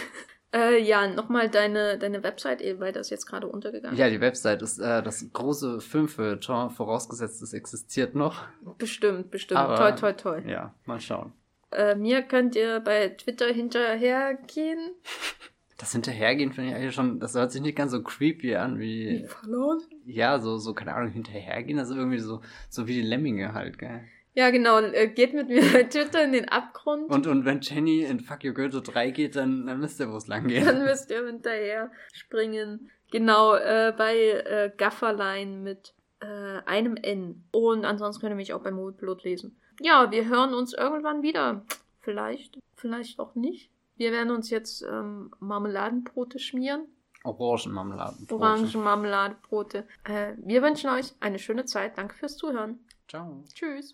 Äh, 0.53 0.82
ja, 0.82 1.08
nochmal 1.08 1.49
deine, 1.49 1.98
deine 1.98 2.24
Website, 2.24 2.62
eh, 2.62 2.78
weil 2.78 2.91
das 2.91 3.10
jetzt 3.10 3.26
gerade 3.26 3.48
untergegangen 3.48 3.98
ja, 3.98 4.10
die 4.10 4.20
Website 4.20 4.62
ist 4.62 4.82
das 4.82 5.26
große 5.32 5.80
Filmfeuilleton, 5.80 6.72
vorausgesetzt 6.72 7.41
es 7.41 7.53
existiert 7.53 8.16
noch. 8.16 8.44
Bestimmt, 8.78 9.32
bestimmt. 9.32 9.62
Aber- 9.62 9.78
toi, 9.78 9.91
toi, 9.94 10.12
toi. 10.12 10.41
Ja, 10.45 10.74
mal 10.84 10.99
schauen. 10.99 11.32
Mir 11.95 12.24
könnt 12.24 12.58
ihr 12.58 12.82
bei 12.82 13.08
Twitter 13.08 13.45
hinterhergehen. 13.45 14.91
Das 15.82 15.94
Hinterhergehen 15.94 16.53
finde 16.53 16.70
ich 16.70 16.76
eigentlich 16.76 16.94
schon, 16.94 17.20
das 17.20 17.34
hört 17.34 17.52
sich 17.52 17.60
nicht 17.60 17.76
ganz 17.76 17.91
so 17.91 18.03
creepy 18.03 18.56
an 18.56 18.80
wie, 18.80 19.26
verloren? 19.26 19.82
ja, 20.06 20.38
so, 20.38 20.58
so, 20.58 20.76
keine 20.76 20.94
Ahnung, 20.94 21.12
hinterhergehen, 21.12 21.80
das 21.80 21.90
ist 21.90 21.95
irgendwie 21.95 22.20
so, 22.20 22.41
so 22.70 22.88
wie 22.88 22.94
die 22.94 23.02
Lemminge 23.02 23.53
halt, 23.53 23.80
gell. 23.80 24.02
Ja, 24.36 24.52
genau. 24.52 24.80
Äh, 24.80 25.08
geht 25.08 25.34
mit 25.34 25.49
mir 25.49 25.62
bei 25.74 25.84
Twitter 25.84 26.24
in 26.24 26.34
den 26.34 26.49
Abgrund. 26.49 27.10
Und, 27.10 27.26
und 27.26 27.45
wenn 27.45 27.62
Jenny 27.62 28.03
in 28.03 28.20
Fuck 28.20 28.44
You 28.44 28.53
Goethe 28.53 28.82
3 28.82 29.10
geht, 29.10 29.36
dann, 29.36 29.66
dann 29.66 29.82
wisst 29.82 29.99
ihr, 29.99 30.12
wo 30.12 30.18
es 30.18 30.28
lang 30.28 30.48
geht. 30.48 30.66
Dann 30.66 30.84
müsst 30.86 31.10
ihr 31.10 31.26
hinterher 31.26 31.91
springen. 32.14 32.91
Genau, 33.12 33.56
äh, 33.56 33.91
bei 33.98 34.16
äh, 34.16 34.72
Gafferlein 34.78 35.64
mit 35.64 35.95
äh, 36.22 36.62
einem 36.66 36.95
N. 36.95 37.44
Und 37.52 37.86
ansonsten 37.86 38.22
könnt 38.22 38.34
ihr 38.34 38.38
mich 38.38 38.53
auch 38.53 38.62
bei 38.62 38.72
Moodblut 38.72 39.24
lesen. 39.24 39.58
Ja, 39.82 40.12
wir 40.12 40.30
hören 40.30 40.53
uns 40.53 40.74
irgendwann 40.74 41.24
wieder. 41.24 41.66
Vielleicht, 42.02 42.60
vielleicht 42.76 43.20
auch 43.20 43.36
nicht. 43.36 43.72
Wir 44.02 44.11
werden 44.11 44.32
uns 44.32 44.49
jetzt 44.49 44.82
ähm, 44.82 45.30
Marmeladenbrote 45.40 46.40
schmieren. 46.40 46.88
Orangenmarmeladen. 47.23 48.28
Orangenmarmeladebrote. 48.32 49.88
Äh, 50.06 50.34
wir 50.38 50.64
wünschen 50.64 50.90
euch 50.90 51.14
eine 51.19 51.38
schöne 51.38 51.65
Zeit. 51.65 51.99
Danke 51.99 52.15
fürs 52.15 52.36
Zuhören. 52.36 52.80
Ciao. 53.07 53.44
Tschüss. 53.53 53.94